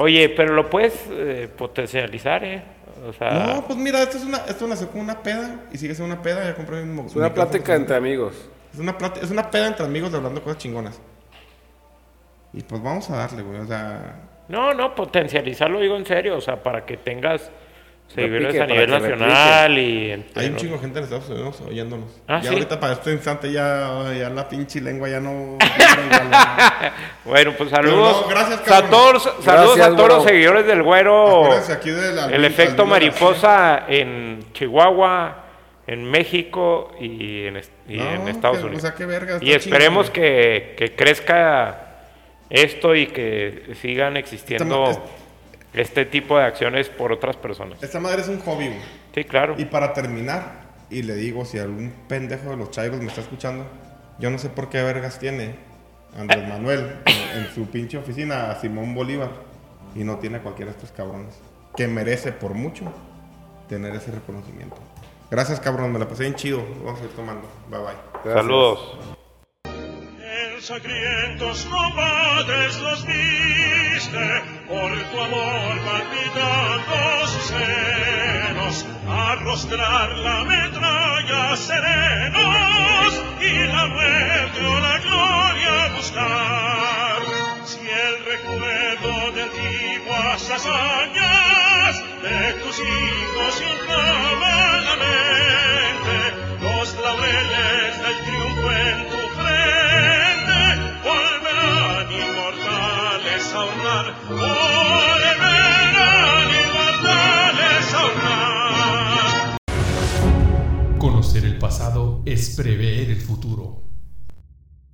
Oye, 0.00 0.28
pero 0.30 0.54
lo 0.54 0.68
puedes 0.70 0.94
eh, 1.10 1.48
potencializar, 1.56 2.44
¿eh? 2.44 2.62
O 3.06 3.12
sea, 3.12 3.30
No, 3.30 3.64
pues 3.66 3.78
mira, 3.78 4.02
esto 4.02 4.16
es 4.18 4.24
una, 4.24 4.38
esto 4.38 4.66
nació 4.66 4.88
como 4.90 5.02
una 5.02 5.22
peda 5.22 5.66
y 5.72 5.78
sigue 5.78 5.94
siendo 5.94 6.12
una 6.14 6.22
peda. 6.22 6.44
Ya 6.44 6.54
compré 6.54 6.82
un 6.82 6.98
Es 7.06 7.14
una 7.16 7.32
plática 7.32 7.74
entre 7.74 7.96
amigos. 7.96 8.48
Es 8.72 8.78
una, 8.80 8.96
plati- 8.98 9.22
es 9.22 9.30
una 9.30 9.50
peda 9.50 9.66
entre 9.68 9.84
amigos 9.86 10.10
de 10.10 10.18
hablando 10.18 10.42
cosas 10.42 10.58
chingonas. 10.58 11.00
Y 12.52 12.62
pues 12.62 12.82
vamos 12.82 13.08
a 13.10 13.16
darle, 13.16 13.42
güey. 13.42 13.60
O 13.60 13.66
sea, 13.66 14.16
no, 14.48 14.74
no, 14.74 14.94
potencializarlo 14.94 15.78
digo 15.80 15.96
en 15.96 16.06
serio, 16.06 16.36
o 16.36 16.40
sea, 16.40 16.62
para 16.62 16.84
que 16.84 16.96
tengas 16.96 17.50
seguidores 18.14 18.54
Replique, 18.54 18.62
a 18.62 18.66
nivel 18.66 18.90
nacional 18.90 19.78
y... 19.78 20.10
en- 20.12 20.26
hay 20.34 20.46
un 20.46 20.56
chingo 20.56 20.74
de 20.74 20.80
gente 20.80 20.98
en 20.98 21.04
Estados 21.04 21.28
Unidos 21.28 21.60
oyéndonos. 21.60 22.10
Ah, 22.26 22.40
ya 22.42 22.48
¿sí? 22.48 22.54
ahorita 22.54 22.80
para 22.80 22.94
este 22.94 23.12
instante 23.12 23.52
ya, 23.52 24.12
ya 24.18 24.30
la 24.30 24.48
pinche 24.48 24.80
lengua 24.80 25.08
ya 25.08 25.20
no... 25.20 25.58
Bueno, 27.24 27.52
pues 27.58 27.70
saludos. 27.70 28.22
no, 28.22 28.28
gracias, 28.28 28.70
a 28.70 28.88
todos, 28.88 29.22
saludos 29.42 29.76
Gracias, 29.76 29.86
a 29.86 29.96
todos 29.96 30.08
los 30.08 30.24
seguidores 30.24 30.66
del 30.66 30.82
güero. 30.82 31.52
aquí 31.52 31.90
El 32.32 32.44
efecto 32.44 32.86
mariposa 32.86 33.84
en 33.86 34.40
Chihuahua, 34.54 35.44
en 35.86 36.04
México 36.04 36.92
y 36.98 37.46
en, 37.46 37.56
Estados 37.56 38.62
Unidos. 38.62 38.78
O 38.78 38.86
sea, 38.86 38.94
qué 38.94 39.04
verga. 39.04 39.38
y 39.42 39.52
esperemos 39.52 40.06
chido, 40.06 40.14
que, 40.14 40.74
que 40.78 40.94
crezca 40.96 41.84
esto 42.48 42.94
y 42.94 43.08
que 43.08 43.74
sigan 43.80 44.16
existiendo 44.16 45.04
este 45.72 46.04
tipo 46.04 46.38
de 46.38 46.44
acciones 46.44 46.88
por 46.88 47.12
otras 47.12 47.36
personas. 47.36 47.82
Esta 47.82 48.00
madre 48.00 48.22
es 48.22 48.28
un 48.28 48.40
hobby, 48.40 48.68
güey. 48.68 48.80
Sí, 49.14 49.24
claro. 49.24 49.54
Y 49.58 49.64
para 49.66 49.92
terminar, 49.92 50.68
y 50.90 51.02
le 51.02 51.14
digo, 51.14 51.44
si 51.44 51.58
algún 51.58 51.92
pendejo 52.08 52.50
de 52.50 52.56
los 52.56 52.70
chairos 52.70 52.98
me 53.00 53.06
está 53.06 53.20
escuchando, 53.20 53.66
yo 54.18 54.30
no 54.30 54.38
sé 54.38 54.48
por 54.48 54.68
qué 54.68 54.82
vergas 54.82 55.18
tiene 55.18 55.56
Andrés 56.16 56.48
Manuel 56.48 56.96
en, 57.06 57.38
en 57.38 57.54
su 57.54 57.66
pinche 57.66 57.98
oficina 57.98 58.50
a 58.50 58.60
Simón 58.60 58.94
Bolívar 58.94 59.30
y 59.94 60.04
no 60.04 60.18
tiene 60.18 60.38
a 60.38 60.42
cualquiera 60.42 60.72
de 60.72 60.78
estos 60.78 60.92
cabrones. 60.92 61.38
Que 61.76 61.86
merece 61.86 62.32
por 62.32 62.54
mucho 62.54 62.84
tener 63.68 63.94
ese 63.94 64.10
reconocimiento. 64.10 64.76
Gracias, 65.30 65.60
cabrón, 65.60 65.92
me 65.92 65.98
la 65.98 66.08
pasé 66.08 66.22
bien 66.22 66.34
chido. 66.34 66.64
Vamos 66.84 67.00
a 67.00 67.04
ir 67.04 67.10
tomando. 67.10 67.48
Bye 67.70 67.80
bye. 67.80 67.94
Gracias. 68.24 68.34
Saludos. 68.34 69.18
En 70.58 70.64
sangrientos 70.64 71.64
combates 71.70 72.80
los 72.80 73.06
viste, 73.06 74.42
por 74.66 74.90
tu 74.90 75.20
amor 75.20 75.78
palpitando 75.86 77.26
sus 77.28 77.44
senos, 77.44 78.84
arrostrar 79.08 80.18
la 80.18 80.42
metralla 80.42 81.56
serenos 81.56 83.22
y 83.40 83.66
la 83.68 83.86
muerte 83.86 84.66
o 84.66 84.80
la 84.80 84.98
gloria 84.98 85.96
buscar. 85.96 87.22
Si 87.64 87.88
el 87.88 88.24
recuerdo 88.24 89.30
de 89.36 89.42
antiguas 89.44 90.50
hazañas 90.50 92.02
de 92.20 92.52
tus 92.64 92.80
hijos 92.80 93.62
Conocer 110.98 111.46
el 111.46 111.58
pasado 111.58 112.22
es 112.26 112.54
prever 112.54 113.10
el 113.10 113.20
futuro. 113.22 113.84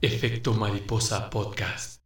Efecto 0.00 0.54
Mariposa 0.54 1.30
Podcast. 1.30 2.03